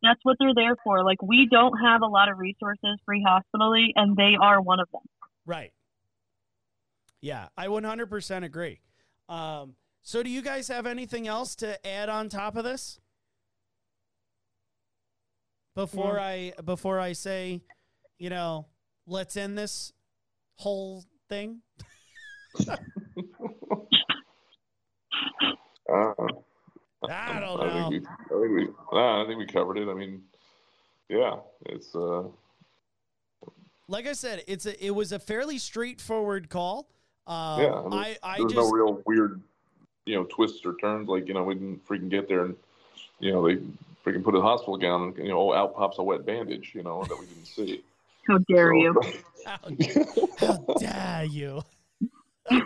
That's 0.02 0.18
what 0.24 0.36
they're 0.40 0.54
there 0.54 0.74
for. 0.82 1.04
Like 1.04 1.22
we 1.22 1.46
don't 1.46 1.76
have 1.78 2.02
a 2.02 2.06
lot 2.06 2.28
of 2.28 2.38
resources 2.38 2.98
free 3.04 3.22
hospitally, 3.24 3.92
and 3.94 4.16
they 4.16 4.36
are 4.40 4.60
one 4.60 4.80
of 4.80 4.88
them. 4.90 5.02
Right. 5.46 5.72
Yeah, 7.22 7.48
I 7.56 7.68
100% 7.68 8.44
agree. 8.44 8.80
Um, 9.28 9.76
so, 10.02 10.22
do 10.22 10.28
you 10.28 10.42
guys 10.42 10.66
have 10.68 10.86
anything 10.86 11.28
else 11.28 11.54
to 11.56 11.86
add 11.86 12.08
on 12.08 12.28
top 12.28 12.56
of 12.56 12.64
this? 12.64 12.98
Before 15.74 16.20
I 16.20 16.52
before 16.64 17.00
I 17.00 17.12
say, 17.14 17.62
you 18.18 18.28
know, 18.28 18.66
let's 19.06 19.38
end 19.38 19.56
this 19.56 19.92
whole 20.56 21.04
thing. 21.30 21.62
Uh, 25.92 26.12
I 27.10 27.40
don't 27.40 27.60
I 27.60 27.66
know. 27.66 27.90
think 27.90 27.90
we, 27.90 28.06
I 28.06 28.40
think 28.40 28.52
we, 28.54 28.68
nah, 28.92 29.22
I 29.22 29.26
think 29.26 29.38
we 29.38 29.46
covered 29.46 29.76
it. 29.76 29.88
I 29.88 29.94
mean, 29.94 30.22
yeah, 31.10 31.36
it's 31.66 31.94
uh, 31.94 32.22
Like 33.88 34.06
I 34.06 34.12
said, 34.14 34.42
it's 34.46 34.64
a 34.64 34.82
it 34.86 34.92
was 34.92 35.12
a 35.12 35.18
fairly 35.18 35.58
straightforward 35.58 36.48
call. 36.48 36.88
Um, 37.26 37.60
yeah. 37.60 37.72
I, 37.72 37.82
mean, 37.82 37.92
I 37.92 38.16
I 38.22 38.38
there's 38.38 38.52
just 38.52 38.56
no 38.56 38.70
real 38.70 39.02
weird, 39.06 39.40
you 40.06 40.16
know, 40.16 40.24
twists 40.24 40.64
or 40.66 40.74
turns. 40.76 41.08
Like 41.08 41.28
you 41.28 41.34
know, 41.34 41.44
we 41.44 41.54
didn't 41.54 41.86
freaking 41.86 42.08
get 42.10 42.28
there, 42.28 42.44
and 42.44 42.56
you 43.20 43.32
know, 43.32 43.46
they 43.46 43.56
freaking 44.04 44.24
put 44.24 44.34
a 44.34 44.40
hospital 44.40 44.76
gown, 44.76 45.02
and 45.02 45.16
you 45.16 45.28
know, 45.28 45.52
out 45.52 45.74
pops 45.76 45.98
a 45.98 46.02
wet 46.02 46.26
bandage, 46.26 46.72
you 46.74 46.82
know, 46.82 47.04
that 47.04 47.18
we 47.18 47.26
didn't 47.26 47.46
see. 47.46 47.82
How 48.28 48.38
dare 48.38 48.70
So- 48.70 48.76
you? 48.76 49.02
how, 49.46 49.58
how 50.38 50.74
dare 50.78 51.24
you? 51.24 51.62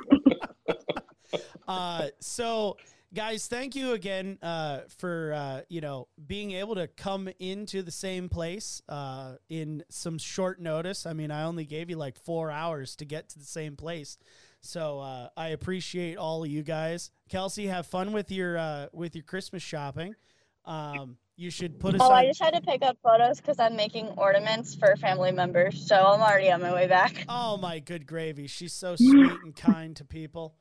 uh, 1.68 2.08
so, 2.20 2.76
guys, 3.14 3.46
thank 3.46 3.74
you 3.74 3.92
again 3.92 4.38
uh, 4.42 4.80
for 4.98 5.32
uh, 5.32 5.60
you 5.68 5.80
know 5.80 6.08
being 6.26 6.52
able 6.52 6.74
to 6.74 6.86
come 6.88 7.28
into 7.38 7.82
the 7.82 7.90
same 7.90 8.28
place 8.28 8.82
uh, 8.88 9.36
in 9.48 9.82
some 9.88 10.18
short 10.18 10.60
notice. 10.60 11.06
I 11.06 11.12
mean, 11.14 11.30
I 11.30 11.44
only 11.44 11.64
gave 11.64 11.88
you 11.90 11.96
like 11.96 12.18
four 12.18 12.50
hours 12.50 12.96
to 12.96 13.04
get 13.04 13.30
to 13.30 13.38
the 13.38 13.44
same 13.46 13.76
place, 13.76 14.18
so 14.66 14.98
uh, 15.00 15.28
I 15.36 15.48
appreciate 15.48 16.16
all 16.16 16.44
of 16.44 16.50
you 16.50 16.62
guys. 16.62 17.10
Kelsey, 17.28 17.66
have 17.66 17.86
fun 17.86 18.12
with 18.12 18.30
your 18.30 18.58
uh, 18.58 18.86
with 18.92 19.14
your 19.14 19.24
Christmas 19.24 19.62
shopping. 19.62 20.14
Um, 20.64 21.16
you 21.36 21.50
should 21.50 21.78
put 21.78 21.94
us 21.94 22.00
Oh. 22.02 22.10
I 22.10 22.26
just 22.26 22.42
had 22.42 22.54
to 22.54 22.60
pick 22.60 22.82
up 22.82 22.96
photos 23.02 23.40
because 23.40 23.58
I'm 23.60 23.76
making 23.76 24.06
ornaments 24.16 24.74
for 24.74 24.96
family 24.96 25.32
members, 25.32 25.86
so 25.86 25.94
I'm 25.96 26.20
already 26.20 26.50
on 26.50 26.60
my 26.62 26.72
way 26.72 26.86
back. 26.86 27.24
Oh 27.28 27.56
my 27.56 27.78
good 27.78 28.06
gravy! 28.06 28.46
She's 28.46 28.72
so 28.72 28.96
sweet 28.96 29.32
and 29.44 29.54
kind 29.54 29.94
to 29.96 30.04
people, 30.04 30.54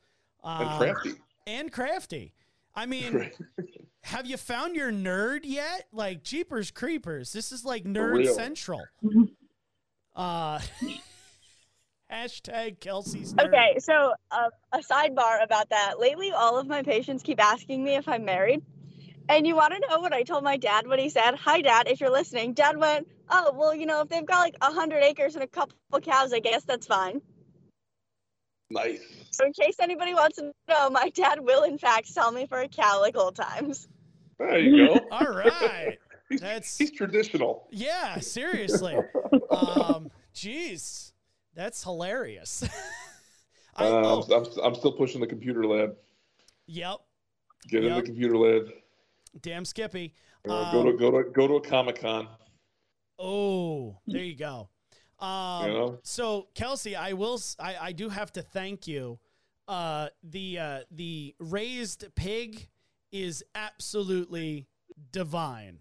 and 0.44 0.70
Um, 0.70 0.78
crafty. 0.80 1.12
and 1.48 1.72
crafty. 1.72 2.34
I 2.76 2.86
mean, 2.88 3.32
have 4.02 4.26
you 4.26 4.36
found 4.38 4.76
your 4.76 4.92
nerd 4.92 5.42
yet? 5.44 5.88
Like 5.94 6.24
Jeepers 6.24 6.72
Creepers, 6.72 7.32
this 7.32 7.52
is 7.54 7.64
like 7.64 7.86
nerd 7.86 8.28
central. 8.36 8.82
Uh, 10.16 10.60
Hashtag 12.16 12.80
Kelsey's 12.80 13.34
nerd. 13.34 13.48
Okay, 13.48 13.80
so 13.80 14.14
uh, 14.32 14.50
a 14.72 14.80
sidebar 14.80 15.44
about 15.44 15.70
that. 15.70 16.00
Lately, 16.00 16.32
all 16.32 16.58
of 16.58 16.66
my 16.68 16.82
patients 16.82 17.24
keep 17.24 17.44
asking 17.44 17.84
me 17.84 17.96
if 17.96 18.08
I'm 18.08 18.24
married. 18.24 18.62
And 19.28 19.46
you 19.46 19.56
want 19.56 19.74
to 19.74 19.80
know 19.90 20.00
what 20.00 20.14
I 20.14 20.24
told 20.24 20.44
my 20.44 20.56
dad 20.56 20.88
when 20.88 21.00
he 21.00 21.10
said, 21.10 21.36
Hi, 21.36 21.62
dad, 21.62 21.88
if 21.90 22.00
you're 22.00 22.12
listening? 22.12 22.54
Dad 22.54 22.78
went, 22.78 23.08
Oh, 23.30 23.52
well, 23.56 23.74
you 23.76 23.86
know, 23.86 24.02
if 24.02 24.10
they've 24.10 24.26
got 24.26 24.40
like 24.40 24.56
100 24.62 25.04
acres 25.04 25.36
and 25.36 25.44
a 25.44 25.48
couple 25.48 25.76
cows, 26.02 26.32
I 26.32 26.40
guess 26.40 26.64
that's 26.64 26.86
fine. 26.88 27.22
Nice. 28.70 29.02
So, 29.32 29.46
in 29.46 29.54
case 29.54 29.76
anybody 29.80 30.14
wants 30.14 30.38
to 30.38 30.52
know, 30.70 30.90
my 30.90 31.10
dad 31.10 31.40
will, 31.42 31.64
in 31.64 31.78
fact, 31.78 32.08
sell 32.08 32.32
me 32.32 32.46
for 32.48 32.60
a 32.60 32.68
cow 32.68 33.02
like 33.02 33.18
old 33.18 33.36
times. 33.36 33.88
There 34.40 34.60
you 34.60 34.88
go. 34.88 35.00
All 35.12 35.34
right. 35.34 35.98
He's, 36.30 36.42
That's- 36.42 36.78
he's 36.78 36.92
traditional. 36.92 37.68
Yeah, 37.72 38.20
seriously. 38.20 38.96
Um, 39.50 40.12
jeez, 40.34 41.12
that's 41.56 41.84
hilarious. 41.84 42.64
I, 43.76 43.86
Uh, 43.88 44.02
oh, 44.06 44.22
I'm, 44.34 44.64
I'm, 44.64 44.76
still 44.76 44.94
pushing 44.94 45.20
the 45.20 45.28
computer 45.28 45.66
lab. 45.66 45.96
yep. 46.66 47.02
Get 47.68 47.84
in 47.84 47.94
the 47.94 48.02
computer 48.02 48.38
lab. 48.38 48.70
Damn 49.42 49.66
Skippy. 49.66 50.14
Uh, 50.48 50.72
go 50.72 50.84
to 50.84 50.90
Um, 50.92 50.98
go 50.98 51.12
to 51.12 51.30
go 51.32 51.48
to 51.48 51.56
a 51.56 51.62
comic 51.62 52.00
con. 52.00 52.28
Oh, 53.20 53.98
there 54.08 54.24
you 54.24 54.36
go. 54.36 54.70
Um, 55.20 55.66
You 55.68 55.74
know? 55.74 56.00
So 56.04 56.48
Kelsey, 56.54 56.96
I 56.96 57.14
will. 57.14 57.42
I, 57.60 57.76
I 57.82 57.92
do 57.92 58.10
have 58.10 58.32
to 58.34 58.42
thank 58.42 58.88
you. 58.88 59.20
Uh, 59.68 60.10
the 60.24 60.60
uh, 60.60 60.80
the 60.92 61.36
raised 61.40 62.06
pig 62.16 62.70
is 63.12 63.44
absolutely 63.56 64.68
divine. 65.12 65.80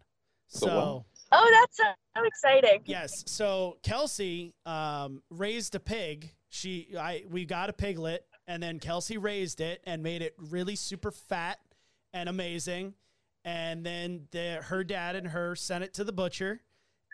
The? 0.52 0.58
So 0.58 1.04
Oh, 1.36 1.50
that's 1.60 1.76
so 1.76 2.24
exciting. 2.24 2.82
yes, 2.84 3.24
so 3.26 3.78
Kelsey 3.82 4.54
um, 4.66 5.22
raised 5.30 5.74
a 5.74 5.80
pig. 5.80 6.32
She 6.48 6.94
I 6.98 7.24
we 7.28 7.44
got 7.44 7.70
a 7.70 7.72
piglet, 7.72 8.24
and 8.46 8.62
then 8.62 8.78
Kelsey 8.78 9.18
raised 9.18 9.60
it 9.60 9.82
and 9.84 10.02
made 10.02 10.22
it 10.22 10.34
really 10.38 10.76
super 10.76 11.10
fat 11.10 11.58
and 12.12 12.28
amazing. 12.28 12.94
And 13.44 13.84
then 13.84 14.28
the, 14.30 14.60
her 14.62 14.84
dad 14.84 15.16
and 15.16 15.28
her 15.28 15.54
sent 15.54 15.84
it 15.84 15.94
to 15.94 16.04
the 16.04 16.12
butcher. 16.12 16.62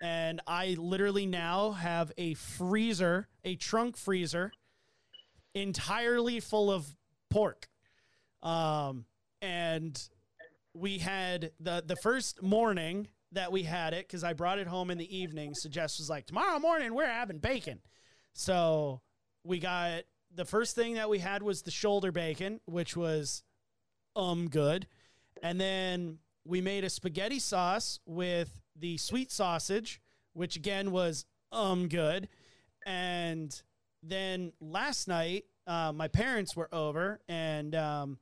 And 0.03 0.41
I 0.47 0.77
literally 0.79 1.27
now 1.27 1.73
have 1.73 2.13
a 2.17 2.35
freezer, 2.35 3.29
a 3.45 3.57
trunk 3.57 3.97
freezer, 3.97 4.53
entirely 5.55 6.41
full 6.41 6.71
of 6.71 6.87
pork. 7.29 7.69
Um, 8.43 9.05
and 9.43 10.01
we 10.73 10.99
had 10.99 11.53
the 11.59 11.83
the 11.85 11.97
first 11.97 12.43
morning 12.43 13.09
that 13.33 13.53
we 13.53 13.63
had 13.63 13.95
it 13.95 14.07
because 14.07 14.25
I 14.25 14.33
brought 14.33 14.59
it 14.59 14.67
home 14.67 14.91
in 14.91 14.99
the 14.99 15.17
evening. 15.17 15.55
So 15.55 15.69
Jess 15.69 15.99
was 15.99 16.11
like, 16.11 16.27
"Tomorrow 16.27 16.59
morning 16.59 16.95
we're 16.95 17.07
having 17.07 17.39
bacon." 17.39 17.81
So 18.33 19.01
we 19.45 19.59
got 19.59 20.03
the 20.35 20.45
first 20.45 20.75
thing 20.75 20.95
that 20.95 21.09
we 21.11 21.19
had 21.19 21.43
was 21.43 21.63
the 21.63 21.71
shoulder 21.71 22.13
bacon, 22.13 22.61
which 22.67 22.97
was 22.97 23.43
um 24.17 24.49
good, 24.49 24.87
and 25.43 25.61
then 25.61 26.19
we 26.45 26.61
made 26.61 26.85
a 26.85 26.91
spaghetti 26.91 27.39
sauce 27.39 28.01
with 28.07 28.61
the 28.77 28.97
sweet 28.97 29.31
sausage, 29.31 30.01
which 30.33 30.57
again 30.57 30.91
was 30.91 31.25
um 31.53 31.89
good, 31.89 32.29
and 32.87 33.63
then 34.03 34.53
last 34.61 35.09
night 35.09 35.45
uh, 35.67 35.93
my 35.93 36.09
parents 36.09 36.57
were 36.57 36.69
over 36.73 37.21
and 37.29 37.75
um 37.75 38.19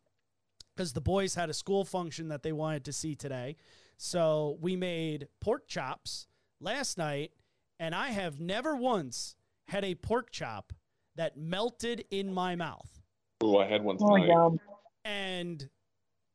because 0.75 0.93
the 0.93 1.01
boys 1.01 1.35
had 1.35 1.51
a 1.51 1.55
school 1.55 1.85
function 1.85 2.29
that 2.29 2.43
they 2.45 2.53
wanted 2.53 2.85
to 2.85 2.93
see 2.93 3.17
today. 3.17 3.57
So 3.99 4.57
we 4.61 4.77
made 4.77 5.27
pork 5.41 5.67
chops 5.67 6.29
last 6.61 6.97
night, 6.97 7.33
and 7.81 7.95
I 7.95 8.09
have 8.09 8.41
never 8.41 8.77
once 8.77 9.35
had 9.67 9.85
a 9.85 9.97
pork 9.97 10.31
chop 10.31 10.73
that 11.17 11.37
melted 11.37 12.05
in 12.11 12.33
my 12.33 12.55
mouth. 12.55 13.03
Oh, 13.41 13.59
I 13.59 13.67
had 13.67 13.83
one 13.83 13.99
oh, 14.01 14.17
tonight. 14.17 14.29
yum. 14.29 14.61
And 15.05 15.69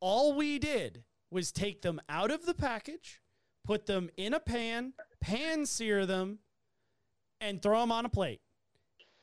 all 0.00 0.34
we 0.34 0.58
did 0.58 1.04
was 1.30 1.50
take 1.50 1.80
them 1.80 2.00
out 2.08 2.30
of 2.30 2.44
the 2.44 2.54
package, 2.54 3.22
put 3.64 3.86
them 3.86 4.10
in 4.18 4.34
a 4.34 4.40
pan, 4.40 4.92
pan 5.22 5.64
sear 5.64 6.04
them, 6.04 6.40
and 7.40 7.62
throw 7.62 7.80
them 7.80 7.90
on 7.90 8.04
a 8.04 8.10
plate. 8.10 8.42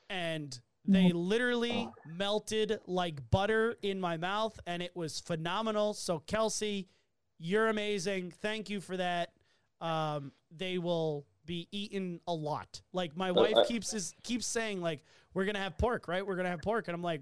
And 0.09 0.59
they 0.83 1.11
mm. 1.11 1.13
literally 1.13 1.87
melted 2.07 2.79
like 2.87 3.29
butter 3.29 3.75
in 3.83 3.99
my 3.99 4.17
mouth, 4.17 4.59
and 4.65 4.81
it 4.81 4.95
was 4.95 5.19
phenomenal. 5.19 5.93
So, 5.93 6.19
Kelsey, 6.19 6.89
you're 7.41 7.67
amazing. 7.67 8.31
Thank 8.41 8.69
you 8.69 8.79
for 8.79 8.97
that. 8.97 9.31
Um, 9.81 10.31
they 10.55 10.77
will 10.77 11.25
be 11.45 11.67
eaten 11.71 12.19
a 12.27 12.33
lot. 12.33 12.81
Like 12.93 13.17
my 13.17 13.31
wife 13.31 13.55
I- 13.57 13.65
keeps 13.65 13.93
is 13.93 14.13
keeps 14.23 14.45
saying, 14.45 14.81
like, 14.81 15.03
we're 15.33 15.45
gonna 15.45 15.59
have 15.59 15.77
pork, 15.77 16.07
right? 16.07 16.25
We're 16.25 16.35
gonna 16.35 16.49
have 16.49 16.61
pork, 16.61 16.87
and 16.87 16.95
I'm 16.95 17.01
like, 17.01 17.21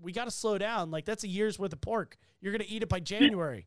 we 0.00 0.12
got 0.12 0.24
to 0.24 0.30
slow 0.30 0.58
down. 0.58 0.90
Like 0.90 1.04
that's 1.04 1.24
a 1.24 1.28
year's 1.28 1.58
worth 1.58 1.72
of 1.72 1.80
pork. 1.80 2.16
You're 2.40 2.52
gonna 2.52 2.64
eat 2.66 2.82
it 2.82 2.88
by 2.88 3.00
January. 3.00 3.66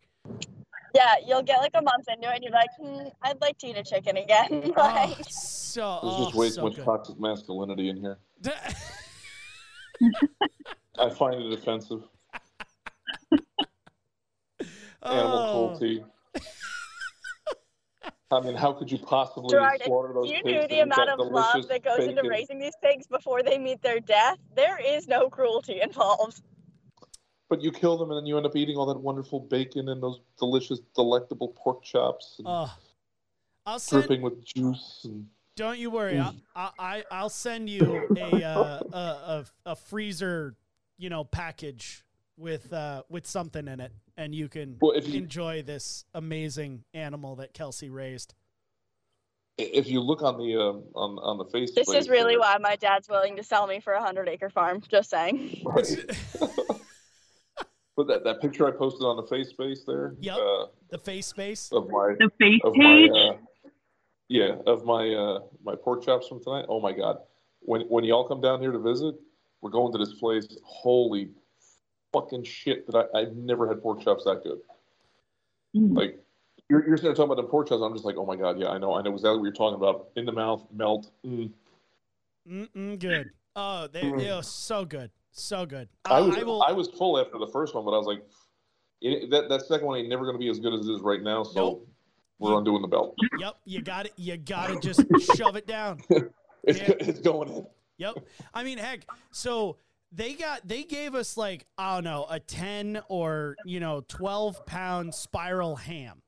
Yeah, 0.94 1.15
you'll 1.26 1.44
get 1.44 1.60
like 1.60 1.73
a 1.76 1.82
month 1.82 2.07
into 2.07 2.30
it 2.30 2.36
and 2.36 2.44
you're 2.44 2.53
like, 2.53 2.69
hmm, 2.80 3.10
I'd 3.22 3.41
like 3.41 3.57
to 3.60 3.68
eat 3.68 3.77
a 3.77 3.84
chicken 3.84 4.15
again. 4.18 4.72
oh, 4.77 5.15
so 5.27 5.99
There's 6.02 6.14
oh, 6.15 6.23
just 6.23 6.36
way 6.36 6.48
too 6.48 6.53
so 6.53 6.61
much 6.64 6.76
good. 6.77 6.86
toxic 6.86 7.19
masculinity 7.19 7.90
in 7.90 7.98
here. 7.98 8.18
I 10.98 11.10
find 11.10 11.41
it 11.41 11.52
offensive. 11.53 12.03
Animal 15.06 15.38
Oh, 15.38 15.77
cruelty. 15.77 16.03
I 18.32 18.41
mean, 18.41 18.56
how 18.56 18.73
could 18.73 18.91
you 18.91 18.98
possibly 18.98 19.49
Gerard, 19.49 19.82
slaughter 19.86 20.14
those 20.14 20.30
you 20.30 20.38
pigs 20.38 20.45
knew 20.45 20.61
to 20.64 20.68
the 20.68 20.80
amount 20.80 21.10
of 21.10 21.19
love 21.32 21.68
that 21.68 21.84
goes 21.84 21.99
into 21.99 22.27
raising 22.27 22.60
these 22.60 22.73
pigs 22.84 23.06
before 23.07 23.44
they 23.44 23.57
meet 23.57 23.82
their 23.82 23.99
death, 23.99 24.38
there 24.56 24.80
is 24.84 25.07
no 25.07 25.30
cruelty 25.30 25.80
involved. 25.82 26.41
But 27.49 27.61
you 27.61 27.72
kill 27.72 27.98
them 27.98 28.10
and 28.10 28.18
then 28.18 28.26
you 28.26 28.38
end 28.38 28.48
up 28.48 28.56
eating 28.56 28.76
all 28.77 28.88
that 28.88 28.99
wonderful 28.99 29.40
bacon 29.40 29.90
and 29.90 30.02
those 30.02 30.19
delicious, 30.40 30.80
delectable 30.95 31.49
pork 31.49 31.84
chops 31.84 32.36
and 32.40 32.48
oh. 32.49 32.73
I'll 33.65 33.80
send. 33.80 34.03
dripping 34.03 34.23
with 34.23 34.44
juice. 34.44 35.02
And 35.03 35.27
Don't 35.56 35.77
you 35.77 35.90
worry. 35.91 36.19
I, 36.19 36.34
I 36.56 36.69
I- 36.80 37.03
I'll 37.11 37.30
send 37.30 37.69
you 37.69 38.07
a 38.18 38.44
uh, 38.44 38.80
a, 38.91 38.98
a 38.98 39.45
a 39.68 39.76
freezer, 39.76 40.56
you 40.98 41.10
know, 41.10 41.23
package 41.23 42.05
with 42.37 42.71
uh 42.73 43.03
with 43.09 43.25
something 43.27 43.67
in 43.67 43.79
it, 43.79 43.91
and 44.17 44.33
you 44.35 44.47
can 44.49 44.77
well, 44.81 44.91
if 44.91 45.07
you 45.07 45.19
enjoy 45.19 45.61
this 45.61 46.05
amazing 46.13 46.83
animal 46.93 47.35
that 47.37 47.53
Kelsey 47.53 47.89
raised. 47.89 48.33
if 49.57 49.87
you 49.87 50.01
look 50.01 50.21
on 50.21 50.37
the 50.37 50.59
um, 50.59 50.83
on 50.95 51.17
on 51.19 51.37
the 51.37 51.45
face, 51.45 51.73
This 51.73 51.89
is 51.89 52.09
really 52.09 52.33
there- 52.33 52.39
why 52.41 52.57
my 52.59 52.75
dad's 52.75 53.07
willing 53.07 53.35
to 53.37 53.43
sell 53.43 53.67
me 53.67 53.79
for 53.79 53.93
a 53.93 54.01
hundred 54.01 54.27
acre 54.27 54.49
farm. 54.49 54.81
Just 54.89 55.09
saying. 55.09 55.61
But 55.63 55.85
that, 58.07 58.23
that 58.25 58.41
picture 58.41 58.67
I 58.67 58.71
posted 58.71 59.03
on 59.05 59.15
the 59.15 59.23
face 59.23 59.49
space 59.49 59.83
there, 59.87 60.15
Yep. 60.19 60.37
uh, 60.37 60.65
the 60.89 60.97
face 60.97 61.27
space. 61.27 61.69
of 61.71 61.89
my 61.89 62.15
The 62.19 62.29
face 62.39 62.59
of 62.65 62.75
my 62.75 62.83
page. 62.83 63.11
uh, 63.15 63.69
yeah 64.27 64.55
of 64.67 64.83
my 64.83 65.13
uh, 65.13 65.39
my 65.63 65.75
pork 65.75 66.03
chops 66.03 66.27
from 66.27 66.43
tonight. 66.43 66.65
Oh 66.67 66.81
my 66.81 66.91
god! 66.91 67.17
When 67.61 67.81
when 67.83 68.03
y'all 68.03 68.27
come 68.27 68.41
down 68.41 68.59
here 68.59 68.71
to 68.73 68.79
visit, 68.79 69.15
we're 69.61 69.69
going 69.71 69.93
to 69.93 69.97
this 69.97 70.13
place. 70.19 70.45
Holy 70.65 71.29
fucking 72.19 72.43
shit! 72.43 72.85
That 72.87 73.09
I 73.13 73.19
I've 73.19 73.35
never 73.35 73.67
had 73.67 73.81
pork 73.81 74.01
chops 74.01 74.23
that 74.25 74.41
good. 74.43 74.59
Mm. 75.75 75.95
Like 75.97 76.19
you're 76.69 76.87
you're 76.87 76.97
sitting 76.97 77.09
there 77.09 77.15
talking 77.15 77.31
about 77.31 77.41
the 77.41 77.47
pork 77.49 77.69
chops. 77.69 77.81
I'm 77.83 77.93
just 77.93 78.05
like, 78.05 78.15
oh 78.17 78.25
my 78.25 78.35
god, 78.35 78.59
yeah, 78.59 78.69
I 78.69 78.77
know, 78.77 78.93
I 78.95 79.01
know 79.01 79.11
exactly 79.13 79.37
what 79.37 79.43
you're 79.45 79.53
talking 79.53 79.75
about. 79.75 80.07
In 80.15 80.25
the 80.25 80.31
mouth, 80.31 80.65
melt. 80.73 81.11
Mm. 81.25 81.51
Mm-mm, 82.49 82.99
good. 82.99 83.29
Oh, 83.55 83.87
they, 83.87 84.01
Mm. 84.03 84.17
they 84.19 84.29
are 84.29 84.43
so 84.43 84.85
good, 84.85 85.09
so 85.31 85.65
good. 85.65 85.87
I 86.05 86.19
Uh, 86.19 86.27
was 86.27 86.37
I 86.37 86.41
I, 86.69 86.71
was 86.73 86.89
full 86.89 87.19
after 87.19 87.37
the 87.39 87.47
first 87.47 87.73
one, 87.73 87.85
but 87.85 87.91
I 87.91 87.97
was 87.97 88.07
like, 88.07 88.23
it, 89.01 89.29
that 89.31 89.49
that 89.49 89.61
second 89.65 89.87
one 89.87 89.97
ain't 89.99 90.09
never 90.09 90.23
going 90.25 90.35
to 90.35 90.39
be 90.39 90.49
as 90.49 90.59
good 90.59 90.73
as 90.73 90.87
it 90.87 90.91
is 90.91 91.01
right 91.01 91.21
now. 91.21 91.43
So 91.43 91.59
Nope. 91.59 91.87
we're 92.39 92.57
undoing 92.57 92.81
the 92.81 92.87
belt. 92.87 93.15
Yep, 93.39 93.55
you 93.65 93.81
got 93.81 94.05
it. 94.07 94.13
You 94.17 94.37
got 94.37 94.67
to 94.67 94.79
just 94.93 95.03
shove 95.35 95.55
it 95.55 95.67
down. 95.67 96.01
It's 96.67 96.79
Yeah. 96.79 96.95
it's 96.99 97.19
going 97.19 97.47
in. 97.49 97.67
Yep. 97.99 98.15
I 98.51 98.63
mean, 98.63 98.79
heck. 98.79 99.05
So 99.31 99.77
they 100.15 100.33
got 100.33 100.67
they 100.67 100.83
gave 100.83 101.15
us 101.15 101.37
like 101.37 101.65
I 101.77 101.95
don't 101.95 102.05
know 102.05 102.25
a 102.29 102.39
ten 102.39 103.01
or 103.09 103.55
you 103.65 103.79
know 103.79 104.03
twelve 104.07 104.65
pound 104.65 105.13
spiral 105.13 105.75
ham 105.75 106.21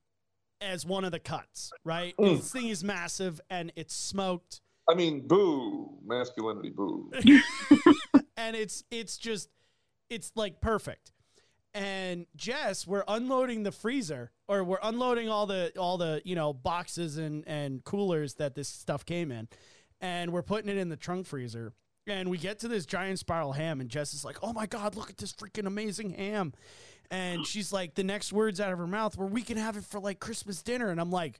as 0.62 0.86
one 0.86 1.06
of 1.06 1.12
the 1.12 1.20
cuts. 1.20 1.72
Right. 1.84 2.16
Mm. 2.18 2.38
This 2.38 2.52
thing 2.52 2.68
is 2.68 2.84
massive 2.84 3.40
and 3.50 3.72
it's 3.76 3.96
smoked 3.96 4.62
I 4.90 4.94
mean, 4.94 5.28
boo, 5.28 5.90
masculinity, 6.06 6.70
boo. 6.70 7.12
and 8.38 8.56
it's 8.56 8.84
it's 8.90 9.18
just 9.18 9.50
it's 10.10 10.32
like 10.36 10.62
perfect. 10.62 11.12
And 11.74 12.26
Jess, 12.36 12.88
we're 12.88 13.04
unloading 13.08 13.64
the 13.64 13.72
freezer 13.72 14.32
or 14.48 14.64
we're 14.64 14.80
unloading 14.82 15.30
all 15.30 15.46
the 15.46 15.74
all 15.78 15.98
the, 15.98 16.22
you 16.24 16.36
know, 16.36 16.54
boxes 16.54 17.18
and 17.18 17.44
and 17.48 17.84
coolers 17.84 18.36
that 18.36 18.56
this 18.56 18.70
stuff 18.70 19.06
came 19.06 19.32
in. 19.32 19.50
And 20.00 20.32
we're 20.32 20.44
putting 20.44 20.70
it 20.70 20.78
in 20.78 20.90
the 20.90 20.96
trunk 20.96 21.26
freezer. 21.26 21.74
And 22.08 22.30
we 22.30 22.38
get 22.38 22.60
to 22.60 22.68
this 22.68 22.86
giant 22.86 23.20
spiral 23.20 23.52
ham 23.54 23.82
and 23.82 23.90
Jess 23.90 24.14
is 24.14 24.24
like, 24.24 24.38
"Oh 24.42 24.54
my 24.54 24.66
god, 24.66 24.96
look 24.96 25.10
at 25.10 25.18
this 25.18 25.34
freaking 25.34 25.66
amazing 25.68 26.12
ham." 26.12 26.54
And 27.12 27.46
she's 27.48 27.72
like 27.74 27.96
the 27.96 28.04
next 28.04 28.32
words 28.34 28.60
out 28.60 28.72
of 28.72 28.80
her 28.80 28.88
mouth 28.88 29.18
were, 29.18 29.28
"We 29.28 29.42
can 29.42 29.58
have 29.58 29.78
it 29.78 29.84
for 29.84 30.00
like 30.00 30.20
Christmas 30.20 30.62
dinner." 30.62 30.90
And 30.90 31.00
I'm 31.02 31.12
like, 31.12 31.40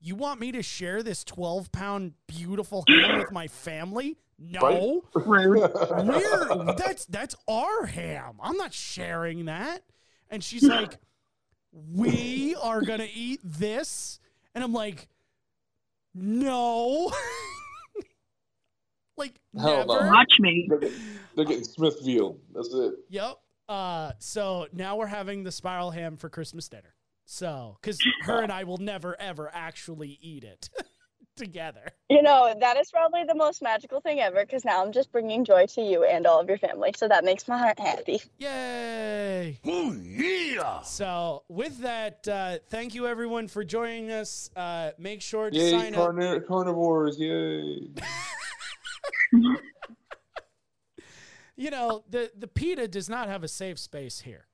You 0.00 0.14
want 0.14 0.40
me 0.40 0.52
to 0.52 0.62
share 0.62 1.02
this 1.02 1.24
12 1.24 1.72
pound 1.72 2.12
beautiful 2.26 2.84
ham 2.88 3.18
with 3.18 3.32
my 3.32 3.48
family? 3.48 4.16
No. 4.38 5.02
We're 5.14 5.68
that's 6.76 7.04
that's 7.06 7.34
our 7.48 7.86
ham. 7.86 8.36
I'm 8.40 8.56
not 8.56 8.72
sharing 8.72 9.46
that. 9.46 9.82
And 10.30 10.42
she's 10.44 10.62
like, 10.78 10.98
We 11.72 12.54
are 12.62 12.82
gonna 12.82 13.08
eat 13.12 13.40
this. 13.42 14.20
And 14.54 14.62
I'm 14.62 14.72
like, 14.72 15.08
No. 16.14 17.12
like 19.18 19.40
Hell 19.58 19.86
no. 19.86 19.94
never. 19.98 20.10
Watch 20.10 20.32
me. 20.40 20.66
They're 20.68 20.78
getting, 20.78 20.98
they're 21.36 21.44
getting 21.44 21.64
Smithfield. 21.64 22.38
That's 22.54 22.72
it. 22.72 22.94
Yep. 23.10 23.34
Uh, 23.68 24.12
so 24.18 24.66
now 24.72 24.96
we're 24.96 25.06
having 25.06 25.44
the 25.44 25.52
spiral 25.52 25.90
ham 25.90 26.16
for 26.16 26.28
Christmas 26.30 26.68
dinner. 26.68 26.94
So, 27.26 27.76
because 27.82 27.98
her 28.22 28.42
and 28.42 28.50
I 28.50 28.64
will 28.64 28.78
never 28.78 29.14
ever 29.20 29.50
actually 29.52 30.18
eat 30.22 30.44
it 30.44 30.70
together. 31.36 31.90
You 32.08 32.22
know, 32.22 32.54
that 32.58 32.78
is 32.78 32.90
probably 32.90 33.24
the 33.28 33.34
most 33.34 33.60
magical 33.60 34.00
thing 34.00 34.18
ever 34.20 34.46
because 34.46 34.64
now 34.64 34.82
I'm 34.82 34.92
just 34.92 35.12
bringing 35.12 35.44
joy 35.44 35.66
to 35.74 35.82
you 35.82 36.04
and 36.04 36.26
all 36.26 36.40
of 36.40 36.48
your 36.48 36.56
family. 36.56 36.94
So 36.96 37.06
that 37.06 37.24
makes 37.26 37.46
my 37.46 37.58
heart 37.58 37.78
happy. 37.78 38.22
Yay! 38.38 39.60
Oh, 39.66 39.92
yeah. 40.02 40.80
So, 40.80 41.42
with 41.50 41.80
that, 41.82 42.26
uh, 42.26 42.58
thank 42.70 42.94
you 42.94 43.06
everyone 43.06 43.46
for 43.48 43.62
joining 43.62 44.10
us. 44.10 44.48
Uh, 44.56 44.92
make 44.98 45.20
sure 45.20 45.50
to 45.50 45.56
Yay, 45.58 45.70
sign 45.70 45.94
up. 45.94 46.08
carni- 46.14 46.46
carnivores! 46.46 47.18
Yay! 47.18 47.90
You 51.56 51.70
know, 51.72 52.04
the 52.08 52.30
the 52.38 52.46
PETA 52.46 52.86
does 52.86 53.08
not 53.08 53.26
have 53.28 53.42
a 53.42 53.48
safe 53.48 53.80
space 53.80 54.20
here, 54.20 54.46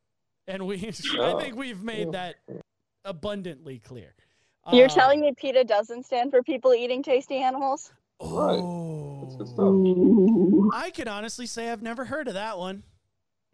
and 0.49 0.67
we 0.67 0.77
I 1.21 1.35
think 1.39 1.55
we've 1.55 1.83
made 1.83 2.13
that 2.13 2.37
abundantly 3.05 3.79
clear. 3.79 4.15
You're 4.73 4.87
Uh, 4.87 4.95
telling 4.95 5.21
me 5.21 5.35
PETA 5.37 5.65
doesn't 5.65 6.07
stand 6.07 6.31
for 6.31 6.43
people 6.43 6.73
eating 6.73 7.03
tasty 7.03 7.37
animals? 7.43 7.93
Right. 8.23 8.59
Oh. 8.59 9.21
That's 9.23 9.37
good 9.37 9.49
stuff. 9.49 10.83
I 10.83 10.89
can 10.91 11.07
honestly 11.07 11.45
say 11.45 11.71
I've 11.71 11.83
never 11.83 12.07
heard 12.07 12.27
of 12.27 12.35
that 12.35 12.57
one. 12.57 12.83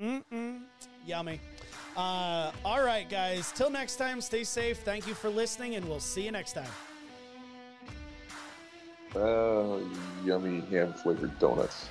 Mm-mm. 0.00 0.60
Yummy. 1.04 1.40
Uh, 1.96 2.52
all 2.64 2.82
right, 2.84 3.08
guys. 3.10 3.50
Till 3.50 3.68
next 3.70 3.96
time, 3.96 4.20
stay 4.20 4.44
safe. 4.44 4.78
Thank 4.78 5.08
you 5.08 5.14
for 5.14 5.28
listening, 5.28 5.74
and 5.74 5.88
we'll 5.88 5.98
see 5.98 6.22
you 6.22 6.30
next 6.30 6.52
time. 6.52 6.70
Oh, 9.16 9.82
yummy 10.24 10.60
ham 10.70 10.92
flavored 10.92 11.38
donuts. 11.38 11.88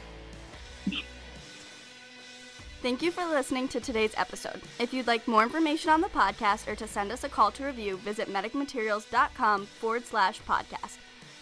Thank 2.81 3.01
you 3.01 3.11
for 3.11 3.25
listening 3.25 3.67
to 3.69 3.81
today's 3.81 4.13
episode. 4.15 4.61
If 4.79 4.93
you'd 4.93 5.07
like 5.07 5.27
more 5.27 5.43
information 5.43 5.91
on 5.91 5.99
the 5.99 6.07
podcast 6.07 6.65
or 6.69 6.75
to 6.75 6.87
send 6.87 7.11
us 7.11 7.25
a 7.25 7.29
call 7.29 7.51
to 7.51 7.65
review, 7.65 7.97
visit 7.97 8.31
medicmaterials.com 8.31 9.65
forward 9.65 10.05
slash 10.05 10.41
podcast. 10.43 10.97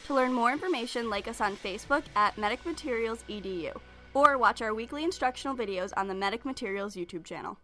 To 0.08 0.16
learn 0.16 0.34
more 0.34 0.52
information, 0.52 1.12
like 1.12 1.28
us 1.28 1.40
on 1.40 1.56
Facebook 1.56 2.04
at 2.16 2.38
Medic 2.40 2.66
Materials 2.66 3.24
EDU 3.30 3.78
or 4.16 4.40
watch 4.40 4.64
our 4.64 4.74
weekly 4.74 5.04
instructional 5.04 5.56
videos 5.56 5.92
on 5.96 6.08
the 6.08 6.16
Medic 6.16 6.44
Materials 6.44 6.96
YouTube 6.96 7.24
channel. 7.24 7.60